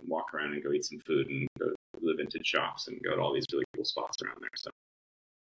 walk 0.07 0.33
around 0.33 0.53
and 0.53 0.63
go 0.63 0.71
eat 0.71 0.85
some 0.85 0.99
food 0.99 1.27
and 1.27 1.47
go 1.59 1.69
to 1.69 1.75
the 2.01 2.13
vintage 2.15 2.45
shops 2.45 2.87
and 2.87 3.01
go 3.03 3.15
to 3.15 3.21
all 3.21 3.33
these 3.33 3.45
really 3.51 3.65
cool 3.75 3.85
spots 3.85 4.17
around 4.23 4.37
there. 4.41 4.49
So 4.55 4.69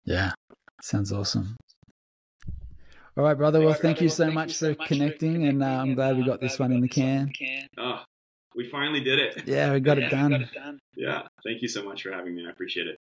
Yeah, 0.05 0.32
Sounds 0.82 1.12
awesome. 1.12 1.56
All 3.16 3.24
right, 3.24 3.35
brother. 3.35 3.60
Well, 3.62 3.74
thank 3.74 4.01
you 4.01 4.10
so 4.10 4.31
much 4.31 4.59
for 4.59 4.74
connecting, 4.74 5.47
and 5.48 5.62
uh, 5.62 5.66
I'm 5.66 5.94
glad 5.94 6.18
we 6.18 6.24
got 6.24 6.40
this 6.40 6.59
one 6.59 6.70
in 6.70 6.81
the 6.81 6.89
can. 6.89 7.32
Oh, 7.78 8.02
we 8.57 8.69
finally 8.69 9.01
did 9.01 9.19
it. 9.19 9.43
Yeah, 9.47 9.73
we 9.73 9.81
got 9.81 9.99
it 9.99 10.11
done. 10.11 10.49
Yeah, 10.97 11.23
thank 11.45 11.61
you 11.62 11.69
so 11.69 11.85
much 11.85 12.03
for 12.03 12.11
having 12.11 12.35
me. 12.35 12.47
I 12.47 12.51
appreciate 12.51 12.87
it. 12.87 12.99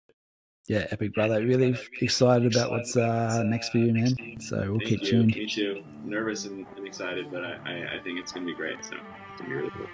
Yeah, 0.67 0.87
epic, 0.89 1.13
brother. 1.13 1.41
Really 1.45 1.77
excited 2.01 2.51
about 2.51 2.71
what's 2.71 2.97
uh, 2.97 3.43
next 3.45 3.69
for 3.69 3.77
you, 3.77 3.93
man. 3.93 4.15
So 4.39 4.57
we'll 4.57 4.79
Thank 4.79 4.89
keep 4.89 5.03
you. 5.03 5.09
tuned. 5.09 5.35
Me 5.35 5.45
too. 5.45 5.83
Nervous 6.03 6.45
and, 6.45 6.65
and 6.75 6.87
excited, 6.87 7.31
but 7.31 7.45
I, 7.45 7.59
I, 7.65 7.97
I 7.97 7.99
think 8.03 8.19
it's 8.19 8.31
gonna 8.31 8.47
be 8.47 8.55
great. 8.55 8.83
So 8.83 8.95
it's 8.95 9.41
gonna 9.41 9.49
be 9.49 9.55
really 9.55 9.69
cool. 9.71 9.87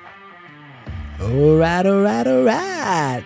All 1.21 1.57
right, 1.57 1.85
all 1.85 2.01
right, 2.01 2.25
all 2.25 2.43
right. 2.43 3.23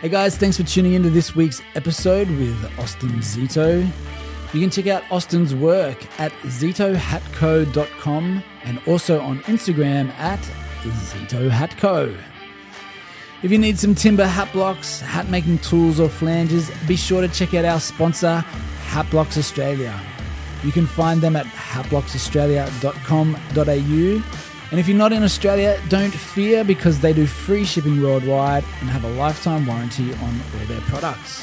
Hey 0.00 0.08
guys, 0.08 0.38
thanks 0.38 0.56
for 0.56 0.62
tuning 0.62 0.92
into 0.92 1.10
this 1.10 1.34
week's 1.34 1.60
episode 1.74 2.28
with 2.30 2.78
Austin 2.78 3.10
Zito. 3.18 3.86
You 4.54 4.60
can 4.60 4.70
check 4.70 4.86
out 4.86 5.02
Austin's 5.10 5.54
work 5.54 5.98
at 6.20 6.30
zitohatco.com 6.44 8.42
and 8.64 8.80
also 8.86 9.20
on 9.20 9.40
Instagram 9.40 10.10
at 10.10 10.40
zitohatco. 10.82 12.16
If 13.42 13.52
you 13.52 13.58
need 13.58 13.78
some 13.78 13.94
timber 13.94 14.26
hat 14.26 14.50
blocks, 14.52 15.00
hat 15.00 15.28
making 15.28 15.58
tools, 15.58 16.00
or 16.00 16.08
flanges, 16.08 16.70
be 16.88 16.96
sure 16.96 17.20
to 17.20 17.28
check 17.28 17.52
out 17.54 17.66
our 17.66 17.80
sponsor, 17.80 18.42
Hat 18.86 19.10
Blocks 19.10 19.36
Australia. 19.36 20.00
You 20.64 20.72
can 20.72 20.86
find 20.86 21.20
them 21.20 21.36
at 21.36 21.44
hatblocksaustralia.com.au. 21.46 24.22
And 24.70 24.80
if 24.80 24.88
you're 24.88 24.96
not 24.96 25.12
in 25.12 25.22
Australia, 25.22 25.78
don't 25.88 26.14
fear 26.14 26.64
because 26.64 27.00
they 27.00 27.12
do 27.12 27.26
free 27.26 27.64
shipping 27.64 28.02
worldwide 28.02 28.64
and 28.80 28.88
have 28.88 29.04
a 29.04 29.10
lifetime 29.10 29.66
warranty 29.66 30.14
on 30.14 30.40
all 30.58 30.66
their 30.66 30.80
products. 30.82 31.42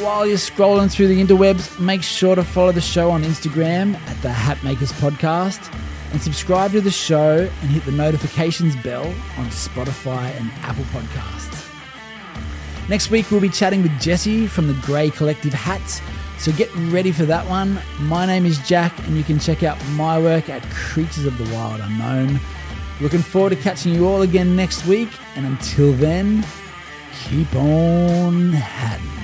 While 0.00 0.26
you're 0.26 0.36
scrolling 0.36 0.92
through 0.92 1.08
the 1.08 1.20
interwebs, 1.20 1.80
make 1.80 2.02
sure 2.02 2.36
to 2.36 2.44
follow 2.44 2.72
the 2.72 2.80
show 2.80 3.10
on 3.10 3.24
Instagram 3.24 3.96
at 4.06 4.22
the 4.22 4.28
Hatmakers 4.28 4.92
Podcast 5.00 5.74
and 6.12 6.20
subscribe 6.20 6.72
to 6.72 6.80
the 6.80 6.90
show 6.90 7.50
and 7.60 7.70
hit 7.70 7.84
the 7.84 7.92
notifications 7.92 8.76
bell 8.76 9.06
on 9.36 9.46
Spotify 9.46 10.30
and 10.38 10.50
Apple 10.62 10.84
Podcasts. 10.84 11.68
Next 12.88 13.10
week, 13.10 13.30
we'll 13.30 13.40
be 13.40 13.50
chatting 13.50 13.82
with 13.82 14.00
Jesse 14.00 14.46
from 14.46 14.66
the 14.66 14.74
Grey 14.86 15.10
Collective 15.10 15.52
Hats, 15.52 16.00
so 16.38 16.52
get 16.52 16.74
ready 16.74 17.12
for 17.12 17.24
that 17.24 17.46
one. 17.46 17.78
My 18.00 18.24
name 18.24 18.46
is 18.46 18.58
Jack, 18.66 18.98
and 19.06 19.16
you 19.16 19.24
can 19.24 19.38
check 19.38 19.62
out 19.62 19.76
my 19.90 20.18
work 20.18 20.48
at 20.48 20.62
Creatures 20.70 21.26
of 21.26 21.36
the 21.36 21.54
Wild 21.54 21.80
Unknown. 21.80 22.40
Looking 23.00 23.20
forward 23.20 23.50
to 23.50 23.56
catching 23.56 23.94
you 23.94 24.06
all 24.06 24.22
again 24.22 24.56
next 24.56 24.86
week, 24.86 25.10
and 25.36 25.44
until 25.44 25.92
then, 25.92 26.44
keep 27.12 27.54
on 27.54 28.52
hatting. 28.52 29.17